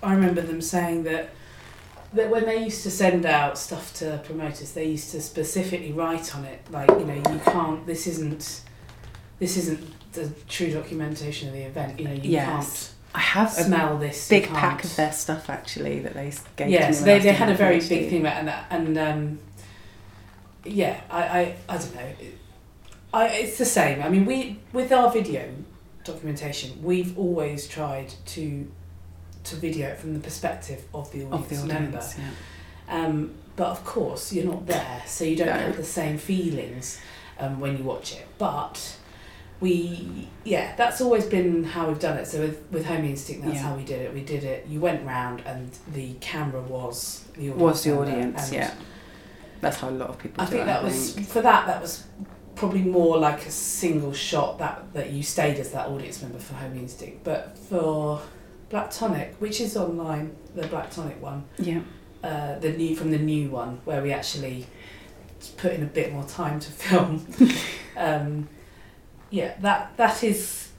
I 0.02 0.14
remember 0.14 0.42
them 0.42 0.62
saying 0.62 1.04
that 1.04 1.30
that 2.14 2.30
when 2.30 2.46
they 2.46 2.64
used 2.64 2.84
to 2.84 2.92
send 2.92 3.26
out 3.26 3.58
stuff 3.58 3.94
to 4.00 4.20
promoters, 4.26 4.72
they 4.74 4.86
used 4.86 5.12
to 5.12 5.22
specifically 5.22 5.92
write 5.94 6.36
on 6.36 6.44
it, 6.46 6.60
like 6.72 6.90
you 7.00 7.06
know, 7.10 7.14
you 7.34 7.40
can't. 7.46 7.86
This 7.86 8.08
isn't. 8.08 8.62
This 9.40 9.58
isn't 9.58 9.82
the 10.14 10.30
true 10.48 10.72
documentation 10.72 11.48
of 11.50 11.54
the 11.54 11.64
event. 11.64 12.00
You 12.00 12.06
know, 12.08 12.14
you 12.14 12.32
Yes. 12.32 12.94
I 13.14 13.20
have 13.20 13.50
can't 13.50 13.60
a 13.60 13.64
smell 13.64 13.98
this. 13.98 14.30
big 14.30 14.48
pack 14.48 14.84
of 14.86 14.96
their 14.96 15.12
stuff 15.12 15.50
actually 15.50 16.00
that 16.00 16.14
they 16.14 16.32
gave 16.56 16.70
Yeah, 16.70 16.92
so 16.92 17.04
they, 17.04 17.20
they 17.20 17.34
had 17.34 17.50
a 17.50 17.56
very 17.56 17.80
big 17.80 18.10
thing 18.10 18.22
about 18.22 18.38
and 18.38 18.48
that, 18.48 18.66
and 18.70 18.98
um, 18.98 19.40
yeah, 20.66 21.02
I, 21.10 21.22
I, 21.24 21.56
I 21.70 21.78
don't 21.78 21.96
know. 21.96 22.08
I, 23.14 23.28
it's 23.28 23.58
the 23.58 23.66
same. 23.66 24.02
I 24.02 24.10
mean, 24.10 24.26
we 24.26 24.60
with 24.74 24.92
our 24.92 25.12
video 25.12 25.50
documentation, 26.04 26.82
we've 26.84 27.18
always 27.18 27.68
tried 27.68 28.14
to 28.28 28.72
to 29.44 29.56
video 29.56 29.90
it 29.90 29.98
from 29.98 30.14
the 30.14 30.20
perspective 30.20 30.84
of 30.94 31.12
the 31.12 31.26
audience, 31.26 31.52
of 31.52 31.68
the 31.68 31.74
member. 31.74 32.04
Yeah. 32.18 33.06
Um, 33.06 33.34
but 33.56 33.68
of 33.68 33.84
course, 33.84 34.32
you're 34.32 34.46
not 34.46 34.66
there, 34.68 35.04
so 35.06 35.24
you 35.26 35.36
don't 35.36 35.48
No. 35.48 35.54
have 35.54 35.78
the 35.78 35.84
same 35.84 36.18
feelings 36.18 37.00
um, 37.40 37.60
when 37.60 37.78
you 37.78 37.84
watch 37.84 38.14
it. 38.14 38.26
But 38.38 38.98
we, 39.60 40.28
yeah, 40.44 40.76
that's 40.76 41.02
always 41.02 41.26
been 41.26 41.64
how 41.64 41.88
we've 41.88 42.00
done 42.00 42.18
it. 42.18 42.28
So 42.28 42.40
with 42.40 42.64
with 42.72 42.86
Homing 42.86 43.12
Instinct, 43.12 43.44
that's 43.44 43.56
Yeah. 43.56 43.62
how 43.64 43.76
we 43.76 43.84
did 43.84 44.02
it. 44.02 44.14
We 44.14 44.22
did 44.22 44.44
it. 44.44 44.68
You 44.68 44.80
went 44.80 45.06
round, 45.06 45.42
and 45.46 45.70
the 45.94 46.14
camera 46.22 46.62
was 46.62 47.26
the 47.34 47.50
audience. 47.52 47.60
Was 47.62 47.84
the 47.84 47.98
audience? 47.98 48.44
and 48.46 48.54
Yeah, 48.54 48.74
that's 49.62 49.78
how 49.78 49.90
a 49.90 49.92
lot 49.92 50.10
of 50.10 50.18
people. 50.18 50.44
I 50.44 50.46
think 50.48 50.64
it, 50.64 50.66
that 50.66 50.82
I 50.82 50.84
was 50.84 51.14
think. 51.14 51.28
for 51.28 51.42
that. 51.42 51.68
That 51.68 51.82
was 51.82 52.06
probably 52.56 52.82
more 52.82 53.18
like 53.18 53.46
a 53.46 53.52
single 53.52 54.14
shot 54.14 54.60
that 54.60 54.94
that 54.94 55.12
you 55.12 55.24
stayed 55.24 55.58
as 55.58 55.72
that 55.72 55.88
audience 55.88 56.22
member 56.22 56.40
for 56.40 56.56
Homing 56.56 56.80
Instinct. 56.80 57.24
But 57.24 57.58
for 57.58 58.22
Black 58.70 58.92
Tonic, 58.92 59.36
which 59.40 59.62
is 59.62 59.78
online, 59.78 60.36
the 60.56 60.68
Black 60.68 60.92
Tonic 60.92 61.22
one, 61.22 61.46
yeah. 61.58 61.82
uh, 62.24 62.60
the 62.60 62.72
new 62.74 62.96
from 62.96 63.12
the 63.12 63.20
new 63.20 63.50
one 63.50 63.80
where 63.86 64.02
we 64.02 64.12
actually 64.12 64.68
put 65.58 65.74
in 65.74 65.82
a 65.84 65.88
bit 65.88 66.12
more 66.14 66.24
time 66.26 66.60
to 66.60 66.72
film. 66.72 67.26
um, 67.98 68.48
yeah, 69.30 69.56
that 69.62 69.96
that 69.98 70.24
is 70.24 70.70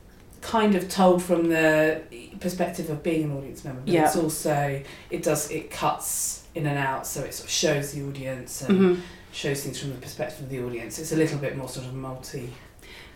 kind 0.41 0.75
of 0.75 0.89
told 0.89 1.23
from 1.23 1.49
the 1.49 2.03
perspective 2.41 2.91
of 2.91 3.03
being 3.03 3.25
an 3.25 3.37
audience 3.37 3.65
member. 3.65 3.81
But 3.83 3.89
Yeah. 3.89 4.07
it's 4.07 4.17
also 4.17 4.83
it 5.11 5.23
does 5.23 5.51
it 5.51 5.71
cuts 5.71 6.42
in 6.55 6.67
and 6.67 6.79
out, 6.79 7.07
so 7.07 7.23
it 7.23 7.33
sort 7.35 7.47
of 7.47 7.51
shows 7.51 7.93
the 7.93 8.03
audience 8.07 8.63
and 8.63 8.79
Mhm. 8.79 9.01
shows 9.33 9.63
things 9.63 9.81
from 9.81 9.91
the 9.91 9.97
perspective 9.99 10.41
of 10.45 10.51
the 10.51 10.63
audience. 10.63 10.99
It's 10.99 11.13
a 11.13 11.17
little 11.17 11.39
bit 11.39 11.57
more 11.57 11.69
sort 11.69 11.87
of 11.87 11.95
multi. 11.95 12.53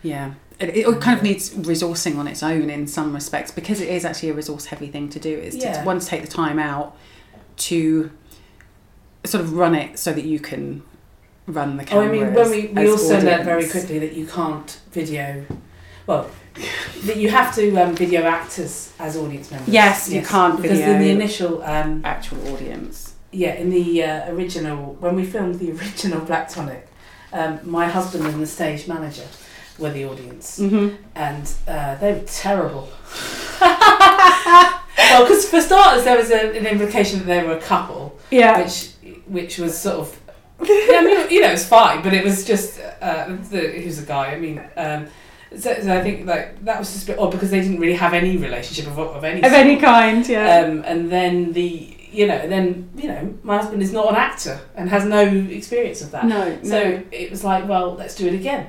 Yeah, 0.03 0.35
it, 0.59 0.77
it 0.77 1.01
kind 1.01 1.17
of 1.17 1.23
needs 1.23 1.51
resourcing 1.51 2.17
on 2.19 2.27
its 2.29 2.43
own 2.43 2.71
in 2.71 2.87
some 2.87 3.13
respects 3.15 3.51
because 3.51 3.81
it 3.81 3.89
is 3.89 4.05
actually 4.05 4.31
a 4.31 4.35
resource 4.35 4.67
heavy 4.67 4.87
thing 4.89 5.09
to 5.11 5.19
do. 5.19 5.37
Is 5.37 5.57
Yeah. 5.57 5.81
to 5.81 5.85
one 5.85 5.99
to 6.01 6.07
take 6.07 6.23
the 6.23 6.29
time 6.29 6.59
out 6.59 6.97
to 7.59 8.11
sort 9.25 9.43
of 9.45 9.55
run 9.55 9.75
it 9.75 9.99
so 9.99 10.13
that 10.13 10.25
you 10.25 10.39
can 10.39 10.83
run 11.47 11.77
the 11.77 11.83
Oh, 11.85 11.87
camera. 11.87 12.09
I 12.09 12.13
mean, 12.13 12.35
when 12.35 12.51
we, 12.51 12.67
we 12.69 12.89
also 12.91 13.21
learned 13.21 13.45
very 13.45 13.67
quickly 13.69 13.99
that 13.99 14.13
you 14.15 14.27
can't 14.27 14.79
video, 14.93 15.45
well, 16.07 16.31
that 17.05 17.17
you 17.17 17.29
have 17.31 17.55
to 17.57 17.77
um, 17.77 17.95
video 17.95 18.23
actors 18.23 18.93
as 18.99 19.17
audience 19.17 19.51
members. 19.51 19.69
Yes, 19.69 20.09
you 20.11 20.23
can't 20.23 20.61
because 20.61 20.79
in 20.79 20.99
the 21.01 21.11
initial, 21.11 21.63
um, 21.63 22.01
actual 22.05 22.55
audience. 22.55 23.06
Yeah, 23.33 23.55
in 23.55 23.71
the 23.71 24.03
uh, 24.03 24.31
original 24.33 24.95
when 25.01 25.15
we 25.17 25.25
filmed 25.25 25.57
the 25.59 25.73
original 25.79 26.21
Black 26.21 26.49
Tonic, 26.49 26.87
um, 27.33 27.59
my 27.65 27.87
husband 27.89 28.27
and 28.27 28.41
the 28.43 28.47
stage 28.47 28.87
manager 28.89 29.27
were 29.79 29.91
the 29.91 30.05
audience, 30.07 30.59
Mm-hmm. 30.59 30.97
and 31.15 31.53
uh, 31.69 31.97
they 31.97 32.13
were 32.15 32.21
terrible. 32.27 32.89
well, 33.61 35.23
because 35.23 35.49
for 35.49 35.61
starters, 35.61 36.05
there 36.05 36.17
was 36.17 36.31
a, 36.31 36.57
an 36.57 36.67
implication 36.67 37.19
that 37.21 37.27
they 37.27 37.43
were 37.43 37.53
a 37.57 37.61
couple, 37.61 38.19
Yeah. 38.31 38.63
which 38.63 38.91
which 39.27 39.59
was 39.59 39.77
sort 39.77 39.97
of 39.97 40.21
yeah, 40.63 40.99
I 41.01 41.03
mean, 41.05 41.31
you 41.31 41.43
know, 41.43 41.51
it's 41.51 41.67
fine, 41.67 42.03
but 42.03 42.15
it 42.15 42.25
was 42.25 42.45
just 42.47 42.81
uh, 43.03 43.27
the, 43.51 43.73
he 43.79 43.85
was 43.87 43.99
a 44.03 44.07
guy. 44.07 44.33
I 44.33 44.39
mean, 44.41 44.63
um, 44.77 45.07
so, 45.55 45.75
so 45.83 45.95
I 45.95 46.03
think 46.03 46.27
like 46.27 46.65
that 46.65 46.79
was 46.79 46.91
just 46.93 47.05
a 47.05 47.07
bit 47.13 47.19
odd 47.19 47.31
because 47.33 47.51
they 47.51 47.61
didn't 47.61 47.79
really 47.79 47.95
have 47.97 48.15
any 48.15 48.39
relationship 48.39 48.87
of, 48.91 48.99
of 48.99 49.23
any 49.25 49.41
Of 49.43 49.51
sort. 49.53 49.61
any 49.61 49.77
kind, 49.77 50.27
yeah. 50.27 50.61
Um, 50.61 50.83
and 50.87 51.11
then 51.13 51.53
the 51.53 51.96
you 52.13 52.27
know, 52.27 52.47
then 52.49 52.91
you 52.97 53.09
know, 53.09 53.35
my 53.43 53.57
husband 53.57 53.83
is 53.83 53.93
not 53.93 54.09
an 54.11 54.17
actor 54.17 54.61
and 54.75 54.89
has 54.91 55.05
no 55.05 55.21
experience 55.23 56.03
of 56.03 56.11
that. 56.13 56.25
no, 56.27 56.59
So 56.63 56.81
no. 56.91 57.03
it 57.11 57.31
was 57.31 57.45
like, 57.45 57.69
well, 57.69 57.95
let's 57.95 58.15
do 58.15 58.27
it 58.27 58.35
again, 58.35 58.69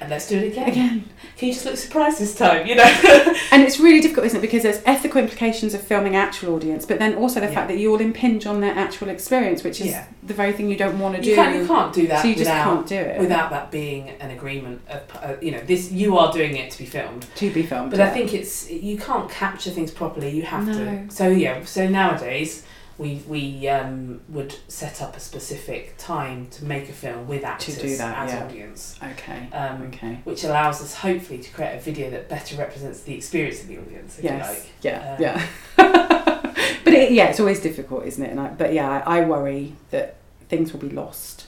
and 0.00 0.10
let's 0.10 0.28
do 0.28 0.38
it 0.38 0.52
again. 0.52 0.68
Again. 0.68 1.08
Can 1.36 1.48
you 1.48 1.54
just 1.54 1.66
look 1.66 1.76
surprised 1.76 2.18
this 2.18 2.34
time? 2.34 2.66
You 2.66 2.74
know. 2.76 2.84
And 3.52 3.62
it's 3.62 3.78
really 3.78 4.00
difficult, 4.00 4.26
isn't 4.26 4.38
it? 4.38 4.42
Because 4.42 4.62
there's 4.64 4.82
ethical 4.84 5.20
implications 5.20 5.74
of 5.74 5.80
filming 5.82 6.16
actual 6.16 6.54
audience, 6.56 6.84
but 6.84 6.98
then 6.98 7.14
also 7.14 7.38
the 7.40 7.46
Yeah. 7.46 7.54
fact 7.54 7.68
that 7.68 7.78
you 7.78 7.90
will 7.90 8.00
impinge 8.00 8.46
on 8.46 8.60
their 8.60 8.74
actual 8.74 9.08
experience, 9.08 9.62
which 9.62 9.80
is 9.80 9.88
Yeah. 9.88 10.04
the 10.24 10.34
very 10.34 10.52
thing 10.52 10.68
you 10.68 10.76
don't 10.76 10.98
want 10.98 11.14
to 11.16 11.22
do. 11.22 11.30
you 11.30 11.36
can't 11.36 11.54
you 11.56 11.66
can't 11.66 11.92
do 11.92 12.06
that 12.08 12.22
so 12.22 12.28
you 12.28 12.34
just 12.34 12.50
without 12.50 12.64
can't 12.64 12.86
do 12.86 12.96
it 12.96 13.20
without 13.20 13.50
that 13.50 13.70
being 13.70 14.10
an 14.20 14.30
agreement. 14.32 14.80
Of, 14.88 15.02
uh, 15.22 15.34
you 15.40 15.52
know, 15.52 15.60
this 15.64 15.92
you 15.92 16.18
are 16.18 16.32
doing 16.32 16.56
it 16.56 16.70
to 16.72 16.78
be 16.78 16.86
filmed. 16.86 17.26
to 17.36 17.50
be 17.50 17.62
filmed. 17.62 17.90
But 17.92 18.00
I 18.00 18.10
think 18.10 18.34
it's 18.34 18.70
you 18.70 18.96
can't 18.98 19.30
capture 19.30 19.70
things 19.70 19.90
properly. 19.92 20.30
You 20.30 20.42
have 20.42 20.66
No. 20.66 20.74
to. 20.74 21.04
So 21.08 21.28
yeah. 21.28 21.64
So 21.64 21.88
nowadays 21.88 22.64
we 22.98 23.22
we 23.26 23.68
um, 23.68 24.20
would 24.28 24.54
set 24.68 25.02
up 25.02 25.16
a 25.16 25.20
specific 25.20 25.94
time 25.98 26.46
to 26.52 26.64
make 26.64 26.88
a 26.88 26.92
film 26.92 27.26
with 27.26 27.44
actors 27.44 27.78
do 27.78 27.96
that, 27.96 28.18
as 28.18 28.32
yeah. 28.32 28.44
audience, 28.44 28.98
Okay. 29.12 29.48
um, 29.52 29.82
Okay. 29.88 30.20
which 30.24 30.44
allows 30.44 30.80
us 30.80 30.94
hopefully 30.94 31.38
to 31.40 31.50
create 31.50 31.76
a 31.76 31.80
video 31.80 32.10
that 32.10 32.28
better 32.28 32.56
represents 32.56 33.00
the 33.00 33.14
experience 33.14 33.62
of 33.62 33.68
the 33.68 33.78
audience. 33.78 34.18
If 34.18 34.24
you 34.24 34.30
Yes. 34.30 34.48
like. 34.48 34.72
Yeah. 34.82 34.98
Uh, 35.12 35.16
yeah. 35.20 35.46
but 36.84 36.92
it, 36.94 37.12
yeah, 37.12 37.26
it's 37.30 37.40
always 37.40 37.60
difficult, 37.60 38.06
isn't 38.06 38.22
it? 38.24 38.30
And 38.30 38.40
I, 38.40 38.48
but 38.48 38.72
yeah, 38.72 39.02
I, 39.04 39.18
I 39.18 39.24
worry 39.24 39.74
that 39.90 40.16
things 40.48 40.72
will 40.72 40.80
be 40.80 40.90
lost, 40.90 41.46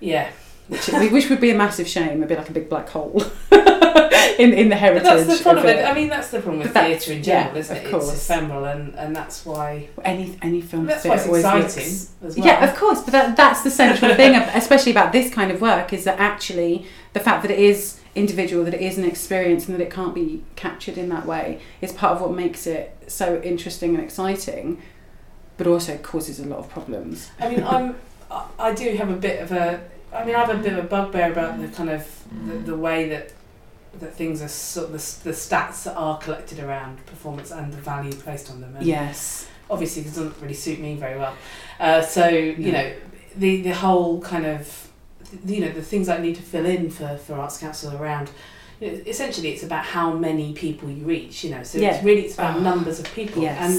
Yeah. 0.00 0.28
which 0.68 0.86
which 0.88 1.28
would 1.30 1.40
be 1.40 1.50
a 1.50 1.54
massive 1.56 1.88
shame. 1.88 2.22
A 2.22 2.26
bit 2.26 2.38
like 2.38 2.48
a 2.50 2.52
big 2.52 2.68
black 2.68 2.88
hole 2.90 3.22
in 4.42 4.52
in 4.52 4.68
the 4.68 4.76
heritage. 4.76 5.04
But 5.04 5.26
that's 5.26 5.38
the 5.38 5.42
problem. 5.42 5.64
With, 5.66 5.84
I 5.84 5.92
mean, 5.94 6.08
that's 6.08 6.30
the 6.30 6.40
problem 6.40 6.62
with 6.62 6.72
theatre 6.72 7.12
in 7.12 7.22
general, 7.22 7.52
yeah, 7.54 7.58
isn't 7.60 7.76
of 7.76 7.84
it? 7.84 7.90
course. 7.90 8.12
It's 8.12 8.24
ephemeral, 8.24 8.64
and, 8.64 8.94
and 8.94 9.14
that's 9.14 9.44
why. 9.46 9.88
any 10.04 10.36
any 10.42 10.60
film. 10.60 10.86
That's 10.86 11.04
why 11.04 11.14
it's 11.16 11.26
always 11.26 11.44
exciting 11.44 11.64
looks- 11.92 12.10
as 12.24 12.36
well. 12.36 12.46
Yeah, 12.46 12.64
of 12.68 12.76
course, 12.76 13.02
but 13.02 13.12
that, 13.12 13.36
that's 13.36 13.62
the 13.62 13.70
central 13.70 14.14
thing, 14.14 14.34
especially 14.54 14.92
about 14.92 15.12
this 15.12 15.32
kind 15.32 15.50
of 15.50 15.60
work, 15.60 15.92
is 15.92 16.04
that 16.04 16.18
actually 16.18 16.86
the 17.12 17.20
fact 17.20 17.42
that 17.42 17.50
it 17.50 17.58
is 17.58 18.00
individual, 18.14 18.64
that 18.64 18.74
it 18.74 18.80
is 18.80 18.96
an 18.98 19.04
experience, 19.04 19.68
and 19.68 19.78
that 19.78 19.82
it 19.82 19.90
can't 19.90 20.14
be 20.14 20.42
captured 20.56 20.96
in 20.96 21.08
that 21.10 21.26
way 21.26 21.60
is 21.80 21.92
part 21.92 22.12
of 22.14 22.20
what 22.22 22.32
makes 22.32 22.66
it 22.66 22.96
so 23.06 23.40
interesting 23.42 23.94
and 23.94 24.02
exciting, 24.02 24.80
but 25.58 25.66
also 25.66 25.96
causes 25.98 26.40
a 26.40 26.44
lot 26.46 26.58
of 26.58 26.68
problems. 26.70 27.30
I 27.40 27.48
mean, 27.48 27.62
I'm. 27.62 27.90
I- 28.30 28.44
I 28.58 28.74
do 28.74 28.96
have 28.96 29.08
a 29.08 29.14
bit 29.16 29.40
of 29.40 29.52
a. 29.52 29.80
I 30.12 30.24
mean, 30.24 30.34
I 30.34 30.44
have 30.44 30.50
a 30.50 30.60
bit 30.60 30.72
of 30.72 30.80
a 30.84 30.88
bugbear 30.88 31.30
about 31.30 31.60
the 31.60 31.68
kind 31.68 31.88
of 31.90 32.04
the, 32.48 32.54
the 32.58 32.76
way 32.76 33.08
that 33.10 33.32
that 34.00 34.14
things 34.14 34.42
are 34.42 34.48
sort 34.48 34.86
of 34.86 34.92
the, 34.92 35.30
the 35.30 35.36
stats 35.36 35.84
that 35.84 35.94
are 35.96 36.18
collected 36.18 36.58
around 36.60 37.04
performance 37.06 37.50
and 37.50 37.72
the 37.72 37.78
value 37.78 38.12
placed 38.12 38.50
on 38.50 38.60
them. 38.60 38.74
And 38.76 38.86
Yes. 38.86 39.48
Obviously, 39.68 40.02
it 40.02 40.06
doesn't 40.06 40.34
really 40.40 40.54
suit 40.54 40.78
me 40.78 40.94
very 40.94 41.18
well. 41.18 41.34
Uh, 41.80 42.00
so 42.00 42.28
you 42.28 42.72
No. 42.72 42.72
know, 42.72 42.92
the 43.36 43.62
the 43.62 43.74
whole 43.74 44.20
kind 44.20 44.46
of 44.46 44.88
you 45.44 45.60
know 45.60 45.72
the 45.72 45.82
things 45.82 46.08
I 46.08 46.18
need 46.18 46.36
to 46.36 46.42
fill 46.42 46.66
in 46.66 46.88
for 46.90 47.16
for 47.16 47.34
Arts 47.34 47.58
Council 47.58 47.96
around. 47.96 48.30
you 48.80 48.92
know, 48.92 48.98
Essentially, 49.06 49.48
it's 49.54 49.62
about 49.64 49.84
how 49.84 50.12
many 50.12 50.52
people 50.52 50.88
you 50.90 51.04
reach. 51.04 51.42
You 51.44 51.50
know, 51.50 51.62
so 51.64 51.78
Yeah. 51.78 51.94
it's 51.94 52.04
really 52.04 52.22
it's 52.26 52.34
about 52.34 52.56
Oh. 52.58 52.60
numbers 52.60 52.98
of 53.00 53.06
people, 53.12 53.46
and 53.46 53.74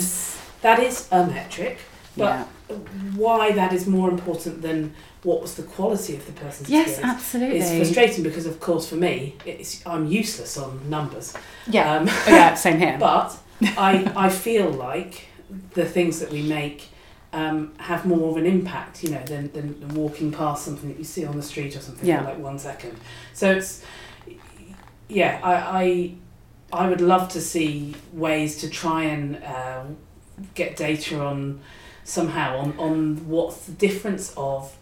that 0.62 0.80
is 0.80 1.08
a 1.12 1.26
metric 1.26 1.78
but 2.18 2.48
yeah. 2.70 2.76
why 3.16 3.52
that 3.54 3.72
is 3.74 3.88
more 3.88 4.10
important 4.10 4.62
than 4.62 4.94
what 5.24 5.42
was 5.42 5.56
the 5.56 5.64
quality 5.64 6.16
of 6.16 6.26
the 6.26 6.32
person's 6.34 6.70
Yes, 6.70 6.88
experience. 6.90 7.16
absolutely. 7.16 7.60
It's 7.60 7.72
frustrating 7.72 8.24
because, 8.24 8.46
of 8.46 8.60
course, 8.60 8.88
for 8.90 8.96
me, 8.96 9.36
it's 9.46 9.86
I'm 9.86 10.06
useless 10.08 10.58
on 10.58 10.90
numbers. 10.90 11.34
Yeah. 11.68 11.94
Um, 11.96 12.08
Oh, 12.10 12.24
yeah, 12.28 12.54
same 12.66 12.80
here. 12.80 12.98
but 13.00 13.38
I 13.78 14.12
I 14.16 14.30
feel 14.30 14.70
like 14.70 15.28
the 15.74 15.86
things 15.86 16.20
that 16.20 16.30
we 16.32 16.42
make 16.42 16.90
um, 17.34 17.74
have 17.78 18.06
more 18.06 18.30
of 18.32 18.38
an 18.38 18.46
impact, 18.46 19.04
you 19.04 19.10
know, 19.12 19.24
than, 19.26 19.52
than 19.52 19.80
than 19.80 19.94
walking 19.96 20.32
past 20.32 20.64
something 20.66 20.90
that 20.90 20.98
you 20.98 21.04
see 21.04 21.26
on 21.26 21.36
the 21.36 21.44
street 21.44 21.76
or 21.76 21.80
something 21.82 22.08
Yeah. 22.08 22.20
for 22.24 22.30
like 22.32 22.40
one 22.40 22.60
second. 22.60 22.96
So 23.34 23.52
it's 23.52 23.84
yeah, 25.10 25.40
I 25.44 25.54
I, 26.74 26.84
I 26.84 26.90
would 26.90 27.02
love 27.02 27.30
to 27.30 27.42
see 27.42 27.96
ways 28.14 28.58
to 28.62 28.70
try 28.70 29.04
and 29.04 29.42
uh, 29.44 29.84
get 30.54 30.76
data 30.76 31.20
on 31.24 31.60
somehow 32.08 32.58
on, 32.58 32.74
on 32.80 33.28
what's 33.28 33.66
the 33.66 33.74
difference 33.74 34.34
of 34.38 34.76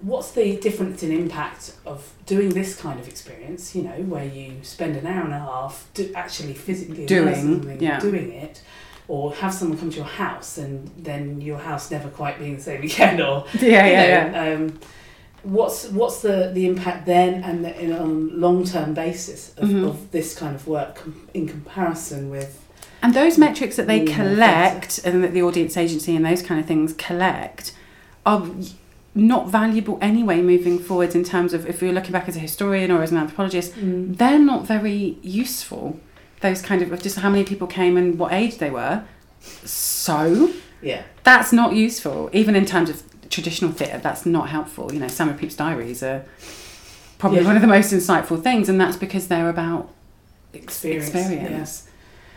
what's 0.00 0.32
the 0.32 0.56
difference 0.56 1.02
in 1.02 1.10
impact 1.12 1.72
of 1.86 2.12
doing 2.26 2.48
this 2.50 2.74
kind 2.76 2.98
of 3.00 3.06
experience? 3.08 3.74
You 3.74 3.82
know, 3.82 3.96
where 4.12 4.24
you 4.24 4.56
spend 4.62 4.96
an 4.96 5.06
hour 5.06 5.24
and 5.24 5.34
a 5.34 5.38
half 5.38 5.88
do, 5.94 6.10
actually 6.14 6.54
physically 6.54 7.06
Doing, 7.06 7.78
yeah. 7.80 8.00
doing 8.00 8.32
it, 8.32 8.62
or 9.08 9.32
have 9.34 9.52
someone 9.54 9.78
come 9.78 9.90
to 9.90 9.96
your 9.96 10.06
house 10.06 10.58
and 10.58 10.90
then 10.98 11.40
your 11.40 11.58
house 11.58 11.90
never 11.90 12.08
quite 12.08 12.38
being 12.38 12.56
the 12.56 12.62
same 12.62 12.82
again, 12.90 13.20
or 13.20 13.44
Yeah, 13.60 13.86
yeah, 13.86 14.26
know, 14.30 14.38
yeah. 14.38 14.54
Um, 14.54 14.80
what's 15.42 15.88
what's 15.90 16.22
the, 16.22 16.50
the 16.54 16.66
impact 16.66 17.04
then 17.06 17.44
and 17.44 17.64
the, 17.64 17.78
in 17.78 17.92
a 17.92 18.04
long 18.04 18.64
term 18.64 18.94
basis 18.94 19.52
of, 19.58 19.68
Mhm. 19.68 19.86
of 19.88 20.10
this 20.10 20.34
kind 20.34 20.54
of 20.54 20.66
work 20.66 20.96
com- 20.96 21.28
in 21.34 21.46
comparison 21.46 22.30
with 22.30 22.63
And 23.04 23.12
those 23.12 23.36
metrics 23.36 23.76
that 23.76 23.86
they 23.86 24.00
Mm, 24.00 24.14
collect 24.14 24.98
and 25.04 25.22
that 25.22 25.32
the 25.34 25.42
audience 25.42 25.76
agency 25.76 26.16
and 26.16 26.24
those 26.24 26.40
kind 26.42 26.58
of 26.58 26.66
things 26.66 26.94
collect 26.94 27.72
are 28.24 28.46
not 29.14 29.48
valuable 29.48 29.98
anyway 30.00 30.40
moving 30.40 30.78
forward 30.78 31.14
in 31.14 31.22
terms 31.22 31.52
of 31.52 31.66
if 31.68 31.82
you're 31.82 31.92
looking 31.92 32.12
back 32.12 32.28
as 32.28 32.36
a 32.36 32.40
historian 32.40 32.90
or 32.90 33.02
as 33.02 33.12
an 33.12 33.18
anthropologist, 33.18 33.72
they're 33.76 34.38
not 34.38 34.66
very 34.66 35.18
useful. 35.22 36.00
Those 36.40 36.62
kind 36.62 36.80
of 36.82 37.02
just 37.02 37.18
how 37.18 37.28
many 37.30 37.44
people 37.44 37.66
came 37.66 37.96
and 37.98 38.18
what 38.18 38.32
age 38.32 38.56
they 38.58 38.70
were. 38.70 39.04
So 39.64 40.50
yeah 40.82 41.02
that's 41.24 41.52
not 41.52 41.74
useful. 41.74 42.30
Even 42.32 42.56
in 42.56 42.64
terms 42.66 42.88
of 42.90 43.02
traditional 43.30 43.72
theatre, 43.72 43.98
that's 43.98 44.24
not 44.26 44.48
helpful. 44.48 44.92
You 44.92 45.00
know, 45.00 45.08
Samuel 45.08 45.36
Pepys' 45.38 45.56
diaries 45.56 46.02
are 46.02 46.24
probably 47.18 47.40
Yeah. 47.40 47.46
one 47.46 47.56
of 47.56 47.62
the 47.62 47.68
most 47.68 47.92
insightful 47.92 48.42
things, 48.42 48.68
and 48.68 48.80
that's 48.80 48.96
because 48.96 49.26
they're 49.28 49.48
about 49.48 49.90
ex- 50.54 50.64
Experience, 50.64 51.08
experience. 51.08 51.82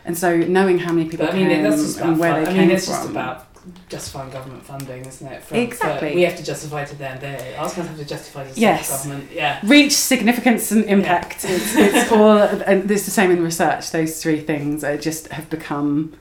And 0.07 0.17
so 0.17 0.35
knowing 0.37 0.79
how 0.79 0.91
many 0.93 1.07
people 1.09 1.25
But 1.27 1.35
I 1.35 1.37
mean, 1.37 1.49
came 1.49 1.63
that's 1.63 1.81
just 1.83 1.97
about 1.97 2.09
and 2.09 2.19
where 2.19 2.31
fun- 2.33 2.43
they 2.45 2.49
I 2.49 2.53
came 2.53 2.67
mean, 2.67 2.75
it's 2.77 2.85
from. 2.85 2.95
just 2.95 3.09
about 3.11 3.43
justifying 3.89 4.29
government 4.31 4.63
funding, 4.63 5.05
isn't 5.05 5.27
it? 5.27 5.43
For, 5.43 5.55
Exactly. 5.55 6.15
we 6.15 6.21
have 6.21 6.37
to 6.37 6.43
justify 6.43 6.85
to 6.85 6.95
them. 6.95 7.19
They 7.19 7.55
us 7.57 7.73
have 7.75 7.97
to 7.97 8.05
justify 8.05 8.47
to 8.47 8.53
the 8.53 8.59
Yes. 8.59 8.89
government. 8.89 9.29
Yeah. 9.33 9.59
reach 9.63 9.91
significance 9.91 10.71
and 10.71 10.85
impact. 10.85 11.43
It's, 11.49 11.75
it's 11.75 12.11
all, 12.11 12.37
and 12.39 12.89
it's 12.89 13.03
the 13.05 13.11
same 13.11 13.29
in 13.31 13.43
research. 13.43 13.91
Those 13.91 14.21
three 14.23 14.39
things 14.39 14.83
are 14.85 14.97
just 14.97 15.27
have 15.33 15.49
become 15.49 16.13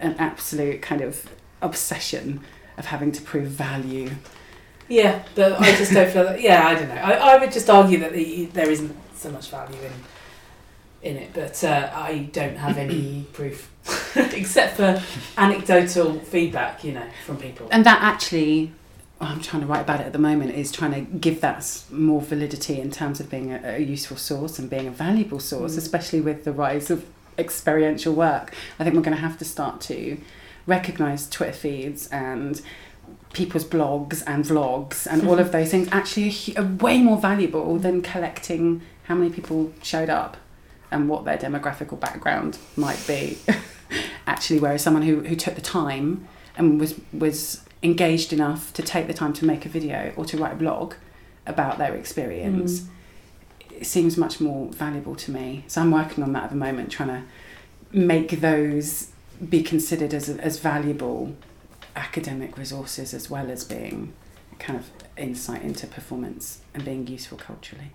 an 0.00 0.14
absolute 0.18 0.82
kind 0.82 1.00
of 1.00 1.26
obsession 1.62 2.40
of 2.78 2.86
having 2.86 3.10
to 3.12 3.22
prove 3.22 3.46
value. 3.48 4.10
Yeah, 4.88 5.22
but 5.34 5.58
I 5.60 5.74
just 5.76 5.92
don't 5.92 6.10
feel 6.10 6.24
that. 6.24 6.40
Yeah, 6.42 6.66
I 6.66 6.74
don't 6.74 6.88
know. 6.88 6.96
I, 6.96 7.12
I 7.12 7.38
would 7.38 7.52
just 7.52 7.70
argue 7.70 7.98
that 8.00 8.12
the, 8.12 8.46
there 8.46 8.70
isn't 8.70 8.94
so 9.14 9.30
much 9.30 9.48
value 9.50 9.76
in 9.80 9.92
in 11.02 11.16
it, 11.16 11.30
but 11.32 11.62
uh, 11.64 11.90
I 11.94 12.28
don't 12.32 12.56
have 12.56 12.76
any 12.76 13.26
proof 13.32 13.70
except 14.16 14.76
for 14.76 15.02
anecdotal 15.36 16.18
feedback, 16.20 16.84
you 16.84 16.92
know, 16.92 17.06
from 17.24 17.38
people. 17.38 17.68
And 17.70 17.84
that 17.86 18.02
actually, 18.02 18.72
I'm 19.20 19.40
trying 19.40 19.62
to 19.62 19.66
write 19.66 19.80
about 19.80 20.00
it 20.00 20.06
at 20.06 20.12
the 20.12 20.18
moment, 20.18 20.52
is 20.52 20.70
trying 20.70 20.92
to 20.92 21.00
give 21.00 21.40
that 21.40 21.82
more 21.90 22.20
validity 22.20 22.80
in 22.80 22.90
terms 22.90 23.20
of 23.20 23.30
being 23.30 23.52
a, 23.52 23.60
a 23.76 23.78
useful 23.78 24.16
source 24.16 24.58
and 24.58 24.68
being 24.68 24.86
a 24.86 24.90
valuable 24.90 25.40
source, 25.40 25.74
Mm. 25.74 25.78
especially 25.78 26.20
with 26.20 26.44
the 26.44 26.52
rise 26.52 26.90
of 26.90 27.06
experiential 27.38 28.12
work. 28.14 28.54
I 28.78 28.84
think 28.84 28.94
we're 28.94 29.02
going 29.02 29.16
to 29.16 29.22
have 29.22 29.38
to 29.38 29.44
start 29.44 29.80
to 29.82 30.18
recognise 30.66 31.28
Twitter 31.28 31.52
feeds 31.52 32.06
and 32.08 32.60
people's 33.32 33.64
blogs 33.64 34.22
and 34.26 34.44
vlogs 34.44 35.06
and 35.06 35.26
all 35.26 35.38
of 35.38 35.50
those 35.56 35.70
things 35.70 35.88
actually 35.92 36.34
are, 36.56 36.62
are 36.62 36.66
way 36.66 37.00
more 37.00 37.16
valuable 37.18 37.78
than 37.78 38.02
collecting 38.02 38.82
how 39.04 39.14
many 39.14 39.30
people 39.30 39.72
showed 39.82 40.10
up 40.10 40.36
and 40.90 41.08
what 41.08 41.24
their 41.24 41.38
demographical 41.38 41.98
background 41.98 42.58
might 42.76 43.02
be. 43.06 43.38
actually, 44.26 44.58
whereas 44.58 44.82
someone 44.82 45.02
who, 45.02 45.20
who 45.20 45.36
took 45.36 45.54
the 45.54 45.60
time 45.60 46.26
and 46.56 46.80
was 46.80 47.00
was 47.12 47.62
engaged 47.82 48.32
enough 48.32 48.72
to 48.74 48.82
take 48.82 49.06
the 49.06 49.14
time 49.14 49.32
to 49.32 49.44
make 49.44 49.64
a 49.64 49.68
video 49.68 50.12
or 50.16 50.24
to 50.24 50.36
write 50.36 50.52
a 50.52 50.56
blog 50.56 50.94
about 51.46 51.78
their 51.78 51.94
experience 51.94 52.80
mm. 52.80 52.88
it 53.70 53.86
seems 53.86 54.18
much 54.18 54.40
more 54.40 54.68
valuable 54.68 55.16
to 55.16 55.30
me. 55.30 55.64
So 55.66 55.80
I'm 55.80 55.90
working 55.90 56.22
on 56.22 56.32
that 56.34 56.44
at 56.44 56.50
the 56.50 56.56
moment, 56.56 56.90
trying 56.90 57.08
to 57.08 57.22
make 57.92 58.40
those 58.40 59.10
be 59.48 59.62
considered 59.62 60.12
as 60.12 60.28
as 60.28 60.58
valuable 60.58 61.34
academic 61.96 62.56
resources 62.56 63.14
as 63.14 63.30
well 63.30 63.50
as 63.50 63.64
being 63.64 64.12
kind 64.58 64.78
of 64.78 64.90
insight 65.16 65.62
into 65.62 65.86
performance 65.86 66.60
and 66.74 66.84
being 66.84 67.06
useful 67.06 67.38
culturally. 67.38 67.92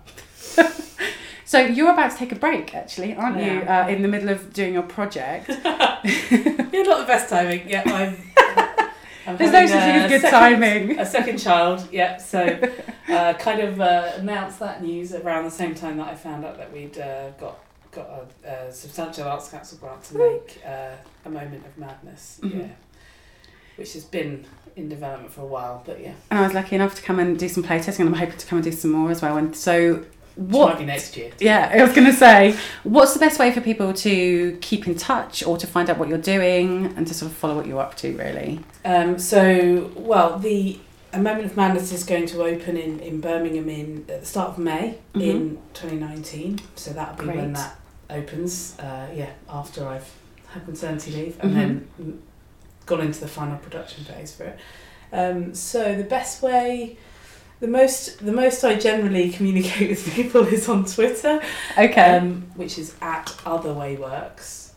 so 1.45 1.59
you're 1.59 1.91
about 1.93 2.11
to 2.11 2.17
take 2.17 2.31
a 2.31 2.35
break, 2.35 2.73
actually, 2.75 3.15
aren't 3.15 3.37
you? 3.37 3.61
Uh, 3.61 3.87
in 3.87 4.01
the 4.01 4.07
middle 4.07 4.29
of 4.29 4.51
doing 4.53 4.73
your 4.73 4.83
project. 4.83 5.47
You're 6.73 6.85
not 6.85 6.99
the 6.99 7.05
best 7.07 7.29
timing. 7.29 7.69
Yeah, 7.69 7.83
I'm. 7.85 8.17
I'm 9.27 9.37
There's 9.37 9.51
no 9.51 9.65
such 9.65 9.79
thing 9.81 9.95
as 9.95 10.11
good 10.11 10.21
second- 10.21 10.39
timing. 10.39 10.99
A 10.99 11.05
second 11.05 11.37
child. 11.39 11.87
Yeah, 11.91 12.17
so 12.17 12.59
uh, 13.09 13.33
kind 13.33 13.59
of 13.61 13.81
uh, 13.81 14.11
announced 14.17 14.59
that 14.59 14.83
news 14.83 15.13
around 15.15 15.45
the 15.45 15.51
same 15.51 15.73
time 15.73 15.97
that 15.97 16.07
I 16.09 16.15
found 16.15 16.45
out 16.45 16.57
that 16.57 16.71
we'd 16.71 16.97
uh, 16.99 17.29
got 17.31 17.57
got 17.91 18.07
a, 18.43 18.49
a 18.67 18.71
substantial 18.71 19.23
arts 19.27 19.49
council 19.49 19.77
grant 19.79 20.03
to 20.03 20.17
make 20.17 20.61
uh, 20.67 20.91
a 21.25 21.29
moment 21.29 21.65
of 21.65 21.75
madness. 21.77 22.39
Mhm. 22.43 22.59
Yeah, 22.59 22.67
which 23.77 23.93
has 23.93 24.03
been 24.03 24.45
in 24.75 24.89
development 24.89 25.31
for 25.33 25.41
a 25.41 25.45
while, 25.47 25.81
but 25.85 25.99
yeah, 26.01 26.13
And 26.29 26.39
I 26.39 26.43
was 26.43 26.53
lucky 26.53 26.75
enough 26.75 26.93
to 26.95 27.01
come 27.01 27.17
and 27.17 27.39
do 27.39 27.47
some 27.49 27.63
playtesting, 27.63 28.01
and 28.01 28.09
I'm 28.09 28.13
hoping 28.15 28.37
to 28.37 28.45
come 28.45 28.57
and 28.59 28.63
do 28.63 28.71
some 28.73 28.91
more 28.91 29.09
as 29.09 29.21
well. 29.21 29.37
And 29.37 29.55
so, 29.55 30.03
what 30.35 30.69
might 30.69 30.79
be 30.79 30.85
next 30.85 31.15
year. 31.15 31.31
Yeah, 31.39 31.71
I 31.73 31.81
was 31.81 31.93
going 31.93 32.07
to 32.07 32.13
say, 32.13 32.57
what's 32.83 33.13
the 33.13 33.19
best 33.19 33.39
way 33.39 33.51
for 33.51 33.61
people 33.61 33.93
to 33.93 34.57
keep 34.61 34.87
in 34.87 34.95
touch 34.95 35.43
or 35.43 35.57
to 35.57 35.65
find 35.65 35.89
out 35.89 35.97
what 35.97 36.09
you're 36.09 36.17
doing 36.17 36.93
and 36.97 37.07
to 37.07 37.13
sort 37.13 37.31
of 37.31 37.37
follow 37.37 37.55
what 37.55 37.65
you're 37.65 37.79
up 37.79 37.95
to, 37.97 38.15
really? 38.17 38.59
Um, 38.83 39.17
so, 39.17 39.91
well, 39.95 40.37
the 40.37 40.79
A 41.13 41.19
Moment 41.19 41.45
of 41.45 41.57
Madness 41.57 41.91
is 41.93 42.03
going 42.03 42.25
to 42.27 42.43
open 42.43 42.75
in, 42.75 42.99
in 42.99 43.21
Birmingham 43.21 43.69
in 43.69 44.05
at 44.09 44.21
the 44.21 44.25
start 44.25 44.49
of 44.49 44.57
May 44.57 44.97
in 45.13 45.57
2019. 45.73 46.59
So 46.75 46.91
that'll 46.91 47.25
be 47.25 47.31
when 47.33 47.53
that 47.53 47.79
opens. 48.09 48.77
Uh, 48.77 49.07
yeah, 49.15 49.31
after 49.49 49.87
I've 49.87 50.11
had 50.49 50.67
maternity 50.67 51.11
leave 51.11 51.37
and 51.41 51.55
then 51.55 51.87
mm, 52.01 52.17
gone 52.85 53.01
into 53.01 53.19
the 53.21 53.27
final 53.27 53.57
production 53.57 54.03
phase 54.03 54.35
for 54.35 54.43
it. 54.43 54.59
Um, 55.13 55.53
so 55.53 55.95
the 55.95 56.03
best 56.03 56.41
way. 56.41 56.97
The 57.61 57.67
most, 57.67 58.23
the 58.25 58.33
most 58.33 58.63
I 58.63 58.75
generally 58.75 59.29
communicate 59.29 59.89
with 59.91 60.13
people 60.13 60.41
is 60.45 60.67
on 60.67 60.85
Twitter, 60.85 61.41
Okay. 61.77 62.17
um, 62.17 62.43
which 62.55 62.77
is 62.77 62.95
at 63.01 63.33
Other 63.45 63.73
Way 63.73 63.95
Works. 63.95 64.73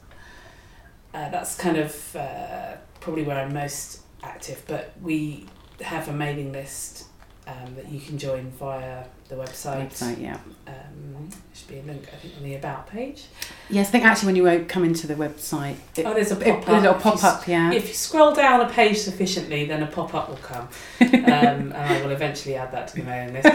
Uh, 1.12 1.28
that's 1.30 1.56
kind 1.56 1.76
of 1.76 2.14
uh, 2.16 2.76
probably 3.00 3.24
where 3.24 3.38
I'm 3.40 3.52
most 3.52 4.02
active, 4.22 4.62
but 4.68 4.92
we 5.02 5.46
have 5.80 6.08
a 6.08 6.12
mailing 6.12 6.52
list 6.52 7.06
um, 7.48 7.74
that 7.76 7.88
you 7.88 7.98
can 7.98 8.18
join 8.18 8.50
via 8.50 9.04
the 9.28 9.34
website. 9.36 9.88
Website, 9.90 10.20
yeah. 10.20 10.38
Um, 10.66 11.28
there 11.30 11.38
should 11.54 11.68
be 11.68 11.78
a 11.78 11.82
link, 11.82 12.06
I 12.12 12.16
think, 12.16 12.34
on 12.36 12.42
the 12.42 12.54
About 12.54 12.86
page. 12.88 13.24
Yes, 13.70 13.88
I 13.88 13.90
think 13.92 14.04
actually 14.04 14.26
when 14.26 14.36
you 14.36 14.46
uh, 14.46 14.64
come 14.68 14.84
into 14.84 15.06
the 15.06 15.14
website, 15.14 15.76
it, 15.96 16.04
Oh, 16.04 16.12
there's 16.12 16.30
a 16.30 16.36
pop 16.36 16.68
a 16.68 16.72
little 16.72 16.90
up. 16.90 17.00
pop 17.00 17.24
up, 17.24 17.48
yeah. 17.48 17.72
If 17.72 17.88
you 17.88 17.94
scroll 17.94 18.34
down 18.34 18.60
a 18.60 18.68
page 18.68 18.98
sufficiently, 18.98 19.64
then 19.64 19.82
a 19.82 19.86
pop 19.86 20.14
up 20.14 20.28
will 20.28 20.36
come, 20.36 20.68
um, 21.00 21.08
and 21.32 21.72
I 21.74 22.02
will 22.02 22.10
eventually 22.10 22.54
add 22.56 22.70
that 22.72 22.88
to 22.88 22.96
the 22.96 23.02
mailing 23.02 23.34
list. 23.34 23.46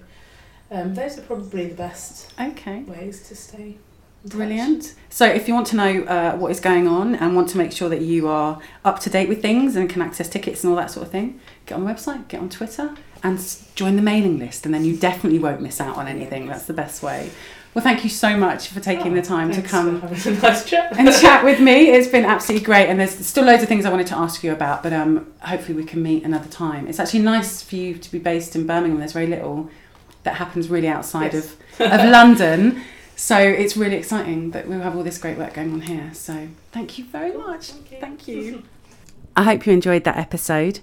Um, 0.72 0.94
those 0.94 1.18
are 1.18 1.22
probably 1.24 1.68
the 1.68 1.74
best 1.76 2.32
Okay. 2.40 2.84
ways 2.84 3.28
to 3.28 3.36
stay. 3.36 3.78
Brilliant. 4.26 4.96
So, 5.10 5.26
if 5.26 5.48
you 5.48 5.54
want 5.54 5.68
to 5.68 5.78
know 5.78 6.04
uh, 6.04 6.36
what 6.36 6.52
is 6.52 6.60
going 6.60 6.88
on 6.90 7.16
and 7.16 7.36
want 7.38 7.48
to 7.50 7.58
make 7.58 7.72
sure 7.72 7.88
that 7.88 8.02
you 8.02 8.28
are 8.28 8.60
up 8.84 9.00
to 9.00 9.10
date 9.10 9.30
with 9.30 9.42
things 9.42 9.78
and 9.78 9.90
can 9.90 10.02
access 10.02 10.28
tickets 10.28 10.62
and 10.64 10.72
all 10.72 10.78
that 10.78 10.92
sort 10.92 11.06
of 11.06 11.12
thing, 11.12 11.40
get 11.66 11.76
on 11.76 11.86
the 11.86 11.92
website, 11.92 12.28
get 12.28 12.42
on 12.42 12.50
Twitter, 12.50 12.96
and 13.24 13.40
join 13.76 13.96
the 13.96 14.02
mailing 14.02 14.38
list, 14.38 14.66
and 14.66 14.76
then 14.76 14.84
you 14.84 14.98
definitely 14.98 15.40
won't 15.40 15.62
miss 15.62 15.80
out 15.80 15.96
on 15.96 16.06
anything. 16.08 16.48
That's 16.48 16.66
the 16.66 16.74
best 16.74 17.02
way. 17.02 17.32
Well, 17.74 17.84
thank 17.84 18.04
you 18.04 18.10
so 18.10 18.36
much 18.36 18.68
for 18.70 18.80
taking 18.80 19.14
the 19.14 19.22
time 19.22 19.52
to 19.52 19.62
come 19.62 20.02
nice 20.42 20.66
chat. 20.66 20.98
and 20.98 21.08
chat 21.14 21.44
with 21.44 21.60
me. 21.60 21.90
It's 21.92 22.08
been 22.08 22.26
absolutely 22.26 22.66
great, 22.66 22.88
and 22.88 23.00
there's 23.00 23.12
still 23.26 23.46
loads 23.46 23.62
of 23.62 23.70
things 23.70 23.86
I 23.86 23.92
wanted 23.92 24.08
to 24.08 24.18
ask 24.18 24.44
you 24.44 24.52
about, 24.52 24.82
but 24.82 24.92
um, 24.92 25.32
hopefully 25.42 25.76
we 25.76 25.84
can 25.84 26.02
meet 26.02 26.24
another 26.24 26.50
time. 26.50 26.88
It's 26.88 27.00
actually 27.00 27.20
nice 27.22 27.62
for 27.62 27.76
you 27.76 27.96
to 28.00 28.12
be 28.12 28.18
based 28.18 28.56
in 28.56 28.66
Birmingham. 28.66 28.98
There's 29.00 29.14
very 29.14 29.28
little 29.28 29.70
that 30.24 30.36
happens 30.36 30.68
really 30.70 30.88
outside 30.88 31.34
Yes. 31.34 31.56
of, 31.80 31.92
of 31.92 32.06
London, 32.10 32.82
so 33.16 33.38
it's 33.38 33.78
really 33.78 33.98
exciting 33.98 34.52
that 34.52 34.68
we 34.68 34.76
have 34.78 34.96
all 34.96 35.04
this 35.04 35.18
great 35.20 35.38
work 35.38 35.54
going 35.54 35.72
on 35.72 35.82
here. 35.82 36.10
So 36.14 36.48
thank 36.72 36.98
you 36.98 37.06
very 37.06 37.38
much. 37.38 37.68
Thank 38.00 38.28
you. 38.28 38.64
I 39.36 39.44
hope 39.44 39.66
you 39.68 39.74
enjoyed 39.74 40.04
that 40.06 40.18
episode. 40.18 40.80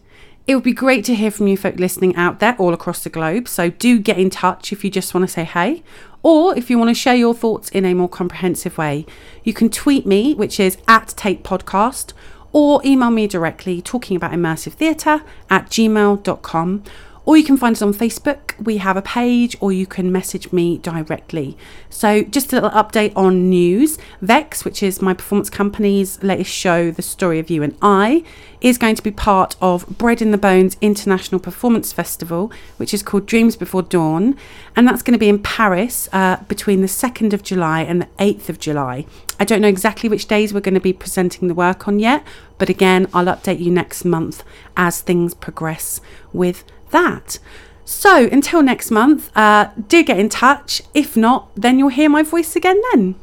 It 0.46 0.54
would 0.54 0.64
be 0.64 0.72
great 0.72 1.04
to 1.06 1.14
hear 1.14 1.32
from 1.32 1.48
you 1.48 1.56
folk 1.56 1.76
listening 1.76 2.14
out 2.14 2.38
there 2.38 2.54
all 2.56 2.72
across 2.72 3.02
the 3.02 3.10
globe. 3.10 3.48
So 3.48 3.70
do 3.70 3.98
get 3.98 4.18
in 4.18 4.30
touch 4.30 4.72
if 4.72 4.84
you 4.84 4.90
just 4.90 5.12
want 5.12 5.26
to 5.26 5.32
say 5.32 5.42
hey, 5.42 5.82
or 6.22 6.56
if 6.56 6.70
you 6.70 6.78
want 6.78 6.90
to 6.90 6.94
share 6.94 7.16
your 7.16 7.34
thoughts 7.34 7.68
in 7.70 7.84
a 7.84 7.94
more 7.94 8.08
comprehensive 8.08 8.78
way. 8.78 9.06
You 9.42 9.52
can 9.52 9.70
tweet 9.70 10.06
me, 10.06 10.34
which 10.34 10.60
is 10.60 10.78
at 10.86 11.08
TAIT 11.16 11.42
Podcast, 11.42 12.12
or 12.52 12.80
email 12.84 13.10
me 13.10 13.26
directly 13.26 13.82
talking 13.82 14.16
about 14.16 14.32
immersive 14.32 14.72
theatre 14.74 15.22
at 15.50 15.66
gmail.com 15.66 16.84
or 17.26 17.36
you 17.36 17.44
can 17.44 17.56
find 17.56 17.74
us 17.74 17.82
on 17.82 17.92
Facebook. 17.92 18.58
We 18.64 18.78
have 18.78 18.96
a 18.96 19.02
page, 19.02 19.56
or 19.60 19.72
you 19.72 19.84
can 19.84 20.12
message 20.12 20.52
me 20.52 20.78
directly. 20.78 21.58
So, 21.90 22.22
just 22.22 22.52
a 22.52 22.56
little 22.56 22.70
update 22.70 23.12
on 23.16 23.50
news. 23.50 23.98
Vex, 24.22 24.64
which 24.64 24.80
is 24.82 25.02
my 25.02 25.12
performance 25.12 25.50
company's 25.50 26.22
latest 26.22 26.52
show, 26.52 26.92
The 26.92 27.02
Story 27.02 27.40
of 27.40 27.50
You 27.50 27.64
and 27.64 27.76
I, 27.82 28.22
is 28.60 28.78
going 28.78 28.94
to 28.94 29.02
be 29.02 29.10
part 29.10 29.56
of 29.60 29.86
Bread 29.98 30.22
in 30.22 30.30
the 30.30 30.38
Bones 30.38 30.76
International 30.80 31.40
Performance 31.40 31.92
Festival, 31.92 32.52
which 32.76 32.94
is 32.94 33.02
called 33.02 33.26
Dreams 33.26 33.56
Before 33.56 33.82
Dawn. 33.82 34.36
And 34.76 34.86
that's 34.86 35.02
going 35.02 35.12
to 35.12 35.18
be 35.18 35.28
in 35.28 35.42
Paris 35.42 36.08
uh, 36.12 36.36
between 36.48 36.80
the 36.80 36.86
2nd 36.86 37.32
of 37.32 37.42
July 37.42 37.82
and 37.82 38.02
the 38.02 38.08
8th 38.18 38.48
of 38.48 38.60
July. 38.60 39.04
I 39.38 39.44
don't 39.44 39.60
know 39.60 39.68
exactly 39.68 40.08
which 40.08 40.28
days 40.28 40.54
we're 40.54 40.60
going 40.60 40.74
to 40.74 40.80
be 40.80 40.92
presenting 40.92 41.48
the 41.48 41.54
work 41.54 41.88
on 41.88 41.98
yet, 41.98 42.24
but 42.56 42.70
again, 42.70 43.08
I'll 43.12 43.26
update 43.26 43.60
you 43.60 43.70
next 43.70 44.04
month 44.04 44.42
as 44.76 45.00
things 45.00 45.34
progress 45.34 46.00
with 46.32 46.64
that. 46.90 47.38
So 47.84 48.28
until 48.32 48.62
next 48.62 48.90
month, 48.90 49.30
uh, 49.36 49.70
do 49.88 50.02
get 50.02 50.18
in 50.18 50.28
touch. 50.28 50.82
If 50.92 51.16
not, 51.16 51.54
then 51.54 51.78
you'll 51.78 51.88
hear 51.88 52.08
my 52.08 52.22
voice 52.22 52.56
again 52.56 52.80
then. 52.92 53.14